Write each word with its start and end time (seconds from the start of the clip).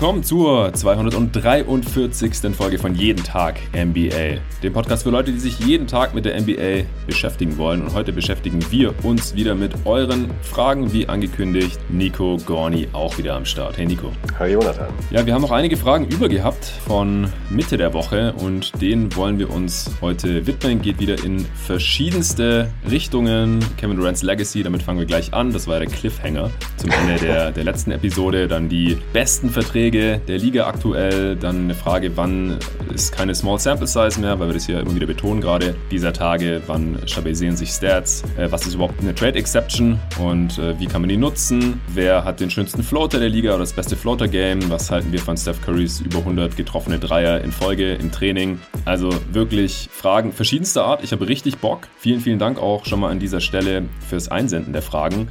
willkommen 0.00 0.22
zur 0.22 0.72
243. 0.72 2.54
Folge 2.56 2.78
von 2.78 2.94
Jeden 2.94 3.24
Tag 3.24 3.58
NBA. 3.74 4.38
Dem 4.62 4.72
Podcast 4.72 5.02
für 5.02 5.10
Leute, 5.10 5.32
die 5.32 5.40
sich 5.40 5.58
jeden 5.58 5.88
Tag 5.88 6.14
mit 6.14 6.24
der 6.24 6.40
NBA 6.40 6.84
beschäftigen 7.08 7.58
wollen. 7.58 7.82
Und 7.82 7.94
heute 7.94 8.12
beschäftigen 8.12 8.60
wir 8.70 8.94
uns 9.02 9.34
wieder 9.34 9.56
mit 9.56 9.74
euren 9.86 10.30
Fragen, 10.42 10.92
wie 10.92 11.08
angekündigt. 11.08 11.80
Nico 11.88 12.36
Gorni 12.46 12.86
auch 12.92 13.18
wieder 13.18 13.34
am 13.34 13.44
Start. 13.44 13.76
Hey 13.76 13.86
Nico. 13.86 14.12
Hi 14.38 14.52
Jonathan. 14.52 14.86
Ja, 15.10 15.26
wir 15.26 15.34
haben 15.34 15.42
noch 15.42 15.50
einige 15.50 15.76
Fragen 15.76 16.06
übergehabt 16.06 16.64
von 16.86 17.26
Mitte 17.50 17.76
der 17.76 17.92
Woche 17.92 18.34
und 18.34 18.80
denen 18.80 19.16
wollen 19.16 19.40
wir 19.40 19.50
uns 19.50 19.90
heute 20.00 20.46
widmen. 20.46 20.80
Geht 20.80 21.00
wieder 21.00 21.24
in 21.24 21.44
verschiedenste 21.66 22.70
Richtungen. 22.88 23.58
Kevin 23.78 23.96
Durant's 23.96 24.22
Legacy, 24.22 24.62
damit 24.62 24.80
fangen 24.82 25.00
wir 25.00 25.06
gleich 25.06 25.34
an. 25.34 25.52
Das 25.52 25.66
war 25.66 25.80
der 25.80 25.88
Cliffhanger 25.88 26.52
zum 26.76 26.90
Ende 26.90 27.16
der, 27.16 27.50
der 27.50 27.64
letzten 27.64 27.90
Episode. 27.90 28.46
Dann 28.46 28.68
die 28.68 28.96
besten 29.12 29.50
Verträge 29.50 29.87
Verträge 29.88 30.20
der 30.28 30.38
Liga 30.38 30.66
aktuell. 30.66 31.36
Dann 31.36 31.64
eine 31.64 31.74
Frage, 31.74 32.16
wann 32.16 32.58
ist 32.94 33.12
keine 33.12 33.34
Small 33.34 33.58
Sample 33.58 33.86
Size 33.86 34.20
mehr, 34.20 34.38
weil 34.38 34.48
wir 34.48 34.54
das 34.54 34.66
hier 34.66 34.80
immer 34.80 34.94
wieder 34.94 35.06
betonen 35.06 35.40
gerade 35.40 35.74
dieser 35.90 36.12
Tage. 36.12 36.60
Wann 36.66 36.98
stabilisieren 37.06 37.56
sich 37.56 37.70
Stats? 37.70 38.22
Äh, 38.36 38.50
was 38.50 38.66
ist 38.66 38.74
überhaupt 38.74 39.00
eine 39.00 39.14
Trade 39.14 39.38
Exception 39.38 39.98
und 40.18 40.58
äh, 40.58 40.78
wie 40.78 40.86
kann 40.86 41.00
man 41.00 41.08
die 41.08 41.16
nutzen? 41.16 41.80
Wer 41.94 42.24
hat 42.24 42.40
den 42.40 42.50
schönsten 42.50 42.82
Floater 42.82 43.18
der 43.18 43.30
Liga 43.30 43.50
oder 43.50 43.60
das 43.60 43.72
beste 43.72 43.96
Floater 43.96 44.28
Game? 44.28 44.68
Was 44.68 44.90
halten 44.90 45.10
wir 45.10 45.20
von 45.20 45.36
Steph 45.36 45.62
Currys 45.62 46.00
über 46.00 46.18
100 46.18 46.56
getroffene 46.56 46.98
Dreier 46.98 47.40
in 47.40 47.52
Folge 47.52 47.94
im 47.94 48.12
Training? 48.12 48.60
Also 48.84 49.10
wirklich 49.32 49.88
Fragen 49.90 50.32
verschiedenster 50.32 50.84
Art. 50.84 51.02
Ich 51.02 51.12
habe 51.12 51.26
richtig 51.28 51.58
Bock. 51.58 51.88
Vielen, 51.98 52.20
vielen 52.20 52.38
Dank 52.38 52.58
auch 52.58 52.84
schon 52.84 53.00
mal 53.00 53.10
an 53.10 53.20
dieser 53.20 53.40
Stelle 53.40 53.84
fürs 54.06 54.28
Einsenden 54.28 54.72
der 54.72 54.82
Fragen. 54.82 55.28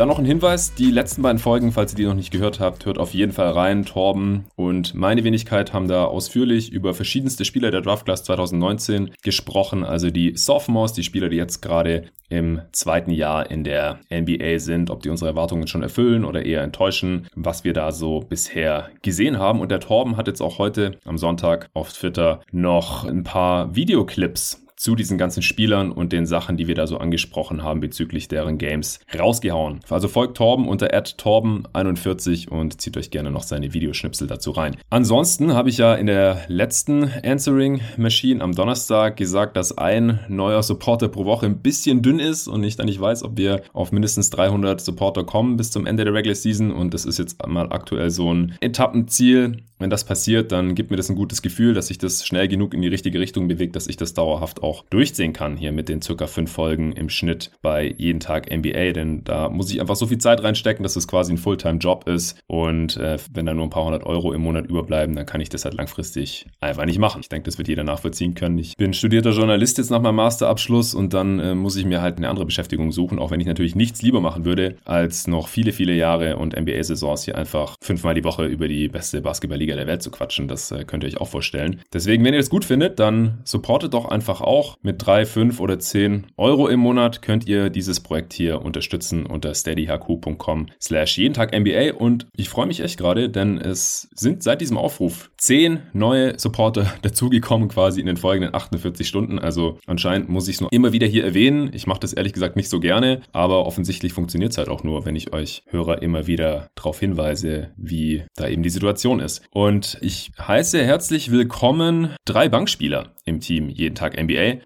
Dann 0.00 0.08
noch 0.08 0.18
ein 0.18 0.24
Hinweis, 0.24 0.72
die 0.72 0.90
letzten 0.90 1.20
beiden 1.20 1.38
Folgen, 1.38 1.72
falls 1.72 1.92
ihr 1.92 1.96
die 1.98 2.06
noch 2.06 2.14
nicht 2.14 2.30
gehört 2.30 2.58
habt, 2.58 2.86
hört 2.86 2.96
auf 2.96 3.12
jeden 3.12 3.32
Fall 3.32 3.50
rein. 3.50 3.84
Torben 3.84 4.46
und 4.56 4.94
meine 4.94 5.24
Wenigkeit 5.24 5.74
haben 5.74 5.88
da 5.88 6.06
ausführlich 6.06 6.72
über 6.72 6.94
verschiedenste 6.94 7.44
Spieler 7.44 7.70
der 7.70 7.82
Draft 7.82 8.06
Class 8.06 8.24
2019 8.24 9.10
gesprochen, 9.22 9.84
also 9.84 10.08
die 10.08 10.34
Sophomores, 10.38 10.94
die 10.94 11.02
Spieler, 11.02 11.28
die 11.28 11.36
jetzt 11.36 11.60
gerade 11.60 12.04
im 12.30 12.62
zweiten 12.72 13.10
Jahr 13.10 13.50
in 13.50 13.62
der 13.62 14.00
NBA 14.10 14.58
sind, 14.60 14.88
ob 14.88 15.02
die 15.02 15.10
unsere 15.10 15.28
Erwartungen 15.28 15.66
schon 15.66 15.82
erfüllen 15.82 16.24
oder 16.24 16.46
eher 16.46 16.62
enttäuschen, 16.62 17.26
was 17.34 17.64
wir 17.64 17.74
da 17.74 17.92
so 17.92 18.20
bisher 18.20 18.88
gesehen 19.02 19.38
haben. 19.38 19.60
Und 19.60 19.70
der 19.70 19.80
Torben 19.80 20.16
hat 20.16 20.28
jetzt 20.28 20.40
auch 20.40 20.56
heute 20.56 20.92
am 21.04 21.18
Sonntag 21.18 21.68
auf 21.74 21.92
Twitter 21.92 22.40
noch 22.52 23.04
ein 23.04 23.22
paar 23.22 23.76
Videoclips 23.76 24.62
zu 24.80 24.96
diesen 24.96 25.18
ganzen 25.18 25.42
Spielern 25.42 25.92
und 25.92 26.10
den 26.10 26.24
Sachen, 26.24 26.56
die 26.56 26.66
wir 26.66 26.74
da 26.74 26.86
so 26.86 26.96
angesprochen 26.96 27.62
haben 27.62 27.80
bezüglich 27.80 28.28
deren 28.28 28.56
Games 28.56 28.98
rausgehauen. 29.16 29.80
Also 29.90 30.08
folgt 30.08 30.38
Torben 30.38 30.66
unter 30.66 30.86
Torben41 30.86 32.48
und 32.48 32.80
zieht 32.80 32.96
euch 32.96 33.10
gerne 33.10 33.30
noch 33.30 33.42
seine 33.42 33.74
Videoschnipsel 33.74 34.26
dazu 34.26 34.52
rein. 34.52 34.78
Ansonsten 34.88 35.52
habe 35.52 35.68
ich 35.68 35.76
ja 35.76 35.94
in 35.94 36.06
der 36.06 36.40
letzten 36.48 37.10
Answering 37.22 37.82
Machine 37.98 38.42
am 38.42 38.54
Donnerstag 38.54 39.18
gesagt, 39.18 39.58
dass 39.58 39.76
ein 39.76 40.20
neuer 40.28 40.62
Supporter 40.62 41.08
pro 41.08 41.26
Woche 41.26 41.44
ein 41.44 41.58
bisschen 41.58 42.00
dünn 42.00 42.18
ist 42.18 42.48
und 42.48 42.64
ich 42.64 42.76
dann 42.76 42.86
nicht 42.86 43.00
weiß, 43.00 43.22
ob 43.22 43.36
wir 43.36 43.60
auf 43.74 43.92
mindestens 43.92 44.30
300 44.30 44.80
Supporter 44.80 45.24
kommen 45.24 45.58
bis 45.58 45.70
zum 45.70 45.84
Ende 45.84 46.04
der 46.04 46.14
Regular 46.14 46.34
Season 46.34 46.72
und 46.72 46.94
das 46.94 47.04
ist 47.04 47.18
jetzt 47.18 47.46
mal 47.46 47.70
aktuell 47.70 48.08
so 48.08 48.32
ein 48.32 48.56
Etappenziel. 48.62 49.58
Wenn 49.80 49.88
das 49.88 50.04
passiert, 50.04 50.52
dann 50.52 50.74
gibt 50.74 50.90
mir 50.90 50.98
das 50.98 51.08
ein 51.08 51.16
gutes 51.16 51.40
Gefühl, 51.40 51.72
dass 51.72 51.86
sich 51.86 51.96
das 51.96 52.26
schnell 52.26 52.48
genug 52.48 52.74
in 52.74 52.82
die 52.82 52.88
richtige 52.88 53.18
Richtung 53.18 53.48
bewegt, 53.48 53.76
dass 53.76 53.86
ich 53.86 53.96
das 53.96 54.12
dauerhaft 54.12 54.62
auch 54.62 54.69
auch 54.70 54.84
durchziehen 54.88 55.32
kann 55.32 55.56
hier 55.56 55.72
mit 55.72 55.88
den 55.88 56.00
circa 56.00 56.28
fünf 56.28 56.52
Folgen 56.52 56.92
im 56.92 57.08
Schnitt 57.08 57.50
bei 57.60 57.92
jeden 57.98 58.20
Tag 58.20 58.50
NBA, 58.50 58.92
denn 58.92 59.24
da 59.24 59.48
muss 59.48 59.72
ich 59.72 59.80
einfach 59.80 59.96
so 59.96 60.06
viel 60.06 60.18
Zeit 60.18 60.44
reinstecken, 60.44 60.84
dass 60.84 60.94
es 60.94 61.08
quasi 61.08 61.32
ein 61.32 61.38
Fulltime-Job 61.38 62.06
ist 62.08 62.40
und 62.46 62.96
äh, 62.96 63.18
wenn 63.32 63.46
da 63.46 63.54
nur 63.54 63.64
ein 63.64 63.70
paar 63.70 63.84
hundert 63.84 64.04
Euro 64.06 64.32
im 64.32 64.42
Monat 64.42 64.66
überbleiben, 64.66 65.16
dann 65.16 65.26
kann 65.26 65.40
ich 65.40 65.48
das 65.48 65.64
halt 65.64 65.74
langfristig 65.74 66.46
einfach 66.60 66.84
nicht 66.84 67.00
machen. 67.00 67.20
Ich 67.20 67.28
denke, 67.28 67.46
das 67.46 67.58
wird 67.58 67.66
jeder 67.66 67.82
nachvollziehen 67.82 68.34
können. 68.34 68.58
Ich 68.58 68.76
bin 68.76 68.94
studierter 68.94 69.30
Journalist 69.30 69.78
jetzt 69.78 69.90
nach 69.90 70.00
meinem 70.00 70.16
Masterabschluss 70.16 70.94
und 70.94 71.12
dann 71.14 71.40
äh, 71.40 71.54
muss 71.56 71.74
ich 71.74 71.84
mir 71.84 72.00
halt 72.00 72.18
eine 72.18 72.28
andere 72.28 72.46
Beschäftigung 72.46 72.92
suchen, 72.92 73.18
auch 73.18 73.32
wenn 73.32 73.40
ich 73.40 73.46
natürlich 73.46 73.74
nichts 73.74 74.02
lieber 74.02 74.20
machen 74.20 74.44
würde, 74.44 74.76
als 74.84 75.26
noch 75.26 75.48
viele, 75.48 75.72
viele 75.72 75.94
Jahre 75.94 76.36
und 76.36 76.58
NBA-Saisons 76.58 77.24
hier 77.24 77.36
einfach 77.36 77.74
fünfmal 77.82 78.14
die 78.14 78.24
Woche 78.24 78.46
über 78.46 78.68
die 78.68 78.88
beste 78.88 79.20
Basketballliga 79.20 79.74
der 79.74 79.88
Welt 79.88 80.02
zu 80.02 80.12
quatschen. 80.12 80.46
Das 80.46 80.70
äh, 80.70 80.84
könnt 80.84 81.02
ihr 81.02 81.08
euch 81.08 81.20
auch 81.20 81.28
vorstellen. 81.28 81.80
Deswegen, 81.92 82.24
wenn 82.24 82.34
ihr 82.34 82.40
das 82.40 82.50
gut 82.50 82.64
findet, 82.64 83.00
dann 83.00 83.40
supportet 83.44 83.94
doch 83.94 84.04
einfach 84.04 84.40
auch 84.40 84.59
auch 84.60 84.76
mit 84.82 85.06
3, 85.06 85.24
5 85.24 85.58
oder 85.58 85.78
10 85.78 86.26
Euro 86.36 86.68
im 86.68 86.80
Monat 86.80 87.22
könnt 87.22 87.48
ihr 87.48 87.70
dieses 87.70 88.00
Projekt 88.00 88.34
hier 88.34 88.60
unterstützen 88.60 89.24
unter 89.24 89.54
steadyhq.com 89.54 90.66
slash 90.78 91.16
jeden 91.16 91.32
Tag 91.32 91.58
NBA 91.58 91.94
und 91.94 92.26
ich 92.36 92.50
freue 92.50 92.66
mich 92.66 92.80
echt 92.80 92.98
gerade, 92.98 93.30
denn 93.30 93.56
es 93.56 94.10
sind 94.14 94.42
seit 94.42 94.60
diesem 94.60 94.76
Aufruf 94.76 95.30
10 95.38 95.80
neue 95.94 96.38
Supporter 96.38 96.92
dazugekommen 97.02 97.68
quasi 97.68 98.00
in 98.00 98.06
den 98.06 98.18
folgenden 98.18 98.54
48 98.54 99.08
Stunden. 99.08 99.38
Also 99.38 99.78
anscheinend 99.86 100.28
muss 100.28 100.46
ich 100.46 100.56
es 100.56 100.60
nur 100.60 100.70
immer 100.74 100.92
wieder 100.92 101.06
hier 101.06 101.24
erwähnen. 101.24 101.70
Ich 101.72 101.86
mache 101.86 102.00
das 102.00 102.12
ehrlich 102.12 102.34
gesagt 102.34 102.56
nicht 102.56 102.68
so 102.68 102.80
gerne, 102.80 103.22
aber 103.32 103.64
offensichtlich 103.64 104.12
funktioniert 104.12 104.52
es 104.52 104.58
halt 104.58 104.68
auch 104.68 104.84
nur, 104.84 105.06
wenn 105.06 105.16
ich 105.16 105.32
euch 105.32 105.62
Hörer 105.68 106.02
immer 106.02 106.26
wieder 106.26 106.68
darauf 106.74 107.00
hinweise, 107.00 107.70
wie 107.78 108.24
da 108.36 108.46
eben 108.46 108.62
die 108.62 108.68
Situation 108.68 109.20
ist. 109.20 109.40
Und 109.52 109.96
ich 110.02 110.32
heiße 110.38 110.84
herzlich 110.84 111.30
willkommen 111.30 112.10
drei 112.26 112.50
Bankspieler 112.50 113.14
im 113.24 113.40
Team 113.40 113.70
jeden 113.70 113.94
Tag 113.94 114.18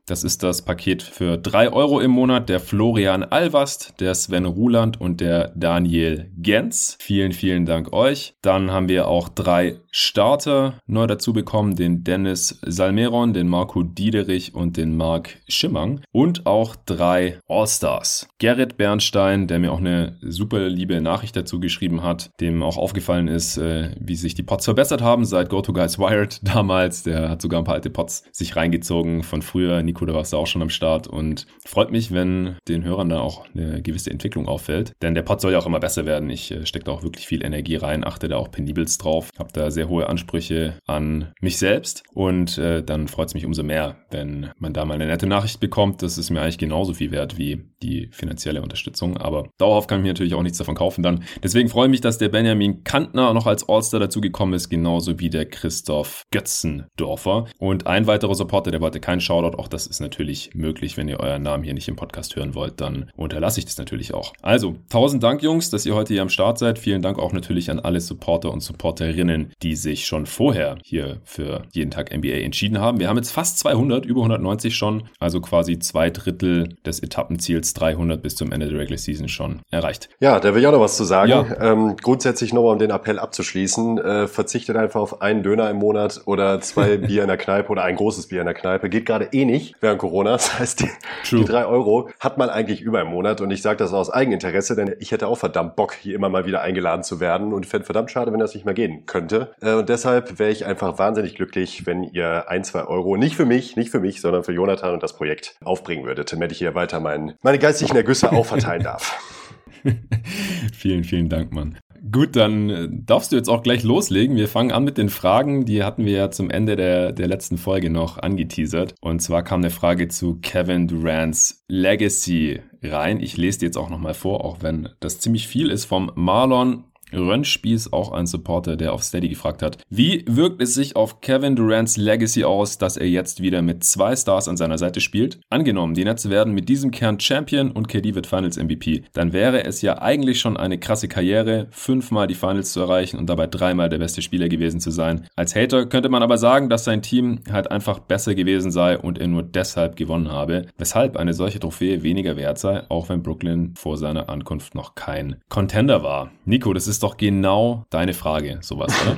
Das 0.06 0.24
ist 0.24 0.42
das 0.42 0.62
Paket 0.62 1.02
für 1.02 1.36
drei 1.36 1.72
Euro 1.72 2.00
im 2.00 2.10
Monat. 2.10 2.48
Der 2.48 2.60
Florian 2.60 3.22
Alvast, 3.22 3.94
der 4.00 4.14
Sven 4.14 4.44
Ruland 4.44 5.00
und 5.00 5.20
der 5.20 5.52
Daniel 5.54 6.30
Gens. 6.36 6.96
Vielen, 7.00 7.32
vielen 7.32 7.66
Dank 7.66 7.92
euch. 7.92 8.34
Dann 8.42 8.70
haben 8.70 8.88
wir 8.88 9.08
auch 9.08 9.28
drei 9.28 9.80
Starter 9.97 10.81
neu 10.88 11.06
dazu 11.06 11.32
bekommen. 11.32 11.77
Den 11.77 12.03
Dennis 12.03 12.59
Salmeron, 12.62 13.32
den 13.32 13.47
Marco 13.47 13.84
Diederich 13.84 14.53
und 14.53 14.77
den 14.77 14.97
Marc 14.97 15.37
Schimmang. 15.47 16.00
Und 16.10 16.47
auch 16.47 16.75
drei 16.75 17.38
All-Stars. 17.47 18.27
Gerrit 18.41 18.77
Bernstein, 18.77 19.47
der 19.47 19.60
mir 19.60 19.71
auch 19.71 19.78
eine 19.78 20.19
super 20.21 20.69
liebe 20.69 21.00
Nachricht 21.00 21.37
dazu 21.37 21.60
geschrieben 21.60 22.03
hat, 22.03 22.31
dem 22.41 22.65
auch 22.65 22.77
aufgefallen 22.77 23.28
ist, 23.28 23.56
äh, 23.56 23.94
wie 24.00 24.16
sich 24.16 24.34
die 24.34 24.43
Pots 24.43 24.65
verbessert 24.65 25.00
haben 25.00 25.25
seit 25.25 25.49
GoToGuys 25.49 26.00
Wired 26.00 26.41
damals. 26.43 27.05
Der 27.05 27.31
hat 27.31 27.41
sogar 27.41 27.61
ein 27.61 27.65
paar 27.65 27.76
alte 27.76 27.91
Pots 27.91 28.25
sich 28.32 28.56
reingezogen 28.56 29.22
von 29.22 29.43
früher 29.43 29.81
Nico, 29.84 30.05
da 30.06 30.15
warst 30.15 30.32
du 30.32 30.38
auch 30.38 30.49
schon 30.49 30.62
am 30.62 30.71
Start 30.71 31.06
und 31.06 31.47
freut 31.65 31.93
mich, 31.93 32.11
wenn 32.11 32.56
den 32.66 32.82
Hörern 32.82 33.11
da 33.11 33.21
auch 33.21 33.47
eine 33.55 33.81
gewisse 33.81 34.11
Entwicklung 34.11 34.49
auffällt. 34.49 34.93
Denn 35.03 35.15
der 35.15 35.22
Pod 35.22 35.41
soll 35.41 35.53
ja 35.53 35.61
auch 35.61 35.66
immer 35.66 35.78
besser 35.78 36.05
werden. 36.05 36.31
Ich 36.31 36.50
äh, 36.50 36.66
stecke 36.66 36.87
da 36.87 36.91
auch 36.91 37.05
wirklich 37.05 37.28
viel 37.28 37.44
Energie 37.44 37.76
rein, 37.76 38.03
achte 38.03 38.26
da 38.26 38.38
auch 38.38 38.50
penibelst 38.50 39.05
drauf, 39.05 39.31
habe 39.38 39.53
da 39.53 39.71
sehr 39.71 39.83
hohe 39.88 40.08
Ansprüche 40.08 40.78
an 40.86 41.32
mich 41.40 41.58
selbst 41.58 42.02
und 42.14 42.58
äh, 42.58 42.82
dann 42.82 43.08
freut 43.08 43.28
es 43.28 43.34
mich 43.34 43.46
umso 43.46 43.62
mehr, 43.62 43.96
wenn 44.10 44.50
man 44.58 44.72
da 44.72 44.84
mal 44.84 44.94
eine 44.94 45.06
nette 45.06 45.26
Nachricht 45.26 45.60
bekommt. 45.60 46.02
Das 46.02 46.18
ist 46.18 46.30
mir 46.30 46.40
eigentlich 46.40 46.58
genauso 46.58 46.94
viel 46.94 47.10
wert 47.10 47.38
wie 47.38 47.64
die 47.82 48.08
finanzielle 48.12 48.62
Unterstützung, 48.62 49.16
aber 49.16 49.48
dauerhaft 49.58 49.88
kann 49.88 50.00
ich 50.00 50.02
mir 50.02 50.10
natürlich 50.10 50.34
auch 50.34 50.42
nichts 50.42 50.58
davon 50.58 50.74
kaufen 50.74 51.02
dann. 51.02 51.24
Deswegen 51.42 51.68
freue 51.68 51.86
ich 51.86 51.90
mich, 51.90 52.00
dass 52.00 52.18
der 52.18 52.28
Benjamin 52.28 52.84
Kantner 52.84 53.32
noch 53.34 53.46
als 53.46 53.68
All-Star 53.68 54.00
dazugekommen 54.00 54.54
ist, 54.54 54.68
genauso 54.68 55.20
wie 55.20 55.30
der 55.30 55.46
Christoph 55.46 56.24
Götzendorfer. 56.30 57.46
Und 57.58 57.86
ein 57.86 58.06
weiterer 58.06 58.34
Supporter, 58.34 58.70
der 58.70 58.80
wollte 58.80 59.00
keinen 59.00 59.20
Shoutout, 59.20 59.58
auch 59.58 59.68
das 59.68 59.86
ist 59.86 60.00
natürlich 60.00 60.54
möglich. 60.54 60.96
Wenn 60.96 61.08
ihr 61.08 61.20
euren 61.20 61.42
Namen 61.42 61.64
hier 61.64 61.74
nicht 61.74 61.88
im 61.88 61.96
Podcast 61.96 62.36
hören 62.36 62.54
wollt, 62.54 62.80
dann 62.80 63.10
unterlasse 63.16 63.60
ich 63.60 63.66
das 63.66 63.78
natürlich 63.78 64.14
auch. 64.14 64.32
Also, 64.42 64.76
tausend 64.88 65.22
Dank, 65.22 65.42
Jungs, 65.42 65.70
dass 65.70 65.86
ihr 65.86 65.94
heute 65.94 66.14
hier 66.14 66.22
am 66.22 66.28
Start 66.28 66.58
seid. 66.58 66.78
Vielen 66.78 67.02
Dank 67.02 67.18
auch 67.18 67.32
natürlich 67.32 67.70
an 67.70 67.80
alle 67.80 68.00
Supporter 68.00 68.52
und 68.52 68.60
Supporterinnen, 68.60 69.52
die 69.62 69.73
sich 69.76 70.06
schon 70.06 70.26
vorher 70.26 70.76
hier 70.82 71.20
für 71.24 71.62
jeden 71.72 71.90
Tag 71.90 72.14
NBA 72.14 72.44
entschieden 72.44 72.81
haben. 72.81 73.00
Wir 73.00 73.08
haben 73.08 73.16
jetzt 73.16 73.31
fast 73.31 73.58
200, 73.58 74.04
über 74.04 74.20
190 74.20 74.75
schon, 74.76 75.04
also 75.19 75.40
quasi 75.40 75.78
zwei 75.78 76.10
Drittel 76.10 76.76
des 76.84 77.00
Etappenziels 77.00 77.75
300 77.75 78.22
bis 78.22 78.37
zum 78.37 78.52
Ende 78.52 78.69
der 78.69 78.78
Regular 78.78 78.99
Season 78.99 79.28
schon 79.28 79.62
erreicht. 79.70 80.08
Ja, 80.20 80.40
da 80.40 80.54
will 80.54 80.62
ich 80.62 80.66
auch 80.66 80.72
noch 80.72 80.81
was 80.81 80.96
zu 80.96 81.04
sagen. 81.04 81.31
Ja. 81.31 81.72
Ähm, 81.72 81.96
grundsätzlich 82.00 82.52
nochmal, 82.52 82.72
um 82.72 82.78
den 82.78 82.90
Appell 82.90 83.19
abzuschließen, 83.19 83.99
äh, 83.99 84.26
verzichtet 84.28 84.76
einfach 84.76 85.00
auf 85.00 85.22
einen 85.22 85.43
Döner 85.43 85.70
im 85.70 85.76
Monat 85.76 86.22
oder 86.26 86.60
zwei 86.60 86.96
Bier 86.96 87.22
in 87.22 87.28
der 87.28 87.37
Kneipe 87.37 87.70
oder 87.70 87.84
ein 87.84 87.96
großes 87.96 88.28
Bier 88.28 88.40
in 88.40 88.46
der 88.46 88.54
Kneipe. 88.54 88.88
Geht 88.88 89.06
gerade 89.06 89.28
eh 89.32 89.44
nicht 89.44 89.75
während 89.81 90.00
Corona. 90.00 90.32
Das 90.32 90.58
heißt, 90.58 90.81
die, 90.81 90.88
die 91.31 91.44
drei 91.44 91.66
Euro 91.66 92.10
hat 92.20 92.38
man 92.38 92.50
eigentlich 92.50 92.81
über 92.81 93.00
im 93.00 93.08
Monat. 93.08 93.40
Und 93.40 93.50
ich 93.50 93.62
sage 93.62 93.76
das 93.76 93.93
aus 93.93 94.10
Eigeninteresse, 94.10 94.76
denn 94.76 94.94
ich 94.99 95.12
hätte 95.12 95.28
auch 95.28 95.38
verdammt 95.38 95.76
Bock, 95.76 95.94
hier 95.94 96.14
immer 96.14 96.28
mal 96.28 96.46
wieder 96.46 96.60
eingeladen 96.60 97.02
zu 97.02 97.20
werden. 97.20 97.52
Und 97.52 97.66
fände 97.66 97.84
verdammt 97.84 98.10
schade, 98.10 98.32
wenn 98.32 98.40
das 98.40 98.54
nicht 98.54 98.64
mehr 98.64 98.75
gehen 98.75 99.06
könnte. 99.06 99.54
Äh, 99.64 99.75
und 99.75 99.88
deshalb 99.88 100.38
wäre 100.38 100.50
ich 100.50 100.66
einfach 100.66 100.99
wahnsinnig 100.99 101.34
glücklich, 101.34 101.87
wenn 101.87 102.05
ihr 102.05 102.49
ein, 102.49 102.64
zwei 102.64 102.84
Euro 102.84 103.16
nicht 103.16 103.37
für 103.37 103.46
mich, 103.46 103.76
nicht 103.76 103.90
für 103.90 104.00
mich, 104.00 104.20
sondern 104.20 104.44
für 104.44 104.52
Jonathan 104.52 104.93
und 104.93 105.02
das 105.02 105.16
Projekt 105.16 105.56
aufbringen 105.64 106.05
würdet, 106.05 106.32
damit 106.32 106.52
ich 106.52 106.58
hier 106.58 106.75
weiter 106.75 107.00
mein, 107.00 107.34
meine 107.43 107.58
geistigen 107.58 107.96
Ergüsse 107.96 108.31
auch 108.32 108.46
verteilen 108.46 108.82
darf. 108.82 109.19
vielen, 110.72 111.05
vielen 111.05 111.28
Dank, 111.28 111.52
Mann. 111.52 111.78
Gut, 112.11 112.37
dann 112.37 112.70
äh, 112.70 112.88
darfst 112.90 113.32
du 113.32 113.37
jetzt 113.37 113.49
auch 113.49 113.62
gleich 113.62 113.82
loslegen. 113.82 114.37
Wir 114.37 114.49
fangen 114.49 114.72
an 114.72 114.84
mit 114.84 114.99
den 114.99 115.08
Fragen. 115.08 115.64
Die 115.64 115.82
hatten 115.82 116.05
wir 116.05 116.12
ja 116.12 116.31
zum 116.31 116.50
Ende 116.50 116.76
der, 116.76 117.12
der 117.12 117.28
letzten 117.28 117.56
Folge 117.56 117.88
noch 117.88 118.19
angeteasert. 118.19 118.94
Und 119.00 119.20
zwar 119.20 119.43
kam 119.43 119.61
eine 119.61 119.70
Frage 119.70 120.08
zu 120.08 120.38
Kevin 120.40 120.87
Durants 120.87 121.64
Legacy 121.69 122.61
rein. 122.82 123.20
Ich 123.20 123.38
lese 123.38 123.61
die 123.61 123.64
jetzt 123.66 123.78
auch 123.78 123.88
nochmal 123.88 124.14
vor, 124.14 124.44
auch 124.44 124.58
wenn 124.61 124.90
das 125.00 125.19
ziemlich 125.19 125.49
viel 125.49 125.70
ist 125.70 125.87
vom 125.87 126.12
Marlon 126.14 126.84
Rönnspieß, 127.12 127.92
auch 127.92 128.12
ein 128.12 128.26
Supporter, 128.26 128.76
der 128.76 128.92
auf 128.92 129.02
Steady 129.02 129.28
gefragt 129.28 129.62
hat, 129.62 129.78
wie 129.88 130.24
wirkt 130.28 130.62
es 130.62 130.74
sich 130.74 130.96
auf 130.96 131.20
Kevin 131.20 131.56
Durants 131.56 131.96
Legacy 131.96 132.44
aus, 132.44 132.78
dass 132.78 132.96
er 132.96 133.08
jetzt 133.08 133.42
wieder 133.42 133.62
mit 133.62 133.84
zwei 133.84 134.16
Stars 134.16 134.48
an 134.48 134.56
seiner 134.56 134.78
Seite 134.78 135.00
spielt? 135.00 135.40
Angenommen, 135.50 135.94
die 135.94 136.04
Nets 136.04 136.30
werden 136.30 136.54
mit 136.54 136.68
diesem 136.68 136.90
Kern 136.90 137.20
Champion 137.20 137.70
und 137.70 137.88
KD 137.88 138.14
wird 138.14 138.26
Finals 138.26 138.56
MVP, 138.56 139.04
dann 139.12 139.32
wäre 139.32 139.64
es 139.64 139.82
ja 139.82 140.00
eigentlich 140.00 140.40
schon 140.40 140.56
eine 140.56 140.78
krasse 140.78 141.08
Karriere, 141.08 141.68
fünfmal 141.70 142.26
die 142.26 142.34
Finals 142.34 142.72
zu 142.72 142.80
erreichen 142.80 143.18
und 143.18 143.28
dabei 143.28 143.46
dreimal 143.46 143.88
der 143.88 143.98
beste 143.98 144.22
Spieler 144.22 144.48
gewesen 144.48 144.80
zu 144.80 144.90
sein. 144.90 145.26
Als 145.36 145.54
Hater 145.54 145.86
könnte 145.86 146.08
man 146.08 146.22
aber 146.22 146.38
sagen, 146.38 146.68
dass 146.68 146.84
sein 146.84 147.02
Team 147.02 147.40
halt 147.50 147.70
einfach 147.70 147.98
besser 147.98 148.34
gewesen 148.34 148.70
sei 148.70 148.98
und 148.98 149.18
er 149.18 149.28
nur 149.28 149.42
deshalb 149.42 149.96
gewonnen 149.96 150.30
habe, 150.30 150.66
weshalb 150.78 151.16
eine 151.16 151.34
solche 151.34 151.60
Trophäe 151.60 152.02
weniger 152.02 152.36
wert 152.36 152.58
sei, 152.58 152.82
auch 152.88 153.08
wenn 153.08 153.22
Brooklyn 153.22 153.74
vor 153.76 153.96
seiner 153.96 154.28
Ankunft 154.28 154.74
noch 154.74 154.94
kein 154.94 155.36
Contender 155.48 156.02
war. 156.02 156.30
Nico, 156.44 156.72
das 156.72 156.88
ist 156.88 156.94
doch 157.02 157.17
genau 157.17 157.85
deine 157.91 158.14
Frage, 158.14 158.58
sowas, 158.62 158.93
oder? 159.02 159.17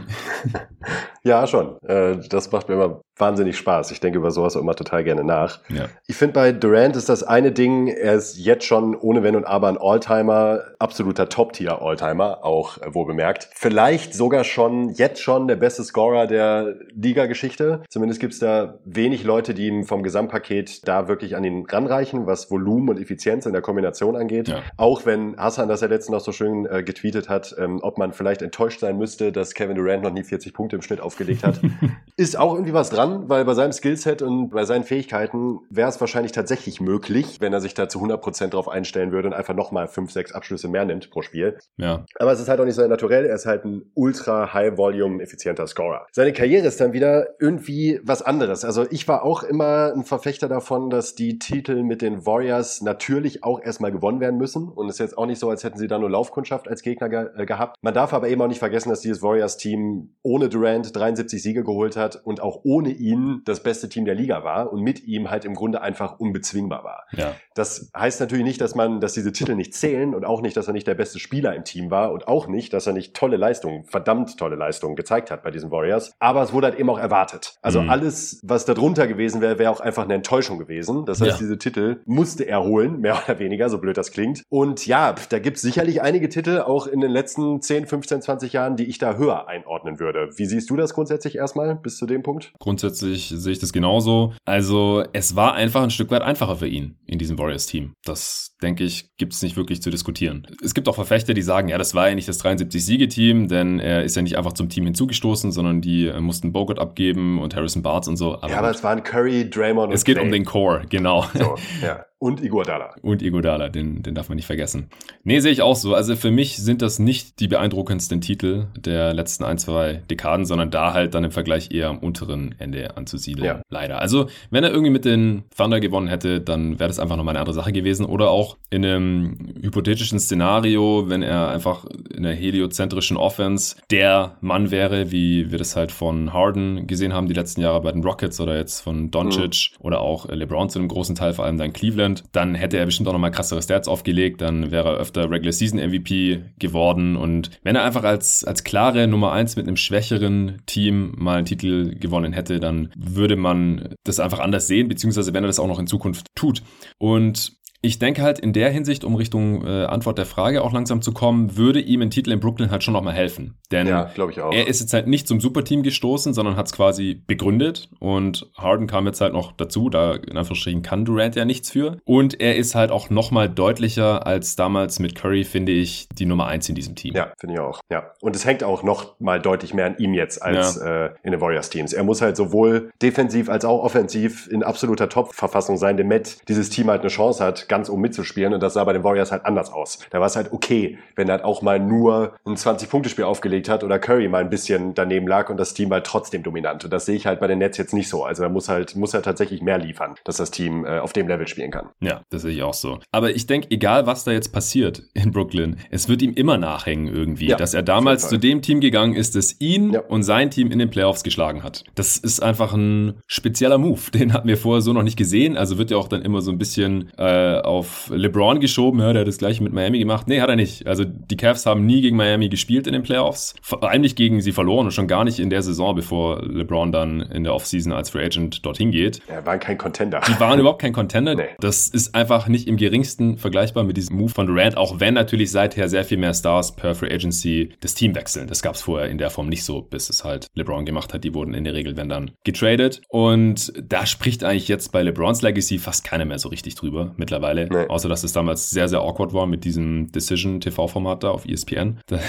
ja, 1.27 1.47
schon. 1.47 1.77
Äh, 1.83 2.19
das 2.29 2.53
macht 2.53 2.69
mir 2.69 2.77
immer 2.77 3.01
wahnsinnig 3.17 3.57
Spaß. 3.57 3.91
Ich 3.91 4.01
denke 4.01 4.19
über 4.19 4.31
sowas 4.31 4.57
auch 4.57 4.61
immer 4.61 4.75
total 4.75 5.03
gerne 5.03 5.25
nach. 5.25 5.61
Ja. 5.69 5.87
Ich 6.07 6.17
finde 6.17 6.35
bei 6.35 6.53
Durant 6.53 6.97
ist 6.97 7.09
das 7.09 7.23
eine 7.23 7.51
Ding, 7.51 7.89
er 7.89 8.15
ist 8.15 8.37
jetzt 8.37 8.65
schon 8.65 8.95
ohne 8.95 9.23
Wenn 9.23 9.35
und 9.35 9.45
Aber 9.45 9.69
ein 9.69 9.79
Alltimer, 9.79 10.61
absoluter 10.79 11.29
Top-Tier-Alltimer, 11.29 12.45
auch 12.45 12.79
äh, 12.79 12.95
wohl 12.95 13.07
bemerkt. 13.07 13.49
Vielleicht 13.55 14.15
sogar 14.15 14.45
schon, 14.45 14.91
jetzt 14.91 15.21
schon 15.21 15.49
der 15.49 15.57
beste 15.57 15.83
Scorer 15.83 16.27
der 16.27 16.77
Liga-Geschichte. 16.95 17.83
Zumindest 17.89 18.21
gibt 18.21 18.35
es 18.35 18.39
da 18.39 18.79
wenig 18.85 19.25
Leute, 19.25 19.55
die 19.55 19.67
ihm 19.67 19.85
vom 19.85 20.03
Gesamtpaket 20.03 20.87
da 20.87 21.09
wirklich 21.09 21.35
an 21.35 21.43
ihn 21.43 21.67
ranreichen, 21.67 22.27
was 22.27 22.51
Volumen 22.51 22.91
und 22.91 23.01
Effizienz 23.01 23.47
in 23.47 23.53
der 23.53 23.63
Kombination 23.63 24.15
angeht. 24.15 24.49
Ja. 24.49 24.63
Auch 24.77 25.07
wenn 25.07 25.37
Hassan 25.37 25.69
das 25.69 25.81
ja 25.81 25.89
letztens 25.89 26.13
noch 26.13 26.21
so 26.21 26.33
schön 26.33 26.67
äh, 26.67 26.83
getweetet 26.83 27.29
hat, 27.29 27.55
ähm, 27.59 27.81
ob 27.83 27.99
man 27.99 28.13
vielleicht 28.13 28.43
enttäuscht 28.43 28.81
sein 28.81 28.97
müsste, 28.97 29.33
dass 29.33 29.55
Kevin 29.55 29.75
Durant 29.75 30.03
noch 30.03 30.13
nie 30.13 30.23
40 30.23 30.53
Punkte 30.53 30.77
im 30.77 30.83
Schnitt 30.83 31.01
aufgelegt 31.17 31.45
hat. 31.45 31.61
ist 32.17 32.39
auch 32.39 32.55
irgendwie 32.55 32.75
was 32.75 32.91
dran 32.91 32.97
dran, 32.97 33.29
weil 33.29 33.45
bei 33.45 33.55
seinem 33.55 33.73
Skillset 33.73 34.23
und 34.23 34.51
bei 34.51 34.65
seinen 34.65 34.85
Fähigkeiten 34.85 35.61
wäre 35.71 35.89
es 35.89 36.01
wahrscheinlich 36.01 36.33
tatsächlich 36.33 36.81
möglich, 36.81 37.41
wenn 37.41 37.53
er 37.53 37.61
sich 37.61 37.75
da 37.75 37.89
zu 37.89 38.01
100% 38.01 38.49
drauf 38.49 38.69
einstellen 38.69 39.13
würde 39.13 39.29
und 39.29 39.35
einfach 39.35 39.55
nochmal 39.55 39.87
5, 39.89 40.11
6 40.11 40.33
Abschlüsse 40.33 40.69
mehr 40.69 40.85
nimmt 40.85 41.11
pro 41.11 41.23
Spiel. 41.23 41.59
Ja. 41.77 42.05
Aber 42.19 42.33
es 42.33 42.41
ist 42.41 42.49
halt 42.49 42.61
auch 42.61 42.65
nicht 42.65 42.75
so 42.75 42.87
naturell, 42.87 43.27
er 43.27 43.35
ist 43.35 43.47
halt 43.47 43.65
ein 43.65 43.91
ultra 43.95 44.53
high-volume 44.53 45.23
effizienter 45.23 45.67
Scorer. 45.67 46.07
Seine 46.13 46.33
Karriere 46.33 46.67
ist 46.67 46.81
dann 46.81 46.93
wieder 46.93 47.41
irgendwie 47.41 48.01
was 48.03 48.23
anderes. 48.23 48.65
Also 48.65 48.87
ich 48.91 49.07
war 49.09 49.25
auch 49.25 49.43
immer 49.43 49.93
ein 49.95 50.05
Verfechter 50.05 50.49
davon, 50.49 50.91
dass 50.91 51.15
die 51.15 51.39
Titel 51.39 51.83
mit 51.83 52.03
den 52.03 52.27
Warriors 52.27 52.83
natürlich 52.83 53.45
auch 53.45 53.61
erstmal 53.61 53.93
gewonnen 53.93 54.21
werden 54.21 54.39
müssen 54.39 54.69
und 54.69 54.89
es 54.89 54.97
ist 54.97 55.01
jetzt 55.01 55.19
auch 55.19 55.27
nicht 55.27 55.39
so, 55.39 55.51
als 55.51 55.65
hätten 55.65 55.79
sie 55.79 55.89
da 55.89 55.99
nur 55.99 56.11
Laufkundschaft 56.11 56.69
als 56.69 56.83
Gegner 56.83 57.09
ge 57.09 57.27
äh, 57.37 57.47
gehabt. 57.47 57.77
Man 57.83 57.95
darf 57.95 58.13
aber 58.13 58.29
eben 58.29 58.41
auch 58.43 58.49
nicht 58.49 58.59
vergessen, 58.59 58.89
dass 58.89 59.01
dieses 59.01 59.23
Warriors-Team 59.23 60.15
ohne 60.23 60.49
Durant 60.49 60.96
73 60.97 61.43
Siege 61.43 61.65
geholt 61.65 61.97
hat 61.97 62.21
und 62.25 62.41
auch 62.41 62.61
ohne 62.65 62.91
ihn 62.91 63.43
das 63.45 63.63
beste 63.63 63.89
Team 63.89 64.05
der 64.05 64.15
Liga 64.15 64.45
war 64.45 64.73
und 64.73 64.83
mit 64.83 65.05
ihm 65.05 65.31
halt 65.31 65.45
im 65.45 65.55
Grunde 65.55 65.81
einfach 65.83 66.19
unbezwingbar 66.19 66.85
war. 66.85 67.05
Ja. 67.13 67.35
Das 67.55 67.91
heißt 67.97 68.21
natürlich 68.21 68.45
nicht, 68.45 68.61
dass 68.61 68.75
man, 68.75 69.01
dass 69.01 69.15
diese 69.15 69.33
Titel 69.33 69.55
nicht 69.55 69.75
zählen 69.75 70.15
und 70.15 70.25
auch 70.25 70.43
nicht, 70.43 70.57
dass 70.57 70.67
er 70.67 70.73
nicht 70.73 70.87
der 70.87 70.95
beste 70.95 71.19
Spieler 71.19 71.55
im 71.55 71.65
Team 71.65 71.91
war 71.91 72.13
und 72.13 72.29
auch 72.29 72.49
nicht, 72.49 72.73
dass 72.73 72.87
er 72.87 72.93
nicht 72.93 73.15
tolle 73.15 73.37
Leistungen, 73.37 73.85
verdammt 73.85 74.39
tolle 74.39 74.57
Leistungen 74.57 74.97
gezeigt 74.97 75.31
hat 75.31 75.43
bei 75.43 75.51
diesen 75.51 75.71
Warriors. 75.71 76.13
Aber 76.19 76.43
es 76.43 76.53
wurde 76.53 76.69
halt 76.69 76.79
eben 76.79 76.91
auch 76.91 76.99
erwartet. 76.99 77.59
Also 77.63 77.83
mhm. 77.83 77.91
alles, 77.91 78.41
was 78.43 78.65
darunter 78.65 79.07
gewesen 79.07 79.41
wäre, 79.41 79.59
wäre 79.59 79.71
auch 79.71 79.81
einfach 79.81 80.05
eine 80.05 80.15
Enttäuschung 80.15 80.59
gewesen. 80.59 81.05
Das 81.07 81.21
heißt, 81.21 81.33
ja. 81.33 81.39
diese 81.39 81.59
Titel 81.59 82.01
musste 82.05 82.45
er 82.45 82.63
holen, 82.63 83.01
mehr 83.01 83.21
oder 83.25 83.39
weniger, 83.39 83.69
so 83.69 83.79
blöd 83.79 83.97
das 83.97 84.11
klingt. 84.13 84.43
Und 84.49 84.87
ja, 84.87 85.15
da 85.31 85.39
gibt 85.39 85.57
es 85.57 85.63
sicherlich 85.63 86.03
einige 86.03 86.29
Titel 86.29 86.61
auch 86.61 86.87
in 86.87 87.01
den 87.01 87.11
letzten 87.11 87.61
10, 87.61 87.87
15, 87.87 88.23
20 88.23 88.53
Jahren, 88.53 88.77
die 88.77 88.85
ich 88.85 88.99
da 88.99 89.15
höher 89.17 89.49
einordnen 89.49 89.99
würde. 89.99 90.31
Wie 90.37 90.47
siehst 90.47 90.71
du 90.71 90.77
das 90.77 90.86
grundsätzlich 90.95 91.37
erstmal 91.37 91.77
bis 91.77 91.97
zu 91.99 92.07
dem 92.07 92.23
Punkt? 92.23 92.53
Grundsätzlich 92.59 93.33
sehe 93.35 93.53
ich 93.53 93.59
das 93.59 93.73
genauso. 93.73 94.33
Also 94.45 95.05
es 95.13 95.37
war 95.37 95.55
einfach 95.55 95.83
ein 95.83 95.91
Stück 95.91 96.11
weit 96.11 96.23
einfacher 96.23 96.57
für 96.57 96.69
ihn 96.69 96.99
in 97.07 97.19
diesem 97.19 97.39
Warriors-Team. 97.39 97.93
Das, 98.05 98.57
denke 98.63 98.85
ich, 98.85 99.11
gibt 99.17 99.33
es 99.33 99.43
nicht 99.43 99.57
wirklich 99.57 99.83
zu 99.83 99.91
diskutieren. 99.91 100.47
Es 100.63 100.75
gibt 100.75 100.89
auch 100.89 100.95
Verfechter, 100.95 101.35
die 101.35 101.43
sagen, 101.43 101.69
ja, 101.69 101.79
das 101.79 101.95
war 101.95 102.09
ja 102.09 102.15
nicht 102.15 102.29
das 102.29 102.43
73-Siege-Team, 102.43 103.49
denn 103.49 103.79
er 103.81 104.05
ist 104.05 104.17
ja 104.17 104.23
nicht 104.23 104.37
einfach 104.39 104.53
zum 104.53 104.69
Team 104.69 104.85
hinzugestoßen, 104.85 105.53
sondern 105.53 105.81
die 105.81 106.07
äh, 106.07 106.21
mussten 106.21 106.53
Bogut 106.53 106.79
abgeben 106.79 107.41
und 107.41 107.55
Harrison 107.55 107.83
Barnes 107.83 108.09
und 108.09 108.17
so. 108.17 108.35
Aber 108.35 108.49
ja, 108.51 108.59
aber 108.59 108.71
es 108.71 108.83
waren 108.83 109.03
Curry, 109.03 109.49
Draymond 109.49 109.89
und 109.89 109.95
Es 109.95 110.05
geht 110.05 110.17
Clay. 110.17 110.25
um 110.25 110.33
den 110.33 110.45
Core, 110.45 110.83
genau. 110.89 111.25
So, 111.35 111.57
ja. 111.83 112.05
Und 112.19 112.43
Iguodala. 112.43 112.95
Und 113.03 113.21
Iguodala, 113.21 113.69
den, 113.69 114.03
den 114.03 114.15
darf 114.15 114.31
man 114.31 114.37
nicht 114.37 114.47
vergessen. 114.47 114.89
Nee, 115.23 115.41
sehe 115.41 115.53
ich 115.53 115.61
auch 115.61 115.77
so. 115.77 115.95
Also 115.95 116.17
für 116.17 116.31
mich 116.31 116.57
sind 116.57 116.81
das 116.81 116.99
nicht 116.99 117.41
die 117.41 117.49
beeindruckendsten 117.49 118.23
Titel 118.23 118.69
der 118.75 119.13
letzten 119.13 119.45
ein, 119.45 119.59
zwei 119.59 120.03
Dekaden, 120.11 120.47
sondern 120.47 120.71
da 120.71 120.95
halt 120.95 121.15
dann 121.15 121.25
im 121.25 121.31
Vergleich 121.31 121.73
eher 121.73 121.89
am 121.89 121.99
unteren 121.99 122.55
Ende 122.59 122.97
anzusiedeln. 122.97 123.45
Ja. 123.45 123.61
Leider. 123.69 124.01
Also 124.01 124.29
wenn 124.51 124.65
er 124.65 124.71
irgendwie 124.71 124.91
mit 124.91 125.05
den 125.05 125.45
Thunder 125.55 125.79
gewonnen 125.79 126.09
hätte, 126.09 126.41
dann 126.41 126.79
wäre 126.79 126.89
das 126.89 126.99
einfach 126.99 127.17
nochmal 127.17 127.33
eine 127.33 127.41
andere 127.41 127.55
Sache 127.55 127.73
gewesen. 127.73 128.07
Oder 128.07 128.31
auch 128.31 128.57
in 128.71 128.83
einem 128.83 129.55
hypothetischen 129.61 130.19
Szenario, 130.19 131.11
wenn 131.11 131.23
er 131.23 131.49
einfach 131.49 131.85
in 132.15 132.23
der 132.23 132.35
heliozentrischen 132.35 133.19
Offense 133.19 133.77
der 133.91 134.37
Mann 134.41 134.71
wäre, 134.71 135.11
wie 135.11 135.51
wir 135.51 135.59
das 135.59 135.77
halt 135.77 135.93
von 135.93 136.33
Harden 136.33 136.87
gesehen 136.87 137.13
haben 137.13 137.29
die 137.29 137.35
letzten 137.35 137.61
Jahre 137.61 137.83
bei 137.83 137.93
den 137.93 138.03
Rockets 138.03 138.41
oder 138.41 138.57
jetzt 138.57 138.81
von 138.81 139.11
Doncic 139.11 139.73
mhm. 139.79 139.85
oder 139.85 140.01
auch 140.01 140.27
LeBron 140.29 140.71
zu 140.71 140.79
einem 140.79 140.89
großen 140.89 141.15
Teil, 141.15 141.35
vor 141.35 141.45
allem 141.45 141.59
dann 141.59 141.75
Cleveland 141.75 142.06
Cleveland, 142.07 142.25
dann 142.33 142.55
hätte 142.55 142.79
er 142.79 142.87
bestimmt 142.87 143.09
auch 143.09 143.13
nochmal 143.13 143.31
krassere 143.31 143.63
Stats 143.63 143.89
aufgelegt, 143.89 144.41
dann 144.41 144.71
wäre 144.71 144.91
er 144.91 144.97
öfter 144.97 145.31
Regular 145.31 145.53
Season 145.53 145.79
MVP 145.79 146.43
geworden 146.59 147.17
und 147.17 147.51
wenn 147.63 147.77
er 147.77 147.85
einfach 147.85 148.05
als, 148.05 148.45
als 148.45 148.65
klare 148.65 149.07
Nummer 149.07 149.33
eins 149.33 149.57
mit 149.57 149.67
einem 149.67 149.77
schwächeren 149.77 150.63
Team 150.67 151.15
mal 151.17 151.39
einen 151.39 151.47
Titel 151.47 151.95
gewonnen 151.99 152.33
hätte, 152.33 152.61
dann 152.61 152.91
würde 152.97 153.37
man 153.37 153.95
das 154.05 154.21
einfach 154.21 154.39
anders 154.39 154.67
sehen, 154.67 154.89
beziehungsweise 154.89 155.35
wenn 155.35 155.45
er 155.45 155.49
das 155.49 155.59
auch 155.59 155.67
noch 155.67 155.79
in 155.79 155.87
Zukunft 155.87 156.27
tut. 156.35 156.63
Und 156.99 157.53
ich 157.83 157.99
denke 157.99 158.23
halt 158.23 158.39
in 158.39 158.53
der 158.53 158.71
Hinsicht, 158.71 159.05
um 159.05 159.15
Richtung 159.15 159.65
äh, 159.67 159.85
Antwort 159.85 160.19
der 160.19 160.27
Frage 160.27 160.63
auch 160.63 160.73
langsam 160.73 161.03
zu 161.03 161.13
kommen, 161.13 161.57
würde 161.57 161.81
ihm 161.81 162.03
ein 162.03 162.11
Titel 162.11 162.33
in 162.33 162.41
Brooklyn 162.41 162.71
halt 162.71 162.83
schon 162.83 162.95
nochmal 162.95 163.15
helfen. 163.15 163.59
Denn 163.71 163.87
ja, 163.87 164.11
er 164.53 164.67
ist 164.67 164.81
jetzt 164.81 164.93
halt 164.93 165.07
nicht 165.07 165.27
zum 165.27 165.41
Superteam 165.41 165.83
gestoßen, 165.83 166.35
sondern 166.35 166.57
hat 166.57 166.67
es 166.67 166.73
quasi 166.73 167.23
begründet 167.27 167.89
und 167.99 168.51
Harden 168.57 168.87
kam 168.87 169.07
jetzt 169.07 169.21
halt 169.21 169.33
noch 169.33 169.53
dazu, 169.53 169.89
da 169.91 170.15
in 170.15 170.37
Anführungsstrichen 170.37 170.83
kann 170.83 171.05
Durant 171.05 171.37
ja 171.37 171.45
nichts 171.45 171.71
für. 171.71 171.99
Und 172.05 172.41
er 172.41 172.57
ist 172.57 172.75
halt 172.75 172.91
auch 172.91 173.11
nochmal 173.11 173.49
deutlicher 173.49 174.27
als 174.27 174.57
damals 174.57 174.99
mit 174.99 175.15
Curry, 175.15 175.45
finde 175.45 175.73
ich, 175.73 176.09
die 176.13 176.27
Nummer 176.27 176.47
eins 176.47 176.69
in 176.69 176.75
diesem 176.75 176.95
Team. 176.95 177.15
Ja, 177.15 177.33
finde 177.39 177.55
ich 177.55 177.61
auch. 177.61 177.81
Ja. 177.91 178.13
Und 178.21 178.37
es 178.37 178.45
hängt 178.45 178.63
auch 178.65 178.83
noch 178.83 179.19
mal 179.21 179.41
deutlich 179.41 179.75
mehr 179.75 179.87
an 179.87 179.97
ihm 179.99 180.15
jetzt 180.15 180.43
als 180.43 180.77
ja. 180.77 181.07
äh, 181.07 181.11
in 181.23 181.33
den 181.33 181.41
Warriors-Teams. 181.41 181.93
Er 181.93 182.05
muss 182.05 182.23
halt 182.23 182.37
sowohl 182.37 182.91
defensiv 183.03 183.49
als 183.49 183.65
auch 183.65 183.83
offensiv 183.83 184.49
in 184.49 184.63
absoluter 184.63 185.09
Top-Verfassung 185.09 185.77
sein, 185.77 185.97
damit 185.97 186.39
dieses 186.49 186.71
Team 186.71 186.89
halt 186.89 187.01
eine 187.01 187.11
Chance 187.11 187.45
hat, 187.45 187.66
ganz 187.69 187.89
um 187.89 188.01
mitzuspielen. 188.01 188.55
Und 188.55 188.63
das 188.63 188.75
sah 188.75 188.85
bei 188.85 188.93
den 188.93 189.05
Warriors 189.05 189.33
halt 189.33 189.45
anders 189.45 189.73
aus. 189.73 189.99
Da 190.11 190.21
war 190.21 190.27
es 190.27 190.37
halt 190.37 190.53
okay, 190.53 190.99
wenn 191.15 191.29
er 191.29 191.37
halt 191.37 191.45
auch 191.45 191.63
mal 191.63 191.79
nur 191.79 192.35
ein 192.45 192.57
20-Punkte-Spiel 192.57 193.25
aufgelegt 193.25 193.69
hat 193.69 193.85
oder 193.85 193.99
Curry 193.99 194.29
mal 194.29 194.43
ein 194.43 194.51
bisschen 194.51 194.95
daneben 194.95 195.27
lag 195.27 195.51
und 195.51 195.57
das 195.57 195.75
Team 195.75 195.91
halt 195.93 196.05
trotzdem 196.05 196.43
dominant. 196.43 196.85
Und 196.85 196.93
das 196.93 197.07
sehe 197.07 197.17
ich 197.17 197.27
halt 197.27 197.41
bei 197.41 197.47
den 197.47 197.59
Nets 197.59 197.79
jetzt 197.79 197.95
nicht 197.95 198.09
so. 198.09 198.25
Also 198.25 198.43
er 198.43 198.49
muss 198.49 198.69
halt, 198.69 198.97
muss 198.97 199.15
er 199.15 199.23
tatsächlich 199.23 199.63
mehr 199.63 199.79
liefern, 199.79 200.15
dass 200.25 200.37
das 200.37 200.51
Team 200.51 200.85
äh, 200.85 200.99
auf 200.99 201.13
dem 201.13 201.29
Level 201.29 201.47
spielen 201.49 201.71
kann. 201.71 201.89
Ja, 202.01 202.23
das 202.31 202.43
sehe 202.43 202.53
ich 202.53 202.63
auch 202.63 202.75
so. 202.75 202.99
Aber 203.13 203.31
ich 203.31 203.47
denke, 203.47 203.69
egal 203.71 204.07
was 204.07 204.25
da 204.25 204.33
jetzt 204.33 204.53
passiert 204.53 205.03
in 205.15 205.31
Brooklyn, 205.31 205.77
es 205.91 206.09
wird 206.09 206.23
ihm 206.23 206.33
immer 206.35 206.59
nachhängen 206.59 207.09
irgendwie, 207.09 207.49
ja, 207.49 207.57
dass 207.57 207.75
er 207.75 207.83
damals 207.83 208.29
zu 208.29 208.39
dem 208.39 208.63
Team 208.63 208.81
gegangen 208.81 209.15
ist, 209.15 209.37
das 209.37 209.61
ihn 209.61 209.93
ja. 209.93 210.01
und 210.01 210.23
sein 210.23 210.51
Team 210.51 210.71
in 210.71 210.79
den 210.79 210.91
Playoffs 210.91 211.23
geschlagen 211.23 211.63
hat. 211.63 211.85
Das 211.95 212.17
ist 212.17 212.43
einfach 212.43 212.73
ein 212.73 213.21
spezieller 213.27 213.79
Move. 213.79 214.11
Den 214.13 214.33
hatten 214.33 214.49
wir 214.49 214.57
vorher 214.57 214.83
so 214.83 214.93
noch 214.93 215.03
nicht 215.03 215.17
gesehen. 215.17 215.57
Also 215.57 215.79
wird 215.79 215.91
ja 215.91 215.97
auch 215.97 216.09
dann 216.09 216.23
immer 216.23 216.41
so 216.41 216.51
ein 216.51 216.59
bisschen 216.59 217.11
äh, 217.19 217.23
auf 217.65 218.11
LeBron 218.13 218.61
geschoben, 218.61 219.01
ja, 219.01 219.13
der 219.13 219.21
hat 219.21 219.29
das 219.29 219.39
gleiche 219.39 219.63
mit 219.63 219.73
Miami 219.73 219.99
gemacht. 219.99 220.29
Nee, 220.29 220.41
hat 220.41 220.49
er 220.49 220.57
nicht. 220.57 220.87
Also 220.87 221.05
die 221.05 221.37
Cavs 221.37 221.67
haben 221.67 221.87
nie 221.87 222.01
gegen 222.01 222.17
Miami 222.17 222.49
gespielt 222.49 222.87
in 222.87 222.93
den 222.93 223.03
Playoffs. 223.03 223.55
Vor 223.63 223.83
allem 223.83 224.03
nicht 224.03 224.17
gegen 224.17 224.41
sie 224.41 224.53
verloren 224.53 224.87
und 224.87 224.93
schon 224.93 225.09
gar 225.09 225.25
nicht 225.25 225.39
in 225.39 225.51
der 225.51 225.63
Saison, 225.63 225.95
bevor 225.95 226.43
LeBron 226.43 226.93
dann 226.93 227.21
in 227.21 227.45
der 227.45 227.55
Offseason 227.55 227.93
als 227.93 228.11
Free 228.11 228.25
Agent 228.25 228.65
dorthin 228.65 228.91
geht. 228.91 229.21
Ja, 229.29 229.45
waren 229.47 229.61
kein 229.61 229.79
Contender. 229.79 230.21
Die 230.27 230.39
waren 230.41 230.59
überhaupt 230.59 230.81
kein 230.81 230.93
Contender. 230.93 231.35
Nee. 231.35 231.45
Das 231.61 231.89
ist 231.89 232.15
einfach 232.15 232.49
nicht 232.49 232.69
im 232.69 232.77
geringsten 232.77 233.39
vergleichbar 233.39 233.85
mit 233.85 233.97
diesem 233.97 234.17
Move 234.17 234.31
von 234.31 234.47
Durant, 234.47 234.77
auch 234.77 235.01
wenn 235.01 235.15
natürlich 235.15 235.51
seither 235.51 235.89
sehr 235.89 236.05
viel 236.05 236.19
mehr 236.19 236.35
Stars 236.35 236.77
per 236.77 236.95
Free 236.95 237.13
Agency 237.13 237.71
das 237.81 237.95
Team 237.95 238.15
wechseln. 238.15 238.47
Das 238.47 238.63
gab 238.63 238.75
es 238.75 238.83
vorher 238.83 239.09
in 239.09 239.19
der 239.19 239.31
Form 239.31 239.49
nicht 239.49 239.65
so, 239.65 239.83
bis 239.83 240.11
es 240.11 240.25
halt 240.25 240.47
LeBron 240.55 240.85
gemacht 240.85 241.15
hat. 241.15 241.25
Die 241.25 241.35
wurden 241.35 241.55
in 241.55 241.65
der 241.65 241.75
Regel, 241.75 241.97
wenn 241.97 242.09
dann, 242.09 242.33
getradet. 242.45 243.01
Und 243.09 243.73
da 243.83 244.07
spricht 244.07 244.45
eigentlich 244.45 244.69
jetzt 244.69 244.93
bei 244.93 245.03
LeBrons 245.03 245.43
Legacy 245.43 245.79
fast 245.79 246.05
keiner 246.05 246.25
mehr 246.25 246.39
so 246.39 246.49
richtig 246.49 246.75
drüber 246.75 247.15
mittlerweile 247.17 247.46
mittlerweile. 247.55 247.69
Nee. 247.85 247.89
Außer, 247.89 248.09
dass 248.09 248.25
es 248.25 248.33
damals 248.33 248.71
sehr, 248.71 248.89
sehr 248.89 249.01
awkward 249.01 249.33
war 249.33 249.47
mit 249.47 249.65
diesem 249.65 250.11
Decision-TV-Format 250.13 251.25
da 251.25 251.31
auf 251.31 251.47
ESPN. 251.47 251.99
Da 252.07 252.21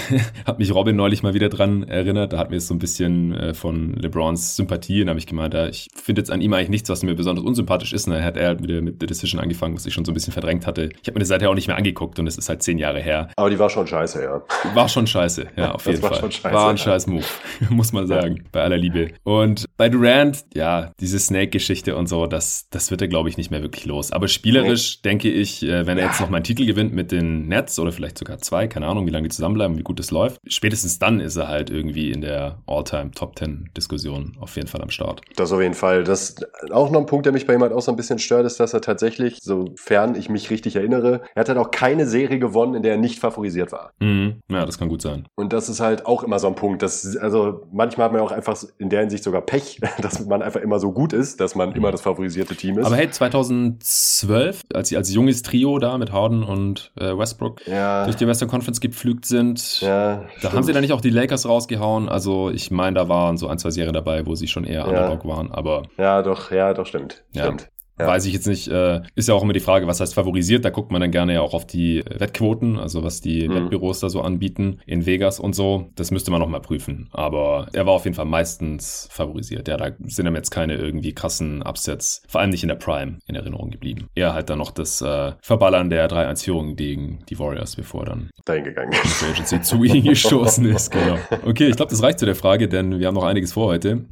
hat 0.46 0.58
mich 0.58 0.74
Robin 0.74 0.96
neulich 0.96 1.22
mal 1.22 1.34
wieder 1.34 1.48
dran 1.48 1.82
erinnert. 1.84 2.32
Da 2.32 2.38
hat 2.38 2.50
mir 2.50 2.60
so 2.60 2.74
ein 2.74 2.78
bisschen 2.78 3.34
äh, 3.34 3.54
von 3.54 3.94
LeBrons 3.94 4.56
Sympathie. 4.56 5.04
Da 5.04 5.10
habe 5.10 5.18
ich 5.18 5.26
gemeint, 5.26 5.54
ja, 5.54 5.66
ich 5.66 5.88
finde 5.94 6.20
jetzt 6.20 6.30
an 6.30 6.40
ihm 6.40 6.52
eigentlich 6.52 6.68
nichts, 6.68 6.88
was 6.88 7.02
mir 7.02 7.14
besonders 7.14 7.44
unsympathisch 7.44 7.92
ist. 7.92 8.06
Und 8.06 8.14
dann 8.14 8.24
hat 8.24 8.36
er 8.36 8.48
halt 8.48 8.62
wieder 8.62 8.80
mit 8.80 8.96
The 9.00 9.06
Decision 9.06 9.40
angefangen, 9.40 9.74
was 9.74 9.86
ich 9.86 9.94
schon 9.94 10.04
so 10.04 10.10
ein 10.10 10.14
bisschen 10.14 10.32
verdrängt 10.32 10.66
hatte. 10.66 10.90
Ich 11.00 11.08
habe 11.08 11.12
mir 11.12 11.20
das 11.20 11.28
seither 11.28 11.48
auch 11.50 11.54
nicht 11.54 11.68
mehr 11.68 11.76
angeguckt 11.76 12.18
und 12.18 12.26
es 12.26 12.36
ist 12.36 12.48
halt 12.48 12.62
zehn 12.62 12.78
Jahre 12.78 13.00
her. 13.00 13.28
Aber 13.36 13.50
die 13.50 13.58
war 13.58 13.70
schon 13.70 13.86
scheiße, 13.86 14.22
ja. 14.22 14.42
War 14.74 14.88
schon 14.88 15.06
scheiße, 15.06 15.46
ja, 15.56 15.72
auf 15.74 15.86
jeden 15.86 16.00
Fall. 16.00 16.18
Schon 16.18 16.32
scheiße, 16.32 16.54
war 16.54 16.70
ein 16.70 16.78
scheiß 16.78 17.06
Move, 17.06 17.24
muss 17.70 17.92
man 17.92 18.06
sagen, 18.06 18.44
bei 18.52 18.62
aller 18.62 18.78
Liebe. 18.78 19.12
Und 19.22 19.66
bei 19.76 19.88
Durant, 19.88 20.44
ja, 20.54 20.92
diese 21.00 21.18
Snake-Geschichte 21.18 21.96
und 21.96 22.08
so, 22.08 22.26
das, 22.26 22.68
das 22.70 22.90
wird 22.90 23.00
er, 23.00 23.08
glaube 23.08 23.28
ich, 23.28 23.36
nicht 23.36 23.50
mehr 23.50 23.62
wirklich 23.62 23.86
los. 23.86 24.12
Aber 24.12 24.28
spielerisch 24.28 24.96
nee. 24.96 25.07
Denke 25.08 25.30
ich, 25.30 25.62
äh, 25.62 25.86
wenn 25.86 25.96
er 25.96 26.06
jetzt 26.06 26.20
noch 26.20 26.28
mal 26.28 26.36
einen 26.36 26.44
Titel 26.44 26.66
gewinnt 26.66 26.92
mit 26.92 27.10
den 27.10 27.48
Nets 27.48 27.78
oder 27.78 27.92
vielleicht 27.92 28.18
sogar 28.18 28.38
zwei, 28.38 28.68
keine 28.68 28.86
Ahnung, 28.86 29.06
wie 29.06 29.10
lange 29.10 29.26
die 29.28 29.34
zusammenbleiben, 29.34 29.78
wie 29.78 29.82
gut 29.82 29.98
das 29.98 30.10
läuft, 30.10 30.38
spätestens 30.46 30.98
dann 30.98 31.18
ist 31.18 31.36
er 31.36 31.48
halt 31.48 31.70
irgendwie 31.70 32.12
in 32.12 32.20
der 32.20 32.58
All-Time 32.66 33.12
Top 33.12 33.34
Ten 33.34 33.70
Diskussion 33.74 34.36
auf 34.38 34.54
jeden 34.56 34.68
Fall 34.68 34.82
am 34.82 34.90
Start. 34.90 35.22
Das 35.36 35.50
auf 35.50 35.62
jeden 35.62 35.74
Fall. 35.74 36.04
Das 36.04 36.36
auch 36.70 36.90
noch 36.90 37.00
ein 37.00 37.06
Punkt, 37.06 37.24
der 37.24 37.32
mich 37.32 37.46
bei 37.46 37.54
ihm 37.54 37.62
halt 37.62 37.72
auch 37.72 37.80
so 37.80 37.90
ein 37.90 37.96
bisschen 37.96 38.18
stört, 38.18 38.44
ist, 38.44 38.60
dass 38.60 38.74
er 38.74 38.82
tatsächlich, 38.82 39.38
sofern 39.40 40.14
ich 40.14 40.28
mich 40.28 40.50
richtig 40.50 40.76
erinnere, 40.76 41.22
er 41.34 41.40
hat 41.40 41.48
halt 41.48 41.58
auch 41.58 41.70
keine 41.70 42.06
Serie 42.06 42.38
gewonnen, 42.38 42.74
in 42.74 42.82
der 42.82 42.92
er 42.92 42.98
nicht 42.98 43.18
favorisiert 43.18 43.72
war. 43.72 43.92
Mhm. 44.00 44.42
Ja, 44.50 44.66
das 44.66 44.78
kann 44.78 44.90
gut 44.90 45.00
sein. 45.00 45.26
Und 45.36 45.54
das 45.54 45.70
ist 45.70 45.80
halt 45.80 46.04
auch 46.04 46.22
immer 46.22 46.38
so 46.38 46.48
ein 46.48 46.54
Punkt. 46.54 46.82
Dass, 46.82 47.16
also 47.16 47.66
manchmal 47.72 48.04
hat 48.06 48.12
man 48.12 48.20
ja 48.20 48.26
auch 48.26 48.32
einfach 48.32 48.62
in 48.76 48.90
der 48.90 49.00
Hinsicht 49.00 49.24
sogar 49.24 49.40
Pech, 49.40 49.80
dass 50.02 50.26
man 50.26 50.42
einfach 50.42 50.60
immer 50.60 50.78
so 50.78 50.92
gut 50.92 51.14
ist, 51.14 51.40
dass 51.40 51.54
man 51.54 51.72
immer 51.72 51.92
das 51.92 52.02
favorisierte 52.02 52.54
Team 52.54 52.78
ist. 52.78 52.84
Aber 52.84 52.96
hey, 52.96 53.10
2012, 53.10 54.64
als 54.74 54.90
sie 54.90 54.97
als 54.98 55.12
junges 55.12 55.42
Trio 55.42 55.78
da 55.78 55.96
mit 55.98 56.12
Harden 56.12 56.42
und 56.42 56.92
äh, 57.00 57.16
Westbrook 57.16 57.66
ja. 57.66 58.04
durch 58.04 58.16
die 58.16 58.26
Western 58.26 58.48
Conference 58.48 58.80
gepflügt 58.80 59.24
sind, 59.24 59.80
ja, 59.80 60.16
da 60.16 60.28
stimmt. 60.36 60.52
haben 60.52 60.62
sie 60.64 60.72
dann 60.72 60.82
nicht 60.82 60.92
auch 60.92 61.00
die 61.00 61.10
Lakers 61.10 61.46
rausgehauen. 61.46 62.08
Also 62.08 62.50
ich 62.50 62.70
meine, 62.70 62.94
da 62.94 63.08
waren 63.08 63.36
so 63.36 63.48
ein, 63.48 63.58
zwei 63.58 63.70
Serien 63.70 63.94
dabei, 63.94 64.26
wo 64.26 64.34
sie 64.34 64.48
schon 64.48 64.64
eher 64.64 64.86
Underdog 64.86 65.24
ja. 65.24 65.30
waren. 65.30 65.50
Aber 65.52 65.82
ja, 65.96 66.22
doch, 66.22 66.50
ja, 66.50 66.74
doch 66.74 66.86
stimmt. 66.86 67.24
Ja. 67.32 67.44
Stimmt. 67.44 67.68
Ja. 67.98 68.06
Weiß 68.06 68.26
ich 68.26 68.32
jetzt 68.32 68.46
nicht. 68.46 68.68
Äh, 68.68 69.00
ist 69.14 69.28
ja 69.28 69.34
auch 69.34 69.42
immer 69.42 69.52
die 69.52 69.60
Frage, 69.60 69.86
was 69.86 70.00
heißt 70.00 70.14
favorisiert? 70.14 70.64
Da 70.64 70.70
guckt 70.70 70.92
man 70.92 71.00
dann 71.00 71.10
gerne 71.10 71.34
ja 71.34 71.40
auch 71.40 71.54
auf 71.54 71.66
die 71.66 72.04
Wettquoten, 72.08 72.78
also 72.78 73.02
was 73.02 73.20
die 73.20 73.48
mhm. 73.48 73.54
Wettbüros 73.54 74.00
da 74.00 74.08
so 74.08 74.20
anbieten 74.20 74.80
in 74.86 75.06
Vegas 75.06 75.40
und 75.40 75.54
so. 75.54 75.90
Das 75.96 76.10
müsste 76.10 76.30
man 76.30 76.40
noch 76.40 76.48
mal 76.48 76.60
prüfen. 76.60 77.08
Aber 77.12 77.68
er 77.72 77.86
war 77.86 77.94
auf 77.94 78.04
jeden 78.04 78.14
Fall 78.14 78.26
meistens 78.26 79.08
favorisiert. 79.10 79.68
Ja, 79.68 79.76
da 79.76 79.90
sind 80.06 80.26
ihm 80.26 80.34
jetzt 80.34 80.50
keine 80.50 80.74
irgendwie 80.74 81.12
krassen 81.12 81.62
Upsets, 81.62 82.22
vor 82.28 82.40
allem 82.40 82.50
nicht 82.50 82.62
in 82.62 82.68
der 82.68 82.76
Prime, 82.76 83.18
in 83.26 83.34
Erinnerung 83.34 83.70
geblieben. 83.70 84.08
Er 84.14 84.34
halt 84.34 84.50
dann 84.50 84.58
noch 84.58 84.70
das 84.70 85.02
äh, 85.02 85.32
Verballern 85.42 85.90
der 85.90 86.08
3-1-Führung 86.08 86.76
gegen 86.76 87.20
die 87.28 87.38
Warriors, 87.38 87.76
bevor 87.76 88.04
dann 88.04 88.30
dahin 88.44 88.64
gegangen 88.64 88.92
ist. 88.92 89.64
zu 89.64 89.82
ihm 89.82 90.04
gestoßen 90.04 90.64
ist. 90.66 90.90
Genau. 90.90 91.18
Okay, 91.44 91.68
ich 91.68 91.76
glaube, 91.76 91.90
das 91.90 92.02
reicht 92.02 92.18
zu 92.18 92.26
der 92.26 92.34
Frage, 92.34 92.68
denn 92.68 92.98
wir 92.98 93.06
haben 93.06 93.14
noch 93.14 93.24
einiges 93.24 93.52
vor 93.52 93.66
heute. 93.66 94.04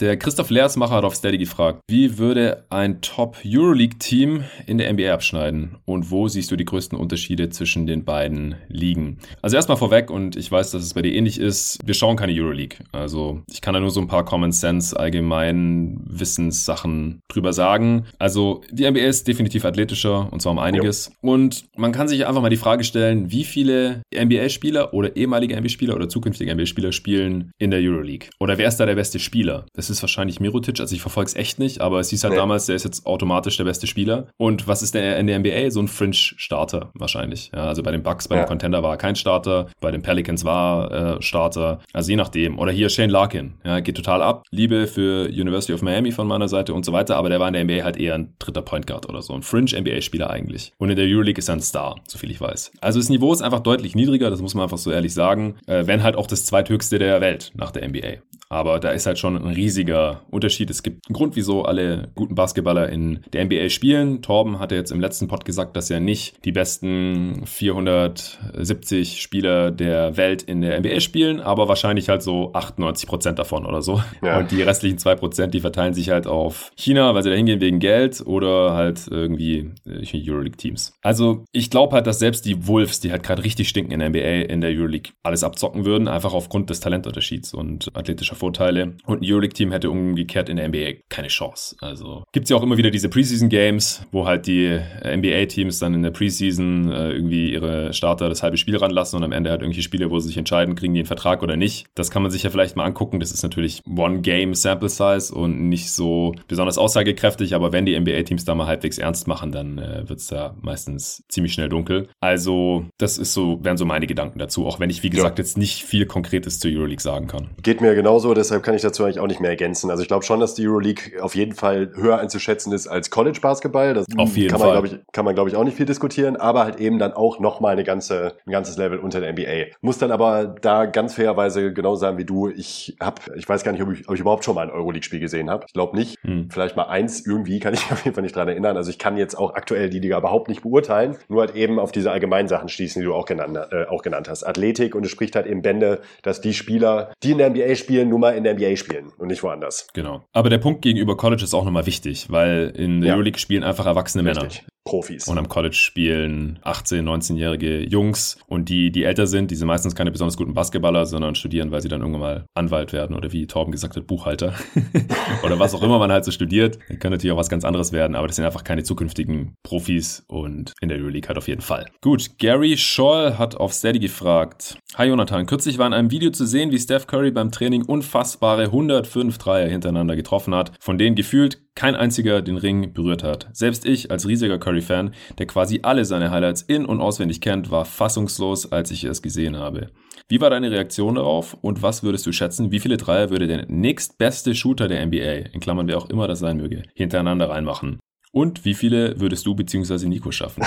Der 0.00 0.16
Christoph 0.16 0.50
Leersmacher 0.50 0.94
hat 0.94 1.02
auf 1.02 1.16
Steady 1.16 1.38
gefragt, 1.38 1.80
wie 1.88 2.18
würde 2.18 2.64
ein 2.70 3.00
Top-Euroleague-Team 3.00 4.44
in 4.64 4.78
der 4.78 4.92
NBA 4.92 5.12
abschneiden 5.12 5.78
und 5.86 6.12
wo 6.12 6.28
siehst 6.28 6.52
du 6.52 6.56
die 6.56 6.64
größten 6.64 6.96
Unterschiede 6.96 7.48
zwischen 7.48 7.84
den 7.88 8.04
beiden 8.04 8.54
Ligen? 8.68 9.18
Also 9.42 9.56
erstmal 9.56 9.76
vorweg 9.76 10.08
und 10.08 10.36
ich 10.36 10.52
weiß, 10.52 10.70
dass 10.70 10.84
es 10.84 10.94
bei 10.94 11.02
dir 11.02 11.12
ähnlich 11.12 11.40
ist, 11.40 11.80
wir 11.84 11.94
schauen 11.94 12.14
keine 12.14 12.32
Euroleague. 12.32 12.78
Also 12.92 13.42
ich 13.50 13.60
kann 13.60 13.74
da 13.74 13.80
nur 13.80 13.90
so 13.90 14.00
ein 14.00 14.06
paar 14.06 14.24
Common 14.24 14.52
Sense, 14.52 14.96
allgemein 14.96 15.98
Wissenssachen 16.04 17.18
drüber 17.26 17.52
sagen. 17.52 18.06
Also 18.20 18.60
die 18.70 18.88
NBA 18.88 19.00
ist 19.00 19.26
definitiv 19.26 19.64
athletischer 19.64 20.32
und 20.32 20.40
zwar 20.40 20.52
um 20.52 20.60
einiges. 20.60 21.10
Jo. 21.24 21.32
Und 21.32 21.64
man 21.76 21.90
kann 21.90 22.06
sich 22.06 22.24
einfach 22.24 22.40
mal 22.40 22.50
die 22.50 22.56
Frage 22.56 22.84
stellen, 22.84 23.32
wie 23.32 23.42
viele 23.42 24.02
NBA-Spieler 24.14 24.94
oder 24.94 25.16
ehemalige 25.16 25.56
NBA-Spieler 25.56 25.96
oder 25.96 26.08
zukünftige 26.08 26.54
NBA-Spieler 26.54 26.92
spielen 26.92 27.50
in 27.58 27.72
der 27.72 27.80
Euroleague? 27.80 28.28
Oder 28.38 28.58
wer 28.58 28.68
ist 28.68 28.76
da 28.76 28.86
der 28.86 28.94
beste 28.94 29.18
Spieler? 29.18 29.66
Das 29.74 29.87
ist 29.90 30.02
wahrscheinlich 30.02 30.40
Mirotic. 30.40 30.80
Also 30.80 30.94
ich 30.94 31.00
verfolge 31.00 31.28
es 31.28 31.36
echt 31.36 31.58
nicht, 31.58 31.80
aber 31.80 32.00
es 32.00 32.10
hieß 32.10 32.24
halt 32.24 32.32
nee. 32.32 32.38
damals, 32.38 32.66
der 32.66 32.76
ist 32.76 32.84
jetzt 32.84 33.06
automatisch 33.06 33.56
der 33.56 33.64
beste 33.64 33.86
Spieler. 33.86 34.28
Und 34.36 34.66
was 34.66 34.82
ist 34.82 34.94
der 34.94 35.18
in 35.18 35.26
der 35.26 35.38
NBA? 35.38 35.70
So 35.70 35.80
ein 35.80 35.88
Fringe-Starter 35.88 36.90
wahrscheinlich. 36.94 37.50
Ja, 37.54 37.64
also 37.64 37.82
bei 37.82 37.90
den 37.90 38.02
Bucks, 38.02 38.28
bei 38.28 38.36
ja. 38.36 38.44
dem 38.44 38.48
Contender 38.48 38.82
war 38.82 38.92
er 38.92 38.96
kein 38.96 39.16
Starter, 39.16 39.68
bei 39.80 39.90
den 39.90 40.02
Pelicans 40.02 40.44
war 40.44 40.90
er 40.90 41.16
äh, 41.16 41.22
Starter. 41.22 41.80
Also 41.92 42.10
je 42.10 42.16
nachdem. 42.16 42.58
Oder 42.58 42.72
hier 42.72 42.88
Shane 42.88 43.10
Larkin. 43.10 43.54
Ja, 43.64 43.80
geht 43.80 43.96
total 43.96 44.22
ab. 44.22 44.44
Liebe 44.50 44.86
für 44.86 45.26
University 45.28 45.72
of 45.72 45.82
Miami 45.82 46.12
von 46.12 46.26
meiner 46.26 46.48
Seite 46.48 46.74
und 46.74 46.84
so 46.84 46.92
weiter, 46.92 47.16
aber 47.16 47.28
der 47.28 47.40
war 47.40 47.48
in 47.48 47.54
der 47.54 47.64
NBA 47.64 47.84
halt 47.84 47.96
eher 47.96 48.14
ein 48.14 48.34
dritter 48.38 48.62
Point 48.62 48.86
Guard 48.86 49.08
oder 49.08 49.22
so. 49.22 49.34
Ein 49.34 49.42
Fringe-NBA-Spieler 49.42 50.30
eigentlich. 50.30 50.72
Und 50.78 50.90
in 50.90 50.96
der 50.96 51.06
Euroleague 51.06 51.38
ist 51.38 51.48
er 51.48 51.56
ein 51.56 51.60
Star, 51.60 51.96
soviel 52.06 52.30
ich 52.30 52.40
weiß. 52.40 52.72
Also 52.80 52.98
das 52.98 53.08
Niveau 53.08 53.32
ist 53.32 53.42
einfach 53.42 53.60
deutlich 53.60 53.94
niedriger, 53.94 54.30
das 54.30 54.42
muss 54.42 54.54
man 54.54 54.64
einfach 54.64 54.78
so 54.78 54.90
ehrlich 54.90 55.14
sagen. 55.14 55.56
Äh, 55.66 55.86
wenn 55.86 56.02
halt 56.02 56.16
auch 56.16 56.26
das 56.26 56.44
zweithöchste 56.44 56.98
der 56.98 57.20
Welt 57.20 57.52
nach 57.54 57.70
der 57.70 57.88
NBA. 57.88 58.18
Aber 58.48 58.80
da 58.80 58.90
ist 58.90 59.06
halt 59.06 59.18
schon 59.18 59.36
ein 59.36 59.54
riesiger 59.54 60.22
Unterschied. 60.30 60.70
Es 60.70 60.82
gibt 60.82 61.06
einen 61.08 61.14
Grund, 61.14 61.36
wieso 61.36 61.64
alle 61.64 62.08
guten 62.14 62.34
Basketballer 62.34 62.88
in 62.88 63.20
der 63.32 63.44
NBA 63.44 63.68
spielen. 63.68 64.22
Torben 64.22 64.58
hatte 64.58 64.74
jetzt 64.74 64.90
im 64.90 65.00
letzten 65.00 65.28
Pod 65.28 65.44
gesagt, 65.44 65.76
dass 65.76 65.90
er 65.90 66.00
nicht 66.00 66.44
die 66.44 66.52
besten 66.52 67.42
470 67.44 69.20
Spieler 69.20 69.70
der 69.70 70.16
Welt 70.16 70.42
in 70.42 70.62
der 70.62 70.80
NBA 70.80 71.00
spielen, 71.00 71.40
aber 71.40 71.68
wahrscheinlich 71.68 72.08
halt 72.08 72.22
so 72.22 72.52
98 72.54 73.08
Prozent 73.08 73.38
davon 73.38 73.66
oder 73.66 73.82
so. 73.82 74.00
Ja. 74.22 74.38
Und 74.38 74.50
die 74.50 74.62
restlichen 74.62 74.98
zwei 74.98 75.14
Prozent, 75.14 75.54
die 75.54 75.60
verteilen 75.60 75.94
sich 75.94 76.10
halt 76.10 76.26
auf 76.26 76.72
China, 76.76 77.14
weil 77.14 77.22
sie 77.22 77.30
da 77.30 77.36
hingehen 77.36 77.60
wegen 77.60 77.78
Geld 77.78 78.22
oder 78.24 78.72
halt 78.74 79.06
irgendwie 79.10 79.70
äh, 79.86 80.30
Euroleague-Teams. 80.30 80.94
Also 81.02 81.44
ich 81.52 81.70
glaube 81.70 81.94
halt, 81.94 82.06
dass 82.06 82.18
selbst 82.18 82.46
die 82.46 82.66
Wolves, 82.66 83.00
die 83.00 83.12
halt 83.12 83.22
gerade 83.22 83.44
richtig 83.44 83.68
stinken 83.68 83.92
in 83.92 84.00
der 84.00 84.08
NBA, 84.08 84.52
in 84.52 84.60
der 84.60 84.70
Euroleague 84.70 85.12
alles 85.22 85.44
abzocken 85.44 85.84
würden, 85.84 86.08
einfach 86.08 86.32
aufgrund 86.32 86.70
des 86.70 86.80
Talentunterschieds 86.80 87.54
und 87.54 87.90
athletischer 87.94 88.37
Vorteile. 88.38 88.94
Und 89.06 89.22
ein 89.22 89.24
Euroleague-Team 89.24 89.72
hätte 89.72 89.90
umgekehrt 89.90 90.48
in 90.48 90.56
der 90.56 90.68
NBA 90.68 91.00
keine 91.08 91.28
Chance. 91.28 91.76
Also 91.80 92.24
gibt 92.32 92.44
es 92.44 92.50
ja 92.50 92.56
auch 92.56 92.62
immer 92.62 92.76
wieder 92.76 92.90
diese 92.90 93.08
Preseason-Games, 93.08 94.06
wo 94.12 94.26
halt 94.26 94.46
die 94.46 94.66
äh, 94.66 95.16
NBA-Teams 95.16 95.78
dann 95.78 95.94
in 95.94 96.02
der 96.02 96.10
Preseason 96.10 96.90
äh, 96.90 97.12
irgendwie 97.12 97.52
ihre 97.52 97.92
Starter 97.92 98.28
das 98.28 98.42
halbe 98.42 98.56
Spiel 98.56 98.76
ranlassen 98.76 99.16
und 99.16 99.24
am 99.24 99.32
Ende 99.32 99.50
halt 99.50 99.60
irgendwelche 99.60 99.82
Spiele, 99.82 100.10
wo 100.10 100.18
sie 100.18 100.28
sich 100.28 100.38
entscheiden, 100.38 100.74
kriegen 100.74 100.94
die 100.94 101.00
einen 101.00 101.06
Vertrag 101.06 101.42
oder 101.42 101.56
nicht. 101.56 101.86
Das 101.94 102.10
kann 102.10 102.22
man 102.22 102.30
sich 102.30 102.42
ja 102.42 102.50
vielleicht 102.50 102.76
mal 102.76 102.84
angucken. 102.84 103.20
Das 103.20 103.32
ist 103.32 103.42
natürlich 103.42 103.82
One-Game-Sample-Size 103.86 105.34
und 105.34 105.68
nicht 105.68 105.90
so 105.90 106.34
besonders 106.46 106.78
aussagekräftig, 106.78 107.54
aber 107.54 107.72
wenn 107.72 107.86
die 107.86 107.98
NBA-Teams 107.98 108.44
da 108.44 108.54
mal 108.54 108.66
halbwegs 108.66 108.98
ernst 108.98 109.26
machen, 109.26 109.52
dann 109.52 109.78
äh, 109.78 110.08
wird 110.08 110.20
es 110.20 110.28
da 110.28 110.54
meistens 110.60 111.24
ziemlich 111.28 111.52
schnell 111.52 111.68
dunkel. 111.68 112.08
Also 112.20 112.86
das 112.98 113.18
ist 113.18 113.34
so, 113.34 113.58
wären 113.62 113.76
so 113.76 113.84
meine 113.84 114.06
Gedanken 114.06 114.38
dazu, 114.38 114.66
auch 114.66 114.80
wenn 114.80 114.90
ich, 114.90 115.02
wie 115.02 115.10
gesagt, 115.10 115.38
ja. 115.38 115.44
jetzt 115.44 115.58
nicht 115.58 115.84
viel 115.84 116.06
Konkretes 116.06 116.60
zur 116.60 116.70
Euroleague 116.70 117.02
sagen 117.02 117.26
kann. 117.26 117.50
Geht 117.62 117.80
mir 117.80 117.94
genauso 117.94 118.27
so, 118.28 118.34
deshalb 118.34 118.62
kann 118.62 118.74
ich 118.74 118.82
dazu 118.82 119.04
eigentlich 119.04 119.20
auch 119.20 119.26
nicht 119.26 119.40
mehr 119.40 119.48
ergänzen. 119.48 119.90
Also 119.90 120.02
ich 120.02 120.08
glaube 120.08 120.22
schon, 120.22 120.38
dass 120.38 120.52
die 120.52 120.68
Euroleague 120.68 121.22
auf 121.22 121.34
jeden 121.34 121.54
Fall 121.54 121.92
höher 121.94 122.18
einzuschätzen 122.18 122.74
ist 122.74 122.86
als 122.86 123.08
College 123.08 123.38
Basketball. 123.40 123.94
Das 123.94 124.04
auf 124.18 124.36
jeden 124.36 124.50
kann 124.50 124.60
man, 124.60 124.72
glaube 124.72 124.86
ich, 124.86 124.98
kann 125.12 125.24
man, 125.24 125.34
glaube 125.34 125.48
ich, 125.48 125.56
auch 125.56 125.64
nicht 125.64 125.78
viel 125.78 125.86
diskutieren, 125.86 126.36
aber 126.36 126.64
halt 126.64 126.78
eben 126.78 126.98
dann 126.98 127.14
auch 127.14 127.40
nochmal 127.40 127.72
eine 127.72 127.84
ganze, 127.84 128.34
ein 128.46 128.52
ganzes 128.52 128.76
Level 128.76 128.98
unter 128.98 129.20
der 129.20 129.32
NBA. 129.32 129.76
Muss 129.80 129.96
dann 129.96 130.12
aber 130.12 130.44
da 130.60 130.84
ganz 130.84 131.14
fairerweise 131.14 131.72
genau 131.72 131.94
sagen 131.94 132.18
wie 132.18 132.26
du. 132.26 132.50
Ich 132.50 132.98
habe, 133.00 133.22
ich 133.34 133.48
weiß 133.48 133.64
gar 133.64 133.72
nicht, 133.72 133.80
ob 133.80 133.92
ich, 133.92 134.06
ob 134.06 134.14
ich 134.14 134.20
überhaupt 134.20 134.44
schon 134.44 134.54
mal 134.54 134.62
ein 134.62 134.70
Euroleague-Spiel 134.70 135.20
gesehen 135.20 135.48
habe. 135.48 135.64
Ich 135.66 135.72
glaube 135.72 135.96
nicht. 135.96 136.18
Hm. 136.22 136.50
Vielleicht 136.50 136.76
mal 136.76 136.84
eins 136.84 137.24
irgendwie, 137.24 137.60
kann 137.60 137.72
ich 137.72 137.80
auf 137.90 138.04
jeden 138.04 138.14
Fall 138.14 138.22
nicht 138.22 138.36
dran 138.36 138.48
erinnern. 138.48 138.76
Also 138.76 138.90
ich 138.90 138.98
kann 138.98 139.16
jetzt 139.16 139.38
auch 139.38 139.54
aktuell 139.54 139.88
die 139.88 140.00
Liga 140.00 140.18
überhaupt 140.18 140.48
nicht 140.48 140.60
beurteilen. 140.62 141.16
Nur 141.28 141.40
halt 141.40 141.56
eben 141.56 141.78
auf 141.78 141.92
diese 141.92 142.10
allgemeinen 142.10 142.48
Sachen 142.48 142.68
schließen, 142.68 143.00
die 143.00 143.06
du 143.06 143.14
auch 143.14 143.24
genannt, 143.24 143.58
äh, 143.70 143.86
auch 143.86 144.02
genannt 144.02 144.28
hast. 144.28 144.44
Athletik 144.44 144.94
und 144.94 145.06
es 145.06 145.10
spricht 145.10 145.34
halt 145.34 145.46
eben 145.46 145.62
Bände, 145.62 146.02
dass 146.20 146.42
die 146.42 146.52
Spieler, 146.52 147.10
die 147.22 147.30
in 147.30 147.38
der 147.38 147.48
NBA 147.48 147.74
spielen, 147.74 148.10
nur 148.10 148.17
mal 148.18 148.36
in 148.36 148.44
der 148.44 148.54
NBA 148.54 148.76
spielen 148.76 148.88
spielen 148.88 149.12
und 149.18 149.28
nicht 149.28 149.42
woanders. 149.42 149.88
Genau. 149.94 150.24
Aber 150.32 150.50
der 150.50 150.58
Punkt 150.58 150.82
gegenüber 150.82 151.16
College 151.16 151.44
ist 151.44 151.54
auch 151.54 151.64
nochmal 151.64 151.86
wichtig, 151.86 152.30
weil 152.30 152.72
in 152.74 153.00
der 153.00 153.08
ja. 153.08 153.14
Euroleague 153.14 153.38
spielen 153.38 153.62
einfach 153.62 153.86
erwachsene 153.86 154.28
Richtig. 154.28 154.62
Männer. 154.62 154.68
Profis. 154.88 155.28
Und 155.28 155.36
am 155.36 155.50
College 155.50 155.76
spielen 155.76 156.58
18-, 156.64 157.02
19-jährige 157.02 157.80
Jungs 157.80 158.38
und 158.46 158.70
die, 158.70 158.90
die 158.90 159.04
älter 159.04 159.26
sind, 159.26 159.50
die 159.50 159.54
sind 159.54 159.66
meistens 159.66 159.94
keine 159.94 160.10
besonders 160.10 160.38
guten 160.38 160.54
Basketballer, 160.54 161.04
sondern 161.04 161.34
studieren, 161.34 161.70
weil 161.70 161.82
sie 161.82 161.88
dann 161.88 162.00
irgendwann 162.00 162.20
mal 162.22 162.46
Anwalt 162.54 162.94
werden 162.94 163.14
oder 163.14 163.30
wie 163.30 163.46
Torben 163.46 163.70
gesagt 163.70 163.96
hat, 163.96 164.06
Buchhalter. 164.06 164.54
oder 165.44 165.58
was 165.58 165.74
auch 165.74 165.82
immer 165.82 165.98
man 165.98 166.10
halt 166.10 166.24
so 166.24 166.30
studiert. 166.30 166.78
Kann 167.00 167.12
natürlich 167.12 167.32
auch 167.32 167.36
was 167.38 167.50
ganz 167.50 167.66
anderes 167.66 167.92
werden, 167.92 168.16
aber 168.16 168.28
das 168.28 168.36
sind 168.36 168.46
einfach 168.46 168.64
keine 168.64 168.82
zukünftigen 168.82 169.54
Profis 169.62 170.24
und 170.26 170.72
in 170.80 170.88
der 170.88 170.96
Euroleague 170.96 171.28
halt 171.28 171.36
auf 171.36 171.48
jeden 171.48 171.60
Fall. 171.60 171.84
Gut, 172.00 172.38
Gary 172.38 172.78
Scholl 172.78 173.36
hat 173.36 173.56
auf 173.56 173.74
Steady 173.74 173.98
gefragt. 173.98 174.78
Hi 174.94 175.06
Jonathan, 175.06 175.44
kürzlich 175.44 175.76
war 175.76 175.86
in 175.86 175.92
einem 175.92 176.10
Video 176.10 176.30
zu 176.30 176.46
sehen, 176.46 176.70
wie 176.70 176.78
Steph 176.78 177.06
Curry 177.06 177.30
beim 177.30 177.52
Training 177.52 177.82
unfassbare 177.82 178.64
105 178.64 179.36
Dreier 179.36 179.68
hintereinander 179.68 180.16
getroffen 180.16 180.54
hat, 180.54 180.72
von 180.80 180.96
denen 180.96 181.14
gefühlt 181.14 181.60
kein 181.78 181.94
einziger 181.94 182.42
den 182.42 182.56
Ring 182.56 182.92
berührt 182.92 183.22
hat. 183.22 183.48
Selbst 183.52 183.86
ich 183.86 184.10
als 184.10 184.26
riesiger 184.26 184.58
Curry-Fan, 184.78 185.14
der 185.38 185.46
quasi 185.46 185.80
alle 185.82 186.04
seine 186.04 186.30
Highlights 186.30 186.62
in- 186.62 186.86
und 186.86 187.00
auswendig 187.00 187.40
kennt, 187.40 187.70
war 187.70 187.84
fassungslos, 187.84 188.70
als 188.72 188.90
ich 188.90 189.04
es 189.04 189.22
gesehen 189.22 189.56
habe. 189.56 189.90
Wie 190.28 190.40
war 190.40 190.50
deine 190.50 190.70
Reaktion 190.70 191.14
darauf 191.14 191.54
und 191.62 191.82
was 191.82 192.02
würdest 192.02 192.26
du 192.26 192.32
schätzen, 192.32 192.70
wie 192.70 192.80
viele 192.80 192.96
Dreier 192.96 193.30
würde 193.30 193.46
der 193.46 193.66
nächstbeste 193.68 194.54
Shooter 194.54 194.88
der 194.88 195.04
NBA, 195.06 195.52
in 195.52 195.60
Klammern 195.60 195.88
wer 195.88 195.98
auch 195.98 196.10
immer 196.10 196.28
das 196.28 196.40
sein 196.40 196.58
möge, 196.58 196.82
hintereinander 196.94 197.48
reinmachen? 197.48 197.98
Und 198.30 198.66
wie 198.66 198.74
viele 198.74 199.18
würdest 199.20 199.46
du 199.46 199.54
bzw. 199.54 200.06
Nico 200.06 200.30
schaffen? 200.30 200.62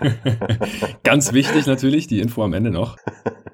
Ganz 1.02 1.32
wichtig 1.32 1.66
natürlich, 1.66 2.06
die 2.06 2.20
Info 2.20 2.42
am 2.44 2.52
Ende 2.52 2.70
noch. 2.70 2.96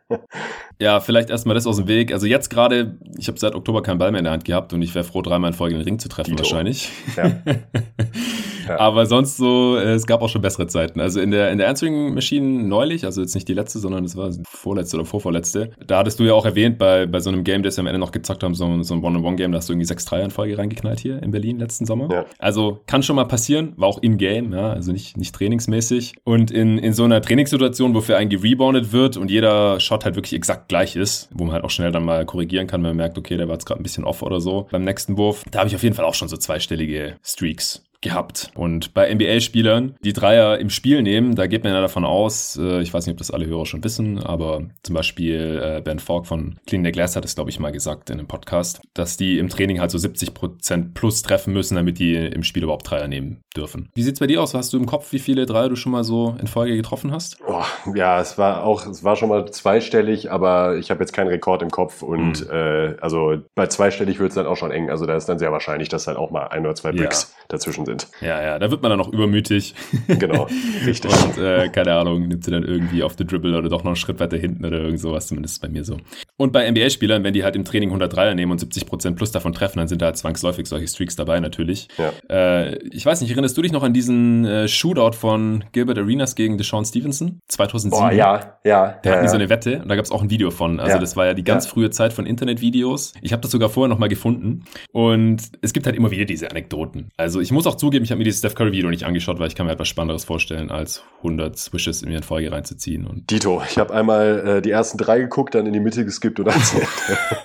Ja, 0.78 1.00
vielleicht 1.00 1.30
erstmal 1.30 1.54
das 1.54 1.66
aus 1.66 1.78
dem 1.78 1.88
Weg. 1.88 2.12
Also 2.12 2.26
jetzt 2.26 2.50
gerade, 2.50 2.96
ich 3.16 3.28
habe 3.28 3.38
seit 3.38 3.54
Oktober 3.54 3.82
keinen 3.82 3.98
Ball 3.98 4.10
mehr 4.10 4.18
in 4.18 4.24
der 4.24 4.32
Hand 4.32 4.44
gehabt 4.44 4.74
und 4.74 4.82
ich 4.82 4.94
wäre 4.94 5.04
froh, 5.04 5.22
dreimal 5.22 5.50
in 5.50 5.56
Folge 5.56 5.74
den 5.74 5.84
Ring 5.84 5.98
zu 5.98 6.08
treffen 6.08 6.36
Dito. 6.36 6.42
wahrscheinlich. 6.42 6.90
Ja. 7.16 7.28
ja. 8.68 8.78
Aber 8.78 9.06
sonst 9.06 9.38
so, 9.38 9.76
äh, 9.76 9.94
es 9.94 10.06
gab 10.06 10.20
auch 10.20 10.28
schon 10.28 10.42
bessere 10.42 10.66
Zeiten. 10.66 11.00
Also 11.00 11.20
in 11.20 11.30
der, 11.30 11.50
in 11.50 11.56
der 11.56 11.68
Answering 11.68 12.12
Machine 12.12 12.64
neulich, 12.64 13.06
also 13.06 13.22
jetzt 13.22 13.34
nicht 13.34 13.48
die 13.48 13.54
letzte, 13.54 13.78
sondern 13.78 14.04
es 14.04 14.16
war 14.16 14.28
die 14.30 14.42
vorletzte 14.46 14.98
oder 14.98 15.06
vorvorletzte, 15.06 15.70
da 15.86 15.98
hattest 15.98 16.20
du 16.20 16.24
ja 16.24 16.34
auch 16.34 16.44
erwähnt, 16.44 16.76
bei, 16.76 17.06
bei 17.06 17.20
so 17.20 17.30
einem 17.30 17.42
Game, 17.42 17.62
das 17.62 17.78
wir 17.78 17.80
am 17.80 17.86
Ende 17.86 17.98
noch 17.98 18.12
gezockt 18.12 18.42
haben, 18.42 18.54
so, 18.54 18.82
so 18.82 18.94
ein 18.94 19.02
One-on-One-Game, 19.02 19.52
da 19.52 19.58
hast 19.58 19.70
du 19.70 19.72
irgendwie 19.72 19.86
sechs 19.86 20.04
Dreier 20.04 20.24
in 20.24 20.30
Folge 20.30 20.58
reingeknallt 20.58 21.00
hier 21.00 21.22
in 21.22 21.30
Berlin 21.30 21.58
letzten 21.58 21.86
Sommer. 21.86 22.08
Ja. 22.12 22.26
Also 22.38 22.80
kann 22.86 23.02
schon 23.02 23.16
mal 23.16 23.24
passieren, 23.24 23.72
war 23.76 23.88
auch 23.88 24.02
in-game, 24.02 24.52
ja, 24.52 24.72
also 24.72 24.92
nicht, 24.92 25.16
nicht 25.16 25.34
trainingsmäßig. 25.34 26.16
Und 26.24 26.50
in, 26.50 26.76
in 26.76 26.92
so 26.92 27.04
einer 27.04 27.22
Trainingssituation, 27.22 27.94
wo 27.94 28.02
für 28.02 28.18
einen 28.18 28.28
gereboundet 28.28 28.92
wird 28.92 29.16
und 29.16 29.30
jeder 29.30 29.80
Shot 29.80 30.04
halt 30.04 30.16
wirklich 30.16 30.34
exakt 30.34 30.65
gleich 30.68 30.96
ist, 30.96 31.28
wo 31.32 31.44
man 31.44 31.54
halt 31.54 31.64
auch 31.64 31.70
schnell 31.70 31.92
dann 31.92 32.04
mal 32.04 32.24
korrigieren 32.26 32.66
kann, 32.66 32.82
wenn 32.82 32.90
man 32.90 32.96
merkt, 32.96 33.18
okay, 33.18 33.36
der 33.36 33.48
war 33.48 33.54
jetzt 33.54 33.66
gerade 33.66 33.80
ein 33.80 33.82
bisschen 33.82 34.04
off 34.04 34.22
oder 34.22 34.40
so 34.40 34.66
beim 34.70 34.84
nächsten 34.84 35.16
Wurf. 35.16 35.44
Da 35.50 35.60
habe 35.60 35.68
ich 35.68 35.74
auf 35.74 35.82
jeden 35.82 35.94
Fall 35.94 36.04
auch 36.04 36.14
schon 36.14 36.28
so 36.28 36.36
zweistellige 36.36 37.16
Streaks 37.22 37.85
gehabt. 38.00 38.50
Und 38.54 38.94
bei 38.94 39.12
NBA-Spielern, 39.12 39.96
die 40.02 40.12
Dreier 40.12 40.58
im 40.58 40.70
Spiel 40.70 41.02
nehmen, 41.02 41.34
da 41.34 41.46
geht 41.46 41.64
man 41.64 41.72
ja 41.72 41.80
davon 41.80 42.04
aus, 42.04 42.56
äh, 42.56 42.80
ich 42.80 42.92
weiß 42.92 43.06
nicht, 43.06 43.14
ob 43.14 43.18
das 43.18 43.30
alle 43.30 43.46
Hörer 43.46 43.66
schon 43.66 43.84
wissen, 43.84 44.18
aber 44.18 44.62
zum 44.82 44.94
Beispiel 44.94 45.60
äh, 45.62 45.80
Ben 45.80 45.98
Falk 45.98 46.26
von 46.26 46.58
Clean 46.66 46.84
the 46.84 46.92
Glass 46.92 47.16
hat 47.16 47.24
es, 47.24 47.34
glaube 47.34 47.50
ich, 47.50 47.58
mal 47.58 47.72
gesagt 47.72 48.10
in 48.10 48.18
einem 48.18 48.28
Podcast, 48.28 48.80
dass 48.94 49.16
die 49.16 49.38
im 49.38 49.48
Training 49.48 49.80
halt 49.80 49.90
so 49.90 49.98
70% 49.98 50.94
plus 50.94 51.22
treffen 51.22 51.52
müssen, 51.52 51.76
damit 51.76 51.98
die 51.98 52.14
im 52.14 52.42
Spiel 52.42 52.62
überhaupt 52.64 52.90
Dreier 52.90 53.08
nehmen 53.08 53.40
dürfen. 53.56 53.90
Wie 53.94 54.02
sieht's 54.02 54.20
bei 54.20 54.26
dir 54.26 54.42
aus? 54.42 54.54
Hast 54.54 54.72
du 54.72 54.76
im 54.76 54.86
Kopf, 54.86 55.12
wie 55.12 55.18
viele 55.18 55.46
Dreier 55.46 55.68
du 55.68 55.76
schon 55.76 55.92
mal 55.92 56.04
so 56.04 56.36
in 56.40 56.46
Folge 56.46 56.76
getroffen 56.76 57.12
hast? 57.12 57.38
Oh, 57.46 57.64
ja, 57.94 58.20
es 58.20 58.38
war 58.38 58.64
auch, 58.64 58.86
es 58.86 59.02
war 59.04 59.16
schon 59.16 59.28
mal 59.28 59.50
zweistellig, 59.50 60.30
aber 60.30 60.76
ich 60.76 60.90
habe 60.90 61.00
jetzt 61.00 61.12
keinen 61.12 61.28
Rekord 61.28 61.62
im 61.62 61.70
Kopf 61.70 62.02
und 62.02 62.46
mhm. 62.46 62.50
äh, 62.50 62.96
also 63.00 63.38
bei 63.54 63.66
zweistellig 63.66 64.18
wird 64.18 64.30
es 64.30 64.34
dann 64.34 64.46
auch 64.46 64.56
schon 64.56 64.70
eng. 64.70 64.90
Also 64.90 65.06
da 65.06 65.16
ist 65.16 65.28
dann 65.28 65.38
sehr 65.38 65.52
wahrscheinlich, 65.52 65.88
dass 65.88 66.06
halt 66.06 66.18
auch 66.18 66.30
mal 66.30 66.48
ein 66.48 66.64
oder 66.64 66.74
zwei 66.74 66.92
Bricks 66.92 67.34
ja. 67.36 67.44
dazwischen 67.48 67.85
sind. 67.86 68.08
Ja, 68.20 68.42
ja, 68.42 68.58
da 68.58 68.70
wird 68.70 68.82
man 68.82 68.90
dann 68.90 69.00
auch 69.00 69.12
übermütig. 69.12 69.74
Genau, 70.06 70.46
richtig. 70.86 71.10
Und 71.24 71.38
äh, 71.38 71.68
keine 71.70 71.94
Ahnung, 71.94 72.28
nimmt 72.28 72.44
sie 72.44 72.50
dann 72.50 72.64
irgendwie 72.64 73.02
auf 73.02 73.14
the 73.16 73.24
Dribble 73.24 73.56
oder 73.56 73.70
doch 73.70 73.82
noch 73.82 73.92
einen 73.92 73.96
Schritt 73.96 74.20
weiter 74.20 74.36
hinten 74.36 74.64
oder 74.64 74.78
irgend 74.78 75.00
sowas, 75.00 75.28
zumindest 75.28 75.62
bei 75.62 75.68
mir 75.68 75.84
so. 75.84 75.96
Und 76.36 76.52
bei 76.52 76.70
NBA-Spielern, 76.70 77.24
wenn 77.24 77.32
die 77.32 77.44
halt 77.44 77.56
im 77.56 77.64
Training 77.64 77.92
103er 77.94 78.34
nehmen 78.34 78.52
und 78.52 78.60
70% 78.60 79.14
plus 79.14 79.32
davon 79.32 79.54
treffen, 79.54 79.78
dann 79.78 79.88
sind 79.88 80.02
da 80.02 80.06
halt 80.06 80.18
zwangsläufig 80.18 80.66
solche 80.66 80.88
Streaks 80.88 81.16
dabei 81.16 81.40
natürlich. 81.40 81.88
Ja. 81.96 82.12
Äh, 82.28 82.76
ich 82.90 83.06
weiß 83.06 83.20
nicht, 83.22 83.30
erinnerst 83.30 83.56
du 83.56 83.62
dich 83.62 83.72
noch 83.72 83.82
an 83.82 83.94
diesen 83.94 84.44
äh, 84.44 84.68
Shootout 84.68 85.12
von 85.16 85.64
Gilbert 85.72 85.98
Arenas 85.98 86.34
gegen 86.34 86.58
Deshaun 86.58 86.84
Stevenson? 86.84 87.40
2007? 87.48 87.98
Boah, 87.98 88.12
ja, 88.12 88.58
ja. 88.64 88.98
Da 89.02 89.10
ja, 89.10 89.16
hatten 89.16 89.24
die 89.24 89.30
so 89.30 89.36
eine 89.36 89.48
Wette 89.48 89.80
und 89.80 89.88
da 89.88 89.96
gab 89.96 90.04
es 90.04 90.10
auch 90.10 90.22
ein 90.22 90.30
Video 90.30 90.50
von. 90.50 90.80
Also 90.80 90.94
ja. 90.94 90.98
das 90.98 91.16
war 91.16 91.26
ja 91.26 91.34
die 91.34 91.44
ganz 91.44 91.66
frühe 91.66 91.90
Zeit 91.90 92.12
von 92.12 92.26
Internetvideos. 92.26 93.14
Ich 93.22 93.32
habe 93.32 93.42
das 93.42 93.50
sogar 93.50 93.68
vorher 93.68 93.88
nochmal 93.88 94.08
gefunden 94.08 94.64
und 94.92 95.42
es 95.62 95.72
gibt 95.72 95.86
halt 95.86 95.96
immer 95.96 96.10
wieder 96.10 96.24
diese 96.24 96.50
Anekdoten. 96.50 97.10
Also 97.16 97.40
ich 97.40 97.52
muss 97.52 97.66
auch 97.66 97.75
zugeben, 97.76 98.04
ich 98.04 98.10
habe 98.10 98.18
mir 98.18 98.24
dieses 98.24 98.40
Steph 98.40 98.54
Curry 98.54 98.72
Video 98.72 98.90
nicht 98.90 99.04
angeschaut, 99.04 99.38
weil 99.38 99.48
ich 99.48 99.54
kann 99.54 99.66
mir 99.66 99.72
etwas 99.72 99.88
Spannenderes 99.88 100.24
vorstellen, 100.24 100.70
als 100.70 101.02
100 101.18 101.56
Swishes 101.56 102.02
in 102.02 102.08
mir 102.08 102.16
in 102.16 102.22
Folge 102.22 102.52
reinzuziehen. 102.52 103.06
Und 103.06 103.30
Dito, 103.30 103.62
ich 103.68 103.78
habe 103.78 103.92
einmal 103.94 104.56
äh, 104.58 104.62
die 104.62 104.70
ersten 104.70 104.98
drei 104.98 105.18
geguckt, 105.18 105.54
dann 105.54 105.66
in 105.66 105.72
die 105.72 105.80
Mitte 105.80 106.04
geskippt 106.04 106.40
und 106.40 106.46
erzählt. 106.46 106.88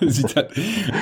Sieht 0.00 0.36
halt, 0.36 0.50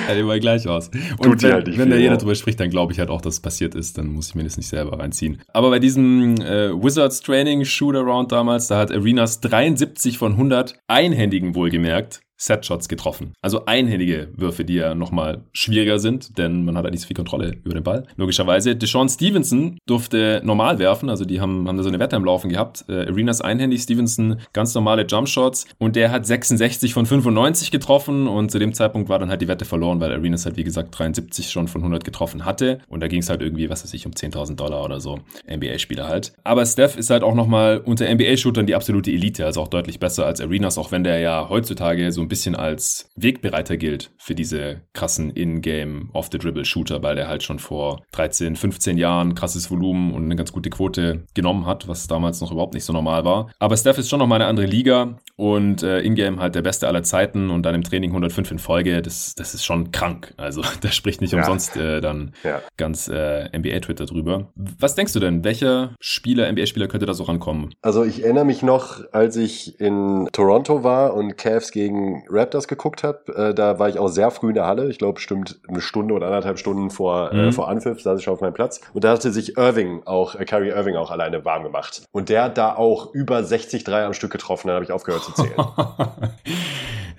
halt 0.07 0.19
immer 0.19 0.39
gleich 0.39 0.67
aus. 0.67 0.89
Und 1.17 1.23
Tut 1.23 1.43
wenn, 1.43 1.53
halt 1.53 1.77
wenn 1.77 1.89
da 1.89 1.95
jeder 1.95 2.17
drüber 2.17 2.35
spricht, 2.35 2.59
dann 2.59 2.69
glaube 2.69 2.93
ich 2.93 2.99
halt 2.99 3.09
auch, 3.09 3.21
dass 3.21 3.35
es 3.35 3.39
passiert 3.39 3.75
ist. 3.75 3.97
Dann 3.97 4.07
muss 4.07 4.29
ich 4.29 4.35
mir 4.35 4.43
das 4.43 4.57
nicht 4.57 4.67
selber 4.67 4.99
reinziehen. 4.99 5.41
Aber 5.53 5.69
bei 5.69 5.79
diesem 5.79 6.35
äh, 6.41 6.71
Wizards 6.71 7.21
Training 7.21 7.65
Shootaround 7.65 8.31
damals, 8.31 8.67
da 8.67 8.77
hat 8.77 8.91
Arenas 8.91 9.41
73 9.41 10.17
von 10.17 10.33
100 10.33 10.75
einhändigen 10.87 11.55
wohlgemerkt 11.55 12.21
Set-Shots 12.41 12.89
getroffen. 12.89 13.33
Also 13.41 13.65
einhändige 13.65 14.29
Würfe, 14.35 14.65
die 14.65 14.75
ja 14.75 14.95
nochmal 14.95 15.43
schwieriger 15.53 15.99
sind, 15.99 16.37
denn 16.39 16.65
man 16.65 16.75
hat 16.75 16.89
nicht 16.89 17.01
so 17.01 17.07
viel 17.07 17.15
Kontrolle 17.15 17.57
über 17.63 17.75
den 17.75 17.83
Ball. 17.83 18.07
Logischerweise. 18.17 18.75
Deshaun 18.75 19.09
Stevenson 19.09 19.77
durfte 19.85 20.41
normal 20.43 20.79
werfen, 20.79 21.09
also 21.09 21.23
die 21.23 21.39
haben, 21.39 21.67
haben 21.67 21.77
da 21.77 21.83
so 21.83 21.89
eine 21.89 21.99
Wette 21.99 22.15
am 22.15 22.25
Laufen 22.25 22.49
gehabt. 22.49 22.85
Äh, 22.89 23.07
Arenas 23.07 23.41
einhändig, 23.41 23.83
Stevenson 23.83 24.37
ganz 24.53 24.73
normale 24.73 25.05
Jumpshots 25.05 25.67
und 25.77 25.95
der 25.95 26.11
hat 26.11 26.25
66 26.25 26.93
von 26.93 27.05
95 27.05 27.69
getroffen 27.69 28.27
und 28.27 28.49
zu 28.49 28.57
dem 28.57 28.73
Zeitpunkt 28.73 29.07
war 29.07 29.19
dann 29.19 29.29
halt 29.29 29.41
die 29.41 29.47
Wette 29.47 29.65
verloren, 29.65 29.99
weil 29.99 30.11
Arenas 30.11 30.45
halt 30.45 30.57
wie 30.57 30.63
gesagt 30.63 30.97
73 30.97 31.51
schon 31.51 31.67
von 31.67 31.81
100 31.81 32.03
getroffen 32.03 32.43
hatte 32.43 32.79
und 32.87 33.01
da 33.01 33.07
ging 33.07 33.19
es 33.19 33.29
halt 33.29 33.41
irgendwie, 33.41 33.69
was 33.69 33.83
weiß 33.83 33.93
ich, 33.93 34.07
um 34.07 34.13
10.000 34.13 34.55
Dollar 34.55 34.83
oder 34.83 34.99
so. 34.99 35.19
NBA-Spieler 35.47 36.07
halt. 36.07 36.33
Aber 36.43 36.65
Steph 36.65 36.97
ist 36.97 37.11
halt 37.11 37.21
auch 37.21 37.35
nochmal 37.35 37.77
unter 37.77 38.11
NBA-Shootern 38.11 38.65
die 38.65 38.73
absolute 38.73 39.11
Elite, 39.11 39.45
also 39.45 39.61
auch 39.61 39.67
deutlich 39.67 39.99
besser 39.99 40.25
als 40.25 40.41
Arenas, 40.41 40.79
auch 40.79 40.91
wenn 40.91 41.03
der 41.03 41.19
ja 41.19 41.47
heutzutage 41.47 42.11
so 42.11 42.21
ein 42.21 42.30
bisschen 42.31 42.55
als 42.55 43.09
Wegbereiter 43.17 43.75
gilt 43.75 44.11
für 44.17 44.35
diese 44.35 44.81
krassen 44.93 45.31
In-Game 45.31 46.09
Off-the-Dribble-Shooter, 46.13 47.03
weil 47.03 47.15
der 47.15 47.27
halt 47.27 47.43
schon 47.43 47.59
vor 47.59 48.03
13, 48.13 48.55
15 48.55 48.97
Jahren 48.97 49.35
krasses 49.35 49.69
Volumen 49.69 50.13
und 50.13 50.23
eine 50.23 50.37
ganz 50.37 50.53
gute 50.53 50.69
Quote 50.69 51.25
genommen 51.33 51.65
hat, 51.65 51.89
was 51.89 52.07
damals 52.07 52.39
noch 52.39 52.51
überhaupt 52.51 52.73
nicht 52.73 52.85
so 52.85 52.93
normal 52.93 53.25
war. 53.25 53.51
Aber 53.59 53.75
Steph 53.75 53.97
ist 53.97 54.09
schon 54.09 54.19
noch 54.19 54.27
mal 54.27 54.35
eine 54.35 54.45
andere 54.45 54.65
Liga 54.65 55.19
und 55.35 55.83
äh, 55.83 55.99
In-Game 55.99 56.39
halt 56.39 56.55
der 56.55 56.61
beste 56.61 56.87
aller 56.87 57.03
Zeiten 57.03 57.49
und 57.49 57.63
dann 57.63 57.75
im 57.75 57.83
Training 57.83 58.11
105 58.11 58.51
in 58.51 58.59
Folge, 58.59 59.01
das, 59.01 59.35
das 59.35 59.53
ist 59.53 59.65
schon 59.65 59.91
krank. 59.91 60.33
Also 60.37 60.61
da 60.81 60.89
spricht 60.89 61.19
nicht 61.19 61.33
ja. 61.33 61.39
umsonst 61.39 61.75
äh, 61.75 61.99
dann 61.99 62.31
ja. 62.43 62.61
ganz 62.77 63.09
äh, 63.09 63.49
NBA-Twitter 63.57 64.05
drüber. 64.05 64.53
Was 64.55 64.95
denkst 64.95 65.11
du 65.11 65.19
denn, 65.19 65.43
welcher 65.43 65.95
Spieler, 65.99 66.49
NBA-Spieler 66.49 66.87
könnte 66.87 67.05
da 67.05 67.13
so 67.13 67.23
rankommen? 67.23 67.73
Also 67.81 68.05
ich 68.05 68.23
erinnere 68.23 68.45
mich 68.45 68.63
noch, 68.63 69.01
als 69.11 69.35
ich 69.35 69.81
in 69.81 70.29
Toronto 70.31 70.85
war 70.85 71.13
und 71.13 71.37
Cavs 71.37 71.71
gegen 71.71 72.20
Raptors 72.29 72.67
geguckt 72.67 73.03
habe, 73.03 73.33
äh, 73.35 73.53
da 73.53 73.79
war 73.79 73.89
ich 73.89 73.99
auch 73.99 74.07
sehr 74.07 74.31
früh 74.31 74.49
in 74.49 74.55
der 74.55 74.65
Halle. 74.65 74.89
Ich 74.89 74.97
glaube, 74.97 75.15
bestimmt 75.15 75.59
eine 75.67 75.81
Stunde 75.81 76.13
oder 76.13 76.27
anderthalb 76.27 76.59
Stunden 76.59 76.89
vor, 76.89 77.31
äh, 77.31 77.35
mhm. 77.35 77.49
äh, 77.49 77.51
vor 77.51 77.67
Anpfiff 77.69 78.01
saß 78.01 78.19
ich 78.19 78.25
schon 78.25 78.33
auf 78.33 78.41
meinem 78.41 78.53
Platz. 78.53 78.81
Und 78.93 79.03
da 79.03 79.11
hatte 79.11 79.31
sich 79.31 79.57
Irving 79.57 80.03
auch, 80.05 80.35
äh, 80.35 80.45
Kyrie 80.45 80.69
Irving 80.69 80.95
auch 80.95 81.11
alleine 81.11 81.45
warm 81.45 81.63
gemacht. 81.63 82.03
Und 82.11 82.29
der 82.29 82.43
hat 82.43 82.57
da 82.57 82.75
auch 82.75 83.13
über 83.13 83.43
60 83.43 83.83
Dreier 83.83 84.07
am 84.07 84.13
Stück 84.13 84.31
getroffen. 84.31 84.67
Dann 84.67 84.75
habe 84.75 84.85
ich 84.85 84.91
aufgehört 84.91 85.23
zu 85.23 85.33
zählen. 85.33 85.55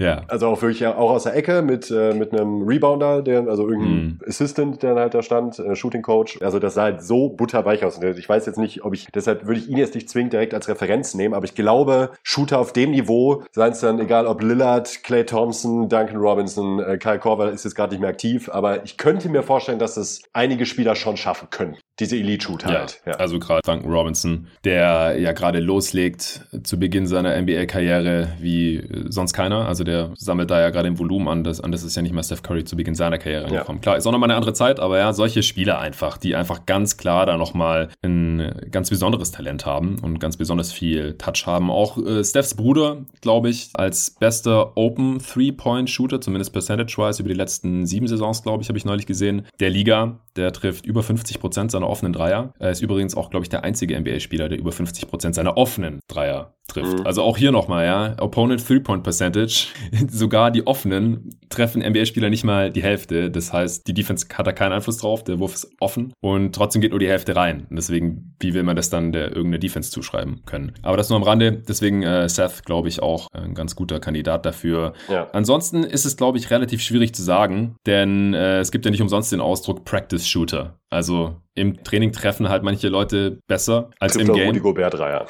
Ja. 0.02 0.22
Also 0.28 0.48
auch 0.48 0.60
wirklich 0.62 0.84
auch 0.86 1.10
aus 1.10 1.24
der 1.24 1.36
Ecke 1.36 1.62
mit, 1.62 1.90
äh, 1.90 2.12
mit 2.12 2.32
einem 2.32 2.62
Rebounder, 2.62 3.22
der, 3.22 3.46
also 3.46 3.68
irgendein 3.68 4.18
mm. 4.20 4.20
Assistant, 4.26 4.82
der 4.82 4.94
halt 4.96 5.14
da 5.14 5.22
stand, 5.22 5.58
äh, 5.58 5.76
Shooting 5.76 6.02
Coach. 6.02 6.40
Also 6.42 6.58
das 6.58 6.74
sah 6.74 6.82
halt 6.82 7.02
so 7.02 7.28
butterweich 7.28 7.84
aus. 7.84 8.00
Ich 8.02 8.28
weiß 8.28 8.46
jetzt 8.46 8.58
nicht, 8.58 8.84
ob 8.84 8.94
ich, 8.94 9.06
deshalb 9.14 9.46
würde 9.46 9.60
ich 9.60 9.68
ihn 9.68 9.76
jetzt 9.76 9.94
nicht 9.94 10.08
zwingend 10.08 10.32
direkt 10.32 10.54
als 10.54 10.68
Referenz 10.68 11.14
nehmen, 11.14 11.34
aber 11.34 11.44
ich 11.44 11.54
glaube, 11.54 12.10
Shooter 12.22 12.58
auf 12.58 12.72
dem 12.72 12.90
Niveau, 12.90 13.44
seien 13.52 13.72
es 13.72 13.80
dann 13.80 14.00
egal 14.00 14.26
ob 14.26 14.42
Lillard, 14.42 14.91
Clay 15.00 15.24
Thompson, 15.24 15.88
Duncan 15.88 16.16
Robinson, 16.16 16.80
äh, 16.80 16.98
Kyle 16.98 17.18
Korver 17.18 17.50
ist 17.50 17.64
jetzt 17.64 17.74
gerade 17.74 17.94
nicht 17.94 18.00
mehr 18.00 18.10
aktiv, 18.10 18.48
aber 18.50 18.84
ich 18.84 18.96
könnte 18.96 19.28
mir 19.28 19.42
vorstellen, 19.42 19.78
dass 19.78 19.96
es 19.96 20.22
einige 20.32 20.66
Spieler 20.66 20.94
schon 20.94 21.16
schaffen 21.16 21.48
können 21.50 21.78
diese 22.02 22.16
Elite-Shooter 22.16 22.72
ja, 22.72 22.78
halt. 22.80 23.00
Ja. 23.06 23.12
Also 23.14 23.38
gerade 23.38 23.62
Duncan 23.64 23.90
Robinson, 23.90 24.48
der 24.64 25.18
ja 25.18 25.32
gerade 25.32 25.60
loslegt 25.60 26.42
zu 26.62 26.78
Beginn 26.78 27.06
seiner 27.06 27.40
NBA-Karriere 27.40 28.28
wie 28.40 28.82
sonst 29.08 29.32
keiner. 29.32 29.66
Also 29.66 29.84
der 29.84 30.10
sammelt 30.16 30.50
da 30.50 30.60
ja 30.60 30.70
gerade 30.70 30.88
im 30.88 30.98
Volumen 30.98 31.28
an. 31.28 31.44
Das, 31.44 31.60
an 31.60 31.72
das 31.72 31.82
ist 31.82 31.96
ja 31.96 32.02
nicht 32.02 32.12
mehr 32.12 32.22
Steph 32.22 32.42
Curry 32.42 32.64
zu 32.64 32.76
Beginn 32.76 32.94
seiner 32.94 33.18
Karriere 33.18 33.52
ja. 33.52 33.60
gekommen. 33.60 33.80
Klar, 33.80 33.96
ist 33.96 34.06
auch 34.06 34.12
nochmal 34.12 34.30
eine 34.30 34.36
andere 34.36 34.52
Zeit, 34.52 34.80
aber 34.80 34.98
ja, 34.98 35.12
solche 35.12 35.42
Spieler 35.42 35.78
einfach, 35.78 36.18
die 36.18 36.34
einfach 36.34 36.66
ganz 36.66 36.96
klar 36.96 37.26
da 37.26 37.36
nochmal 37.36 37.88
ein 38.02 38.52
ganz 38.70 38.90
besonderes 38.90 39.30
Talent 39.30 39.66
haben 39.66 39.98
und 40.00 40.18
ganz 40.18 40.36
besonders 40.36 40.72
viel 40.72 41.14
Touch 41.14 41.46
haben. 41.46 41.70
Auch 41.70 41.98
äh, 41.98 42.24
Stephs 42.24 42.54
Bruder, 42.54 42.98
glaube 43.20 43.50
ich, 43.50 43.70
als 43.74 44.10
bester 44.18 44.76
Open 44.76 45.18
Three-Point-Shooter, 45.18 46.20
zumindest 46.20 46.52
percentage-wise 46.52 47.22
über 47.22 47.28
die 47.28 47.36
letzten 47.36 47.86
sieben 47.86 48.08
Saisons, 48.08 48.42
glaube 48.42 48.62
ich, 48.62 48.68
habe 48.68 48.78
ich 48.78 48.84
neulich 48.84 49.06
gesehen, 49.06 49.46
der 49.60 49.70
Liga. 49.70 50.18
Der 50.36 50.52
trifft 50.52 50.86
über 50.86 51.02
50 51.02 51.40
Prozent 51.40 51.70
seiner 51.70 51.88
offenen 51.92 52.12
Dreier. 52.12 52.52
Er 52.58 52.70
ist 52.70 52.82
übrigens 52.82 53.16
auch, 53.16 53.30
glaube 53.30 53.44
ich, 53.44 53.50
der 53.50 53.62
einzige 53.62 53.98
NBA-Spieler, 53.98 54.48
der 54.48 54.58
über 54.58 54.72
50 54.72 55.08
Prozent 55.08 55.34
seiner 55.34 55.56
offenen 55.56 56.00
Dreier 56.08 56.54
trifft. 56.68 56.98
Mhm. 56.98 57.06
Also 57.06 57.22
auch 57.22 57.36
hier 57.36 57.52
nochmal, 57.52 57.86
ja. 57.86 58.14
Opponent 58.20 58.66
Three-Point 58.66 59.02
Percentage. 59.02 59.68
Sogar 60.08 60.50
die 60.50 60.66
offenen 60.66 61.36
treffen 61.48 61.82
NBA-Spieler 61.82 62.30
nicht 62.30 62.44
mal 62.44 62.70
die 62.70 62.82
Hälfte. 62.82 63.30
Das 63.30 63.52
heißt, 63.52 63.86
die 63.86 63.94
Defense 63.94 64.26
hat 64.32 64.46
da 64.46 64.52
keinen 64.52 64.72
Einfluss 64.72 64.98
drauf. 64.98 65.24
Der 65.24 65.38
Wurf 65.38 65.54
ist 65.54 65.70
offen 65.80 66.12
und 66.20 66.54
trotzdem 66.54 66.80
geht 66.80 66.90
nur 66.90 67.00
die 67.00 67.08
Hälfte 67.08 67.36
rein. 67.36 67.66
Und 67.68 67.76
deswegen, 67.76 68.34
wie 68.40 68.54
will 68.54 68.62
man 68.62 68.76
das 68.76 68.90
dann 68.90 69.12
der 69.12 69.28
irgendeine 69.28 69.58
Defense 69.58 69.90
zuschreiben 69.90 70.42
können? 70.46 70.72
Aber 70.82 70.96
das 70.96 71.10
nur 71.10 71.18
am 71.18 71.22
Rande. 71.22 71.52
Deswegen 71.52 72.02
äh, 72.02 72.28
Seth, 72.28 72.64
glaube 72.64 72.88
ich, 72.88 73.02
auch 73.02 73.28
ein 73.32 73.54
ganz 73.54 73.76
guter 73.76 74.00
Kandidat 74.00 74.46
dafür. 74.46 74.94
Ja. 75.08 75.28
Ansonsten 75.32 75.84
ist 75.84 76.04
es, 76.04 76.16
glaube 76.16 76.38
ich, 76.38 76.50
relativ 76.50 76.80
schwierig 76.80 77.14
zu 77.14 77.22
sagen, 77.22 77.76
denn 77.86 78.34
äh, 78.34 78.60
es 78.60 78.70
gibt 78.72 78.84
ja 78.84 78.90
nicht 78.90 79.02
umsonst 79.02 79.32
den 79.32 79.40
Ausdruck 79.40 79.84
Practice 79.84 80.26
Shooter. 80.26 80.78
Also 80.90 81.41
im 81.54 81.82
Training 81.84 82.12
treffen 82.12 82.48
halt 82.48 82.62
manche 82.62 82.88
Leute 82.88 83.38
besser 83.46 83.90
als 83.98 84.14
Trifft 84.14 84.28
im 84.28 84.34
Game. 84.34 84.46
Rudi 84.48 84.60
Gobert 84.60 84.94
Dreier. 84.94 85.26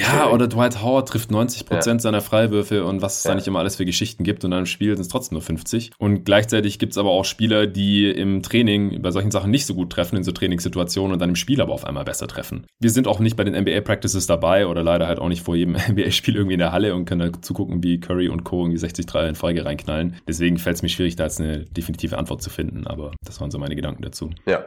Ja, 0.00 0.30
oder 0.32 0.46
Dwight 0.46 0.82
Howard 0.82 1.08
trifft 1.08 1.30
90 1.30 1.66
Prozent 1.66 2.00
ja. 2.00 2.02
seiner 2.02 2.20
Freiwürfe 2.20 2.84
und 2.84 3.02
was 3.02 3.18
es 3.18 3.24
ja. 3.24 3.30
da 3.30 3.34
nicht 3.34 3.46
immer 3.46 3.58
alles 3.58 3.76
für 3.76 3.84
Geschichten 3.84 4.24
gibt 4.24 4.44
und 4.44 4.50
dann 4.50 4.60
im 4.60 4.66
Spiel 4.66 4.94
sind 4.94 5.02
es 5.02 5.08
trotzdem 5.08 5.36
nur 5.36 5.42
50. 5.42 5.92
Und 5.98 6.24
gleichzeitig 6.24 6.78
gibt 6.78 6.92
es 6.92 6.98
aber 6.98 7.10
auch 7.10 7.24
Spieler, 7.24 7.66
die 7.66 8.10
im 8.10 8.42
Training 8.42 9.02
bei 9.02 9.10
solchen 9.10 9.30
Sachen 9.30 9.50
nicht 9.50 9.66
so 9.66 9.74
gut 9.74 9.90
treffen, 9.90 10.16
in 10.16 10.24
so 10.24 10.32
Trainingssituationen 10.32 11.12
und 11.12 11.18
dann 11.18 11.30
im 11.30 11.36
Spiel 11.36 11.60
aber 11.60 11.72
auf 11.72 11.84
einmal 11.84 12.04
besser 12.04 12.26
treffen. 12.26 12.66
Wir 12.80 12.90
sind 12.90 13.08
auch 13.08 13.20
nicht 13.20 13.36
bei 13.36 13.44
den 13.44 13.54
NBA-Practices 13.54 14.26
dabei 14.26 14.66
oder 14.66 14.82
leider 14.82 15.06
halt 15.06 15.18
auch 15.18 15.28
nicht 15.28 15.42
vor 15.42 15.56
jedem 15.56 15.76
NBA-Spiel 15.88 16.36
irgendwie 16.36 16.54
in 16.54 16.60
der 16.60 16.72
Halle 16.72 16.94
und 16.94 17.04
können 17.04 17.32
da 17.32 17.40
zugucken, 17.40 17.82
wie 17.82 18.00
Curry 18.00 18.28
und 18.28 18.44
Co. 18.44 18.64
irgendwie 18.64 18.78
60-3 18.78 19.28
in 19.28 19.34
Folge 19.34 19.64
reinknallen. 19.64 20.16
Deswegen 20.28 20.58
fällt 20.58 20.76
es 20.76 20.82
mir 20.82 20.88
schwierig, 20.88 21.16
da 21.16 21.24
jetzt 21.24 21.40
eine 21.40 21.64
definitive 21.64 22.18
Antwort 22.18 22.42
zu 22.42 22.50
finden, 22.50 22.86
aber 22.86 23.12
das 23.24 23.40
waren 23.40 23.50
so 23.50 23.58
meine 23.58 23.76
Gedanken 23.76 24.02
dazu. 24.02 24.30
Ja, 24.46 24.66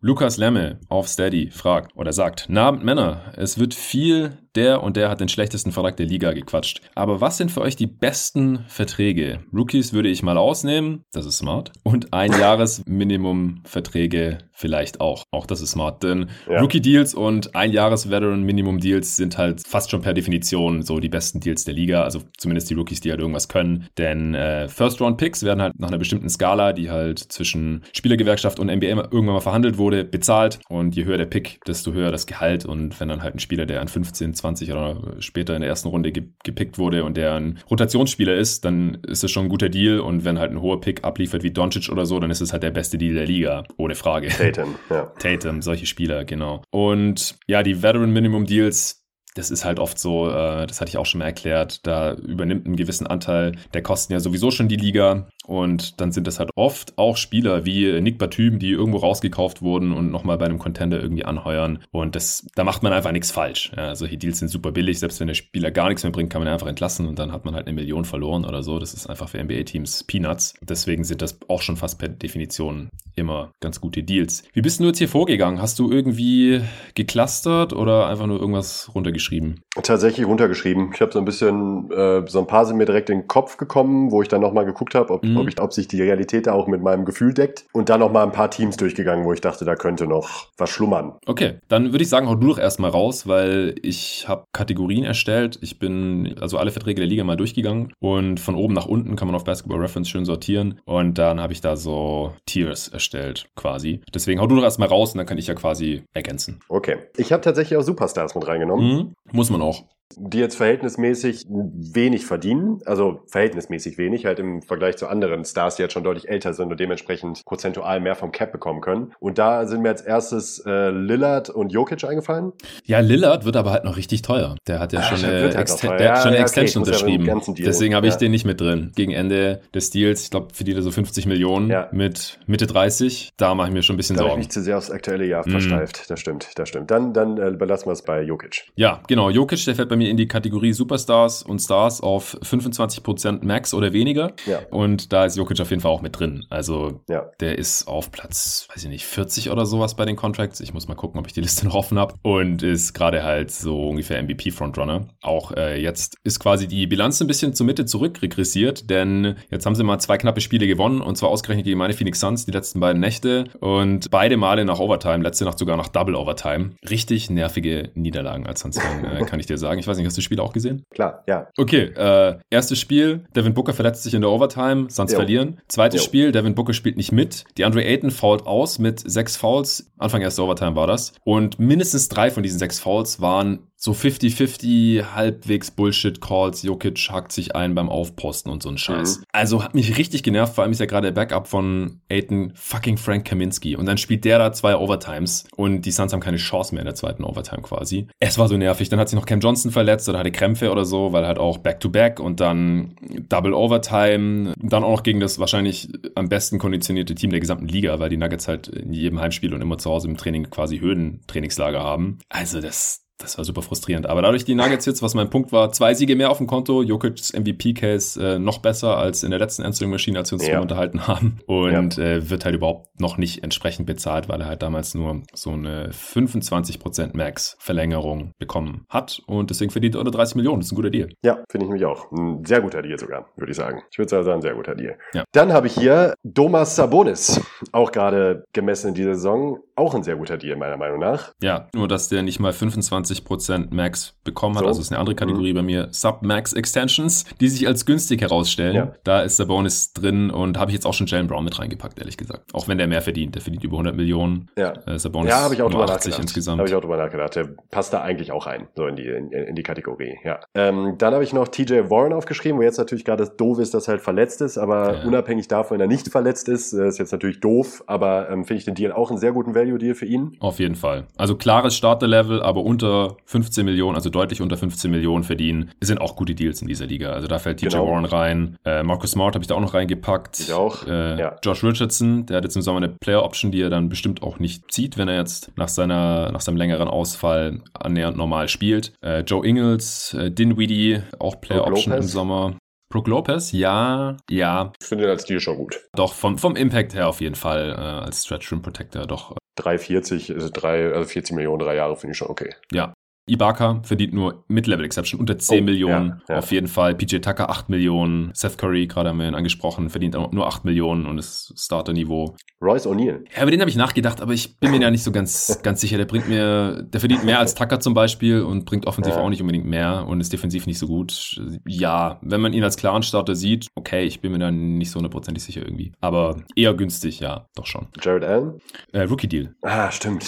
Lukas 0.00 0.36
Lemme 0.36 0.78
auf 0.88 1.08
Steady 1.08 1.50
fragt 1.50 1.96
oder 1.96 2.12
sagt, 2.12 2.46
Na 2.48 2.70
Männer, 2.72 3.32
es 3.36 3.58
wird 3.58 3.74
viel 3.74 4.36
der 4.56 4.82
und 4.82 4.96
der 4.96 5.08
hat 5.08 5.20
den 5.20 5.28
schlechtesten 5.28 5.72
Vertrag 5.72 5.96
der 5.96 6.06
Liga 6.06 6.32
gequatscht. 6.32 6.80
Aber 6.94 7.20
was 7.20 7.36
sind 7.36 7.50
für 7.50 7.60
euch 7.60 7.76
die 7.76 7.86
besten 7.86 8.64
Verträge? 8.68 9.40
Rookies 9.52 9.92
würde 9.92 10.08
ich 10.08 10.22
mal 10.22 10.38
ausnehmen, 10.38 11.02
das 11.12 11.26
ist 11.26 11.38
smart. 11.38 11.72
Und 11.82 12.12
ein 12.12 12.32
Jahresminimum-Verträge 12.40 14.38
vielleicht 14.56 15.00
auch. 15.00 15.24
Auch 15.30 15.46
das 15.46 15.60
ist 15.60 15.72
smart, 15.72 16.02
denn 16.02 16.30
ja. 16.48 16.60
Rookie-Deals 16.60 17.14
und 17.14 17.54
ein 17.54 17.72
Jahres-Veteran-Minimum-Deals 17.72 19.16
sind 19.16 19.36
halt 19.36 19.62
fast 19.66 19.90
schon 19.90 20.00
per 20.00 20.14
Definition 20.14 20.82
so 20.82 20.98
die 20.98 21.10
besten 21.10 21.40
Deals 21.40 21.64
der 21.64 21.74
Liga. 21.74 22.02
Also 22.02 22.22
zumindest 22.38 22.70
die 22.70 22.74
Rookies, 22.74 23.00
die 23.00 23.10
halt 23.10 23.20
irgendwas 23.20 23.48
können. 23.48 23.88
Denn 23.98 24.34
äh, 24.34 24.68
First-Round-Picks 24.68 25.42
werden 25.42 25.60
halt 25.60 25.78
nach 25.78 25.88
einer 25.88 25.98
bestimmten 25.98 26.30
Skala, 26.30 26.72
die 26.72 26.90
halt 26.90 27.18
zwischen 27.18 27.82
Spielergewerkschaft 27.92 28.58
und 28.58 28.68
NBA 28.68 28.86
irgendwann 28.86 29.26
mal 29.26 29.40
verhandelt 29.40 29.76
wurde, 29.76 30.04
bezahlt. 30.04 30.58
Und 30.68 30.96
je 30.96 31.04
höher 31.04 31.18
der 31.18 31.26
Pick, 31.26 31.60
desto 31.66 31.92
höher 31.92 32.10
das 32.10 32.26
Gehalt. 32.26 32.64
Und 32.64 32.98
wenn 32.98 33.08
dann 33.08 33.22
halt 33.22 33.34
ein 33.34 33.40
Spieler, 33.40 33.66
der 33.66 33.82
an 33.82 33.88
15, 33.88 34.34
20 34.34 34.45
20 34.46 34.72
oder 34.72 35.16
später 35.18 35.54
in 35.54 35.60
der 35.60 35.70
ersten 35.70 35.88
Runde 35.88 36.12
gepickt 36.12 36.78
wurde 36.78 37.04
und 37.04 37.16
der 37.16 37.34
ein 37.34 37.58
Rotationsspieler 37.70 38.34
ist, 38.34 38.64
dann 38.64 38.98
ist 39.06 39.24
es 39.24 39.30
schon 39.30 39.46
ein 39.46 39.48
guter 39.48 39.68
Deal. 39.68 40.00
Und 40.00 40.24
wenn 40.24 40.38
halt 40.38 40.52
ein 40.52 40.60
hoher 40.60 40.80
Pick 40.80 41.04
abliefert 41.04 41.42
wie 41.42 41.50
Doncic 41.50 41.88
oder 41.90 42.06
so, 42.06 42.18
dann 42.20 42.30
ist 42.30 42.40
es 42.40 42.52
halt 42.52 42.62
der 42.62 42.70
beste 42.70 42.98
Deal 42.98 43.14
der 43.14 43.26
Liga, 43.26 43.64
ohne 43.76 43.94
Frage. 43.94 44.28
Tatum, 44.28 44.76
ja. 44.90 45.12
Tatum, 45.18 45.62
solche 45.62 45.86
Spieler, 45.86 46.24
genau. 46.24 46.62
Und 46.70 47.36
ja, 47.46 47.62
die 47.62 47.82
Veteran 47.82 48.12
Minimum 48.12 48.46
Deals, 48.46 49.05
das 49.36 49.50
ist 49.50 49.64
halt 49.64 49.78
oft 49.78 49.98
so, 49.98 50.28
äh, 50.28 50.66
das 50.66 50.80
hatte 50.80 50.88
ich 50.88 50.98
auch 50.98 51.06
schon 51.06 51.20
mal 51.20 51.26
erklärt, 51.26 51.86
da 51.86 52.14
übernimmt 52.14 52.66
einen 52.66 52.76
gewissen 52.76 53.06
Anteil 53.06 53.52
der 53.74 53.82
Kosten 53.82 54.12
ja 54.12 54.20
sowieso 54.20 54.50
schon 54.50 54.68
die 54.68 54.76
Liga 54.76 55.28
und 55.46 56.00
dann 56.00 56.12
sind 56.12 56.26
das 56.26 56.38
halt 56.38 56.50
oft 56.56 56.96
auch 56.96 57.16
Spieler 57.16 57.64
wie 57.64 58.00
Nick 58.00 58.18
Batum, 58.18 58.58
die 58.58 58.70
irgendwo 58.70 58.98
rausgekauft 58.98 59.62
wurden 59.62 59.92
und 59.92 60.10
nochmal 60.10 60.38
bei 60.38 60.46
einem 60.46 60.58
Contender 60.58 61.00
irgendwie 61.00 61.24
anheuern 61.24 61.80
und 61.92 62.16
das, 62.16 62.46
da 62.54 62.64
macht 62.64 62.82
man 62.82 62.92
einfach 62.92 63.12
nichts 63.12 63.30
falsch. 63.30 63.72
Ja, 63.76 63.94
solche 63.94 64.16
Deals 64.16 64.38
sind 64.38 64.48
super 64.48 64.72
billig, 64.72 64.98
selbst 64.98 65.20
wenn 65.20 65.28
der 65.28 65.34
Spieler 65.34 65.70
gar 65.70 65.88
nichts 65.88 66.02
mehr 66.02 66.12
bringt, 66.12 66.30
kann 66.30 66.40
man 66.40 66.48
ihn 66.48 66.54
einfach 66.54 66.66
entlassen 66.66 67.06
und 67.06 67.18
dann 67.18 67.32
hat 67.32 67.44
man 67.44 67.54
halt 67.54 67.66
eine 67.66 67.74
Million 67.74 68.04
verloren 68.04 68.44
oder 68.44 68.62
so. 68.62 68.78
Das 68.78 68.94
ist 68.94 69.08
einfach 69.08 69.28
für 69.28 69.42
NBA-Teams 69.42 70.04
Peanuts. 70.04 70.54
Deswegen 70.62 71.04
sind 71.04 71.22
das 71.22 71.38
auch 71.48 71.62
schon 71.62 71.76
fast 71.76 71.98
per 71.98 72.08
Definition 72.08 72.88
immer 73.14 73.52
ganz 73.60 73.80
gute 73.80 74.02
Deals. 74.02 74.44
Wie 74.52 74.62
bist 74.62 74.80
du 74.80 74.84
jetzt 74.84 74.98
hier 74.98 75.08
vorgegangen? 75.08 75.60
Hast 75.60 75.78
du 75.78 75.90
irgendwie 75.90 76.60
geclustert 76.94 77.72
oder 77.72 78.08
einfach 78.08 78.26
nur 78.26 78.40
irgendwas 78.40 78.90
runtergeschrieben? 78.94 79.25
Runtergeschrieben? 79.26 79.60
Tatsächlich 79.82 80.26
runtergeschrieben. 80.26 80.90
Ich 80.94 81.00
habe 81.00 81.12
so 81.12 81.18
ein 81.18 81.24
bisschen, 81.24 81.90
äh, 81.90 82.22
so 82.26 82.38
ein 82.40 82.46
paar 82.46 82.64
sind 82.64 82.76
mir 82.76 82.86
direkt 82.86 83.10
in 83.10 83.20
den 83.20 83.28
Kopf 83.28 83.56
gekommen, 83.56 84.10
wo 84.10 84.22
ich 84.22 84.28
dann 84.28 84.40
nochmal 84.40 84.64
geguckt 84.64 84.94
habe, 84.94 85.12
ob, 85.12 85.24
mhm. 85.24 85.36
ob, 85.36 85.48
ob 85.60 85.72
sich 85.72 85.88
die 85.88 86.00
Realität 86.00 86.46
da 86.46 86.52
auch 86.52 86.66
mit 86.66 86.82
meinem 86.82 87.04
Gefühl 87.04 87.34
deckt. 87.34 87.66
Und 87.72 87.88
dann 87.88 88.00
nochmal 88.00 88.24
ein 88.24 88.32
paar 88.32 88.50
Teams 88.50 88.76
durchgegangen, 88.76 89.24
wo 89.24 89.32
ich 89.32 89.40
dachte, 89.40 89.64
da 89.64 89.74
könnte 89.74 90.06
noch 90.06 90.48
was 90.56 90.70
schlummern. 90.70 91.14
Okay, 91.26 91.58
dann 91.68 91.92
würde 91.92 92.02
ich 92.02 92.08
sagen, 92.08 92.28
hau 92.28 92.34
du 92.34 92.48
doch 92.48 92.58
erstmal 92.58 92.90
raus, 92.90 93.26
weil 93.26 93.74
ich 93.82 94.26
habe 94.28 94.44
Kategorien 94.52 95.04
erstellt. 95.04 95.58
Ich 95.60 95.78
bin 95.78 96.36
also 96.40 96.58
alle 96.58 96.70
Verträge 96.70 97.00
der 97.00 97.08
Liga 97.08 97.24
mal 97.24 97.36
durchgegangen 97.36 97.92
und 98.00 98.40
von 98.40 98.54
oben 98.54 98.74
nach 98.74 98.86
unten 98.86 99.16
kann 99.16 99.28
man 99.28 99.34
auf 99.34 99.44
Basketball 99.44 99.80
Reference 99.80 100.08
schön 100.08 100.24
sortieren. 100.24 100.80
Und 100.84 101.18
dann 101.18 101.40
habe 101.40 101.52
ich 101.52 101.60
da 101.60 101.76
so 101.76 102.32
Tiers 102.46 102.88
erstellt 102.88 103.48
quasi. 103.56 104.00
Deswegen 104.14 104.40
hau 104.40 104.46
du 104.46 104.56
doch 104.56 104.62
erstmal 104.62 104.88
raus 104.88 105.12
und 105.12 105.18
dann 105.18 105.26
kann 105.26 105.38
ich 105.38 105.46
ja 105.46 105.54
quasi 105.54 106.02
ergänzen. 106.14 106.60
Okay. 106.68 106.96
Ich 107.16 107.32
habe 107.32 107.42
tatsächlich 107.42 107.78
auch 107.78 107.82
Superstars 107.82 108.34
mit 108.34 108.46
reingenommen. 108.46 108.86
Mhm. 108.86 109.15
Muss 109.32 109.50
man 109.50 109.62
auch 109.62 109.84
die 110.14 110.38
jetzt 110.38 110.56
verhältnismäßig 110.56 111.46
wenig 111.48 112.26
verdienen, 112.26 112.80
also 112.86 113.20
verhältnismäßig 113.26 113.98
wenig, 113.98 114.24
halt 114.24 114.38
im 114.38 114.62
Vergleich 114.62 114.96
zu 114.96 115.08
anderen 115.08 115.44
Stars, 115.44 115.76
die 115.76 115.82
jetzt 115.82 115.92
schon 115.92 116.04
deutlich 116.04 116.28
älter 116.28 116.54
sind 116.54 116.70
und 116.70 116.78
dementsprechend 116.78 117.44
prozentual 117.44 118.00
mehr 118.00 118.14
vom 118.14 118.30
Cap 118.30 118.52
bekommen 118.52 118.80
können. 118.80 119.12
Und 119.18 119.38
da 119.38 119.66
sind 119.66 119.82
mir 119.82 119.88
als 119.88 120.02
erstes 120.02 120.60
äh, 120.64 120.90
Lillard 120.90 121.50
und 121.50 121.72
Jokic 121.72 122.04
eingefallen. 122.04 122.52
Ja, 122.84 123.00
Lillard 123.00 123.44
wird 123.44 123.56
aber 123.56 123.72
halt 123.72 123.84
noch 123.84 123.96
richtig 123.96 124.22
teuer. 124.22 124.56
Der 124.66 124.78
hat 124.78 124.92
ja 124.92 125.00
Ach, 125.02 125.16
schon, 125.16 125.28
eine, 125.28 125.42
halt 125.42 125.54
ja, 126.00 126.16
schon 126.16 126.28
eine 126.28 126.36
ja, 126.36 126.42
Extension 126.42 126.82
okay, 126.82 126.90
unterschrieben. 126.90 127.42
Deswegen 127.58 127.94
habe 127.94 128.06
ich 128.06 128.14
ja. 128.14 128.18
den 128.18 128.30
nicht 128.30 128.46
mit 128.46 128.60
drin. 128.60 128.92
Gegen 128.94 129.12
Ende 129.12 129.60
des 129.74 129.90
Deals, 129.90 130.22
ich 130.22 130.30
glaube, 130.30 130.54
verdient 130.54 130.78
er 130.78 130.82
so 130.82 130.92
50 130.92 131.26
Millionen 131.26 131.74
mit 131.90 132.38
Mitte 132.46 132.66
30. 132.66 133.30
Da 133.36 133.54
mache 133.54 133.68
ich 133.68 133.74
mir 133.74 133.82
schon 133.82 133.94
ein 133.94 133.96
bisschen 133.98 134.16
da 134.16 134.22
Sorgen. 134.22 134.34
Da 134.34 134.38
nicht 134.38 134.52
zu 134.52 134.62
sehr 134.62 134.78
aufs 134.78 134.90
aktuelle 134.90 135.26
Jahr 135.26 135.46
mm. 135.46 135.50
versteift. 135.50 136.08
Das 136.08 136.20
stimmt, 136.20 136.50
das 136.54 136.68
stimmt. 136.68 136.90
Dann, 136.90 137.12
dann 137.12 137.38
äh, 137.38 137.50
belassen 137.50 137.86
wir 137.86 137.92
es 137.92 138.02
bei 138.02 138.22
Jokic. 138.22 138.66
Ja, 138.76 139.02
genau. 139.08 139.30
Jokic, 139.30 139.64
der 139.64 139.74
fällt 139.74 139.88
bei 139.88 139.96
mir 139.96 140.10
in 140.10 140.16
die 140.16 140.28
Kategorie 140.28 140.72
Superstars 140.72 141.42
und 141.42 141.60
Stars 141.60 142.00
auf 142.00 142.38
25% 142.42 143.44
Max 143.44 143.74
oder 143.74 143.92
weniger. 143.92 144.32
Ja. 144.46 144.60
Und 144.70 145.12
da 145.12 145.24
ist 145.24 145.36
Jokic 145.36 145.60
auf 145.60 145.70
jeden 145.70 145.82
Fall 145.82 145.92
auch 145.92 146.02
mit 146.02 146.18
drin. 146.18 146.44
Also 146.50 147.00
ja. 147.08 147.30
der 147.40 147.58
ist 147.58 147.88
auf 147.88 148.10
Platz, 148.10 148.68
weiß 148.72 148.84
ich 148.84 148.90
nicht, 148.90 149.04
40 149.04 149.50
oder 149.50 149.66
sowas 149.66 149.94
bei 149.96 150.04
den 150.04 150.16
Contracts. 150.16 150.60
Ich 150.60 150.74
muss 150.74 150.88
mal 150.88 150.94
gucken, 150.94 151.18
ob 151.20 151.26
ich 151.26 151.32
die 151.32 151.40
Liste 151.40 151.66
noch 151.66 151.74
offen 151.74 151.98
habe. 151.98 152.14
Und 152.22 152.62
ist 152.62 152.94
gerade 152.94 153.22
halt 153.22 153.50
so 153.50 153.88
ungefähr 153.88 154.22
MVP-Frontrunner. 154.22 155.08
Auch 155.22 155.52
äh, 155.52 155.80
jetzt 155.80 156.16
ist 156.24 156.40
quasi 156.40 156.66
die 156.66 156.86
Bilanz 156.86 157.20
ein 157.20 157.26
bisschen 157.26 157.54
zur 157.54 157.66
Mitte 157.66 157.84
zurückregressiert, 157.86 158.90
denn 158.90 159.36
jetzt 159.50 159.66
haben 159.66 159.74
sie 159.74 159.84
mal 159.84 159.98
zwei 159.98 160.18
knappe 160.18 160.40
Spiele 160.40 160.66
gewonnen 160.66 161.00
und 161.00 161.16
zwar 161.16 161.30
ausgerechnet 161.30 161.64
gegen 161.64 161.78
meine 161.78 161.94
Phoenix 161.94 162.20
Suns 162.20 162.46
die 162.46 162.52
letzten 162.52 162.80
beiden 162.80 163.00
Nächte 163.00 163.44
und 163.60 164.10
beide 164.10 164.36
Male 164.36 164.64
nach 164.64 164.78
Overtime, 164.78 165.22
letzte 165.22 165.44
Nacht 165.44 165.58
sogar 165.58 165.76
nach 165.76 165.88
Double 165.88 166.14
Overtime. 166.14 166.70
Richtig 166.88 167.30
nervige 167.30 167.90
Niederlagen 167.94 168.46
als 168.46 168.60
Suns-Fan, 168.60 168.85
äh, 169.04 169.24
kann 169.24 169.40
ich 169.40 169.46
dir 169.46 169.58
sagen. 169.58 169.78
Ich 169.78 169.86
weiß 169.86 169.96
nicht, 169.96 170.06
hast 170.06 170.16
du 170.16 170.20
das 170.20 170.24
Spiel 170.24 170.40
auch 170.40 170.52
gesehen? 170.52 170.84
Klar, 170.90 171.24
ja. 171.26 171.48
Okay, 171.56 171.92
äh, 171.96 172.38
erstes 172.50 172.78
Spiel, 172.78 173.24
Devin 173.34 173.54
Booker 173.54 173.72
verletzt 173.72 174.02
sich 174.02 174.14
in 174.14 174.20
der 174.20 174.30
Overtime, 174.30 174.88
Suns 174.90 175.12
jo. 175.12 175.18
verlieren. 175.18 175.60
Zweites 175.68 176.02
jo. 176.02 176.06
Spiel, 176.06 176.32
Devin 176.32 176.54
Booker 176.54 176.72
spielt 176.72 176.96
nicht 176.96 177.12
mit. 177.12 177.44
Die 177.58 177.64
Andre 177.64 177.84
Ayton 177.84 178.10
fault 178.10 178.46
aus 178.46 178.78
mit 178.78 179.00
sechs 179.00 179.36
Fouls. 179.36 179.90
Anfang 179.98 180.22
erster 180.22 180.44
Overtime 180.44 180.76
war 180.76 180.86
das. 180.86 181.12
Und 181.24 181.58
mindestens 181.58 182.08
drei 182.08 182.30
von 182.30 182.42
diesen 182.42 182.58
sechs 182.58 182.78
Fouls 182.78 183.20
waren 183.20 183.66
so 183.76 183.92
50-50 183.92 185.14
halbwegs 185.14 185.70
Bullshit-Calls. 185.70 186.62
Jokic 186.62 186.98
hackt 187.10 187.32
sich 187.32 187.54
ein 187.54 187.74
beim 187.74 187.88
Aufposten 187.88 188.50
und 188.50 188.62
so 188.62 188.68
ein 188.68 188.78
Scheiß. 188.78 189.18
Mhm. 189.18 189.24
Also 189.32 189.62
hat 189.62 189.74
mich 189.74 189.96
richtig 189.96 190.22
genervt. 190.22 190.54
Vor 190.54 190.64
allem 190.64 190.72
ist 190.72 190.80
ja 190.80 190.86
gerade 190.86 191.12
der 191.12 191.12
Backup 191.12 191.46
von 191.46 192.00
Aiton 192.10 192.52
fucking 192.54 192.96
Frank 192.96 193.24
Kaminski. 193.24 193.76
Und 193.76 193.86
dann 193.86 193.98
spielt 193.98 194.24
der 194.24 194.38
da 194.38 194.52
zwei 194.52 194.76
Overtimes 194.76 195.44
und 195.56 195.82
die 195.82 195.92
Suns 195.92 196.12
haben 196.12 196.20
keine 196.20 196.38
Chance 196.38 196.74
mehr 196.74 196.82
in 196.82 196.86
der 196.86 196.94
zweiten 196.94 197.22
Overtime 197.22 197.62
quasi. 197.62 198.08
Es 198.18 198.38
war 198.38 198.48
so 198.48 198.56
nervig. 198.56 198.88
Dann 198.88 198.98
hat 198.98 199.08
sich 199.08 199.18
noch 199.18 199.26
Cam 199.26 199.40
Johnson 199.40 199.70
verletzt 199.70 200.08
oder 200.08 200.18
hatte 200.18 200.32
Krämpfe 200.32 200.72
oder 200.72 200.84
so, 200.84 201.12
weil 201.12 201.26
halt 201.26 201.38
auch 201.38 201.58
Back-to-Back 201.58 202.18
-back 202.18 202.22
und 202.22 202.40
dann 202.40 202.96
Double 203.28 203.54
Overtime. 203.54 204.54
Dann 204.58 204.84
auch 204.84 204.96
noch 204.96 205.02
gegen 205.02 205.20
das 205.20 205.38
wahrscheinlich 205.38 205.90
am 206.14 206.28
besten 206.28 206.58
konditionierte 206.58 207.14
Team 207.14 207.30
der 207.30 207.40
gesamten 207.40 207.68
Liga, 207.68 207.98
weil 207.98 208.08
die 208.08 208.16
Nuggets 208.16 208.48
halt 208.48 208.68
in 208.68 208.94
jedem 208.94 209.20
Heimspiel 209.20 209.52
und 209.52 209.60
immer 209.60 209.76
zu 209.76 209.90
Hause 209.90 210.08
im 210.08 210.16
Training 210.16 210.48
quasi 210.48 210.78
Höhentrainingslager 210.78 211.82
haben. 211.82 212.18
Also 212.30 212.62
das, 212.62 213.05
das 213.18 213.38
war 213.38 213.44
super 213.44 213.62
frustrierend. 213.62 214.06
Aber 214.06 214.22
dadurch 214.22 214.44
die 214.44 214.54
Nuggets 214.54 214.84
jetzt, 214.84 215.02
was 215.02 215.14
mein 215.14 215.30
Punkt 215.30 215.50
war, 215.52 215.72
zwei 215.72 215.94
Siege 215.94 216.16
mehr 216.16 216.30
auf 216.30 216.38
dem 216.38 216.46
Konto, 216.46 216.82
Jokic's 216.82 217.32
MVP-Case 217.32 218.34
äh, 218.34 218.38
noch 218.38 218.58
besser 218.58 218.98
als 218.98 219.22
in 219.22 219.30
der 219.30 219.38
letzten 219.38 219.62
Answering 219.62 219.90
Machine, 219.90 220.18
als 220.18 220.30
wir 220.30 220.38
uns 220.38 220.46
ja. 220.46 220.60
unterhalten 220.60 221.06
haben. 221.06 221.38
Und 221.46 221.96
ja. 221.96 222.04
äh, 222.04 222.30
wird 222.30 222.44
halt 222.44 222.54
überhaupt 222.54 223.00
noch 223.00 223.16
nicht 223.16 223.42
entsprechend 223.42 223.86
bezahlt, 223.86 224.28
weil 224.28 224.40
er 224.40 224.46
halt 224.46 224.62
damals 224.62 224.94
nur 224.94 225.22
so 225.32 225.50
eine 225.50 225.90
25% 225.90 227.16
Max-Verlängerung 227.16 228.32
bekommen 228.38 228.84
hat. 228.88 229.22
Und 229.26 229.50
deswegen 229.50 229.70
verdient 229.70 229.94
er 229.94 230.00
unter 230.00 230.12
30 230.12 230.36
Millionen. 230.36 230.60
Das 230.60 230.66
ist 230.66 230.72
ein 230.72 230.76
guter 230.76 230.90
Deal. 230.90 231.08
Ja, 231.24 231.38
finde 231.50 231.64
ich 231.64 231.70
nämlich 231.70 231.86
auch. 231.86 232.10
Ein 232.12 232.44
sehr 232.44 232.60
guter 232.60 232.82
Deal 232.82 232.98
sogar, 232.98 233.30
würde 233.36 233.50
ich 233.50 233.56
sagen. 233.56 233.82
Ich 233.90 233.98
würde 233.98 234.10
sagen, 234.10 234.30
ein 234.30 234.42
sehr 234.42 234.54
guter 234.54 234.74
Deal. 234.74 234.98
Ja. 235.14 235.24
Dann 235.32 235.52
habe 235.52 235.68
ich 235.68 235.74
hier 235.74 236.14
Domas 236.22 236.76
Sabonis, 236.76 237.40
auch 237.72 237.92
gerade 237.92 238.44
gemessen 238.52 238.88
in 238.88 238.94
dieser 238.94 239.14
Saison. 239.14 239.60
Auch 239.74 239.94
ein 239.94 240.02
sehr 240.02 240.16
guter 240.16 240.36
Deal, 240.36 240.56
meiner 240.56 240.76
Meinung 240.76 240.98
nach. 240.98 241.32
Ja, 241.42 241.68
nur 241.74 241.88
dass 241.88 242.08
der 242.08 242.22
nicht 242.22 242.40
mal 242.40 242.52
25 242.52 243.05
20% 243.14 243.74
Max 243.74 244.14
bekommen 244.24 244.56
hat. 244.56 244.62
So. 244.62 244.68
Also 244.68 244.80
ist 244.80 244.90
eine 244.90 244.98
andere 244.98 245.14
Kategorie 245.14 245.52
mhm. 245.52 245.56
bei 245.56 245.62
mir. 245.62 245.88
Sub-Max 245.90 246.52
Extensions, 246.52 247.24
die 247.40 247.48
sich 247.48 247.66
als 247.66 247.86
günstig 247.86 248.22
herausstellen. 248.22 248.74
Ja. 248.74 248.92
Da 249.04 249.22
ist 249.22 249.38
der 249.38 249.44
Bonus 249.44 249.92
drin 249.92 250.30
und 250.30 250.58
habe 250.58 250.70
ich 250.70 250.74
jetzt 250.74 250.86
auch 250.86 250.94
schon 250.94 251.06
Jalen 251.06 251.26
Brown 251.26 251.44
mit 251.44 251.58
reingepackt, 251.58 251.98
ehrlich 251.98 252.16
gesagt. 252.16 252.54
Auch 252.54 252.68
wenn 252.68 252.78
der 252.78 252.86
mehr 252.86 253.02
verdient. 253.02 253.34
Der 253.34 253.42
verdient 253.42 253.64
über 253.64 253.74
100 253.74 253.94
Millionen. 253.94 254.48
Ja, 254.58 254.72
äh, 254.86 254.98
Sabonis 254.98 255.30
ja 255.30 255.40
habe 255.40 255.54
ich 255.54 255.62
auch 255.62 255.70
drüber 255.70 255.86
nachgedacht. 255.86 256.20
insgesamt. 256.20 256.58
Habe 256.58 256.68
ich 256.68 256.74
auch 256.74 256.80
drüber 256.80 256.96
nachgedacht. 256.96 257.36
Der 257.36 257.48
passt 257.70 257.92
da 257.92 258.02
eigentlich 258.02 258.32
auch 258.32 258.46
rein, 258.46 258.68
so 258.76 258.86
in 258.86 258.96
die, 258.96 259.06
in, 259.06 259.30
in 259.30 259.54
die 259.54 259.62
Kategorie. 259.62 260.18
Ja. 260.24 260.40
Ähm, 260.54 260.94
dann 260.98 261.14
habe 261.14 261.24
ich 261.24 261.32
noch 261.32 261.48
TJ 261.48 261.90
Warren 261.90 262.12
aufgeschrieben, 262.12 262.58
wo 262.58 262.62
jetzt 262.62 262.78
natürlich 262.78 263.04
gerade 263.04 263.28
doof 263.28 263.58
ist, 263.58 263.74
dass 263.74 263.88
er 263.88 263.92
halt 263.92 264.02
verletzt 264.02 264.40
ist, 264.40 264.58
aber 264.58 264.96
ja. 264.96 265.04
unabhängig 265.04 265.48
davon, 265.48 265.76
wenn 265.76 265.80
er 265.82 265.86
nicht 265.86 266.08
verletzt 266.08 266.48
ist, 266.48 266.72
äh, 266.72 266.88
ist 266.88 266.98
jetzt 266.98 267.12
natürlich 267.12 267.40
doof, 267.40 267.84
aber 267.86 268.30
ähm, 268.30 268.44
finde 268.44 268.58
ich 268.58 268.64
den 268.64 268.74
Deal 268.74 268.92
auch 268.92 269.10
einen 269.10 269.18
sehr 269.18 269.32
guten 269.32 269.54
Value 269.54 269.66
Value-Deal 269.66 269.94
für 269.94 270.06
ihn. 270.06 270.36
Auf 270.40 270.58
jeden 270.58 270.74
Fall. 270.74 271.06
Also 271.16 271.36
klares 271.36 271.76
Starter-Level, 271.76 272.42
aber 272.42 272.62
unter 272.62 272.95
15 273.24 273.64
Millionen, 273.64 273.96
also 273.96 274.10
deutlich 274.10 274.40
unter 274.40 274.56
15 274.56 274.90
Millionen 274.90 275.24
verdienen, 275.24 275.70
sind 275.80 276.00
auch 276.00 276.16
gute 276.16 276.34
Deals 276.34 276.62
in 276.62 276.68
dieser 276.68 276.86
Liga. 276.86 277.10
Also 277.10 277.28
da 277.28 277.38
fällt 277.38 277.58
TJ 277.58 277.68
genau. 277.68 277.86
Warren 277.86 278.04
rein. 278.04 278.56
Äh, 278.64 278.82
Marcus 278.82 279.12
Smart 279.12 279.34
habe 279.34 279.42
ich 279.42 279.48
da 279.48 279.54
auch 279.54 279.60
noch 279.60 279.74
reingepackt. 279.74 280.40
Ich 280.40 280.52
auch. 280.52 280.86
Äh, 280.86 281.18
ja. 281.18 281.36
Josh 281.42 281.62
Richardson, 281.62 282.26
der 282.26 282.38
hat 282.38 282.44
jetzt 282.44 282.56
im 282.56 282.62
Sommer 282.62 282.78
eine 282.78 282.88
Player-Option, 282.88 283.50
die 283.50 283.60
er 283.60 283.70
dann 283.70 283.88
bestimmt 283.88 284.22
auch 284.22 284.38
nicht 284.38 284.70
zieht, 284.70 284.98
wenn 284.98 285.08
er 285.08 285.16
jetzt 285.16 285.52
nach, 285.56 285.68
seiner, 285.68 286.32
nach 286.32 286.40
seinem 286.40 286.56
längeren 286.56 286.88
Ausfall 286.88 287.62
annähernd 287.74 288.16
normal 288.16 288.48
spielt. 288.48 288.92
Äh, 289.02 289.20
Joe 289.20 289.46
Ingles, 289.46 290.14
äh, 290.14 290.30
Dinwiddie, 290.30 291.00
auch 291.18 291.40
Player-Option 291.40 291.94
im 291.94 292.02
Sommer. 292.02 292.56
Brook 292.96 293.08
Lopez, 293.08 293.52
ja, 293.52 294.16
ja. 294.30 294.72
Ich 294.80 294.86
finde 294.86 295.04
den 295.04 295.10
als 295.10 295.26
Deal 295.26 295.38
schon 295.38 295.58
gut. 295.58 295.82
Doch, 295.94 296.14
vom, 296.14 296.38
vom 296.38 296.56
Impact 296.56 296.94
her 296.94 297.08
auf 297.08 297.20
jeden 297.20 297.34
Fall 297.34 297.72
äh, 297.72 298.06
als 298.06 298.24
Stretch 298.24 298.50
Rim 298.50 298.62
Protector 298.62 299.06
doch. 299.06 299.36
3,40, 299.60 300.34
also, 300.34 300.48
3, 300.50 300.92
also 300.94 301.06
40 301.06 301.36
Millionen, 301.36 301.58
drei 301.58 301.74
Jahre 301.74 301.96
finde 301.96 302.12
ich 302.12 302.16
schon 302.16 302.28
okay. 302.28 302.54
Ja, 302.72 302.94
Ibaka 303.28 303.80
verdient 303.82 304.14
nur 304.14 304.44
Mid-Level 304.48 304.84
Exception 304.84 305.18
unter 305.18 305.36
10 305.36 305.60
oh, 305.60 305.64
Millionen. 305.64 306.08
Ja, 306.28 306.34
ja. 306.34 306.38
Auf 306.38 306.52
jeden 306.52 306.68
Fall. 306.68 306.94
PJ 306.94 307.18
Tucker 307.18 307.50
8 307.50 307.68
Millionen. 307.68 308.30
Seth 308.34 308.56
Curry, 308.56 308.86
gerade 308.86 309.08
haben 309.08 309.18
wir 309.18 309.26
ihn 309.26 309.34
angesprochen, 309.34 309.90
verdient 309.90 310.14
nur 310.14 310.46
8 310.46 310.64
Millionen 310.64 311.06
und 311.06 311.18
ist 311.18 311.52
Starter-Niveau. 311.56 312.36
Royce 312.62 312.86
O'Neal. 312.86 313.24
Ja, 313.34 313.42
über 313.42 313.50
den 313.50 313.60
habe 313.60 313.70
ich 313.70 313.76
nachgedacht, 313.76 314.20
aber 314.20 314.32
ich 314.32 314.58
bin 314.58 314.70
mir 314.70 314.80
ja 314.80 314.90
nicht 314.90 315.02
so 315.02 315.10
ganz, 315.10 315.58
ganz 315.62 315.80
sicher. 315.80 315.96
Der 315.96 316.04
bringt 316.04 316.28
mir, 316.28 316.82
der 316.82 317.00
verdient 317.00 317.24
mehr 317.24 317.40
als 317.40 317.54
Tucker 317.54 317.80
zum 317.80 317.94
Beispiel 317.94 318.42
und 318.42 318.64
bringt 318.64 318.86
offensiv 318.86 319.14
ja. 319.14 319.20
auch 319.20 319.28
nicht 319.28 319.40
unbedingt 319.40 319.66
mehr 319.66 320.06
und 320.06 320.20
ist 320.20 320.32
defensiv 320.32 320.66
nicht 320.66 320.78
so 320.78 320.86
gut. 320.86 321.40
Ja, 321.66 322.20
wenn 322.22 322.40
man 322.40 322.52
ihn 322.52 322.62
als 322.62 322.76
klaren 322.76 323.02
Starter 323.02 323.34
sieht, 323.34 323.66
okay, 323.74 324.04
ich 324.04 324.20
bin 324.20 324.32
mir 324.32 324.38
da 324.38 324.50
nicht 324.50 324.90
so 324.90 324.98
hundertprozentig 324.98 325.42
sicher 325.42 325.62
irgendwie. 325.62 325.92
Aber 326.00 326.42
eher 326.54 326.74
günstig, 326.74 327.20
ja, 327.20 327.46
doch 327.56 327.66
schon. 327.66 327.88
Jared 328.00 328.24
Allen? 328.24 328.60
Äh, 328.92 329.02
Rookie-Deal. 329.02 329.54
Ah, 329.62 329.90
stimmt. 329.90 330.24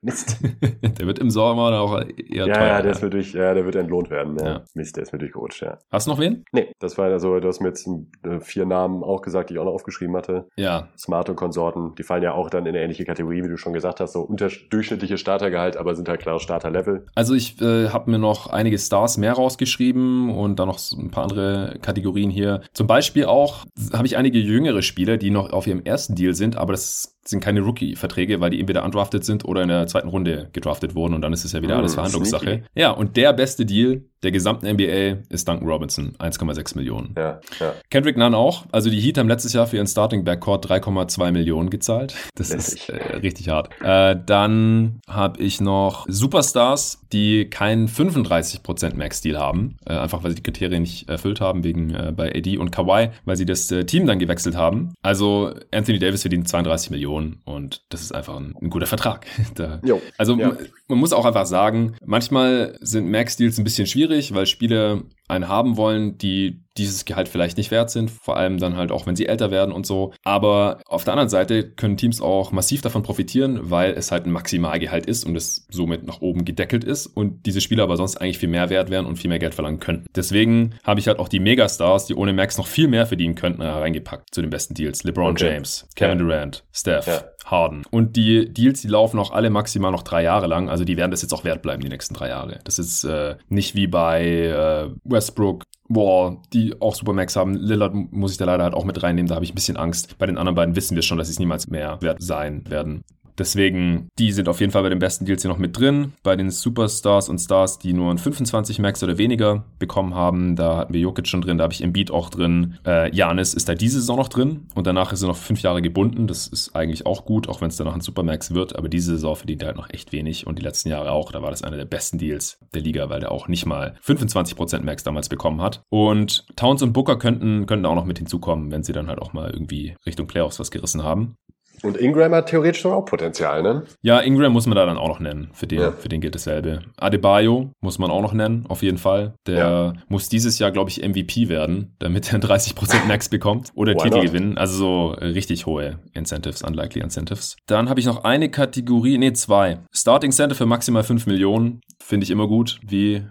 Mist. 0.00 0.38
der 0.98 1.06
wird 1.06 1.18
im 1.18 1.30
Sommer 1.30 1.80
auch 1.80 2.00
eher 2.00 2.46
ja, 2.46 2.54
teuer. 2.54 2.66
Ja, 2.66 2.82
der, 2.82 2.92
ist 2.92 3.02
mir 3.02 3.10
durch, 3.10 3.32
ja, 3.32 3.52
der 3.52 3.64
wird 3.64 3.76
entlohnt 3.76 4.10
werden. 4.10 4.36
Ja. 4.38 4.46
ja. 4.46 4.64
Mist, 4.74 4.96
der 4.96 5.02
ist 5.02 5.12
mir 5.12 5.18
durchgerutscht, 5.18 5.62
ja. 5.62 5.78
Hast 5.90 6.06
du 6.06 6.12
noch 6.12 6.20
wen? 6.20 6.44
Nee, 6.52 6.72
das 6.78 6.96
war 6.98 7.06
also, 7.06 7.40
du 7.40 7.48
hast 7.48 7.60
mir 7.60 7.68
jetzt 7.68 7.88
äh, 8.24 8.40
vier 8.40 8.64
Namen 8.64 9.02
auch 9.02 9.22
gesagt, 9.22 9.50
die 9.50 9.54
ich 9.54 9.60
auch 9.60 9.64
noch 9.64 9.72
aufgeschrieben 9.72 10.16
hatte. 10.16 10.48
Ja. 10.56 10.88
Smart 10.96 11.28
und 11.28 11.36
Konsorten, 11.36 11.94
die 11.96 12.04
fallen 12.04 12.22
ja 12.22 12.32
auch 12.32 12.50
dann 12.50 12.66
in 12.66 12.74
eine 12.74 12.82
ähnliche 12.82 13.04
Kategorie, 13.04 13.42
wie 13.42 13.48
du 13.48 13.56
schon 13.56 13.72
gesagt 13.72 14.00
hast, 14.00 14.12
so 14.12 14.20
unterdurchschnittliche 14.20 15.18
Startergehalt, 15.18 15.76
aber 15.76 15.94
sind 15.94 16.08
halt 16.08 16.20
klar 16.20 16.38
Starterlevel. 16.38 17.06
Also 17.14 17.34
ich 17.34 17.60
äh, 17.60 17.88
habe 17.88 18.10
mir 18.10 18.18
noch 18.18 18.48
einige 18.48 18.78
Stars 18.78 19.16
mehr 19.16 19.32
rausgeschrieben 19.32 20.30
und 20.30 20.58
dann 20.58 20.68
noch 20.68 20.78
so 20.78 20.96
ein 20.98 21.10
paar 21.10 21.24
andere 21.24 21.78
Kategorien 21.82 22.30
hier. 22.30 22.62
Zum 22.72 22.86
Beispiel 22.86 23.24
auch 23.24 23.64
habe 23.92 24.06
ich 24.06 24.16
einige 24.16 24.38
jüngere 24.38 24.82
Spieler, 24.82 25.16
die 25.16 25.30
noch 25.30 25.52
auf 25.52 25.66
ihrem 25.66 25.82
ersten 25.84 26.14
Deal 26.14 26.34
sind, 26.34 26.56
aber 26.56 26.72
das 26.72 27.17
sind 27.28 27.40
keine 27.40 27.60
Rookie-Verträge, 27.60 28.40
weil 28.40 28.50
die 28.50 28.60
entweder 28.60 28.84
undrafted 28.84 29.24
sind 29.24 29.44
oder 29.44 29.62
in 29.62 29.68
der 29.68 29.86
zweiten 29.86 30.08
Runde 30.08 30.48
gedraftet 30.52 30.94
wurden 30.94 31.14
und 31.14 31.22
dann 31.22 31.32
ist 31.32 31.44
es 31.44 31.52
ja 31.52 31.62
wieder 31.62 31.76
mm, 31.76 31.78
alles 31.78 31.94
Verhandlungssache. 31.94 32.62
Ja, 32.74 32.90
und 32.90 33.16
der 33.16 33.32
beste 33.32 33.66
Deal 33.66 34.02
der 34.22 34.32
gesamten 34.32 34.66
NBA 34.68 35.22
ist 35.28 35.48
Duncan 35.48 35.68
Robinson, 35.68 36.14
1,6 36.18 36.76
Millionen. 36.76 37.14
Ja, 37.16 37.40
ja. 37.60 37.74
Kendrick 37.90 38.16
Nunn 38.16 38.34
auch. 38.34 38.66
Also 38.72 38.90
die 38.90 39.00
Heat 39.00 39.16
haben 39.18 39.28
letztes 39.28 39.52
Jahr 39.52 39.66
für 39.66 39.76
ihren 39.76 39.86
Starting 39.86 40.24
Backcourt 40.24 40.68
3,2 40.68 41.30
Millionen 41.30 41.70
gezahlt. 41.70 42.14
Das 42.34 42.50
Lässig. 42.50 42.88
ist 42.88 42.88
äh, 42.88 43.16
richtig 43.16 43.48
hart. 43.48 43.70
Äh, 43.80 44.16
dann 44.26 45.00
habe 45.08 45.40
ich 45.40 45.60
noch 45.60 46.04
Superstars, 46.08 47.00
die 47.12 47.48
keinen 47.48 47.88
35% 47.88 48.96
Max-Deal 48.96 49.38
haben. 49.38 49.76
Äh, 49.86 49.94
einfach 49.94 50.24
weil 50.24 50.30
sie 50.30 50.36
die 50.36 50.42
Kriterien 50.42 50.82
nicht 50.82 51.08
erfüllt 51.08 51.40
haben, 51.40 51.62
wegen 51.62 51.94
äh, 51.94 52.12
bei 52.14 52.34
AD 52.34 52.58
und 52.58 52.72
Kawhi, 52.72 53.10
weil 53.24 53.36
sie 53.36 53.46
das 53.46 53.70
äh, 53.70 53.84
Team 53.84 54.06
dann 54.06 54.18
gewechselt 54.18 54.56
haben. 54.56 54.94
Also 55.00 55.54
Anthony 55.72 56.00
Davis 56.00 56.22
verdient 56.22 56.48
32 56.48 56.90
Millionen 56.90 57.40
und 57.44 57.82
das 57.90 58.02
ist 58.02 58.12
einfach 58.12 58.36
ein, 58.36 58.54
ein 58.60 58.70
guter 58.70 58.86
Vertrag. 58.86 59.26
da, 59.54 59.80
also 60.16 60.34
ja. 60.36 60.56
man 60.88 60.98
muss 60.98 61.12
auch 61.12 61.24
einfach 61.24 61.46
sagen, 61.46 61.94
manchmal 62.04 62.76
sind 62.80 63.08
Max-Deals 63.10 63.58
ein 63.58 63.64
bisschen 63.64 63.86
schwierig 63.86 64.07
schwierig, 64.08 64.34
weil 64.34 64.46
Spiele 64.46 65.04
einen 65.28 65.48
haben 65.48 65.76
wollen, 65.76 66.16
die 66.16 66.62
dieses 66.78 67.04
Gehalt 67.04 67.28
vielleicht 67.28 67.58
nicht 67.58 67.70
wert 67.70 67.90
sind, 67.90 68.10
vor 68.10 68.36
allem 68.36 68.58
dann 68.58 68.76
halt 68.76 68.92
auch, 68.92 69.06
wenn 69.06 69.16
sie 69.16 69.26
älter 69.26 69.50
werden 69.50 69.72
und 69.74 69.84
so. 69.84 70.14
Aber 70.24 70.80
auf 70.86 71.04
der 71.04 71.12
anderen 71.12 71.28
Seite 71.28 71.68
können 71.70 71.96
Teams 71.96 72.20
auch 72.22 72.52
massiv 72.52 72.80
davon 72.80 73.02
profitieren, 73.02 73.58
weil 73.70 73.92
es 73.92 74.10
halt 74.10 74.24
ein 74.24 74.32
Maximalgehalt 74.32 75.04
ist 75.04 75.24
und 75.24 75.36
es 75.36 75.66
somit 75.70 76.06
nach 76.06 76.22
oben 76.22 76.44
gedeckelt 76.44 76.84
ist 76.84 77.06
und 77.06 77.44
diese 77.44 77.60
Spieler 77.60 77.82
aber 77.82 77.96
sonst 77.96 78.16
eigentlich 78.16 78.38
viel 78.38 78.48
mehr 78.48 78.70
wert 78.70 78.90
wären 78.90 79.06
und 79.06 79.16
viel 79.16 79.28
mehr 79.28 79.40
Geld 79.40 79.54
verlangen 79.54 79.80
könnten. 79.80 80.06
Deswegen 80.14 80.76
habe 80.84 81.00
ich 81.00 81.08
halt 81.08 81.18
auch 81.18 81.28
die 81.28 81.40
Megastars, 81.40 82.06
die 82.06 82.14
ohne 82.14 82.32
Max 82.32 82.56
noch 82.56 82.66
viel 82.66 82.88
mehr 82.88 83.06
verdienen 83.06 83.34
könnten, 83.34 83.60
reingepackt 83.60 84.34
zu 84.34 84.40
den 84.40 84.50
besten 84.50 84.74
Deals. 84.74 85.04
LeBron 85.04 85.32
okay. 85.32 85.52
James, 85.52 85.86
Kevin 85.94 86.18
ja. 86.18 86.24
Durant, 86.24 86.64
Steph. 86.72 87.06
Ja. 87.06 87.24
Harden. 87.50 87.82
Und 87.90 88.16
die 88.16 88.52
Deals, 88.52 88.82
die 88.82 88.88
laufen 88.88 89.18
auch 89.18 89.30
alle 89.30 89.50
maximal 89.50 89.92
noch 89.92 90.02
drei 90.02 90.22
Jahre 90.22 90.46
lang. 90.46 90.68
Also 90.68 90.84
die 90.84 90.96
werden 90.96 91.10
das 91.10 91.22
jetzt 91.22 91.32
auch 91.32 91.44
wert 91.44 91.62
bleiben, 91.62 91.82
die 91.82 91.88
nächsten 91.88 92.14
drei 92.14 92.28
Jahre. 92.28 92.58
Das 92.64 92.78
ist 92.78 93.04
äh, 93.04 93.36
nicht 93.48 93.74
wie 93.74 93.86
bei 93.86 94.24
äh, 94.24 94.90
Westbrook, 95.04 95.64
Boah, 95.90 96.42
die 96.52 96.78
auch 96.80 96.94
Supermax 96.94 97.34
haben. 97.34 97.54
Lillard 97.54 97.94
muss 97.94 98.32
ich 98.32 98.36
da 98.36 98.44
leider 98.44 98.62
halt 98.62 98.74
auch 98.74 98.84
mit 98.84 99.02
reinnehmen, 99.02 99.26
da 99.26 99.36
habe 99.36 99.44
ich 99.46 99.52
ein 99.52 99.54
bisschen 99.54 99.78
Angst. 99.78 100.18
Bei 100.18 100.26
den 100.26 100.36
anderen 100.36 100.54
beiden 100.54 100.76
wissen 100.76 100.94
wir 100.94 101.02
schon, 101.02 101.16
dass 101.16 101.28
sie 101.28 101.32
es 101.32 101.38
niemals 101.38 101.68
mehr 101.68 101.96
wert 102.02 102.22
sein 102.22 102.62
werden. 102.68 103.04
Deswegen, 103.38 104.08
die 104.18 104.32
sind 104.32 104.48
auf 104.48 104.60
jeden 104.60 104.72
Fall 104.72 104.82
bei 104.82 104.88
den 104.88 104.98
besten 104.98 105.24
Deals 105.24 105.42
hier 105.42 105.50
noch 105.50 105.58
mit 105.58 105.78
drin. 105.78 106.12
Bei 106.22 106.36
den 106.36 106.50
Superstars 106.50 107.28
und 107.28 107.38
Stars, 107.38 107.78
die 107.78 107.92
nur 107.92 108.10
ein 108.10 108.18
25 108.18 108.78
Max 108.80 109.02
oder 109.02 109.18
weniger 109.18 109.64
bekommen 109.78 110.14
haben, 110.14 110.56
da 110.56 110.76
hatten 110.76 110.92
wir 110.92 111.00
Jokic 111.00 111.28
schon 111.28 111.40
drin, 111.40 111.58
da 111.58 111.64
habe 111.64 111.72
ich 111.72 111.82
Embiid 111.82 112.10
auch 112.10 112.30
drin. 112.30 112.78
Äh, 112.84 113.14
Janis 113.14 113.54
ist 113.54 113.68
da 113.68 113.74
diese 113.74 114.00
Saison 114.00 114.16
noch 114.16 114.28
drin 114.28 114.66
und 114.74 114.86
danach 114.86 115.12
ist 115.12 115.22
er 115.22 115.28
noch 115.28 115.36
fünf 115.36 115.62
Jahre 115.62 115.82
gebunden. 115.82 116.26
Das 116.26 116.48
ist 116.48 116.74
eigentlich 116.74 117.06
auch 117.06 117.24
gut, 117.24 117.48
auch 117.48 117.60
wenn 117.60 117.68
es 117.68 117.76
danach 117.76 117.94
ein 117.94 118.00
Supermax 118.00 118.54
wird. 118.54 118.76
Aber 118.76 118.88
diese 118.88 119.12
Saison 119.12 119.36
verdient 119.36 119.62
er 119.62 119.68
halt 119.68 119.76
noch 119.76 119.90
echt 119.90 120.12
wenig 120.12 120.46
und 120.46 120.58
die 120.58 120.62
letzten 120.62 120.88
Jahre 120.88 121.12
auch. 121.12 121.30
Da 121.30 121.42
war 121.42 121.50
das 121.50 121.62
einer 121.62 121.76
der 121.76 121.84
besten 121.84 122.18
Deals 122.18 122.58
der 122.74 122.82
Liga, 122.82 123.08
weil 123.08 123.20
der 123.20 123.30
auch 123.30 123.48
nicht 123.48 123.66
mal 123.66 123.94
25% 124.04 124.82
Max 124.82 125.04
damals 125.04 125.28
bekommen 125.28 125.62
hat. 125.62 125.82
Und 125.90 126.46
Towns 126.56 126.82
und 126.82 126.92
Booker 126.92 127.16
könnten, 127.16 127.66
könnten 127.66 127.86
auch 127.86 127.94
noch 127.94 128.04
mit 128.04 128.18
hinzukommen, 128.18 128.70
wenn 128.70 128.82
sie 128.82 128.92
dann 128.92 129.08
halt 129.08 129.20
auch 129.20 129.32
mal 129.32 129.50
irgendwie 129.50 129.94
Richtung 130.06 130.26
Playoffs 130.26 130.58
was 130.58 130.70
gerissen 130.70 131.04
haben. 131.04 131.36
Und 131.82 131.96
Ingram 131.96 132.32
hat 132.34 132.48
theoretisch 132.48 132.84
auch 132.86 133.04
Potenzial, 133.04 133.62
ne? 133.62 133.84
Ja, 134.02 134.20
Ingram 134.20 134.52
muss 134.52 134.66
man 134.66 134.76
da 134.76 134.86
dann 134.86 134.96
auch 134.96 135.08
noch 135.08 135.20
nennen. 135.20 135.48
Für 135.52 135.66
den, 135.66 135.80
ja. 135.80 135.92
für 135.92 136.08
den 136.08 136.20
gilt 136.20 136.34
dasselbe. 136.34 136.80
Adebayo 136.96 137.70
muss 137.80 137.98
man 137.98 138.10
auch 138.10 138.22
noch 138.22 138.32
nennen, 138.32 138.64
auf 138.68 138.82
jeden 138.82 138.98
Fall. 138.98 139.34
Der 139.46 139.56
ja. 139.56 139.92
muss 140.08 140.28
dieses 140.28 140.58
Jahr, 140.58 140.70
glaube 140.70 140.90
ich, 140.90 141.06
MVP 141.06 141.48
werden, 141.48 141.94
damit 141.98 142.32
er 142.32 142.38
30% 142.40 143.06
Max 143.06 143.28
bekommt 143.28 143.70
oder 143.74 143.94
Why 143.94 143.98
Titel 144.02 144.16
not? 144.16 144.26
gewinnen. 144.26 144.58
Also 144.58 144.76
so 144.76 145.08
richtig 145.20 145.66
hohe 145.66 145.98
Incentives, 146.12 146.62
unlikely 146.62 147.02
Incentives. 147.02 147.56
Dann 147.66 147.88
habe 147.88 148.00
ich 148.00 148.06
noch 148.06 148.24
eine 148.24 148.50
Kategorie, 148.50 149.18
nee, 149.18 149.32
zwei. 149.32 149.78
Starting 149.92 150.32
Center 150.32 150.54
für 150.54 150.66
maximal 150.66 151.02
5 151.02 151.26
Millionen. 151.26 151.80
Finde 152.08 152.24
ich 152.24 152.30
immer 152.30 152.48
gut, 152.48 152.80
wie 152.86 153.22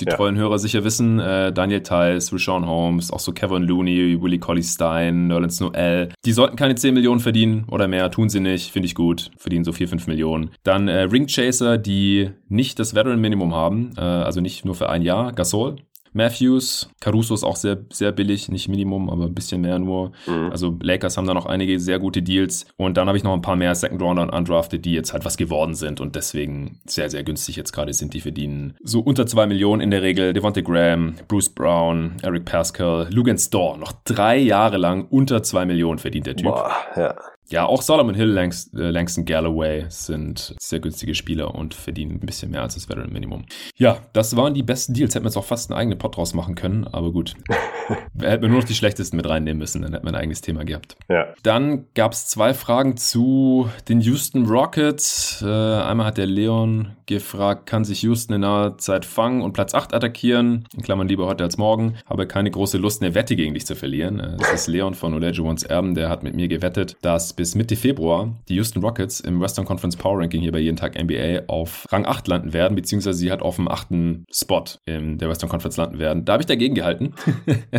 die 0.00 0.04
ja. 0.04 0.16
treuen 0.16 0.34
Hörer 0.34 0.58
sicher 0.58 0.82
wissen. 0.82 1.20
Äh, 1.20 1.52
Daniel 1.52 1.84
Tice, 1.84 2.32
Rashawn 2.32 2.66
Holmes, 2.66 3.12
auch 3.12 3.20
so 3.20 3.30
Kevin 3.30 3.62
Looney, 3.62 4.20
Willie 4.20 4.40
Colley 4.40 4.64
Stein, 4.64 5.28
Nerlens 5.28 5.60
Noel. 5.60 6.08
Die 6.24 6.32
sollten 6.32 6.56
keine 6.56 6.74
10 6.74 6.92
Millionen 6.92 7.20
verdienen 7.20 7.66
oder 7.70 7.86
mehr, 7.86 8.10
tun 8.10 8.28
sie 8.28 8.40
nicht, 8.40 8.72
finde 8.72 8.86
ich 8.86 8.96
gut. 8.96 9.30
Verdienen 9.36 9.64
so 9.64 9.70
4, 9.70 9.86
5 9.86 10.08
Millionen. 10.08 10.50
Dann 10.64 10.88
äh, 10.88 11.02
Ring 11.02 11.28
Chaser, 11.28 11.78
die 11.78 12.30
nicht 12.48 12.80
das 12.80 12.96
Veteran 12.96 13.20
Minimum 13.20 13.54
haben, 13.54 13.92
äh, 13.96 14.00
also 14.00 14.40
nicht 14.40 14.64
nur 14.64 14.74
für 14.74 14.88
ein 14.88 15.02
Jahr. 15.02 15.32
Gasol, 15.32 15.76
Matthews, 16.16 16.88
Caruso 17.00 17.34
ist 17.34 17.44
auch 17.44 17.56
sehr, 17.56 17.78
sehr 17.92 18.10
billig, 18.10 18.48
nicht 18.48 18.68
Minimum, 18.68 19.10
aber 19.10 19.26
ein 19.26 19.34
bisschen 19.34 19.60
mehr 19.60 19.78
nur. 19.78 20.12
Mhm. 20.26 20.50
Also 20.50 20.76
Lakers 20.80 21.16
haben 21.16 21.26
da 21.26 21.34
noch 21.34 21.46
einige 21.46 21.78
sehr 21.78 21.98
gute 21.98 22.22
Deals. 22.22 22.66
Und 22.76 22.96
dann 22.96 23.06
habe 23.06 23.18
ich 23.18 23.24
noch 23.24 23.34
ein 23.34 23.42
paar 23.42 23.56
mehr 23.56 23.74
Second 23.74 24.00
Rounder 24.00 24.22
und 24.22 24.30
Undrafted, 24.30 24.84
die 24.84 24.92
jetzt 24.92 25.12
halt 25.12 25.24
was 25.24 25.36
geworden 25.36 25.74
sind 25.74 26.00
und 26.00 26.16
deswegen 26.16 26.80
sehr, 26.86 27.10
sehr 27.10 27.22
günstig 27.22 27.56
jetzt 27.56 27.72
gerade 27.72 27.92
sind. 27.92 28.14
Die 28.14 28.20
verdienen 28.20 28.74
so 28.82 29.00
unter 29.00 29.26
zwei 29.26 29.46
Millionen 29.46 29.82
in 29.82 29.90
der 29.90 30.02
Regel. 30.02 30.32
Devontae 30.32 30.62
Graham, 30.62 31.14
Bruce 31.28 31.50
Brown, 31.50 32.16
Eric 32.22 32.46
Pascal, 32.46 33.08
Lugan 33.12 33.38
Storr, 33.38 33.76
noch 33.76 33.92
drei 34.04 34.38
Jahre 34.38 34.78
lang 34.78 35.06
unter 35.10 35.42
zwei 35.42 35.66
Millionen 35.66 35.98
verdient 35.98 36.26
der 36.26 36.36
Typ. 36.36 36.46
Boah, 36.46 36.72
ja. 36.96 37.14
Ja, 37.48 37.66
auch 37.66 37.82
Solomon 37.82 38.14
Hill, 38.14 38.28
Langs 38.28 38.72
äh, 38.74 38.90
Langston 38.90 39.24
Galloway 39.24 39.84
sind 39.88 40.54
sehr 40.60 40.80
günstige 40.80 41.14
Spieler 41.14 41.54
und 41.54 41.74
verdienen 41.74 42.20
ein 42.22 42.26
bisschen 42.26 42.50
mehr 42.50 42.62
als 42.62 42.74
das 42.74 42.88
Veteran 42.88 43.12
Minimum. 43.12 43.44
Ja, 43.76 43.98
das 44.12 44.36
waren 44.36 44.54
die 44.54 44.64
besten 44.64 44.94
Deals. 44.94 45.14
Hätten 45.14 45.24
wir 45.24 45.28
jetzt 45.28 45.36
auch 45.36 45.44
fast 45.44 45.70
einen 45.70 45.78
eigenen 45.78 45.98
Pod 45.98 46.16
draus 46.16 46.34
machen 46.34 46.56
können, 46.56 46.86
aber 46.86 47.12
gut. 47.12 47.34
hätten 48.20 48.42
wir 48.42 48.48
nur 48.48 48.60
noch 48.60 48.66
die 48.66 48.74
schlechtesten 48.74 49.16
mit 49.16 49.28
reinnehmen 49.28 49.58
müssen, 49.58 49.82
dann 49.82 49.92
hätten 49.92 50.04
wir 50.04 50.12
ein 50.12 50.16
eigenes 50.16 50.40
Thema 50.40 50.64
gehabt. 50.64 50.96
Ja. 51.08 51.26
Dann 51.42 51.86
gab 51.94 52.12
es 52.12 52.26
zwei 52.26 52.52
Fragen 52.52 52.96
zu 52.96 53.70
den 53.88 54.00
Houston 54.00 54.46
Rockets. 54.46 55.42
Äh, 55.42 55.46
einmal 55.46 56.06
hat 56.06 56.18
der 56.18 56.26
Leon 56.26 56.96
gefragt, 57.06 57.66
kann 57.66 57.84
sich 57.84 58.02
Houston 58.02 58.34
in 58.34 58.40
naher 58.40 58.78
Zeit 58.78 59.04
fangen 59.04 59.42
und 59.42 59.52
Platz 59.52 59.72
8 59.72 59.94
attackieren? 59.94 60.66
In 60.74 60.82
Klammern 60.82 61.06
lieber 61.06 61.26
heute 61.26 61.44
als 61.44 61.56
morgen. 61.56 61.94
Habe 62.06 62.26
keine 62.26 62.50
große 62.50 62.78
Lust, 62.78 63.02
eine 63.02 63.14
Wette 63.14 63.36
gegen 63.36 63.54
dich 63.54 63.66
zu 63.66 63.76
verlieren. 63.76 64.18
Äh, 64.18 64.36
das 64.38 64.52
ist 64.52 64.66
Leon 64.66 64.94
von 64.94 65.14
Olejuwons 65.14 65.62
Erben, 65.62 65.94
der 65.94 66.08
hat 66.08 66.24
mit 66.24 66.34
mir 66.34 66.48
gewettet, 66.48 66.96
dass 67.02 67.35
bis 67.36 67.54
Mitte 67.54 67.76
Februar 67.76 68.34
die 68.48 68.54
Houston 68.56 68.80
Rockets 68.80 69.20
im 69.20 69.40
Western 69.40 69.64
Conference 69.64 69.96
Power 69.96 70.18
Ranking 70.18 70.40
hier 70.40 70.52
bei 70.52 70.58
jeden 70.58 70.76
Tag 70.76 71.00
NBA 71.00 71.44
auf 71.46 71.86
Rang 71.90 72.06
8 72.06 72.26
landen 72.28 72.52
werden, 72.52 72.74
beziehungsweise 72.74 73.18
sie 73.18 73.30
halt 73.30 73.42
auf 73.42 73.56
dem 73.56 73.68
achten 73.68 74.24
Spot 74.32 74.64
in 74.86 75.18
der 75.18 75.28
Western 75.28 75.48
Conference 75.48 75.76
landen 75.76 75.98
werden. 75.98 76.24
Da 76.24 76.32
habe 76.34 76.42
ich 76.42 76.46
dagegen 76.46 76.74
gehalten. 76.74 77.14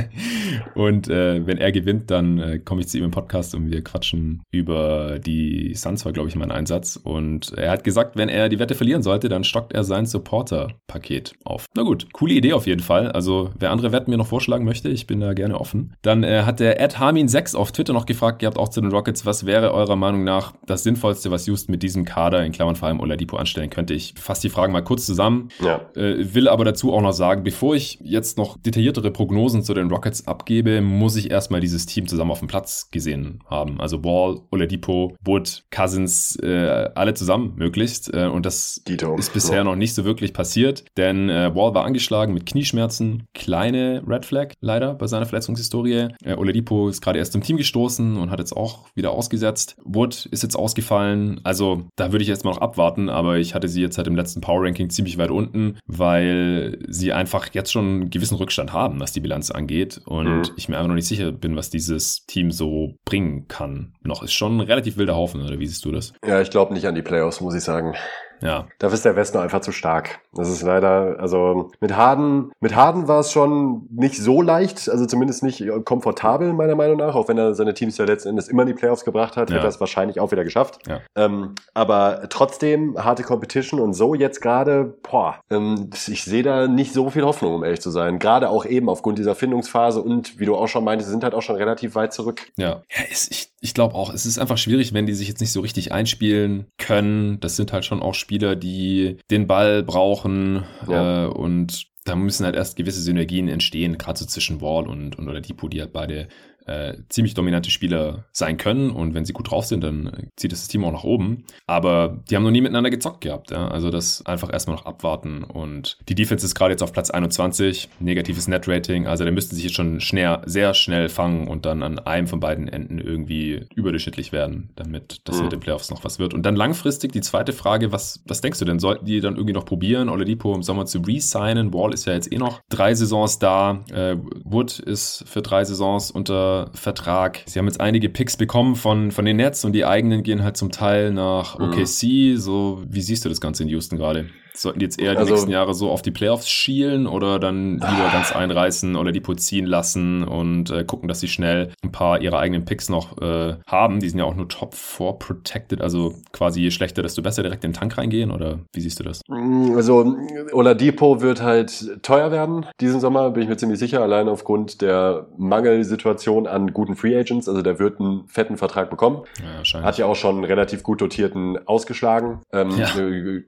und 0.75 1.09
äh, 1.09 1.45
wenn 1.45 1.57
er 1.57 1.71
gewinnt, 1.71 2.11
dann 2.11 2.37
äh, 2.39 2.59
komme 2.59 2.81
ich 2.81 2.87
zu 2.87 2.97
ihm 2.97 3.05
im 3.05 3.11
Podcast 3.11 3.55
und 3.55 3.71
wir 3.71 3.83
quatschen 3.83 4.43
über 4.51 5.19
die 5.19 5.73
Suns, 5.75 6.05
war 6.05 6.13
glaube 6.13 6.29
ich 6.29 6.35
mein 6.35 6.51
Einsatz. 6.51 6.95
Und 6.95 7.53
er 7.53 7.71
hat 7.71 7.83
gesagt, 7.83 8.15
wenn 8.15 8.29
er 8.29 8.49
die 8.49 8.59
Wette 8.59 8.75
verlieren 8.75 9.01
sollte, 9.01 9.29
dann 9.29 9.43
stockt 9.43 9.73
er 9.73 9.83
sein 9.83 10.05
Supporter-Paket 10.05 11.33
auf. 11.43 11.65
Na 11.75 11.83
gut, 11.83 12.13
coole 12.13 12.33
Idee 12.33 12.53
auf 12.53 12.67
jeden 12.67 12.81
Fall. 12.81 13.11
Also 13.11 13.51
wer 13.57 13.71
andere 13.71 13.91
Wetten 13.91 14.11
mir 14.11 14.17
noch 14.17 14.27
vorschlagen 14.27 14.65
möchte, 14.65 14.89
ich 14.89 15.07
bin 15.07 15.19
da 15.19 15.33
gerne 15.33 15.59
offen. 15.59 15.95
Dann 16.03 16.23
äh, 16.23 16.43
hat 16.43 16.59
der 16.59 16.79
Ed 16.79 16.97
Harmin6 16.99 17.55
auf 17.55 17.71
Twitter 17.71 17.93
noch 17.93 18.05
gefragt, 18.05 18.41
ihr 18.41 18.47
habt 18.47 18.57
auch 18.57 18.69
zu 18.69 18.81
den 18.81 18.91
Rockets, 18.91 19.25
was 19.25 19.46
wäre 19.47 19.73
eurer 19.73 19.95
Meinung 19.95 20.23
nach 20.23 20.53
das 20.65 20.83
Sinnvollste, 20.83 21.31
was 21.31 21.47
Houston 21.47 21.71
mit 21.71 21.81
diesem 21.81 22.05
Kader, 22.05 22.45
in 22.45 22.51
Klammern 22.51 22.75
vor 22.75 22.87
allem 22.87 22.99
Oladipo, 22.99 23.37
anstellen 23.37 23.69
könnte? 23.69 23.93
Ich 23.93 24.13
fasse 24.17 24.43
die 24.43 24.49
Fragen 24.49 24.73
mal 24.73 24.83
kurz 24.83 25.05
zusammen. 25.05 25.49
Ja. 25.59 25.81
Äh, 25.95 26.33
will 26.35 26.47
aber 26.47 26.65
dazu 26.65 26.93
auch 26.93 27.01
noch 27.01 27.13
sagen, 27.13 27.43
bevor 27.43 27.75
ich 27.75 27.99
jetzt 28.03 28.37
noch 28.37 28.57
detailliertere 28.57 29.11
Prognosen 29.11 29.63
zu 29.63 29.73
den 29.73 29.89
Rockets 29.89 30.27
abgebe, 30.27 30.81
muss 30.81 31.15
ich 31.15 31.31
erstmal 31.31 31.61
dieses 31.61 31.85
Team 31.85 32.07
zusammen 32.07 32.31
auf 32.31 32.39
dem 32.39 32.47
Platz 32.47 32.91
gesehen 32.91 33.43
haben. 33.49 33.79
Also 33.79 33.99
Ball, 33.99 34.39
Oladipo, 34.51 35.15
Wood, 35.23 35.63
Cousins, 35.71 36.35
äh, 36.37 36.89
alle 36.95 37.13
zusammen 37.13 37.53
möglichst. 37.55 38.13
Äh, 38.13 38.27
und 38.27 38.45
das 38.45 38.81
Dito. 38.87 39.15
ist 39.15 39.33
bisher 39.33 39.57
ja. 39.57 39.63
noch 39.63 39.75
nicht 39.75 39.95
so 39.95 40.05
wirklich 40.05 40.33
passiert, 40.33 40.85
denn 40.97 41.29
äh, 41.29 41.55
Wall 41.55 41.73
war 41.73 41.85
angeschlagen 41.85 42.33
mit 42.33 42.45
Knieschmerzen. 42.45 43.23
Kleine 43.33 44.03
Red 44.07 44.25
Flag 44.25 44.53
leider 44.59 44.93
bei 44.93 45.07
seiner 45.07 45.25
Verletzungshistorie. 45.25 46.09
Äh, 46.23 46.35
Oladipo 46.35 46.89
ist 46.89 47.01
gerade 47.01 47.19
erst 47.19 47.31
zum 47.31 47.41
Team 47.41 47.57
gestoßen 47.57 48.17
und 48.17 48.31
hat 48.31 48.39
jetzt 48.39 48.55
auch 48.55 48.85
wieder 48.95 49.11
ausgesetzt. 49.37 49.75
Wood 49.83 50.25
ist 50.31 50.43
jetzt 50.43 50.55
ausgefallen. 50.55 51.39
Also 51.43 51.87
da 51.95 52.11
würde 52.11 52.23
ich 52.23 52.29
jetzt 52.29 52.43
mal 52.43 52.51
noch 52.51 52.61
abwarten, 52.61 53.09
aber 53.09 53.37
ich 53.37 53.53
hatte 53.53 53.67
sie 53.67 53.81
jetzt 53.81 53.97
halt 53.97 54.07
im 54.07 54.15
letzten 54.15 54.41
Power 54.41 54.63
Ranking 54.63 54.89
ziemlich 54.89 55.17
weit 55.17 55.31
unten, 55.31 55.77
weil 55.85 56.79
sie 56.87 57.13
einfach 57.13 57.49
jetzt 57.53 57.71
schon 57.71 57.85
einen 57.85 58.09
gewissen 58.09 58.35
Rückstand 58.35 58.73
haben, 58.73 58.99
was 58.99 59.11
die 59.11 59.19
Bilanz 59.19 59.51
angeht. 59.51 60.01
Und 60.05 60.25
mhm. 60.25 60.53
ich 60.55 60.69
mir 60.69 60.77
einfach 60.77 60.89
noch 60.89 60.95
nicht 60.95 61.07
sicher 61.07 61.31
bin, 61.31 61.55
was 61.55 61.69
dieses 61.69 62.25
Team 62.25 62.51
so 62.51 62.95
bringen 63.05 63.47
kann. 63.47 63.93
Noch 64.03 64.23
ist 64.23 64.33
schon 64.33 64.57
ein 64.57 64.61
relativ 64.61 64.97
wilder 64.97 65.15
Haufen, 65.15 65.41
oder 65.41 65.59
wie 65.59 65.67
siehst 65.67 65.85
du 65.85 65.91
das? 65.91 66.13
Ja, 66.25 66.41
ich 66.41 66.49
glaube 66.49 66.73
nicht 66.73 66.87
an 66.87 66.95
die 66.95 67.01
Playoffs, 67.01 67.41
muss 67.41 67.55
ich 67.55 67.63
sagen. 67.63 67.93
Ja. 68.41 68.67
Dafür 68.79 68.95
ist 68.95 69.05
der 69.05 69.15
Westen 69.15 69.37
einfach 69.37 69.61
zu 69.61 69.71
stark. 69.71 70.19
Das 70.33 70.49
ist 70.49 70.61
leider, 70.61 71.17
also 71.19 71.71
mit 71.79 71.95
Harden, 71.95 72.51
mit 72.59 72.75
Harden 72.75 73.07
war 73.07 73.21
es 73.21 73.31
schon 73.31 73.87
nicht 73.91 74.17
so 74.17 74.41
leicht, 74.41 74.89
also 74.89 75.05
zumindest 75.05 75.43
nicht 75.43 75.63
komfortabel, 75.85 76.53
meiner 76.53 76.75
Meinung 76.75 76.97
nach, 76.97 77.15
auch 77.15 77.27
wenn 77.27 77.37
er 77.37 77.55
seine 77.55 77.73
Teams 77.73 77.97
ja 77.97 78.05
letzten 78.05 78.29
Endes 78.29 78.47
immer 78.47 78.63
in 78.63 78.67
die 78.67 78.73
Playoffs 78.73 79.05
gebracht 79.05 79.37
hat, 79.37 79.49
ja. 79.49 79.55
hätte 79.55 79.67
er 79.67 79.69
es 79.69 79.79
wahrscheinlich 79.79 80.19
auch 80.19 80.31
wieder 80.31 80.43
geschafft. 80.43 80.79
Ja. 80.87 81.01
Ähm, 81.15 81.55
aber 81.73 82.27
trotzdem 82.29 82.95
harte 82.97 83.23
Competition 83.23 83.79
und 83.79 83.93
so 83.93 84.13
jetzt 84.13 84.41
gerade, 84.41 84.97
boah, 85.09 85.39
ähm, 85.49 85.89
ich 86.07 86.23
sehe 86.23 86.43
da 86.43 86.67
nicht 86.67 86.93
so 86.93 87.09
viel 87.09 87.23
Hoffnung, 87.23 87.55
um 87.55 87.63
ehrlich 87.63 87.81
zu 87.81 87.89
sein. 87.89 88.19
Gerade 88.19 88.49
auch 88.49 88.65
eben 88.65 88.89
aufgrund 88.89 89.17
dieser 89.17 89.35
Findungsphase 89.35 90.01
und 90.01 90.39
wie 90.39 90.45
du 90.45 90.55
auch 90.55 90.67
schon 90.67 90.83
meintest, 90.83 91.09
sind 91.09 91.23
halt 91.23 91.33
auch 91.33 91.41
schon 91.41 91.55
relativ 91.55 91.95
weit 91.95 92.13
zurück. 92.13 92.51
Ja, 92.57 92.83
ja 92.89 93.03
ich, 93.09 93.49
ich 93.59 93.73
glaube 93.73 93.95
auch, 93.95 94.13
es 94.13 94.25
ist 94.25 94.37
einfach 94.37 94.57
schwierig, 94.57 94.93
wenn 94.93 95.05
die 95.05 95.13
sich 95.13 95.27
jetzt 95.27 95.41
nicht 95.41 95.51
so 95.51 95.61
richtig 95.61 95.91
einspielen 95.91 96.67
können. 96.77 97.39
Das 97.39 97.55
sind 97.55 97.73
halt 97.73 97.85
schon 97.85 98.01
auch 98.01 98.13
Spieler, 98.27 98.57
die 98.57 99.19
den 99.31 99.47
Ball 99.47 99.83
brauchen 99.83 100.65
ja. 100.85 101.23
äh, 101.23 101.27
und 101.29 101.87
da 102.03 102.17
müssen 102.17 102.45
halt 102.45 102.55
erst 102.57 102.75
gewisse 102.75 103.01
Synergien 103.01 103.47
entstehen, 103.47 103.97
gerade 103.97 104.19
so 104.19 104.25
zwischen 104.25 104.59
Wall 104.59 104.85
und, 104.85 105.17
und 105.17 105.29
oder 105.29 105.39
Depot, 105.39 105.71
die 105.71 105.79
halt 105.79 105.93
beide 105.93 106.27
äh, 106.67 106.97
ziemlich 107.09 107.33
dominante 107.33 107.71
Spieler 107.71 108.25
sein 108.31 108.57
können 108.57 108.91
und 108.91 109.13
wenn 109.13 109.25
sie 109.25 109.33
gut 109.33 109.49
drauf 109.49 109.65
sind, 109.65 109.83
dann 109.83 110.29
zieht 110.35 110.51
das 110.51 110.67
Team 110.67 110.83
auch 110.83 110.91
nach 110.91 111.03
oben. 111.03 111.45
Aber 111.65 112.21
die 112.29 112.35
haben 112.35 112.43
noch 112.43 112.51
nie 112.51 112.61
miteinander 112.61 112.89
gezockt 112.89 113.21
gehabt. 113.21 113.51
Ja? 113.51 113.69
Also 113.69 113.89
das 113.89 114.25
einfach 114.25 114.51
erstmal 114.51 114.75
noch 114.75 114.85
abwarten. 114.85 115.43
Und 115.43 115.97
die 116.09 116.15
Defense 116.15 116.45
ist 116.45 116.55
gerade 116.55 116.73
jetzt 116.73 116.83
auf 116.83 116.91
Platz 116.91 117.09
21, 117.09 117.89
negatives 117.99 118.47
Net-Rating. 118.47 119.07
Also 119.07 119.23
da 119.23 119.31
müssten 119.31 119.55
sich 119.55 119.63
jetzt 119.63 119.75
schon 119.75 120.01
schnell, 120.01 120.39
sehr 120.45 120.73
schnell 120.73 121.07
fangen 121.07 121.47
und 121.47 121.65
dann 121.65 121.83
an 121.83 121.99
einem 121.99 122.27
von 122.27 122.39
beiden 122.39 122.67
Enden 122.67 122.99
irgendwie 122.99 123.65
überdurchschnittlich 123.75 124.33
werden, 124.33 124.69
damit 124.75 125.21
das 125.23 125.37
mhm. 125.37 125.43
mit 125.43 125.51
den 125.53 125.59
Playoffs 125.61 125.89
noch 125.89 126.03
was 126.03 126.19
wird. 126.19 126.33
Und 126.33 126.45
dann 126.45 126.57
langfristig 126.57 127.13
die 127.13 127.21
zweite 127.21 127.53
Frage, 127.53 127.93
was, 127.93 128.21
was 128.27 128.41
denkst 128.41 128.59
du 128.59 128.65
denn? 128.65 128.79
Sollten 128.79 129.05
die 129.05 129.21
dann 129.21 129.35
irgendwie 129.35 129.53
noch 129.53 129.65
probieren, 129.65 130.09
Oladipo 130.09 130.53
im 130.53 130.63
Sommer 130.63 130.85
zu 130.85 130.99
re-signen? 130.99 131.73
Wall 131.73 131.93
ist 131.93 132.05
ja 132.05 132.13
jetzt 132.13 132.31
eh 132.31 132.37
noch 132.37 132.59
drei 132.69 132.93
Saisons 132.93 133.39
da. 133.39 133.83
Äh, 133.91 134.17
Wood 134.43 134.79
ist 134.79 135.23
für 135.27 135.41
drei 135.41 135.63
Saisons 135.63 136.11
unter 136.11 136.56
Vertrag. 136.73 137.41
Sie 137.45 137.59
haben 137.59 137.67
jetzt 137.67 137.79
einige 137.79 138.09
Picks 138.09 138.37
bekommen 138.37 138.75
von, 138.75 139.11
von 139.11 139.25
den 139.25 139.37
Nets 139.37 139.63
und 139.65 139.73
die 139.73 139.85
eigenen 139.85 140.23
gehen 140.23 140.43
halt 140.43 140.57
zum 140.57 140.71
Teil 140.71 141.11
nach 141.11 141.59
OKC. 141.59 142.03
Mhm. 142.03 142.37
So, 142.37 142.83
wie 142.87 143.01
siehst 143.01 143.23
du 143.25 143.29
das 143.29 143.39
Ganze 143.39 143.63
in 143.63 143.69
Houston 143.69 143.97
gerade? 143.97 144.29
Sollten 144.57 144.79
die 144.79 144.85
jetzt 144.85 144.99
eher 144.99 145.13
die 145.13 145.17
also, 145.19 145.33
nächsten 145.33 145.51
Jahre 145.51 145.73
so 145.73 145.89
auf 145.89 146.01
die 146.01 146.11
Playoffs 146.11 146.49
schielen 146.49 147.07
oder 147.07 147.39
dann 147.39 147.73
lieber 147.73 148.09
ganz 148.11 148.31
einreißen 148.31 148.95
oder 148.95 149.11
die 149.11 149.21
ziehen 149.37 149.65
lassen 149.65 150.23
und 150.23 150.69
äh, 150.69 150.83
gucken, 150.85 151.09
dass 151.09 151.19
sie 151.19 151.27
schnell 151.27 151.71
ein 151.83 151.91
paar 151.91 152.21
ihrer 152.21 152.39
eigenen 152.39 152.65
Picks 152.65 152.89
noch 152.89 153.21
äh, 153.21 153.55
haben? 153.67 153.99
Die 153.99 154.09
sind 154.09 154.19
ja 154.19 154.25
auch 154.25 154.35
nur 154.35 154.47
Top 154.47 154.73
4 154.73 155.13
protected, 155.13 155.81
also 155.81 156.13
quasi 156.31 156.61
je 156.61 156.71
schlechter, 156.71 157.01
desto 157.01 157.21
besser 157.21 157.43
direkt 157.43 157.63
in 157.63 157.71
den 157.71 157.77
Tank 157.77 157.97
reingehen 157.97 158.31
oder 158.31 158.59
wie 158.73 158.81
siehst 158.81 158.99
du 158.99 159.03
das? 159.03 159.21
Mm, 159.27 159.75
also 159.75 160.15
Oladipo 160.53 161.21
wird 161.21 161.41
halt 161.41 162.01
teuer 162.03 162.31
werden 162.31 162.65
diesen 162.79 162.99
Sommer, 162.99 163.31
bin 163.31 163.43
ich 163.43 163.49
mir 163.49 163.57
ziemlich 163.57 163.79
sicher, 163.79 164.01
allein 164.01 164.29
aufgrund 164.29 164.81
der 164.81 165.27
Mangelsituation 165.37 166.47
an 166.47 166.73
guten 166.73 166.95
Free 166.95 167.17
Agents. 167.17 167.49
Also 167.49 167.61
der 167.61 167.79
wird 167.79 167.99
einen 167.99 168.27
fetten 168.27 168.57
Vertrag 168.57 168.89
bekommen. 168.89 169.23
Ja, 169.63 169.81
Hat 169.81 169.97
ja 169.97 170.05
auch 170.05 170.15
schon 170.15 170.35
einen 170.35 170.43
relativ 170.43 170.83
gut 170.83 171.01
dotierten 171.01 171.57
ausgeschlagen. 171.67 172.41
Ähm, 172.51 172.71
ja. 172.77 172.87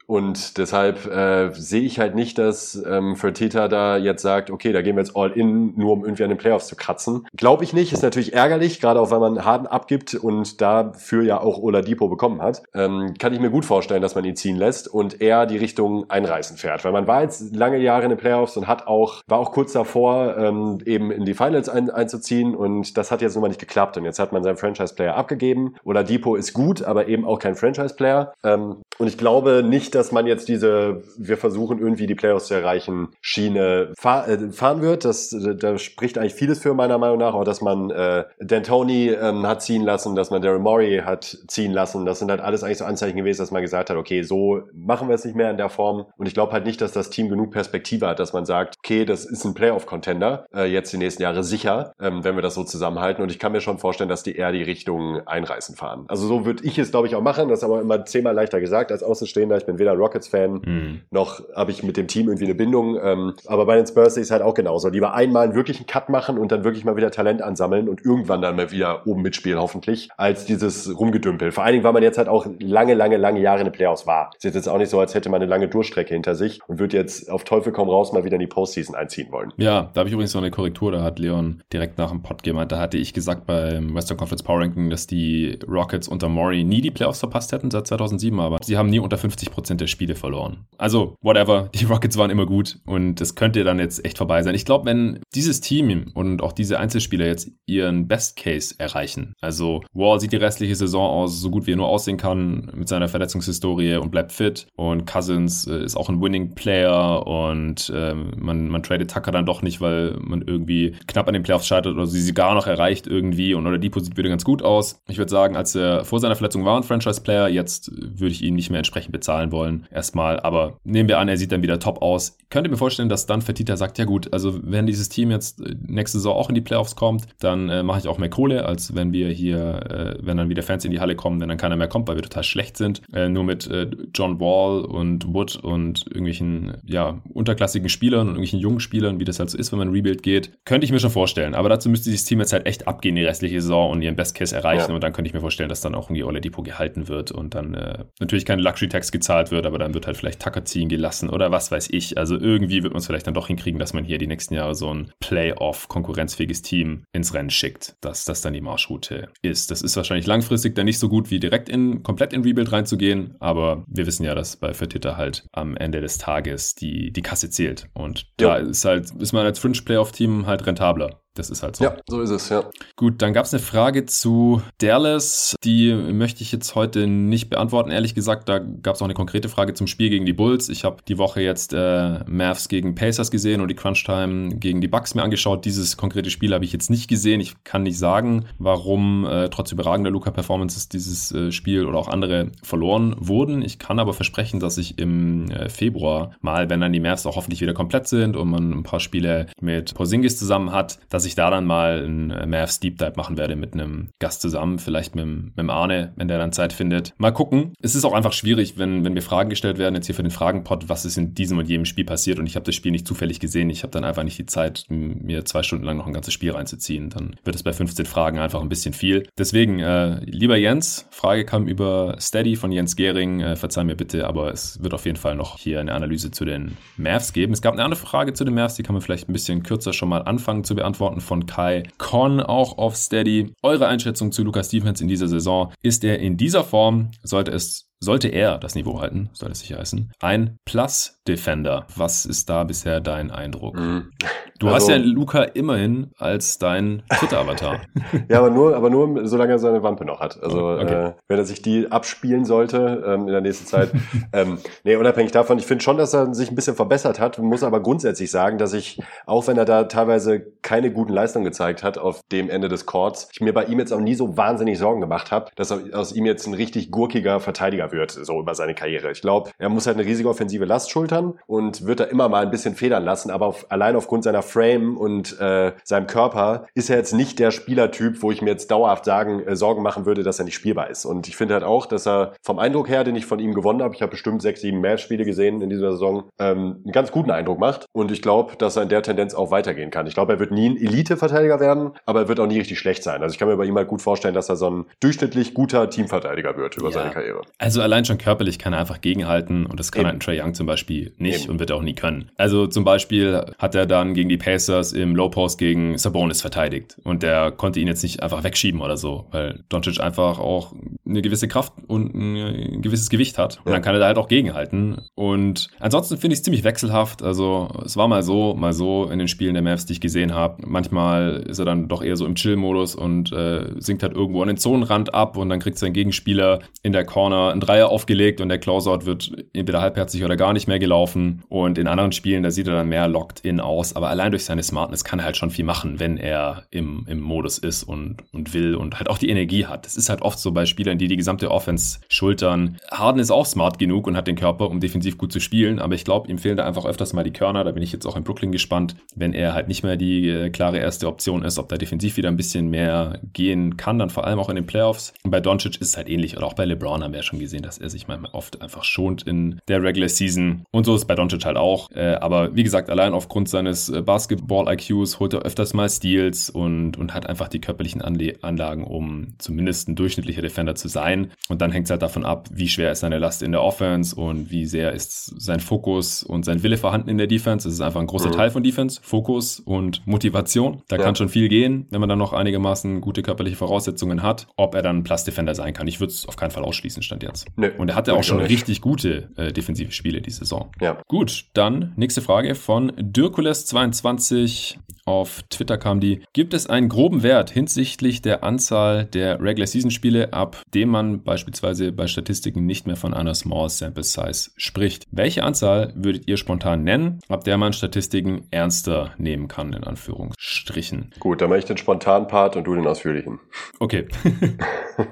Und 0.07 0.57
deshalb 0.57 0.98
äh, 1.05 1.51
sehe 1.53 1.81
ich 1.81 1.99
halt 1.99 2.15
nicht, 2.15 2.37
dass 2.37 2.81
ähm, 2.85 3.15
Fertitta 3.15 3.67
da 3.67 3.97
jetzt 3.97 4.21
sagt, 4.21 4.51
okay, 4.51 4.71
da 4.71 4.81
gehen 4.81 4.95
wir 4.95 5.03
jetzt 5.03 5.15
all 5.15 5.31
in, 5.31 5.73
nur 5.77 5.93
um 5.93 6.03
irgendwie 6.03 6.23
an 6.23 6.29
den 6.29 6.37
Playoffs 6.37 6.67
zu 6.67 6.75
kratzen. 6.75 7.27
Glaube 7.35 7.63
ich 7.63 7.73
nicht, 7.73 7.93
ist 7.93 8.03
natürlich 8.03 8.33
ärgerlich, 8.33 8.79
gerade 8.81 8.99
auch 8.99 9.11
weil 9.11 9.19
man 9.19 9.45
Harden 9.45 9.67
abgibt 9.67 10.15
und 10.15 10.61
dafür 10.61 11.23
ja 11.23 11.41
auch 11.41 11.59
Oladipo 11.59 12.07
bekommen 12.07 12.41
hat. 12.41 12.63
Ähm, 12.73 13.13
kann 13.19 13.33
ich 13.33 13.39
mir 13.39 13.49
gut 13.49 13.65
vorstellen, 13.65 14.01
dass 14.01 14.15
man 14.15 14.25
ihn 14.25 14.35
ziehen 14.35 14.55
lässt 14.55 14.87
und 14.87 15.21
er 15.21 15.45
die 15.45 15.57
Richtung 15.57 16.09
einreißen 16.09 16.57
fährt, 16.57 16.83
weil 16.83 16.91
man 16.91 17.07
war 17.07 17.21
jetzt 17.21 17.55
lange 17.55 17.77
Jahre 17.77 18.03
in 18.03 18.09
den 18.09 18.19
Playoffs 18.19 18.57
und 18.57 18.67
hat 18.67 18.87
auch, 18.87 19.21
war 19.27 19.39
auch 19.39 19.51
kurz 19.51 19.73
davor, 19.73 20.37
ähm, 20.37 20.79
eben 20.85 21.11
in 21.11 21.25
die 21.25 21.33
Finals 21.33 21.69
ein, 21.69 21.89
einzuziehen 21.89 22.55
und 22.55 22.97
das 22.97 23.11
hat 23.11 23.21
jetzt 23.21 23.35
nun 23.35 23.41
mal 23.41 23.47
nicht 23.47 23.59
geklappt 23.59 23.97
und 23.97 24.05
jetzt 24.05 24.19
hat 24.19 24.31
man 24.31 24.43
seinen 24.43 24.57
Franchise-Player 24.57 25.15
abgegeben. 25.15 25.75
Oladipo 25.83 26.35
ist 26.35 26.53
gut, 26.53 26.83
aber 26.83 27.07
eben 27.07 27.25
auch 27.25 27.39
kein 27.39 27.55
Franchise-Player. 27.55 28.33
Ähm, 28.43 28.77
und 28.97 29.07
ich 29.07 29.17
glaube 29.17 29.63
nicht, 29.63 29.95
dass 29.95 30.11
man 30.11 30.27
jetzt 30.27 30.49
diese 30.49 30.88
wir 31.17 31.37
versuchen 31.37 31.79
irgendwie 31.79 32.07
die 32.07 32.15
Playoffs 32.15 32.47
zu 32.47 32.53
erreichen, 32.53 33.09
Schiene 33.21 33.93
fahr, 33.97 34.27
äh, 34.27 34.51
fahren 34.51 34.81
wird. 34.81 35.05
Das, 35.05 35.35
da 35.57 35.77
spricht 35.77 36.17
eigentlich 36.17 36.33
vieles 36.33 36.59
für 36.59 36.73
meiner 36.73 36.97
Meinung 36.97 37.19
nach, 37.19 37.33
auch 37.33 37.43
dass 37.43 37.61
man 37.61 37.89
äh, 37.89 38.25
D'Antoni 38.41 39.17
ähm, 39.19 39.45
hat 39.47 39.61
ziehen 39.61 39.83
lassen, 39.83 40.15
dass 40.15 40.31
man 40.31 40.41
Daryl 40.41 40.59
Morey 40.59 41.01
hat 41.05 41.37
ziehen 41.47 41.73
lassen. 41.73 42.05
Das 42.05 42.19
sind 42.19 42.31
halt 42.31 42.41
alles 42.41 42.63
eigentlich 42.63 42.79
so 42.79 42.85
Anzeichen 42.85 43.17
gewesen, 43.17 43.39
dass 43.39 43.51
man 43.51 43.61
gesagt 43.61 43.89
hat, 43.89 43.97
okay, 43.97 44.23
so 44.23 44.61
machen 44.73 45.07
wir 45.07 45.15
es 45.15 45.25
nicht 45.25 45.35
mehr 45.35 45.51
in 45.51 45.57
der 45.57 45.69
Form. 45.69 46.05
Und 46.17 46.27
ich 46.27 46.33
glaube 46.33 46.53
halt 46.53 46.65
nicht, 46.65 46.81
dass 46.81 46.91
das 46.91 47.09
Team 47.09 47.29
genug 47.29 47.51
Perspektive 47.51 48.07
hat, 48.07 48.19
dass 48.19 48.33
man 48.33 48.45
sagt, 48.45 48.75
okay, 48.79 49.05
das 49.05 49.25
ist 49.25 49.45
ein 49.45 49.53
Playoff-Contender, 49.53 50.45
äh, 50.53 50.65
jetzt 50.65 50.91
die 50.93 50.97
nächsten 50.97 51.23
Jahre 51.23 51.43
sicher, 51.43 51.93
ähm, 51.99 52.23
wenn 52.23 52.35
wir 52.35 52.41
das 52.41 52.55
so 52.55 52.63
zusammenhalten. 52.63 53.21
Und 53.21 53.31
ich 53.31 53.39
kann 53.39 53.51
mir 53.51 53.61
schon 53.61 53.77
vorstellen, 53.77 54.09
dass 54.09 54.23
die 54.23 54.35
eher 54.35 54.51
die 54.51 54.63
Richtung 54.63 55.21
einreißen 55.25 55.75
fahren. 55.75 56.05
Also 56.07 56.27
so 56.27 56.45
würde 56.45 56.63
ich 56.63 56.77
es, 56.77 56.91
glaube 56.91 57.07
ich, 57.07 57.15
auch 57.15 57.21
machen. 57.21 57.49
Das 57.49 57.59
ist 57.59 57.63
aber 57.63 57.81
immer 57.81 58.05
zehnmal 58.05 58.33
leichter 58.33 58.59
gesagt 58.59 58.91
als 58.91 59.03
Außenstehender. 59.03 59.57
Ich 59.57 59.65
bin 59.65 59.79
weder 59.79 59.93
Rockets-Fan 59.93 60.61
mhm. 60.69 61.01
Noch 61.11 61.41
habe 61.55 61.71
ich 61.71 61.83
mit 61.83 61.97
dem 61.97 62.07
Team 62.07 62.27
irgendwie 62.27 62.45
eine 62.45 62.55
Bindung. 62.55 62.97
Ähm, 63.01 63.33
aber 63.47 63.65
bei 63.65 63.75
den 63.75 63.85
Spurs 63.85 64.17
ist 64.17 64.27
es 64.27 64.31
halt 64.31 64.41
auch 64.41 64.53
genauso. 64.53 64.89
Lieber 64.89 65.13
einmal 65.13 65.45
einen 65.45 65.55
wirklichen 65.55 65.85
Cut 65.85 66.09
machen 66.09 66.37
und 66.37 66.51
dann 66.51 66.63
wirklich 66.63 66.85
mal 66.85 66.95
wieder 66.95 67.11
Talent 67.11 67.41
ansammeln 67.41 67.89
und 67.89 68.03
irgendwann 68.03 68.41
dann 68.41 68.55
mal 68.55 68.71
wieder 68.71 69.05
oben 69.07 69.21
mitspielen, 69.21 69.59
hoffentlich, 69.59 70.09
als 70.17 70.45
dieses 70.45 70.97
Rumgedümpel. 70.97 71.51
Vor 71.51 71.63
allen 71.63 71.73
Dingen, 71.73 71.83
weil 71.83 71.93
man 71.93 72.03
jetzt 72.03 72.17
halt 72.17 72.27
auch 72.27 72.45
lange, 72.59 72.93
lange, 72.93 73.17
lange 73.17 73.39
Jahre 73.39 73.59
in 73.59 73.65
den 73.65 73.73
Playoffs 73.73 74.07
war. 74.07 74.31
Ist 74.41 74.55
jetzt 74.55 74.69
auch 74.69 74.77
nicht 74.77 74.89
so, 74.89 74.99
als 74.99 75.15
hätte 75.15 75.29
man 75.29 75.41
eine 75.41 75.49
lange 75.49 75.67
Durchstrecke 75.67 76.13
hinter 76.13 76.35
sich 76.35 76.61
und 76.67 76.79
würde 76.79 76.97
jetzt 76.97 77.29
auf 77.29 77.43
Teufel 77.43 77.71
komm 77.71 77.89
raus 77.89 78.13
mal 78.13 78.23
wieder 78.23 78.35
in 78.35 78.41
die 78.41 78.47
Postseason 78.47 78.95
einziehen 78.95 79.31
wollen. 79.31 79.53
Ja, 79.57 79.89
da 79.93 79.99
habe 79.99 80.09
ich 80.09 80.13
übrigens 80.13 80.33
noch 80.33 80.41
eine 80.41 80.51
Korrektur. 80.51 80.91
Da 80.91 81.03
hat 81.03 81.19
Leon 81.19 81.63
direkt 81.73 81.97
nach 81.97 82.11
dem 82.11 82.21
Pod 82.21 82.43
gemeint, 82.43 82.71
da 82.71 82.79
hatte 82.79 82.97
ich 82.97 83.13
gesagt 83.13 83.45
beim 83.45 83.95
Western 83.95 84.17
Conference 84.17 84.43
Power 84.43 84.59
Ranking, 84.59 84.89
dass 84.89 85.07
die 85.07 85.59
Rockets 85.67 86.07
unter 86.07 86.29
Maury 86.29 86.63
nie 86.63 86.81
die 86.81 86.91
Playoffs 86.91 87.19
verpasst 87.19 87.51
hätten 87.51 87.71
seit 87.71 87.87
2007, 87.87 88.39
aber 88.39 88.57
sie 88.61 88.77
haben 88.77 88.89
nie 88.89 88.99
unter 88.99 89.17
50 89.17 89.51
Prozent 89.51 89.81
der 89.81 89.87
Spiele 89.87 90.15
verloren. 90.15 90.58
Also, 90.77 91.15
whatever, 91.21 91.69
die 91.75 91.85
Rockets 91.85 92.17
waren 92.17 92.29
immer 92.29 92.45
gut 92.45 92.79
und 92.85 93.15
das 93.15 93.35
könnte 93.35 93.63
dann 93.63 93.79
jetzt 93.79 94.03
echt 94.05 94.17
vorbei 94.17 94.43
sein. 94.43 94.55
Ich 94.55 94.65
glaube, 94.65 94.85
wenn 94.85 95.19
dieses 95.35 95.61
Team 95.61 96.11
und 96.13 96.41
auch 96.41 96.51
diese 96.51 96.79
Einzelspieler 96.79 97.25
jetzt 97.25 97.51
ihren 97.65 98.07
Best 98.07 98.37
Case 98.37 98.75
erreichen, 98.77 99.33
also 99.41 99.81
Wall 99.93 100.19
sieht 100.19 100.31
die 100.31 100.37
restliche 100.37 100.75
Saison 100.75 101.09
aus, 101.09 101.39
so 101.39 101.49
gut 101.49 101.67
wie 101.67 101.73
er 101.73 101.77
nur 101.77 101.89
aussehen 101.89 102.17
kann 102.17 102.71
mit 102.73 102.87
seiner 102.87 103.07
Verletzungshistorie 103.07 103.97
und 103.97 104.11
bleibt 104.11 104.31
fit 104.31 104.67
und 104.75 105.05
Cousins 105.05 105.67
äh, 105.67 105.83
ist 105.83 105.97
auch 105.97 106.09
ein 106.09 106.21
Winning 106.21 106.55
Player 106.55 107.25
und 107.27 107.91
äh, 107.93 108.13
man, 108.13 108.69
man 108.69 108.83
tradet 108.83 109.11
Tucker 109.11 109.31
dann 109.31 109.45
doch 109.45 109.61
nicht, 109.61 109.81
weil 109.81 110.17
man 110.21 110.41
irgendwie 110.41 110.95
knapp 111.07 111.27
an 111.27 111.33
den 111.33 111.43
Playoffs 111.43 111.67
scheitert 111.67 111.95
oder 111.95 112.07
sie 112.07 112.21
sie 112.21 112.33
gar 112.33 112.55
noch 112.55 112.67
erreicht 112.67 113.07
irgendwie 113.07 113.53
und 113.53 113.67
oder 113.67 113.77
die 113.77 113.91
sieht 113.99 114.17
wieder 114.17 114.29
ganz 114.29 114.43
gut 114.43 114.61
aus. 114.61 115.01
Ich 115.07 115.17
würde 115.17 115.31
sagen, 115.31 115.55
als 115.55 115.75
er 115.75 116.05
vor 116.05 116.19
seiner 116.19 116.35
Verletzung 116.35 116.65
war 116.65 116.77
ein 116.77 116.83
Franchise-Player, 116.83 117.49
jetzt 117.49 117.91
würde 117.93 118.31
ich 118.31 118.41
ihn 118.41 118.55
nicht 118.55 118.69
mehr 118.69 118.79
entsprechend 118.79 119.11
bezahlen 119.11 119.51
wollen. 119.51 119.87
Erstmal, 119.91 120.39
aber 120.49 120.79
nehmen 120.83 121.07
wir 121.07 121.19
an, 121.19 121.29
er 121.29 121.37
sieht 121.37 121.51
dann 121.51 121.61
wieder 121.61 121.79
top 121.79 122.01
aus. 122.01 122.37
Könnt 122.49 122.65
ihr 122.65 122.71
mir 122.71 122.77
vorstellen, 122.77 123.07
dass 123.07 123.27
dann 123.27 123.43
Fertita 123.43 123.77
sagt, 123.77 123.99
ja 123.99 124.05
gut, 124.05 124.33
also 124.33 124.59
wenn 124.63 124.87
dieses 124.87 125.07
Team 125.07 125.29
jetzt 125.29 125.61
äh, 125.61 125.75
nächste 125.85 126.17
Saison 126.17 126.35
auch 126.35 126.49
in 126.49 126.55
die 126.55 126.61
Playoffs 126.61 126.95
kommt, 126.95 127.27
dann 127.39 127.69
äh, 127.69 127.83
mache 127.83 127.99
ich 127.99 128.07
auch 128.07 128.17
mehr 128.17 128.31
Kohle, 128.31 128.65
als 128.65 128.95
wenn 128.95 129.13
wir 129.13 129.29
hier, 129.29 130.17
äh, 130.19 130.25
wenn 130.25 130.37
dann 130.37 130.49
wieder 130.49 130.63
Fans 130.63 130.83
in 130.85 130.91
die 130.91 130.99
Halle 130.99 131.15
kommen, 131.15 131.39
wenn 131.39 131.49
dann 131.49 131.59
keiner 131.59 131.75
mehr 131.75 131.87
kommt, 131.87 132.07
weil 132.07 132.15
wir 132.15 132.23
total 132.23 132.43
schlecht 132.43 132.77
sind. 132.77 133.03
Äh, 133.13 133.29
nur 133.29 133.43
mit 133.43 133.67
äh, 133.67 133.91
John 134.15 134.39
Wall 134.39 134.81
und 134.85 135.31
Wood 135.31 135.57
und 135.57 136.07
irgendwelchen, 136.07 136.77
ja, 136.83 137.21
unterklassigen 137.31 137.89
Spielern 137.89 138.21
und 138.21 138.27
irgendwelchen 138.29 138.59
jungen 138.59 138.79
Spielern, 138.79 139.19
wie 139.19 139.25
das 139.25 139.39
halt 139.39 139.51
so 139.51 139.57
ist, 139.57 139.71
wenn 139.71 139.79
man 139.79 139.89
Rebuild 139.89 140.23
geht, 140.23 140.51
könnte 140.65 140.85
ich 140.85 140.91
mir 140.91 140.99
schon 140.99 141.11
vorstellen. 141.11 141.53
Aber 141.53 141.69
dazu 141.69 141.89
müsste 141.89 142.09
dieses 142.09 142.25
Team 142.25 142.39
jetzt 142.39 142.53
halt 142.53 142.65
echt 142.65 142.87
abgehen 142.87 143.15
die 143.15 143.23
restliche 143.23 143.61
Saison 143.61 143.91
und 143.91 144.01
ihren 144.01 144.15
Best 144.15 144.33
Case 144.35 144.55
erreichen. 144.55 144.89
Ja. 144.89 144.95
Und 144.95 145.03
dann 145.03 145.13
könnte 145.13 145.27
ich 145.27 145.33
mir 145.33 145.41
vorstellen, 145.41 145.69
dass 145.69 145.81
dann 145.81 145.93
auch 145.93 146.07
irgendwie 146.07 146.23
Oladipo 146.23 146.63
gehalten 146.63 147.07
wird 147.07 147.31
und 147.31 147.53
dann 147.53 147.75
äh, 147.75 148.05
natürlich 148.19 148.45
keine 148.45 148.61
Luxury 148.61 148.89
Tax 148.89 149.11
gezahlt 149.11 149.51
wird, 149.51 149.65
aber 149.65 149.77
dann 149.77 149.93
wird 149.93 150.07
halt 150.07 150.17
vielleicht 150.17 150.38
Tucker 150.39 150.65
ziehen 150.65 150.89
gelassen 150.89 151.29
oder 151.29 151.51
was 151.51 151.71
weiß 151.71 151.89
ich. 151.91 152.17
Also 152.17 152.39
irgendwie 152.39 152.83
wird 152.83 152.93
man 152.93 152.99
es 152.99 153.07
vielleicht 153.07 153.27
dann 153.27 153.33
doch 153.33 153.47
hinkriegen, 153.47 153.79
dass 153.79 153.93
man 153.93 154.03
hier 154.03 154.17
die 154.17 154.27
nächsten 154.27 154.53
Jahre 154.53 154.75
so 154.75 154.93
ein 154.93 155.11
Playoff-konkurrenzfähiges 155.19 156.61
Team 156.61 157.03
ins 157.11 157.33
Rennen 157.33 157.49
schickt, 157.49 157.95
dass 158.01 158.25
das 158.25 158.41
dann 158.41 158.53
die 158.53 158.61
Marschroute 158.61 159.29
ist. 159.41 159.71
Das 159.71 159.81
ist 159.81 159.95
wahrscheinlich 159.95 160.27
langfristig 160.27 160.75
dann 160.75 160.85
nicht 160.85 160.99
so 160.99 161.09
gut 161.09 161.29
wie 161.31 161.39
direkt 161.39 161.69
in 161.69 162.03
komplett 162.03 162.33
in 162.33 162.43
Rebuild 162.43 162.71
reinzugehen, 162.71 163.35
aber 163.39 163.83
wir 163.87 164.05
wissen 164.05 164.23
ja, 164.23 164.35
dass 164.35 164.57
bei 164.57 164.73
Fertitta 164.73 165.17
halt 165.17 165.45
am 165.51 165.75
Ende 165.77 166.01
des 166.01 166.17
Tages 166.17 166.75
die, 166.75 167.11
die 167.11 167.21
Kasse 167.21 167.49
zählt. 167.49 167.87
Und 167.93 168.27
ja. 168.39 168.47
da 168.49 168.55
ist 168.57 168.85
halt, 168.85 169.11
ist 169.19 169.33
man 169.33 169.45
als 169.45 169.59
Fringe-Playoff-Team 169.59 170.45
halt 170.47 170.65
rentabler. 170.65 171.21
Das 171.39 171.49
ist 171.49 171.63
halt 171.63 171.77
so. 171.77 171.85
Ja, 171.85 171.95
so 172.09 172.19
ist 172.19 172.31
es, 172.31 172.49
ja. 172.49 172.65
Gut, 172.97 173.21
dann 173.21 173.31
gab 173.31 173.45
es 173.45 173.53
eine 173.53 173.61
Frage 173.61 174.05
zu 174.05 174.61
Dallas, 174.79 175.55
die 175.63 175.93
möchte 175.93 176.43
ich 176.43 176.51
jetzt 176.51 176.75
heute 176.75 177.07
nicht 177.07 177.49
beantworten. 177.49 177.91
Ehrlich 177.91 178.13
gesagt, 178.13 178.49
da 178.49 178.59
gab 178.59 178.95
es 178.95 179.01
auch 179.01 179.05
eine 179.05 179.13
konkrete 179.13 179.47
Frage 179.47 179.73
zum 179.73 179.87
Spiel 179.87 180.09
gegen 180.09 180.25
die 180.25 180.33
Bulls. 180.33 180.67
Ich 180.67 180.83
habe 180.83 180.97
die 181.07 181.17
Woche 181.17 181.39
jetzt 181.39 181.71
äh, 181.71 182.25
Mavs 182.25 182.67
gegen 182.67 182.93
Pacers 182.93 183.31
gesehen 183.31 183.61
und 183.61 183.69
die 183.69 183.75
Crunch 183.75 184.03
Time 184.03 184.55
gegen 184.55 184.81
die 184.81 184.89
Bucks 184.89 185.15
mir 185.15 185.23
angeschaut. 185.23 185.63
Dieses 185.63 185.95
konkrete 185.95 186.29
Spiel 186.29 186.53
habe 186.53 186.65
ich 186.65 186.73
jetzt 186.73 186.89
nicht 186.89 187.07
gesehen. 187.07 187.39
Ich 187.39 187.63
kann 187.63 187.83
nicht 187.83 187.97
sagen, 187.97 188.43
warum 188.57 189.25
äh, 189.25 189.47
trotz 189.47 189.71
überragender 189.71 190.11
Luca-Performances 190.11 190.89
dieses 190.89 191.31
äh, 191.31 191.53
Spiel 191.53 191.85
oder 191.85 191.97
auch 191.97 192.09
andere 192.09 192.51
verloren 192.63 193.15
wurden. 193.17 193.61
Ich 193.61 193.79
kann 193.79 193.99
aber 193.99 194.13
versprechen, 194.13 194.59
dass 194.59 194.77
ich 194.77 194.99
im 194.99 195.49
äh, 195.51 195.69
Februar 195.69 196.31
mal, 196.41 196.69
wenn 196.69 196.81
dann 196.81 196.91
die 196.91 196.99
Mavs 196.99 197.25
auch 197.25 197.37
hoffentlich 197.37 197.61
wieder 197.61 197.73
komplett 197.73 198.09
sind 198.09 198.35
und 198.35 198.49
man 198.49 198.73
ein 198.73 198.83
paar 198.83 198.99
Spiele 198.99 199.47
mit 199.61 199.95
Porzingis 199.95 200.37
zusammen 200.37 200.73
hat, 200.73 200.99
dass 201.07 201.28
ich 201.28 201.28
ich 201.29 201.35
da 201.35 201.49
dann 201.49 201.65
mal 201.65 202.03
ein 202.05 202.49
Mavs 202.49 202.79
Deep 202.79 202.97
Dive 202.97 203.13
machen 203.15 203.37
werde 203.37 203.55
mit 203.55 203.73
einem 203.73 204.09
Gast 204.19 204.41
zusammen, 204.41 204.79
vielleicht 204.79 205.15
mit, 205.15 205.55
mit 205.55 205.69
Arne, 205.69 206.13
wenn 206.15 206.27
der 206.27 206.37
dann 206.37 206.51
Zeit 206.51 206.73
findet. 206.73 207.13
Mal 207.17 207.31
gucken. 207.31 207.73
Es 207.81 207.95
ist 207.95 208.05
auch 208.05 208.13
einfach 208.13 208.33
schwierig, 208.33 208.77
wenn, 208.77 209.05
wenn 209.05 209.13
mir 209.13 209.21
Fragen 209.21 209.49
gestellt 209.49 209.77
werden, 209.77 209.95
jetzt 209.95 210.07
hier 210.07 210.15
für 210.15 210.23
den 210.23 210.31
Fragenpot, 210.31 210.89
was 210.89 211.05
ist 211.05 211.17
in 211.17 211.33
diesem 211.33 211.57
und 211.57 211.67
jedem 211.67 211.85
Spiel 211.85 212.05
passiert 212.05 212.39
und 212.39 212.47
ich 212.47 212.55
habe 212.55 212.65
das 212.65 212.75
Spiel 212.75 212.91
nicht 212.91 213.07
zufällig 213.07 213.39
gesehen. 213.39 213.69
Ich 213.69 213.83
habe 213.83 213.91
dann 213.91 214.03
einfach 214.03 214.23
nicht 214.23 214.37
die 214.37 214.45
Zeit, 214.45 214.85
mir 214.89 215.45
zwei 215.45 215.63
Stunden 215.63 215.85
lang 215.85 215.97
noch 215.97 216.07
ein 216.07 216.13
ganzes 216.13 216.33
Spiel 216.33 216.51
reinzuziehen. 216.51 217.09
Dann 217.09 217.35
wird 217.43 217.55
es 217.55 217.63
bei 217.63 217.73
15 217.73 218.05
Fragen 218.05 218.39
einfach 218.39 218.61
ein 218.61 218.69
bisschen 218.69 218.93
viel. 218.93 219.27
Deswegen, 219.37 219.79
äh, 219.79 220.19
lieber 220.25 220.57
Jens, 220.57 221.07
Frage 221.11 221.45
kam 221.45 221.67
über 221.67 222.15
Steady 222.19 222.55
von 222.55 222.71
Jens 222.71 222.95
Gehring. 222.95 223.41
Äh, 223.41 223.55
verzeih 223.55 223.83
mir 223.83 223.95
bitte, 223.95 224.27
aber 224.27 224.51
es 224.51 224.81
wird 224.81 224.93
auf 224.93 225.05
jeden 225.05 225.17
Fall 225.17 225.35
noch 225.35 225.57
hier 225.57 225.79
eine 225.79 225.93
Analyse 225.93 226.31
zu 226.31 226.45
den 226.45 226.77
Mavs 226.97 227.33
geben. 227.33 227.53
Es 227.53 227.61
gab 227.61 227.73
eine 227.73 227.83
andere 227.83 227.99
Frage 227.99 228.33
zu 228.33 228.43
den 228.43 228.55
Mavs, 228.55 228.75
die 228.75 228.83
kann 228.83 228.93
man 228.93 229.01
vielleicht 229.01 229.29
ein 229.29 229.33
bisschen 229.33 229.63
kürzer 229.63 229.93
schon 229.93 230.09
mal 230.09 230.23
anfangen 230.23 230.63
zu 230.63 230.75
beantworten 230.75 231.08
Antworten 231.09 231.21
von 231.21 231.45
Kai 231.45 231.83
Con 231.97 232.39
auch 232.39 232.77
auf 232.77 232.95
Steady. 232.95 233.53
Eure 233.61 233.87
Einschätzung 233.87 234.31
zu 234.31 234.43
Lukas 234.43 234.67
Stevens 234.67 235.01
in 235.01 235.07
dieser 235.07 235.27
Saison. 235.27 235.71
Ist 235.81 236.03
er 236.03 236.19
in 236.19 236.37
dieser 236.37 236.63
Form? 236.63 237.11
Sollte 237.23 237.51
es 237.51 237.88
sollte 237.99 238.29
er 238.29 238.57
das 238.57 238.75
Niveau 238.75 239.01
halten, 239.01 239.29
soll 239.33 239.51
es 239.51 239.59
sicher 239.59 239.77
heißen, 239.77 240.11
ein 240.19 240.57
Plus-Defender. 240.65 241.85
Was 241.95 242.25
ist 242.25 242.49
da 242.49 242.63
bisher 242.63 243.01
dein 243.01 243.31
Eindruck? 243.31 243.77
Mhm. 243.77 244.11
Du 244.59 244.67
also, 244.67 244.75
hast 244.75 244.89
ja 244.89 244.97
Luca 244.97 245.43
immerhin 245.43 246.11
als 246.17 246.57
dein 246.57 247.03
Twitter-Avatar. 247.17 247.79
ja, 248.29 248.39
aber 248.39 248.49
nur, 248.49 248.75
aber 248.75 248.89
nur, 248.89 249.25
solange 249.25 249.53
er 249.53 249.59
seine 249.59 249.83
Wampe 249.83 250.03
noch 250.03 250.19
hat. 250.19 250.41
Also 250.43 250.71
okay. 250.71 251.07
äh, 251.07 251.13
wenn 251.29 251.37
er 251.37 251.45
sich 251.45 251.61
die 251.61 251.89
abspielen 251.89 252.43
sollte 252.43 253.03
ähm, 253.05 253.21
in 253.21 253.31
der 253.31 253.39
nächsten 253.39 253.67
Zeit. 253.67 253.91
ähm, 254.33 254.57
nee, 254.83 254.97
unabhängig 254.97 255.31
davon, 255.31 255.59
ich 255.59 255.65
finde 255.65 255.83
schon, 255.83 255.97
dass 255.97 256.13
er 256.13 256.33
sich 256.33 256.51
ein 256.51 256.55
bisschen 256.55 256.75
verbessert 256.75 257.21
hat, 257.21 257.39
muss 257.39 257.63
aber 257.63 257.81
grundsätzlich 257.81 258.31
sagen, 258.31 258.57
dass 258.57 258.73
ich, 258.73 259.01
auch 259.25 259.47
wenn 259.47 259.57
er 259.57 259.63
da 259.63 259.85
teilweise 259.85 260.41
keine 260.61 260.91
guten 260.91 261.13
Leistungen 261.13 261.45
gezeigt 261.45 261.81
hat 261.81 261.97
auf 261.97 262.19
dem 262.29 262.49
Ende 262.49 262.67
des 262.67 262.85
Courts, 262.85 263.29
ich 263.31 263.39
mir 263.39 263.53
bei 263.53 263.63
ihm 263.65 263.79
jetzt 263.79 263.93
auch 263.93 264.01
nie 264.01 264.15
so 264.15 264.35
wahnsinnig 264.35 264.77
Sorgen 264.77 264.99
gemacht 264.99 265.31
habe, 265.31 265.51
dass 265.55 265.71
er 265.71 265.79
aus 265.93 266.11
ihm 266.11 266.25
jetzt 266.25 266.47
ein 266.47 266.53
richtig 266.53 266.91
gurkiger 266.91 267.39
Verteidiger 267.39 267.88
wird, 267.91 268.11
so 268.11 268.39
über 268.39 268.55
seine 268.55 268.75
Karriere. 268.75 269.11
Ich 269.11 269.21
glaube, 269.21 269.51
er 269.57 269.69
muss 269.69 269.87
halt 269.87 269.97
eine 269.97 270.05
riesige 270.05 270.29
offensive 270.29 270.65
Last 270.65 270.91
schultern 270.91 271.39
und 271.47 271.85
wird 271.85 271.99
da 271.99 272.05
immer 272.05 272.29
mal 272.29 272.43
ein 272.43 272.51
bisschen 272.51 272.75
federn 272.75 273.03
lassen, 273.03 273.31
aber 273.31 273.47
auf, 273.47 273.65
allein 273.69 273.95
aufgrund 273.95 274.23
seiner 274.23 274.41
Frame 274.41 274.97
und 274.97 275.39
äh, 275.39 275.73
seinem 275.83 276.07
Körper 276.07 276.67
ist 276.73 276.89
er 276.89 276.97
jetzt 276.97 277.13
nicht 277.13 277.39
der 277.39 277.51
Spielertyp, 277.51 278.21
wo 278.21 278.31
ich 278.31 278.41
mir 278.41 278.51
jetzt 278.51 278.71
dauerhaft 278.71 279.05
sagen, 279.05 279.41
äh, 279.45 279.55
Sorgen 279.55 279.81
machen 279.81 280.05
würde, 280.05 280.23
dass 280.23 280.39
er 280.39 280.45
nicht 280.45 280.55
spielbar 280.55 280.89
ist. 280.89 281.05
Und 281.05 281.27
ich 281.27 281.35
finde 281.35 281.53
halt 281.53 281.63
auch, 281.63 281.85
dass 281.85 282.07
er 282.07 282.33
vom 282.41 282.59
Eindruck 282.59 282.89
her, 282.89 283.03
den 283.03 283.15
ich 283.15 283.25
von 283.25 283.39
ihm 283.39 283.53
gewonnen 283.53 283.81
habe, 283.81 283.95
ich 283.95 284.01
habe 284.01 284.11
bestimmt 284.11 284.41
sechs, 284.41 284.61
sieben 284.61 284.81
Matchspiele 284.81 285.25
gesehen 285.25 285.61
in 285.61 285.69
dieser 285.69 285.91
Saison, 285.91 286.29
ähm, 286.39 286.81
einen 286.83 286.91
ganz 286.91 287.11
guten 287.11 287.31
Eindruck 287.31 287.59
macht. 287.59 287.85
Und 287.91 288.11
ich 288.11 288.21
glaube, 288.21 288.55
dass 288.57 288.75
er 288.75 288.83
in 288.83 288.89
der 288.89 289.01
Tendenz 289.01 289.33
auch 289.33 289.51
weitergehen 289.51 289.91
kann. 289.91 290.07
Ich 290.07 290.13
glaube, 290.13 290.33
er 290.33 290.39
wird 290.39 290.51
nie 290.51 290.69
ein 290.69 290.77
Elite-Verteidiger 290.77 291.59
werden, 291.59 291.91
aber 292.05 292.21
er 292.21 292.27
wird 292.27 292.39
auch 292.39 292.47
nie 292.47 292.57
richtig 292.57 292.79
schlecht 292.79 293.03
sein. 293.03 293.21
Also 293.21 293.33
ich 293.33 293.39
kann 293.39 293.47
mir 293.47 293.57
bei 293.57 293.65
ihm 293.65 293.75
halt 293.75 293.87
gut 293.87 294.01
vorstellen, 294.01 294.33
dass 294.33 294.49
er 294.49 294.55
so 294.55 294.69
ein 294.69 294.85
durchschnittlich 294.99 295.53
guter 295.53 295.89
Teamverteidiger 295.89 296.57
wird 296.57 296.77
über 296.77 296.87
ja. 296.87 296.93
seine 296.93 297.11
Karriere. 297.11 297.41
Also 297.57 297.78
allein 297.79 298.05
schon 298.05 298.17
körperlich 298.17 298.59
kann 298.59 298.73
er 298.73 298.79
einfach 298.79 299.01
gegenhalten 299.01 299.65
und 299.65 299.79
das 299.79 299.91
kann 299.91 300.01
Eben. 300.01 300.07
halt 300.07 300.15
ein 300.17 300.19
Trey 300.19 300.41
Young 300.41 300.53
zum 300.53 300.65
Beispiel 300.65 301.13
nicht 301.17 301.43
Eben. 301.43 301.51
und 301.51 301.59
wird 301.59 301.71
auch 301.71 301.81
nie 301.81 301.93
können. 301.93 302.31
Also 302.37 302.67
zum 302.67 302.83
Beispiel 302.83 303.45
hat 303.57 303.75
er 303.75 303.85
dann 303.85 304.13
gegen 304.13 304.29
die 304.29 304.37
Pacers 304.37 304.93
im 304.93 305.15
Low 305.15 305.29
Post 305.29 305.57
gegen 305.57 305.97
Sabonis 305.97 306.41
verteidigt. 306.41 306.97
Und 307.03 307.23
der 307.23 307.51
konnte 307.51 307.79
ihn 307.79 307.87
jetzt 307.87 308.03
nicht 308.03 308.21
einfach 308.23 308.43
wegschieben 308.43 308.81
oder 308.81 308.97
so, 308.97 309.27
weil 309.31 309.63
Doncic 309.69 309.99
einfach 309.99 310.39
auch 310.39 310.73
eine 311.07 311.21
gewisse 311.21 311.47
Kraft 311.47 311.73
und 311.87 312.13
ein 312.13 312.81
gewisses 312.81 313.09
Gewicht 313.09 313.37
hat. 313.37 313.57
Und 313.59 313.67
ja. 313.67 313.73
dann 313.73 313.81
kann 313.81 313.95
er 313.95 313.99
da 313.99 314.07
halt 314.07 314.17
auch 314.17 314.27
gegenhalten. 314.27 315.01
Und 315.15 315.69
ansonsten 315.79 316.17
finde 316.17 316.33
ich 316.33 316.39
es 316.39 316.43
ziemlich 316.43 316.63
wechselhaft. 316.63 317.23
Also 317.23 317.69
es 317.85 317.97
war 317.97 318.07
mal 318.07 318.23
so, 318.23 318.53
mal 318.53 318.73
so 318.73 319.09
in 319.09 319.19
den 319.19 319.27
Spielen 319.27 319.53
der 319.53 319.63
Mavs, 319.63 319.85
die 319.85 319.93
ich 319.93 320.01
gesehen 320.01 320.33
habe. 320.33 320.63
Manchmal 320.65 321.43
ist 321.47 321.59
er 321.59 321.65
dann 321.65 321.87
doch 321.87 322.03
eher 322.03 322.15
so 322.15 322.25
im 322.25 322.35
Chill-Modus 322.35 322.95
und 322.95 323.31
äh, 323.31 323.65
sinkt 323.79 324.03
halt 324.03 324.13
irgendwo 324.13 324.41
an 324.41 324.47
den 324.47 324.57
Zonenrand 324.57 325.13
ab 325.13 325.37
und 325.37 325.49
dann 325.49 325.59
kriegt 325.59 325.77
sein 325.77 325.93
Gegenspieler 325.93 326.59
in 326.83 326.93
der 326.93 327.05
Corner 327.05 327.51
einen 327.51 327.61
Dreier 327.69 327.89
aufgelegt 327.89 328.41
und 328.41 328.49
der 328.49 328.57
Closeout 328.57 329.05
wird 329.05 329.31
entweder 329.53 329.81
halbherzig 329.81 330.23
oder 330.23 330.35
gar 330.35 330.53
nicht 330.53 330.67
mehr 330.67 330.79
gelaufen. 330.79 331.43
Und 331.49 331.77
in 331.77 331.87
anderen 331.87 332.11
Spielen, 332.11 332.41
da 332.41 332.49
sieht 332.49 332.67
er 332.67 332.73
dann 332.73 332.89
mehr 332.89 333.07
locked 333.07 333.41
in 333.41 333.59
aus. 333.59 333.95
Aber 333.95 334.09
allein 334.09 334.31
durch 334.31 334.45
seine 334.45 334.63
Smartness 334.63 335.03
kann 335.03 335.19
er 335.19 335.25
halt 335.25 335.37
schon 335.37 335.51
viel 335.51 335.65
machen, 335.65 335.99
wenn 335.99 336.17
er 336.17 336.63
im, 336.71 337.05
im 337.07 337.19
Modus 337.19 337.59
ist 337.59 337.83
und, 337.83 338.23
und 338.33 338.55
will 338.55 338.73
und 338.73 338.97
halt 338.97 339.07
auch 339.09 339.19
die 339.19 339.29
Energie 339.29 339.67
hat. 339.67 339.85
Das 339.85 339.97
ist 339.97 340.09
halt 340.09 340.23
oft 340.23 340.39
so 340.39 340.51
bei 340.51 340.65
Spielern, 340.65 340.97
die 340.97 341.07
die 341.07 341.15
gesamte 341.15 341.51
Offense 341.51 341.99
schultern. 342.09 342.77
Harden 342.89 343.21
ist 343.21 343.29
auch 343.29 343.45
smart 343.45 343.77
genug 343.77 344.07
und 344.07 344.17
hat 344.17 344.25
den 344.25 344.35
Körper, 344.35 344.67
um 344.67 344.79
defensiv 344.79 345.19
gut 345.19 345.31
zu 345.31 345.39
spielen, 345.39 345.77
aber 345.77 345.93
ich 345.93 346.05
glaube, 346.05 346.27
ihm 346.29 346.39
fehlen 346.39 346.57
da 346.57 346.65
einfach 346.65 346.85
öfters 346.85 347.13
mal 347.13 347.23
die 347.23 347.33
Körner. 347.33 347.63
Da 347.63 347.71
bin 347.71 347.83
ich 347.83 347.91
jetzt 347.91 348.07
auch 348.07 348.15
in 348.15 348.23
Brooklyn 348.23 348.51
gespannt, 348.51 348.95
wenn 349.15 349.33
er 349.33 349.53
halt 349.53 349.67
nicht 349.67 349.83
mehr 349.83 349.95
die 349.95 350.27
äh, 350.27 350.49
klare 350.49 350.79
erste 350.79 351.07
Option 351.07 351.43
ist, 351.43 351.59
ob 351.59 351.69
da 351.69 351.77
defensiv 351.77 352.17
wieder 352.17 352.29
ein 352.29 352.37
bisschen 352.37 352.69
mehr 352.69 353.19
gehen 353.33 353.77
kann, 353.77 353.99
dann 353.99 354.09
vor 354.09 354.25
allem 354.25 354.39
auch 354.39 354.49
in 354.49 354.55
den 354.55 354.65
Playoffs. 354.65 355.13
Und 355.23 355.29
bei 355.29 355.39
Doncic 355.39 355.75
ist 355.79 355.89
es 355.89 355.97
halt 355.97 356.09
ähnlich 356.09 356.35
oder 356.35 356.47
auch 356.47 356.53
bei 356.53 356.65
LeBron 356.65 357.03
haben 357.03 357.11
wir 357.11 357.19
ja 357.19 357.23
schon 357.23 357.39
gesehen, 357.39 357.58
dass 357.61 357.77
er 357.77 357.89
sich 357.89 358.07
manchmal 358.07 358.31
oft 358.31 358.61
einfach 358.61 358.83
schont 358.83 359.23
in 359.23 359.59
der 359.67 359.81
Regular 359.83 360.09
Season. 360.09 360.63
Und 360.71 360.85
so 360.85 360.95
ist 360.95 361.01
es 361.01 361.07
bei 361.07 361.15
Doncic 361.15 361.45
halt 361.45 361.57
auch. 361.57 361.89
Äh, 361.91 362.15
aber 362.15 362.55
wie 362.55 362.63
gesagt, 362.63 362.89
allein 362.89 363.13
aufgrund 363.13 363.49
seines 363.49 363.89
äh, 363.89 364.01
Basketball-IQs 364.01 365.19
holt 365.19 365.33
er 365.33 365.41
öfters 365.41 365.73
mal 365.73 365.89
Steals 365.89 366.49
und, 366.49 366.97
und 366.97 367.13
hat 367.13 367.27
einfach 367.27 367.47
die 367.47 367.61
körperlichen 367.61 368.01
Anle 368.01 368.35
Anlagen, 368.41 368.83
um 368.83 369.35
zumindest 369.37 369.87
ein 369.87 369.95
durchschnittlicher 369.95 370.41
Defender 370.41 370.75
zu 370.75 370.87
sein. 370.87 371.31
Und 371.47 371.61
dann 371.61 371.71
hängt 371.71 371.85
es 371.85 371.91
halt 371.91 372.01
davon 372.01 372.25
ab, 372.25 372.47
wie 372.51 372.67
schwer 372.67 372.91
ist 372.91 372.99
seine 372.99 373.19
Last 373.19 373.43
in 373.43 373.51
der 373.51 373.63
Offense 373.63 374.15
und 374.15 374.51
wie 374.51 374.65
sehr 374.65 374.91
ist 374.93 375.33
sein 375.39 375.59
Fokus 375.59 376.23
und 376.23 376.45
sein 376.45 376.63
Wille 376.63 376.77
vorhanden 376.77 377.09
in 377.09 377.17
der 377.17 377.27
Defense. 377.27 377.67
Das 377.67 377.73
ist 377.73 377.81
einfach 377.81 377.99
ein 377.99 378.07
großer 378.07 378.29
mhm. 378.29 378.33
Teil 378.33 378.51
von 378.51 378.63
Defense. 378.63 378.99
Fokus 379.01 379.59
und 379.59 380.05
Motivation. 380.05 380.81
Da 380.87 380.97
ja. 380.97 381.03
kann 381.03 381.15
schon 381.15 381.29
viel 381.29 381.49
gehen, 381.49 381.87
wenn 381.89 381.99
man 381.99 382.09
dann 382.09 382.19
noch 382.19 382.33
einigermaßen 382.33 383.01
gute 383.01 383.21
körperliche 383.21 383.55
Voraussetzungen 383.55 384.23
hat. 384.23 384.47
Ob 384.55 384.75
er 384.75 384.81
dann 384.81 384.97
ein 384.97 385.03
Plus-Defender 385.03 385.55
sein 385.55 385.73
kann, 385.73 385.87
ich 385.87 385.99
würde 385.99 386.13
es 386.13 386.27
auf 386.27 386.35
keinen 386.35 386.51
Fall 386.51 386.63
ausschließen, 386.63 387.03
stand 387.03 387.23
jetzt. 387.23 387.47
Nö, 387.55 387.71
und 387.77 387.89
er 387.89 387.95
hatte 387.95 388.13
auch 388.13 388.23
schon 388.23 388.39
richtig 388.39 388.81
gute 388.81 389.29
äh, 389.35 389.51
defensive 389.51 389.91
Spiele 389.91 390.21
die 390.21 390.31
Saison. 390.31 390.71
Ja. 390.81 391.01
Gut, 391.07 391.45
dann 391.53 391.93
nächste 391.95 392.21
Frage 392.21 392.55
von 392.55 392.91
Dirkules22 392.91 394.77
auf 395.09 395.41
Twitter 395.49 395.79
kam 395.79 395.99
die. 395.99 396.21
Gibt 396.33 396.53
es 396.53 396.67
einen 396.67 396.87
groben 396.87 397.23
Wert 397.23 397.49
hinsichtlich 397.49 398.21
der 398.21 398.43
Anzahl 398.43 399.05
der 399.05 399.41
Regular 399.41 399.65
Season 399.65 399.89
Spiele, 399.89 400.33
ab 400.33 400.61
dem 400.75 400.89
man 400.89 401.23
beispielsweise 401.23 401.91
bei 401.91 402.05
Statistiken 402.05 402.67
nicht 402.67 402.85
mehr 402.85 402.95
von 402.95 403.15
einer 403.15 403.33
Small 403.33 403.69
Sample 403.69 404.03
Size 404.03 404.51
spricht? 404.55 405.07
Welche 405.09 405.43
Anzahl 405.43 405.93
würdet 405.95 406.27
ihr 406.27 406.37
spontan 406.37 406.83
nennen, 406.83 407.19
ab 407.27 407.43
der 407.43 407.57
man 407.57 407.73
Statistiken 407.73 408.45
ernster 408.51 409.13
nehmen 409.17 409.47
kann, 409.47 409.73
in 409.73 409.83
Anführungsstrichen? 409.83 411.11
Gut, 411.19 411.41
dann 411.41 411.49
mache 411.49 411.59
ich 411.59 411.65
den 411.65 411.77
spontanen 411.77 412.27
Part 412.27 412.55
und 412.55 412.65
du 412.65 412.75
den 412.75 412.85
ausführlichen. 412.85 413.39
Okay. 413.79 414.07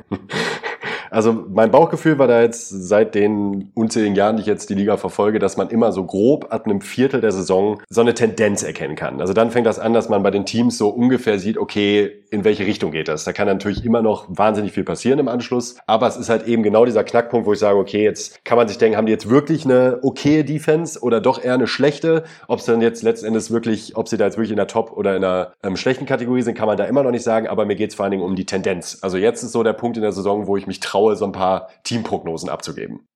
Also 1.09 1.45
mein 1.49 1.71
Bauchgefühl 1.71 2.19
war 2.19 2.27
da 2.27 2.41
jetzt 2.41 2.69
seit 2.69 3.15
den 3.15 3.71
unzähligen 3.73 4.15
Jahren, 4.15 4.37
die 4.37 4.41
ich 4.41 4.47
jetzt 4.47 4.69
die 4.69 4.75
Liga 4.75 4.97
verfolge, 4.97 5.39
dass 5.39 5.57
man 5.57 5.69
immer 5.69 5.91
so 5.91 6.05
grob 6.05 6.47
ab 6.49 6.65
einem 6.65 6.81
Viertel 6.81 7.21
der 7.21 7.31
Saison 7.31 7.81
so 7.89 8.01
eine 8.01 8.13
Tendenz 8.13 8.63
erkennen 8.63 8.95
kann. 8.95 9.21
Also 9.21 9.33
dann 9.33 9.51
fängt 9.51 9.67
das 9.67 9.79
an, 9.79 9.93
dass 9.93 10.09
man 10.09 10.23
bei 10.23 10.31
den 10.31 10.45
Teams 10.45 10.77
so 10.77 10.89
ungefähr 10.89 11.39
sieht, 11.39 11.57
okay, 11.57 12.23
in 12.29 12.43
welche 12.43 12.65
Richtung 12.65 12.91
geht 12.91 13.07
das? 13.07 13.23
Da 13.23 13.33
kann 13.33 13.47
natürlich 13.47 13.85
immer 13.85 14.01
noch 14.01 14.25
wahnsinnig 14.27 14.73
viel 14.73 14.83
passieren 14.83 15.19
im 15.19 15.27
Anschluss, 15.27 15.77
aber 15.87 16.07
es 16.07 16.17
ist 16.17 16.29
halt 16.29 16.45
eben 16.47 16.63
genau 16.63 16.85
dieser 16.85 17.03
Knackpunkt, 17.03 17.47
wo 17.47 17.53
ich 17.53 17.59
sage, 17.59 17.77
okay, 17.77 18.03
jetzt 18.03 18.43
kann 18.43 18.57
man 18.57 18.67
sich 18.67 18.77
denken, 18.77 18.97
haben 18.97 19.05
die 19.05 19.11
jetzt 19.11 19.29
wirklich 19.29 19.65
eine 19.65 19.99
okaye 20.01 20.43
Defense 20.43 20.99
oder 21.01 21.21
doch 21.21 21.43
eher 21.43 21.53
eine 21.53 21.67
schlechte? 21.67 22.23
Ob 22.47 22.59
es 22.59 22.65
dann 22.65 22.81
jetzt 22.81 23.03
letzten 23.03 23.27
Endes 23.27 23.51
wirklich, 23.51 23.95
ob 23.95 24.07
sie 24.07 24.17
da 24.17 24.25
jetzt 24.25 24.37
wirklich 24.37 24.51
in 24.51 24.57
der 24.57 24.67
Top- 24.67 24.91
oder 24.91 25.15
in 25.15 25.23
einer 25.23 25.53
ähm, 25.63 25.77
schlechten 25.77 26.05
Kategorie 26.05 26.41
sind, 26.41 26.55
kann 26.55 26.67
man 26.67 26.77
da 26.77 26.85
immer 26.85 27.03
noch 27.03 27.11
nicht 27.11 27.23
sagen, 27.23 27.47
aber 27.47 27.65
mir 27.65 27.75
geht 27.75 27.91
es 27.91 27.95
vor 27.95 28.03
allen 28.03 28.11
Dingen 28.11 28.23
um 28.23 28.35
die 28.35 28.45
Tendenz. 28.45 28.99
Also 29.01 29.17
jetzt 29.17 29.43
ist 29.43 29.51
so 29.51 29.63
der 29.63 29.73
Punkt 29.73 29.97
in 29.97 30.03
der 30.03 30.11
Saison, 30.11 30.47
wo 30.47 30.57
ich 30.57 30.67
mich 30.67 30.79
traue, 30.79 30.96
so 31.15 31.25
ein 31.25 31.31
paar 31.31 31.69
Teamprognosen 31.83 32.49
abzugeben. 32.49 33.07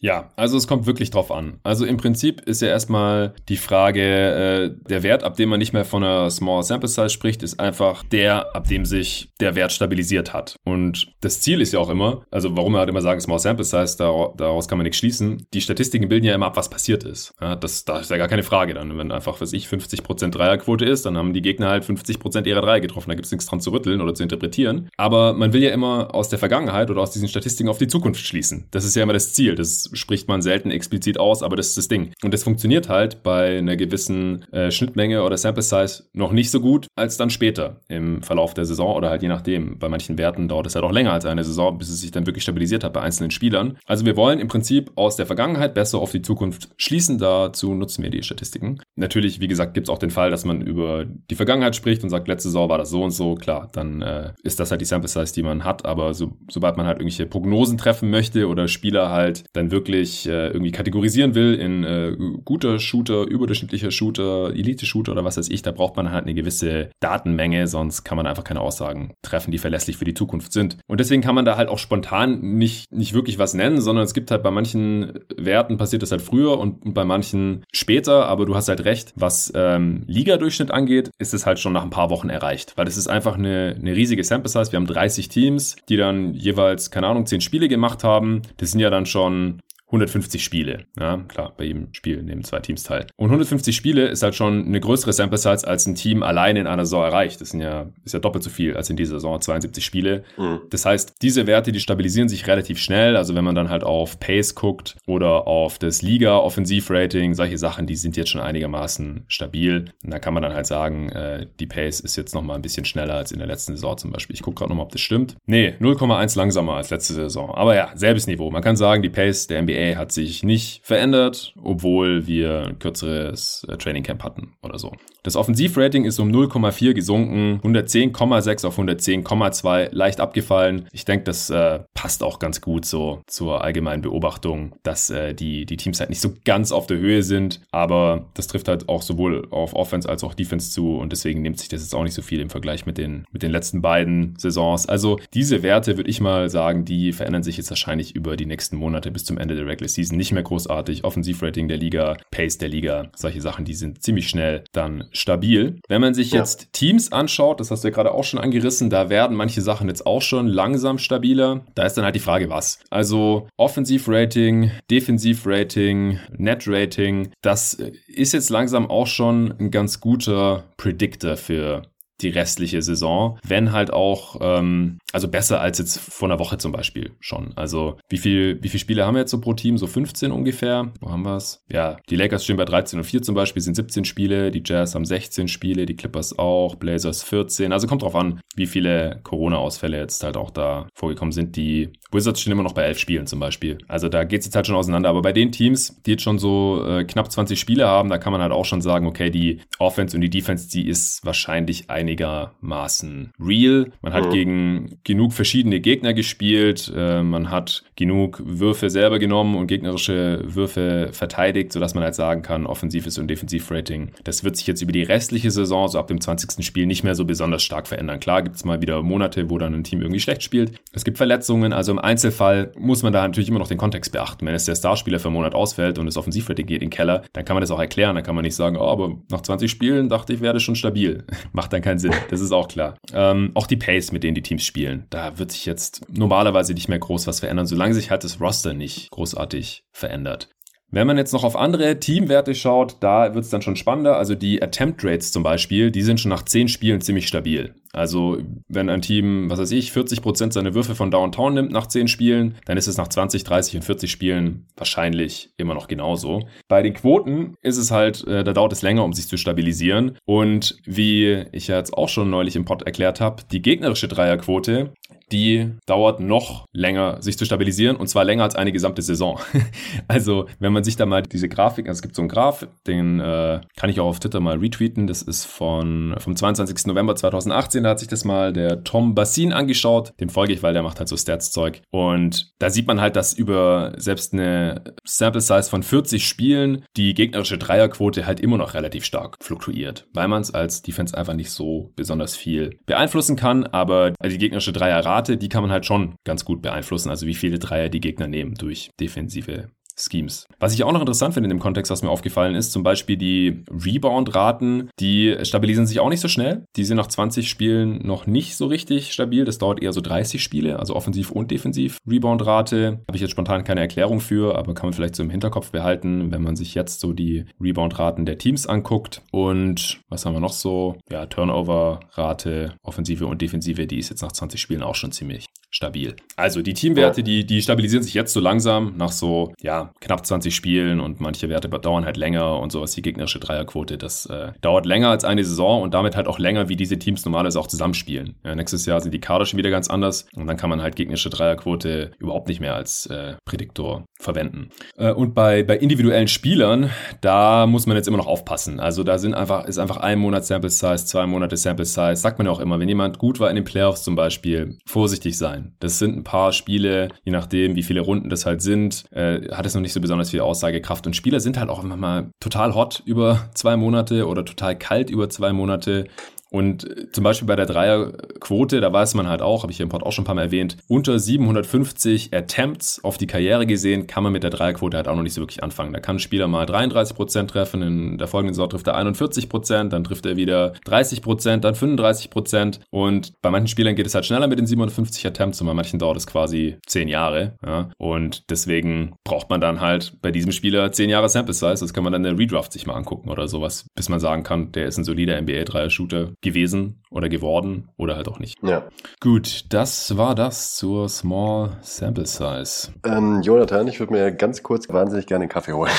Ja, 0.00 0.30
also 0.36 0.56
es 0.56 0.66
kommt 0.66 0.86
wirklich 0.86 1.10
drauf 1.10 1.32
an. 1.32 1.58
Also 1.64 1.84
im 1.84 1.96
Prinzip 1.96 2.40
ist 2.42 2.62
ja 2.62 2.68
erstmal 2.68 3.34
die 3.48 3.56
Frage, 3.56 4.00
äh, 4.00 4.88
der 4.88 5.02
Wert, 5.02 5.24
ab 5.24 5.36
dem 5.36 5.48
man 5.48 5.58
nicht 5.58 5.72
mehr 5.72 5.84
von 5.84 6.04
einer 6.04 6.30
Small 6.30 6.62
Sample 6.62 6.88
Size 6.88 7.10
spricht, 7.10 7.42
ist 7.42 7.58
einfach 7.58 8.04
der, 8.04 8.54
ab 8.54 8.68
dem 8.68 8.84
sich 8.84 9.30
der 9.40 9.56
Wert 9.56 9.72
stabilisiert 9.72 10.32
hat. 10.32 10.56
Und 10.64 11.12
das 11.20 11.40
Ziel 11.40 11.60
ist 11.60 11.72
ja 11.72 11.80
auch 11.80 11.90
immer, 11.90 12.22
also 12.30 12.56
warum 12.56 12.74
wir 12.74 12.78
halt 12.78 12.88
immer 12.88 13.00
sagen 13.00 13.20
Small 13.20 13.40
Sample 13.40 13.64
Size, 13.64 13.96
daraus 13.96 14.68
kann 14.68 14.78
man 14.78 14.84
nichts 14.84 14.98
schließen. 14.98 15.46
Die 15.52 15.60
Statistiken 15.60 16.08
bilden 16.08 16.26
ja 16.26 16.34
immer 16.34 16.46
ab, 16.46 16.56
was 16.56 16.70
passiert 16.70 17.02
ist. 17.02 17.34
Ja, 17.40 17.56
das, 17.56 17.84
da 17.84 17.98
ist 17.98 18.10
ja 18.10 18.16
gar 18.16 18.28
keine 18.28 18.44
Frage 18.44 18.74
dann. 18.74 18.96
Wenn 18.96 19.10
einfach, 19.10 19.40
was 19.40 19.52
ich, 19.52 19.66
50% 19.66 20.30
Dreierquote 20.30 20.84
ist, 20.84 21.06
dann 21.06 21.16
haben 21.16 21.32
die 21.32 21.42
Gegner 21.42 21.68
halt 21.68 21.84
50% 21.84 22.46
ihrer 22.46 22.60
Dreier 22.60 22.80
getroffen. 22.80 23.08
Da 23.08 23.14
gibt 23.14 23.26
es 23.26 23.32
nichts 23.32 23.46
dran 23.46 23.60
zu 23.60 23.72
rütteln 23.72 24.00
oder 24.00 24.14
zu 24.14 24.22
interpretieren. 24.22 24.88
Aber 24.96 25.32
man 25.32 25.52
will 25.52 25.62
ja 25.62 25.70
immer 25.70 26.14
aus 26.14 26.28
der 26.28 26.38
Vergangenheit 26.38 26.90
oder 26.90 27.00
aus 27.00 27.10
diesen 27.10 27.28
Statistiken 27.28 27.68
auf 27.68 27.78
die 27.78 27.88
Zukunft 27.88 28.24
schließen. 28.24 28.68
Das 28.70 28.84
ist 28.84 28.94
ja 28.94 29.02
immer 29.02 29.12
das 29.12 29.32
Ziel. 29.32 29.56
Das 29.56 29.87
spricht 29.92 30.28
man 30.28 30.42
selten 30.42 30.70
explizit 30.70 31.18
aus, 31.18 31.42
aber 31.42 31.56
das 31.56 31.68
ist 31.68 31.78
das 31.78 31.88
Ding. 31.88 32.12
Und 32.22 32.34
das 32.34 32.42
funktioniert 32.42 32.88
halt 32.88 33.22
bei 33.22 33.58
einer 33.58 33.76
gewissen 33.76 34.44
äh, 34.52 34.70
Schnittmenge 34.70 35.22
oder 35.22 35.36
Sample 35.36 35.62
Size 35.62 36.04
noch 36.12 36.32
nicht 36.32 36.50
so 36.50 36.60
gut 36.60 36.86
als 36.96 37.16
dann 37.16 37.30
später 37.30 37.80
im 37.88 38.22
Verlauf 38.22 38.54
der 38.54 38.64
Saison 38.64 38.94
oder 38.94 39.10
halt 39.10 39.22
je 39.22 39.28
nachdem. 39.28 39.78
Bei 39.78 39.88
manchen 39.88 40.18
Werten 40.18 40.48
dauert 40.48 40.66
es 40.66 40.74
halt 40.74 40.84
auch 40.84 40.92
länger 40.92 41.12
als 41.12 41.26
eine 41.26 41.44
Saison, 41.44 41.78
bis 41.78 41.88
es 41.88 42.00
sich 42.00 42.10
dann 42.10 42.26
wirklich 42.26 42.42
stabilisiert 42.42 42.84
hat 42.84 42.92
bei 42.92 43.00
einzelnen 43.00 43.30
Spielern. 43.30 43.78
Also 43.86 44.04
wir 44.04 44.16
wollen 44.16 44.38
im 44.38 44.48
Prinzip 44.48 44.90
aus 44.96 45.16
der 45.16 45.26
Vergangenheit 45.26 45.74
besser 45.74 45.98
auf 45.98 46.12
die 46.12 46.22
Zukunft 46.22 46.68
schließen. 46.76 47.18
Dazu 47.18 47.74
nutzen 47.74 48.02
wir 48.02 48.10
die 48.10 48.22
Statistiken. 48.22 48.80
Natürlich, 48.96 49.40
wie 49.40 49.48
gesagt, 49.48 49.74
gibt 49.74 49.88
es 49.88 49.90
auch 49.90 49.98
den 49.98 50.10
Fall, 50.10 50.30
dass 50.30 50.44
man 50.44 50.60
über 50.60 51.04
die 51.04 51.34
Vergangenheit 51.34 51.76
spricht 51.76 52.02
und 52.02 52.10
sagt, 52.10 52.28
letzte 52.28 52.48
Saison 52.48 52.68
war 52.68 52.78
das 52.78 52.90
so 52.90 53.02
und 53.02 53.10
so. 53.10 53.34
Klar, 53.34 53.68
dann 53.72 54.02
äh, 54.02 54.32
ist 54.42 54.60
das 54.60 54.70
halt 54.70 54.80
die 54.80 54.84
Sample 54.84 55.08
Size, 55.08 55.32
die 55.32 55.42
man 55.42 55.64
hat. 55.64 55.84
Aber 55.84 56.14
so, 56.14 56.36
sobald 56.50 56.76
man 56.76 56.86
halt 56.86 56.98
irgendwelche 56.98 57.26
Prognosen 57.26 57.78
treffen 57.78 58.10
möchte 58.10 58.48
oder 58.48 58.68
Spieler 58.68 59.10
halt 59.10 59.44
dann 59.52 59.70
wirklich 59.78 60.26
äh, 60.26 60.48
irgendwie 60.48 60.72
kategorisieren 60.72 61.34
will 61.36 61.54
in 61.54 61.84
äh, 61.84 62.16
guter 62.44 62.80
Shooter, 62.80 63.22
überdurchschnittlicher 63.26 63.92
Shooter, 63.92 64.50
Elite-Shooter 64.54 65.12
oder 65.12 65.24
was 65.24 65.36
weiß 65.36 65.48
ich, 65.50 65.62
da 65.62 65.70
braucht 65.70 65.96
man 65.96 66.10
halt 66.10 66.24
eine 66.24 66.34
gewisse 66.34 66.90
Datenmenge, 67.00 67.68
sonst 67.68 68.02
kann 68.02 68.16
man 68.16 68.26
einfach 68.26 68.42
keine 68.42 68.60
Aussagen 68.60 69.14
treffen, 69.22 69.52
die 69.52 69.58
verlässlich 69.58 69.96
für 69.96 70.04
die 70.04 70.14
Zukunft 70.14 70.52
sind. 70.52 70.78
Und 70.88 70.98
deswegen 70.98 71.22
kann 71.22 71.34
man 71.34 71.44
da 71.44 71.56
halt 71.56 71.68
auch 71.68 71.78
spontan 71.78 72.40
nicht, 72.40 72.92
nicht 72.92 73.14
wirklich 73.14 73.38
was 73.38 73.54
nennen, 73.54 73.80
sondern 73.80 74.04
es 74.04 74.14
gibt 74.14 74.32
halt 74.32 74.42
bei 74.42 74.50
manchen 74.50 75.20
Werten 75.36 75.78
passiert 75.78 76.02
das 76.02 76.10
halt 76.10 76.22
früher 76.22 76.58
und, 76.58 76.94
bei 76.94 77.04
manchen 77.04 77.64
später, 77.72 78.26
aber 78.26 78.46
du 78.46 78.56
hast 78.56 78.68
halt 78.68 78.84
recht, 78.84 79.12
was 79.14 79.52
ähm, 79.54 80.02
Liga-Durchschnitt 80.06 80.70
angeht, 80.70 81.10
ist 81.18 81.34
es 81.34 81.46
halt 81.46 81.60
schon 81.60 81.72
nach 81.72 81.84
ein 81.84 81.90
paar 81.90 82.10
Wochen 82.10 82.30
erreicht, 82.30 82.72
weil 82.76 82.88
es 82.88 82.96
ist 82.96 83.08
einfach 83.08 83.36
eine, 83.36 83.76
eine 83.78 83.94
riesige 83.94 84.24
Sample 84.24 84.48
Size. 84.48 84.72
Wir 84.72 84.78
haben 84.78 84.86
30 84.86 85.28
Teams, 85.28 85.76
die 85.88 85.96
dann 85.96 86.34
jeweils, 86.34 86.90
keine 86.90 87.06
Ahnung, 87.06 87.26
10 87.26 87.40
Spiele 87.40 87.68
gemacht 87.68 88.02
haben. 88.04 88.42
Das 88.56 88.72
sind 88.72 88.80
ja 88.80 88.90
dann 88.90 89.06
schon 89.06 89.60
150 89.88 90.44
Spiele. 90.44 90.84
Ja, 90.98 91.16
klar, 91.28 91.54
bei 91.56 91.64
jedem 91.64 91.88
Spiel 91.92 92.22
nehmen 92.22 92.44
zwei 92.44 92.60
Teams 92.60 92.82
teil. 92.82 93.06
Und 93.16 93.26
150 93.26 93.74
Spiele 93.74 94.08
ist 94.08 94.22
halt 94.22 94.34
schon 94.34 94.66
eine 94.66 94.80
größere 94.80 95.14
Sample 95.14 95.38
Size, 95.38 95.66
als 95.66 95.86
ein 95.86 95.94
Team 95.94 96.22
alleine 96.22 96.60
in 96.60 96.66
einer 96.66 96.84
Saison 96.84 97.04
erreicht. 97.04 97.40
Das 97.40 97.50
sind 97.50 97.60
ja, 97.60 97.86
ist 98.04 98.12
ja 98.12 98.20
doppelt 98.20 98.44
so 98.44 98.50
viel 98.50 98.76
als 98.76 98.90
in 98.90 98.96
dieser 98.96 99.12
Saison, 99.12 99.40
72 99.40 99.82
Spiele. 99.82 100.24
Mhm. 100.36 100.60
Das 100.68 100.84
heißt, 100.84 101.14
diese 101.22 101.46
Werte, 101.46 101.72
die 101.72 101.80
stabilisieren 101.80 102.28
sich 102.28 102.46
relativ 102.46 102.78
schnell. 102.78 103.16
Also 103.16 103.34
wenn 103.34 103.44
man 103.44 103.54
dann 103.54 103.70
halt 103.70 103.82
auf 103.82 104.20
Pace 104.20 104.54
guckt 104.54 104.96
oder 105.06 105.46
auf 105.46 105.78
das 105.78 106.02
Liga-Offensivrating, 106.02 107.32
solche 107.32 107.56
Sachen, 107.56 107.86
die 107.86 107.96
sind 107.96 108.16
jetzt 108.18 108.28
schon 108.28 108.42
einigermaßen 108.42 109.24
stabil. 109.26 109.86
Und 110.04 110.10
da 110.10 110.18
kann 110.18 110.34
man 110.34 110.42
dann 110.42 110.52
halt 110.52 110.66
sagen, 110.66 111.08
äh, 111.10 111.46
die 111.58 111.66
Pace 111.66 112.00
ist 112.00 112.16
jetzt 112.16 112.34
nochmal 112.34 112.56
ein 112.56 112.62
bisschen 112.62 112.84
schneller 112.84 113.14
als 113.14 113.32
in 113.32 113.38
der 113.38 113.48
letzten 113.48 113.74
Saison 113.74 113.96
zum 113.96 114.12
Beispiel. 114.12 114.34
Ich 114.34 114.42
gucke 114.42 114.58
gerade 114.58 114.68
nochmal, 114.70 114.84
ob 114.84 114.92
das 114.92 115.00
stimmt. 115.00 115.36
Nee, 115.46 115.74
0,1 115.80 116.36
langsamer 116.36 116.74
als 116.74 116.90
letzte 116.90 117.14
Saison. 117.14 117.54
Aber 117.54 117.74
ja, 117.74 117.90
selbes 117.94 118.26
Niveau. 118.26 118.50
Man 118.50 118.62
kann 118.62 118.76
sagen, 118.76 119.02
die 119.02 119.08
Pace 119.08 119.46
der 119.46 119.62
NBA 119.62 119.77
NBA 119.78 119.96
hat 119.96 120.12
sich 120.12 120.42
nicht 120.42 120.80
verändert, 120.84 121.54
obwohl 121.62 122.26
wir 122.26 122.66
ein 122.68 122.78
kürzeres 122.78 123.66
äh, 123.68 123.76
Training 123.76 124.02
Camp 124.02 124.22
hatten 124.22 124.54
oder 124.62 124.78
so. 124.78 124.92
Das 125.22 125.36
Offensivrating 125.36 126.04
ist 126.04 126.18
um 126.18 126.30
0,4 126.30 126.94
gesunken, 126.94 127.60
110,6 127.62 128.66
auf 128.66 128.78
110,2, 128.78 129.88
leicht 129.92 130.20
abgefallen. 130.20 130.88
Ich 130.92 131.04
denke, 131.04 131.24
das 131.24 131.50
äh, 131.50 131.80
passt 131.94 132.22
auch 132.22 132.38
ganz 132.38 132.60
gut 132.60 132.84
so 132.84 133.22
zur 133.26 133.62
allgemeinen 133.62 134.02
Beobachtung, 134.02 134.74
dass 134.82 135.10
äh, 135.10 135.34
die, 135.34 135.66
die 135.66 135.76
Teams 135.76 136.00
halt 136.00 136.10
nicht 136.10 136.20
so 136.20 136.30
ganz 136.44 136.72
auf 136.72 136.86
der 136.86 136.98
Höhe 136.98 137.22
sind, 137.22 137.60
aber 137.72 138.30
das 138.34 138.46
trifft 138.46 138.68
halt 138.68 138.88
auch 138.88 139.02
sowohl 139.02 139.46
auf 139.50 139.74
Offense 139.74 140.08
als 140.08 140.24
auch 140.24 140.34
Defense 140.34 140.70
zu 140.70 140.96
und 140.96 141.12
deswegen 141.12 141.42
nimmt 141.42 141.58
sich 141.58 141.68
das 141.68 141.82
jetzt 141.82 141.94
auch 141.94 142.04
nicht 142.04 142.14
so 142.14 142.22
viel 142.22 142.40
im 142.40 142.50
Vergleich 142.50 142.86
mit 142.86 142.96
den, 142.98 143.24
mit 143.32 143.42
den 143.42 143.50
letzten 143.50 143.82
beiden 143.82 144.34
Saisons. 144.38 144.86
Also 144.86 145.18
diese 145.34 145.62
Werte 145.62 145.96
würde 145.96 146.10
ich 146.10 146.20
mal 146.20 146.48
sagen, 146.48 146.84
die 146.84 147.12
verändern 147.12 147.42
sich 147.42 147.56
jetzt 147.56 147.70
wahrscheinlich 147.70 148.14
über 148.14 148.36
die 148.36 148.46
nächsten 148.46 148.76
Monate 148.76 149.10
bis 149.10 149.24
zum 149.24 149.38
Ende 149.38 149.56
der 149.56 149.66
Regular 149.68 149.88
Season 149.88 150.16
nicht 150.16 150.32
mehr 150.32 150.42
großartig. 150.42 151.04
Offensivrating 151.04 151.68
der 151.68 151.76
Liga, 151.76 152.16
Pace 152.30 152.58
der 152.58 152.68
Liga, 152.68 153.10
solche 153.14 153.40
Sachen, 153.40 153.64
die 153.64 153.74
sind 153.74 154.02
ziemlich 154.02 154.28
schnell 154.28 154.64
dann 154.72 155.04
stabil. 155.12 155.78
Wenn 155.88 156.00
man 156.00 156.14
sich 156.14 156.32
ja. 156.32 156.40
jetzt 156.40 156.72
Teams 156.72 157.12
anschaut, 157.12 157.60
das 157.60 157.70
hast 157.70 157.84
du 157.84 157.88
ja 157.88 157.94
gerade 157.94 158.12
auch 158.12 158.24
schon 158.24 158.40
angerissen, 158.40 158.90
da 158.90 159.10
werden 159.10 159.36
manche 159.36 159.62
Sachen 159.62 159.88
jetzt 159.88 160.06
auch 160.06 160.22
schon 160.22 160.46
langsam 160.46 160.98
stabiler. 160.98 161.64
Da 161.74 161.84
ist 161.84 161.94
dann 161.94 162.04
halt 162.04 162.14
die 162.14 162.20
Frage, 162.20 162.50
was. 162.50 162.80
Also 162.90 163.48
Offensivrating, 163.56 164.70
Defensivrating, 164.90 166.18
Netrating, 166.36 167.30
das 167.42 167.74
ist 167.74 168.32
jetzt 168.32 168.50
langsam 168.50 168.90
auch 168.90 169.06
schon 169.06 169.54
ein 169.58 169.70
ganz 169.70 170.00
guter 170.00 170.64
Predictor 170.76 171.36
für 171.36 171.82
die 172.20 172.30
restliche 172.30 172.82
Saison, 172.82 173.38
wenn 173.46 173.72
halt 173.72 173.92
auch, 173.92 174.38
ähm, 174.40 174.98
also 175.12 175.28
besser 175.28 175.60
als 175.60 175.78
jetzt 175.78 175.98
vor 175.98 176.28
einer 176.28 176.38
Woche 176.38 176.58
zum 176.58 176.72
Beispiel 176.72 177.12
schon. 177.20 177.52
Also 177.56 177.98
wie 178.08 178.18
viel, 178.18 178.58
wie 178.62 178.68
viele 178.68 178.80
Spiele 178.80 179.06
haben 179.06 179.14
wir 179.14 179.20
jetzt 179.20 179.30
so 179.30 179.40
pro 179.40 179.54
Team? 179.54 179.78
So 179.78 179.86
15 179.86 180.32
ungefähr. 180.32 180.92
Wo 181.00 181.10
haben 181.10 181.22
wir 181.22 181.36
es? 181.36 181.64
Ja, 181.70 181.98
die 182.10 182.16
Lakers 182.16 182.44
stehen 182.44 182.56
bei 182.56 182.64
13 182.64 182.98
und 182.98 183.04
4 183.04 183.22
zum 183.22 183.34
Beispiel, 183.34 183.62
sind 183.62 183.74
17 183.76 184.04
Spiele, 184.04 184.50
die 184.50 184.62
Jazz 184.64 184.94
haben 184.94 185.04
16 185.04 185.48
Spiele, 185.48 185.86
die 185.86 185.96
Clippers 185.96 186.38
auch, 186.38 186.74
Blazers 186.74 187.22
14. 187.22 187.72
Also 187.72 187.86
kommt 187.86 188.02
drauf 188.02 188.16
an, 188.16 188.40
wie 188.56 188.66
viele 188.66 189.20
Corona-Ausfälle 189.22 189.98
jetzt 189.98 190.24
halt 190.24 190.36
auch 190.36 190.50
da 190.50 190.88
vorgekommen 190.94 191.32
sind. 191.32 191.56
Die 191.56 191.92
Wizards 192.10 192.40
stehen 192.40 192.52
immer 192.52 192.62
noch 192.62 192.72
bei 192.72 192.82
11 192.82 192.98
Spielen 192.98 193.26
zum 193.26 193.40
Beispiel. 193.40 193.78
Also 193.86 194.08
da 194.08 194.24
geht 194.24 194.40
es 194.40 194.46
jetzt 194.46 194.56
halt 194.56 194.66
schon 194.66 194.76
auseinander. 194.76 195.08
Aber 195.08 195.22
bei 195.22 195.32
den 195.32 195.52
Teams, 195.52 196.00
die 196.02 196.12
jetzt 196.12 196.22
schon 196.22 196.38
so 196.38 196.84
äh, 196.86 197.04
knapp 197.04 197.30
20 197.30 197.58
Spiele 197.60 197.86
haben, 197.86 198.08
da 198.08 198.18
kann 198.18 198.32
man 198.32 198.42
halt 198.42 198.52
auch 198.52 198.64
schon 198.64 198.80
sagen, 198.80 199.06
okay, 199.06 199.30
die 199.30 199.60
Offense 199.78 200.16
und 200.16 200.22
die 200.22 200.30
Defense, 200.30 200.68
die 200.68 200.88
ist 200.88 201.24
wahrscheinlich 201.24 201.90
ein 201.90 202.08
einigermaßen 202.08 203.32
real. 203.40 203.92
Man 204.02 204.12
hat 204.12 204.26
mhm. 204.26 204.30
gegen 204.30 204.97
genug 205.04 205.32
verschiedene 205.32 205.80
Gegner 205.80 206.14
gespielt, 206.14 206.92
äh, 206.94 207.22
man 207.22 207.50
hat 207.50 207.84
genug 207.96 208.42
Würfe 208.44 208.90
selber 208.90 209.18
genommen 209.18 209.56
und 209.56 209.66
gegnerische 209.66 210.42
Würfe 210.44 211.10
verteidigt, 211.12 211.72
sodass 211.72 211.94
man 211.94 212.04
halt 212.04 212.14
sagen 212.14 212.42
kann, 212.42 212.66
offensives 212.66 213.18
und 213.18 213.28
Defensivrating, 213.28 214.12
das 214.24 214.44
wird 214.44 214.56
sich 214.56 214.66
jetzt 214.66 214.82
über 214.82 214.92
die 214.92 215.02
restliche 215.02 215.50
Saison, 215.50 215.88
so 215.88 215.98
ab 215.98 216.08
dem 216.08 216.20
20. 216.20 216.64
Spiel, 216.64 216.86
nicht 216.86 217.04
mehr 217.04 217.14
so 217.14 217.24
besonders 217.24 217.62
stark 217.62 217.86
verändern. 217.86 218.20
Klar 218.20 218.42
gibt 218.42 218.56
es 218.56 218.64
mal 218.64 218.80
wieder 218.80 219.02
Monate, 219.02 219.50
wo 219.50 219.58
dann 219.58 219.74
ein 219.74 219.84
Team 219.84 220.00
irgendwie 220.00 220.20
schlecht 220.20 220.42
spielt. 220.42 220.72
Es 220.92 221.04
gibt 221.04 221.18
Verletzungen, 221.18 221.72
also 221.72 221.92
im 221.92 221.98
Einzelfall 221.98 222.72
muss 222.76 223.02
man 223.02 223.12
da 223.12 223.22
natürlich 223.22 223.48
immer 223.48 223.58
noch 223.58 223.68
den 223.68 223.78
Kontext 223.78 224.12
beachten. 224.12 224.46
Wenn 224.46 224.54
es 224.54 224.64
der 224.64 224.74
Starspieler 224.74 225.18
für 225.18 225.28
einen 225.28 225.34
Monat 225.34 225.54
ausfällt 225.54 225.98
und 225.98 226.06
das 226.06 226.16
Offensivrating 226.16 226.66
geht 226.66 226.82
in 226.82 226.88
den 226.88 226.90
Keller, 226.90 227.22
dann 227.32 227.44
kann 227.44 227.54
man 227.54 227.60
das 227.60 227.70
auch 227.70 227.80
erklären. 227.80 228.14
Dann 228.14 228.24
kann 228.24 228.34
man 228.34 228.44
nicht 228.44 228.54
sagen, 228.54 228.76
oh, 228.76 228.88
aber 228.88 229.16
nach 229.30 229.42
20 229.42 229.70
Spielen 229.70 230.08
dachte 230.08 230.32
ich, 230.32 230.40
werde 230.40 230.60
schon 230.60 230.74
stabil. 230.74 231.24
Macht 231.52 231.72
dann 231.72 231.82
keinen 231.82 231.98
Sinn. 231.98 232.12
Das 232.30 232.40
ist 232.40 232.52
auch 232.52 232.68
klar. 232.68 232.96
Ähm, 233.12 233.50
auch 233.54 233.66
die 233.66 233.76
Pace, 233.76 234.12
mit 234.12 234.24
denen 234.24 234.34
die 234.34 234.42
Teams 234.42 234.64
spielen. 234.64 234.87
Spielen. 234.88 235.06
Da 235.10 235.38
wird 235.38 235.52
sich 235.52 235.66
jetzt 235.66 236.06
normalerweise 236.08 236.74
nicht 236.74 236.88
mehr 236.88 236.98
groß 236.98 237.26
was 237.26 237.40
verändern, 237.40 237.66
solange 237.66 237.94
sich 237.94 238.10
halt 238.10 238.24
das 238.24 238.40
Roster 238.40 238.74
nicht 238.74 239.10
großartig 239.10 239.84
verändert. 239.92 240.48
Wenn 240.90 241.06
man 241.06 241.18
jetzt 241.18 241.32
noch 241.32 241.44
auf 241.44 241.54
andere 241.54 242.00
Teamwerte 242.00 242.54
schaut, 242.54 242.96
da 243.00 243.34
wird 243.34 243.44
es 243.44 243.50
dann 243.50 243.60
schon 243.60 243.76
spannender. 243.76 244.16
Also 244.16 244.34
die 244.34 244.62
Attempt 244.62 245.04
Rates 245.04 245.32
zum 245.32 245.42
Beispiel, 245.42 245.90
die 245.90 246.02
sind 246.02 246.18
schon 246.18 246.30
nach 246.30 246.42
10 246.42 246.68
Spielen 246.68 247.02
ziemlich 247.02 247.28
stabil. 247.28 247.74
Also 247.92 248.38
wenn 248.68 248.88
ein 248.88 249.02
Team, 249.02 249.50
was 249.50 249.58
weiß 249.58 249.72
ich, 249.72 249.92
40 249.92 250.22
Prozent 250.22 250.52
seine 250.52 250.74
Würfe 250.74 250.94
von 250.94 251.10
Downtown 251.10 251.54
nimmt 251.54 251.72
nach 251.72 251.86
10 251.86 252.08
Spielen, 252.08 252.54
dann 252.64 252.78
ist 252.78 252.86
es 252.86 252.96
nach 252.96 253.08
20, 253.08 253.44
30 253.44 253.76
und 253.76 253.82
40 253.82 254.10
Spielen 254.10 254.66
wahrscheinlich 254.76 255.50
immer 255.56 255.74
noch 255.74 255.88
genauso. 255.88 256.48
Bei 256.68 256.82
den 256.82 256.94
Quoten 256.94 257.54
ist 257.60 257.76
es 257.76 257.90
halt, 257.90 258.26
äh, 258.26 258.44
da 258.44 258.52
dauert 258.52 258.72
es 258.72 258.82
länger, 258.82 259.04
um 259.04 259.12
sich 259.12 259.28
zu 259.28 259.36
stabilisieren. 259.36 260.16
Und 260.24 260.78
wie 260.84 261.44
ich 261.52 261.68
ja 261.68 261.76
jetzt 261.76 261.92
auch 261.94 262.08
schon 262.08 262.30
neulich 262.30 262.56
im 262.56 262.64
Pod 262.64 262.82
erklärt 262.82 263.20
habe, 263.20 263.42
die 263.50 263.62
gegnerische 263.62 264.08
Dreierquote, 264.08 264.92
die 265.32 265.72
dauert 265.86 266.20
noch 266.20 266.64
länger, 266.72 267.20
sich 267.20 267.38
zu 267.38 267.44
stabilisieren 267.44 267.96
und 267.96 268.08
zwar 268.08 268.24
länger 268.24 268.44
als 268.44 268.54
eine 268.54 268.72
gesamte 268.72 269.02
Saison. 269.02 269.40
also, 270.08 270.46
wenn 270.58 270.72
man 270.72 270.84
sich 270.84 270.96
da 270.96 271.06
mal 271.06 271.22
diese 271.22 271.48
Grafik, 271.48 271.88
also 271.88 271.98
es 271.98 272.02
gibt 272.02 272.14
so 272.14 272.22
einen 272.22 272.28
Graph, 272.28 272.66
den 272.86 273.20
äh, 273.20 273.60
kann 273.76 273.90
ich 273.90 274.00
auch 274.00 274.06
auf 274.06 274.20
Twitter 274.20 274.40
mal 274.40 274.58
retweeten, 274.58 275.06
das 275.06 275.22
ist 275.22 275.44
von 275.44 276.14
vom 276.18 276.36
22. 276.36 276.86
November 276.86 277.16
2018, 277.16 277.82
da 277.82 277.90
hat 277.90 277.98
sich 277.98 278.08
das 278.08 278.24
mal 278.24 278.52
der 278.52 278.84
Tom 278.84 279.14
Bassin 279.14 279.52
angeschaut, 279.52 280.12
dem 280.20 280.28
folge 280.28 280.52
ich, 280.52 280.62
weil 280.62 280.74
der 280.74 280.82
macht 280.82 280.98
halt 280.98 281.08
so 281.08 281.16
Stats-Zeug 281.16 281.82
und 281.90 282.52
da 282.58 282.70
sieht 282.70 282.86
man 282.86 283.00
halt, 283.00 283.16
dass 283.16 283.32
über 283.32 283.92
selbst 283.96 284.32
eine 284.32 284.82
Sample 285.04 285.40
Size 285.40 285.64
von 285.64 285.82
40 285.82 286.26
Spielen 286.26 286.84
die 286.96 287.14
gegnerische 287.14 287.58
Dreierquote 287.58 288.26
halt 288.26 288.40
immer 288.40 288.58
noch 288.58 288.74
relativ 288.74 289.04
stark 289.04 289.36
fluktuiert, 289.40 290.06
weil 290.12 290.28
man 290.28 290.42
es 290.42 290.52
als 290.52 290.82
Defense 290.82 291.16
einfach 291.16 291.34
nicht 291.34 291.50
so 291.50 291.92
besonders 291.96 292.36
viel 292.36 292.78
beeinflussen 292.86 293.36
kann, 293.36 293.64
aber 293.66 294.12
die 294.24 294.38
gegnerische 294.38 294.72
Dreierrate 294.72 295.17
Rate, 295.18 295.36
die 295.36 295.48
kann 295.48 295.62
man 295.62 295.72
halt 295.72 295.84
schon 295.84 296.14
ganz 296.24 296.44
gut 296.44 296.62
beeinflussen, 296.62 297.10
also 297.10 297.26
wie 297.26 297.34
viele 297.34 297.58
Dreier 297.58 297.88
die 297.88 298.00
Gegner 298.00 298.28
nehmen 298.28 298.54
durch 298.54 298.90
defensive 299.00 299.70
Schemes. 299.98 300.46
Was 300.58 300.74
ich 300.74 300.84
auch 300.84 300.92
noch 300.92 301.00
interessant 301.00 301.34
finde 301.34 301.46
in 301.46 301.56
dem 301.56 301.60
Kontext, 301.60 301.90
was 301.90 302.02
mir 302.02 302.10
aufgefallen 302.10 302.54
ist, 302.54 302.72
zum 302.72 302.82
Beispiel 302.82 303.16
die 303.16 303.64
Rebound-Raten, 303.70 304.90
die 305.00 305.36
stabilisieren 305.42 305.86
sich 305.86 306.00
auch 306.00 306.08
nicht 306.08 306.20
so 306.20 306.28
schnell. 306.28 306.64
Die 306.76 306.84
sind 306.84 306.96
nach 306.96 307.06
20 307.06 307.48
Spielen 307.48 308.06
noch 308.06 308.26
nicht 308.26 308.56
so 308.56 308.66
richtig 308.66 309.12
stabil. 309.12 309.44
Das 309.44 309.58
dauert 309.58 309.82
eher 309.82 309.92
so 309.92 310.00
30 310.00 310.42
Spiele, 310.42 310.78
also 310.78 310.94
offensiv 310.94 311.30
und 311.30 311.50
defensiv. 311.50 311.98
Rebound-Rate 312.08 313.00
habe 313.06 313.16
ich 313.16 313.20
jetzt 313.20 313.32
spontan 313.32 313.64
keine 313.64 313.80
Erklärung 313.80 314.20
für, 314.20 314.56
aber 314.56 314.74
kann 314.74 314.86
man 314.86 314.94
vielleicht 314.94 315.16
so 315.16 315.22
im 315.22 315.30
Hinterkopf 315.30 315.70
behalten, 315.70 316.30
wenn 316.30 316.42
man 316.42 316.56
sich 316.56 316.74
jetzt 316.74 317.00
so 317.00 317.12
die 317.12 317.44
Rebound-Raten 317.60 318.26
der 318.26 318.38
Teams 318.38 318.66
anguckt. 318.66 319.22
Und 319.32 320.00
was 320.08 320.24
haben 320.24 320.34
wir 320.34 320.40
noch 320.40 320.52
so? 320.52 320.96
Ja, 321.10 321.26
Turnover-Rate, 321.26 322.74
Offensive 322.82 323.26
und 323.26 323.42
Defensive, 323.42 323.86
die 323.86 323.98
ist 323.98 324.10
jetzt 324.10 324.22
nach 324.22 324.32
20 324.32 324.60
Spielen 324.60 324.82
auch 324.82 324.94
schon 324.94 325.12
ziemlich 325.12 325.46
stabil. 325.70 326.16
Also 326.36 326.62
die 326.62 326.74
Teamwerte, 326.74 327.22
die, 327.22 327.44
die 327.44 327.60
stabilisieren 327.60 328.02
sich 328.02 328.14
jetzt 328.14 328.32
so 328.32 328.40
langsam 328.40 328.94
nach 328.96 329.12
so, 329.12 329.52
ja, 329.60 329.92
knapp 330.00 330.24
20 330.24 330.54
Spielen 330.54 331.00
und 331.00 331.20
manche 331.20 331.48
Werte 331.48 331.68
dauern 331.68 332.04
halt 332.04 332.16
länger 332.16 332.58
und 332.58 332.72
sowas. 332.72 332.92
Die 332.92 333.02
gegnerische 333.02 333.38
Dreierquote, 333.38 333.98
das 333.98 334.26
äh, 334.26 334.52
dauert 334.60 334.86
länger 334.86 335.10
als 335.10 335.24
eine 335.24 335.44
Saison 335.44 335.82
und 335.82 335.94
damit 335.94 336.16
halt 336.16 336.26
auch 336.26 336.38
länger, 336.38 336.68
wie 336.68 336.76
diese 336.76 336.98
Teams 336.98 337.24
normalerweise 337.24 337.60
auch 337.60 337.66
zusammenspielen. 337.66 338.36
Ja, 338.44 338.54
nächstes 338.54 338.86
Jahr 338.86 339.00
sind 339.00 339.12
die 339.12 339.20
Kader 339.20 339.44
schon 339.44 339.58
wieder 339.58 339.70
ganz 339.70 339.88
anders 339.88 340.26
und 340.34 340.46
dann 340.46 340.56
kann 340.56 340.70
man 340.70 340.80
halt 340.80 340.96
gegnerische 340.96 341.30
Dreierquote 341.30 342.12
überhaupt 342.18 342.48
nicht 342.48 342.60
mehr 342.60 342.74
als 342.74 343.06
äh, 343.06 343.34
Prädiktor 343.44 344.04
verwenden. 344.18 344.70
Äh, 344.96 345.12
und 345.12 345.34
bei, 345.34 345.62
bei 345.62 345.76
individuellen 345.76 346.28
Spielern, 346.28 346.90
da 347.20 347.66
muss 347.66 347.86
man 347.86 347.96
jetzt 347.96 348.08
immer 348.08 348.16
noch 348.16 348.26
aufpassen. 348.26 348.80
Also 348.80 349.04
da 349.04 349.18
sind 349.18 349.34
einfach, 349.34 349.66
ist 349.66 349.78
einfach 349.78 349.98
ein 349.98 350.18
Monat 350.18 350.44
Sample 350.44 350.70
Size, 350.70 351.04
zwei 351.04 351.26
Monate 351.26 351.56
Sample 351.56 351.84
Size. 351.84 352.16
Sagt 352.16 352.38
man 352.38 352.46
ja 352.46 352.52
auch 352.52 352.60
immer, 352.60 352.80
wenn 352.80 352.88
jemand 352.88 353.18
gut 353.18 353.38
war 353.40 353.50
in 353.50 353.56
den 353.56 353.64
Playoffs 353.64 354.02
zum 354.02 354.16
Beispiel, 354.16 354.78
vorsichtig 354.86 355.36
sein. 355.36 355.57
Das 355.80 355.98
sind 355.98 356.16
ein 356.16 356.24
paar 356.24 356.52
Spiele, 356.52 357.08
je 357.24 357.32
nachdem, 357.32 357.76
wie 357.76 357.82
viele 357.82 358.00
Runden 358.00 358.30
das 358.30 358.46
halt 358.46 358.62
sind, 358.62 359.04
äh, 359.12 359.48
hat 359.50 359.66
es 359.66 359.74
noch 359.74 359.82
nicht 359.82 359.92
so 359.92 360.00
besonders 360.00 360.30
viel 360.30 360.40
Aussagekraft. 360.40 361.06
Und 361.06 361.16
Spieler 361.16 361.40
sind 361.40 361.58
halt 361.58 361.70
auch 361.70 361.82
immer 361.82 361.96
mal 361.96 362.30
total 362.40 362.74
hot 362.74 363.02
über 363.04 363.48
zwei 363.54 363.76
Monate 363.76 364.26
oder 364.26 364.44
total 364.44 364.76
kalt 364.76 365.10
über 365.10 365.28
zwei 365.28 365.52
Monate. 365.52 366.06
Und 366.50 366.84
äh, 366.84 367.10
zum 367.12 367.24
Beispiel 367.24 367.46
bei 367.46 367.56
der 367.56 367.66
Dreierquote, 367.66 368.80
da 368.80 368.92
weiß 368.92 369.14
man 369.14 369.28
halt 369.28 369.42
auch, 369.42 369.62
habe 369.62 369.72
ich 369.72 369.78
hier 369.78 369.84
im 369.84 369.90
Pod 369.90 370.02
auch 370.02 370.12
schon 370.12 370.22
ein 370.22 370.26
paar 370.26 370.34
Mal 370.34 370.42
erwähnt, 370.42 370.76
unter 370.88 371.18
750 371.18 372.34
Attempts 372.34 373.02
auf 373.04 373.18
die 373.18 373.26
Karriere 373.26 373.66
gesehen, 373.66 374.06
kann 374.06 374.22
man 374.22 374.32
mit 374.32 374.42
der 374.42 374.50
Dreierquote 374.50 374.96
halt 374.96 375.08
auch 375.08 375.16
noch 375.16 375.22
nicht 375.22 375.34
so 375.34 375.40
wirklich 375.40 375.62
anfangen. 375.62 375.92
Da 375.92 376.00
kann 376.00 376.16
ein 376.16 376.20
Spieler 376.20 376.48
mal 376.48 376.66
33% 376.66 377.46
treffen, 377.46 377.82
in 377.82 378.18
der 378.18 378.28
folgenden 378.28 378.54
Saison 378.54 378.70
trifft 378.70 378.86
er 378.86 378.96
41%, 378.96 379.88
dann 379.88 380.04
trifft 380.04 380.26
er 380.26 380.36
wieder 380.36 380.74
30%, 380.86 381.58
dann 381.58 381.74
35%. 381.74 382.80
Und 382.90 383.32
bei 383.42 383.50
manchen 383.50 383.68
Spielern 383.68 383.94
geht 383.94 384.06
es 384.06 384.14
halt 384.14 384.26
schneller 384.26 384.46
mit 384.48 384.58
den 384.58 384.66
750 384.66 385.26
Attempts 385.26 385.60
und 385.60 385.66
bei 385.66 385.74
manchen 385.74 385.98
dauert 385.98 386.16
es 386.16 386.26
quasi 386.26 386.76
10 386.86 387.08
Jahre. 387.08 387.56
Ja? 387.64 387.90
Und 387.98 388.50
deswegen 388.50 389.14
braucht 389.24 389.50
man 389.50 389.60
dann 389.60 389.80
halt 389.80 390.14
bei 390.22 390.30
diesem 390.30 390.52
Spieler 390.52 390.90
10 390.92 391.10
Jahre 391.10 391.28
Sample 391.28 391.54
Size. 391.54 391.80
Das 391.80 391.92
kann 391.92 392.04
man 392.04 392.12
dann 392.12 392.24
in 392.24 392.36
der 392.36 392.38
Redraft 392.38 392.72
sich 392.72 392.86
mal 392.86 392.94
angucken 392.94 393.28
oder 393.28 393.48
sowas, 393.48 393.86
bis 393.94 394.08
man 394.08 394.20
sagen 394.20 394.42
kann, 394.42 394.72
der 394.72 394.86
ist 394.86 394.98
ein 394.98 395.04
solider 395.04 395.40
NBA-Dreier-Shooter 395.40 396.32
gewesen 396.40 397.02
oder 397.10 397.28
geworden 397.28 397.88
oder 397.96 398.16
halt 398.16 398.28
auch 398.28 398.38
nicht. 398.38 398.56
Ja. 398.62 398.84
Gut, 399.20 399.72
das 399.72 400.16
war 400.16 400.34
das 400.34 400.76
zur 400.76 401.08
Small 401.08 401.78
Sample 401.82 402.26
Size. 402.26 402.92
Ähm, 403.04 403.42
Jonathan, 403.42 403.88
ich 403.88 403.98
würde 403.98 404.12
mir 404.12 404.32
ganz 404.32 404.62
kurz 404.62 404.88
wahnsinnig 404.88 405.26
gerne 405.26 405.42
einen 405.42 405.50
Kaffee 405.50 405.72
holen. 405.72 405.92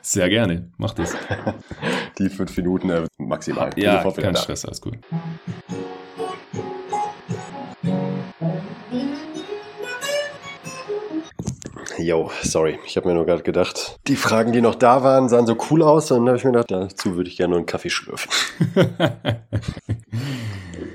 Sehr 0.00 0.28
gerne, 0.28 0.70
mach 0.78 0.94
das. 0.94 1.14
Die 2.18 2.28
fünf 2.28 2.56
Minuten 2.56 2.90
äh, 2.90 3.06
maximal. 3.18 3.70
Ja, 3.76 4.02
kein 4.10 4.36
Stress, 4.36 4.64
alles 4.64 4.80
gut. 4.80 4.98
Yo, 12.02 12.32
sorry. 12.42 12.80
Ich 12.84 12.96
habe 12.96 13.06
mir 13.08 13.14
nur 13.14 13.26
gerade 13.26 13.44
gedacht, 13.44 14.00
die 14.08 14.16
Fragen, 14.16 14.50
die 14.50 14.60
noch 14.60 14.74
da 14.74 15.04
waren, 15.04 15.28
sahen 15.28 15.46
so 15.46 15.56
cool 15.70 15.82
aus. 15.84 16.10
Und 16.10 16.18
dann 16.18 16.28
habe 16.28 16.36
ich 16.36 16.44
mir 16.44 16.50
gedacht, 16.50 16.72
dazu 16.72 17.14
würde 17.14 17.30
ich 17.30 17.36
gerne 17.36 17.50
nur 17.50 17.58
einen 17.58 17.66
Kaffee 17.66 17.90
schlürfen. 17.90 18.28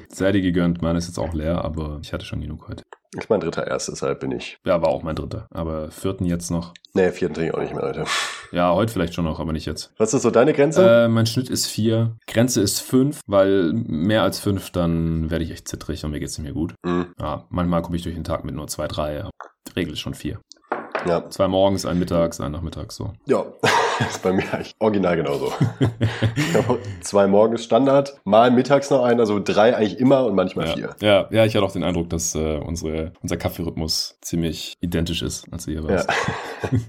Sei 0.10 0.34
dir 0.34 0.41
gegönnt. 0.41 0.82
Meine 0.82 0.97
ist 0.97 1.08
jetzt 1.08 1.18
auch 1.18 1.34
leer, 1.34 1.64
aber 1.64 1.99
ich 2.01 2.12
hatte 2.12 2.26
schon 2.26 2.41
genug 2.41 2.68
heute. 2.68 2.84
Ist 3.16 3.30
mein 3.30 3.39
dritter 3.39 3.66
erst, 3.66 3.88
deshalb 3.88 4.20
bin 4.20 4.32
ich. 4.34 4.58
Ja, 4.66 4.82
war 4.82 4.89
auch 4.89 5.01
mein 5.01 5.16
dritter. 5.16 5.47
Aber 5.49 5.91
vierten 5.91 6.26
jetzt 6.26 6.51
noch. 6.51 6.74
Nee, 6.93 7.12
vierten 7.12 7.36
trinke 7.36 7.51
ich 7.51 7.55
auch 7.55 7.62
nicht 7.62 7.74
mehr 7.74 7.84
heute. 7.84 8.03
Ja, 8.51 8.74
heute 8.74 8.91
vielleicht 8.91 9.14
schon 9.14 9.24
noch, 9.24 9.39
aber 9.39 9.53
nicht 9.53 9.66
jetzt. 9.66 9.93
Was 9.97 10.14
ist 10.14 10.24
so 10.24 10.32
deine 10.32 10.51
Grenze? 10.51 11.05
Äh, 11.05 11.08
mein 11.08 11.26
Schnitt 11.26 11.49
ist 11.49 11.68
vier. 11.68 12.18
Grenze 12.28 12.60
ist 12.60 12.82
fünf, 12.82 13.22
weil 13.28 13.72
mehr 13.72 14.24
als 14.24 14.39
fünf, 14.39 14.72
dann 14.72 15.30
werde 15.30 15.45
ich 15.45 15.51
echt 15.51 15.70
zittrig 15.70 16.03
und 16.03 16.12
mir 16.12 16.20
geht 16.20 16.30
es 16.30 16.38
nicht 16.38 16.43
mehr 16.43 16.53
gut. 16.53 16.74
Mhm. 16.84 17.14
Ja, 17.18 17.45
manchmal 17.49 17.82
komme 17.82 17.95
ich 17.95 18.03
durch 18.03 18.16
den 18.16 18.26
Tag 18.26 18.43
mit 18.43 18.55
nur 18.55 18.68
zwei, 18.68 18.89
drei. 18.89 19.24
Regel 19.76 19.93
ist 19.93 19.99
schon 19.99 20.14
vier. 20.14 20.39
Ja. 21.06 21.30
Zwei 21.30 21.48
morgens, 21.48 21.86
ein 21.86 22.00
mittags, 22.00 22.39
ein 22.39 22.52
nachmittags 22.52 22.95
so. 22.95 23.14
Ja, 23.26 23.45
ist 24.10 24.22
bei 24.24 24.32
mir 24.32 24.52
eigentlich 24.54 24.76
original 24.80 25.16
genauso. 25.16 25.52
zwei 27.02 27.28
morgens 27.28 27.64
Standard, 27.64 28.20
mal 28.24 28.52
mittags 28.52 28.89
noch 28.89 29.04
ein, 29.04 29.20
also 29.20 29.39
drei 29.43 29.76
eigentlich 29.76 30.00
immer 30.00 30.26
und 30.26 30.36
manchmal 30.36 30.68
ja. 30.68 30.74
vier. 30.74 30.95
Ja, 31.02 31.28
ja, 31.32 31.45
ich 31.45 31.56
hatte 31.56 31.66
auch 31.66 31.72
den 31.72 31.84
Eindruck, 31.84 32.10
dass 32.10 32.36
äh, 32.36 32.58
unsere, 32.58 33.14
unser 33.22 33.38
Kaffeerhythmus 33.38 34.18
ziemlich 34.22 34.74
identisch 34.82 35.22
ist, 35.22 35.45
als 35.52 35.66
du 35.66 35.72
hier 35.72 35.84
warst. 35.88 36.10
Ja. 36.10 36.70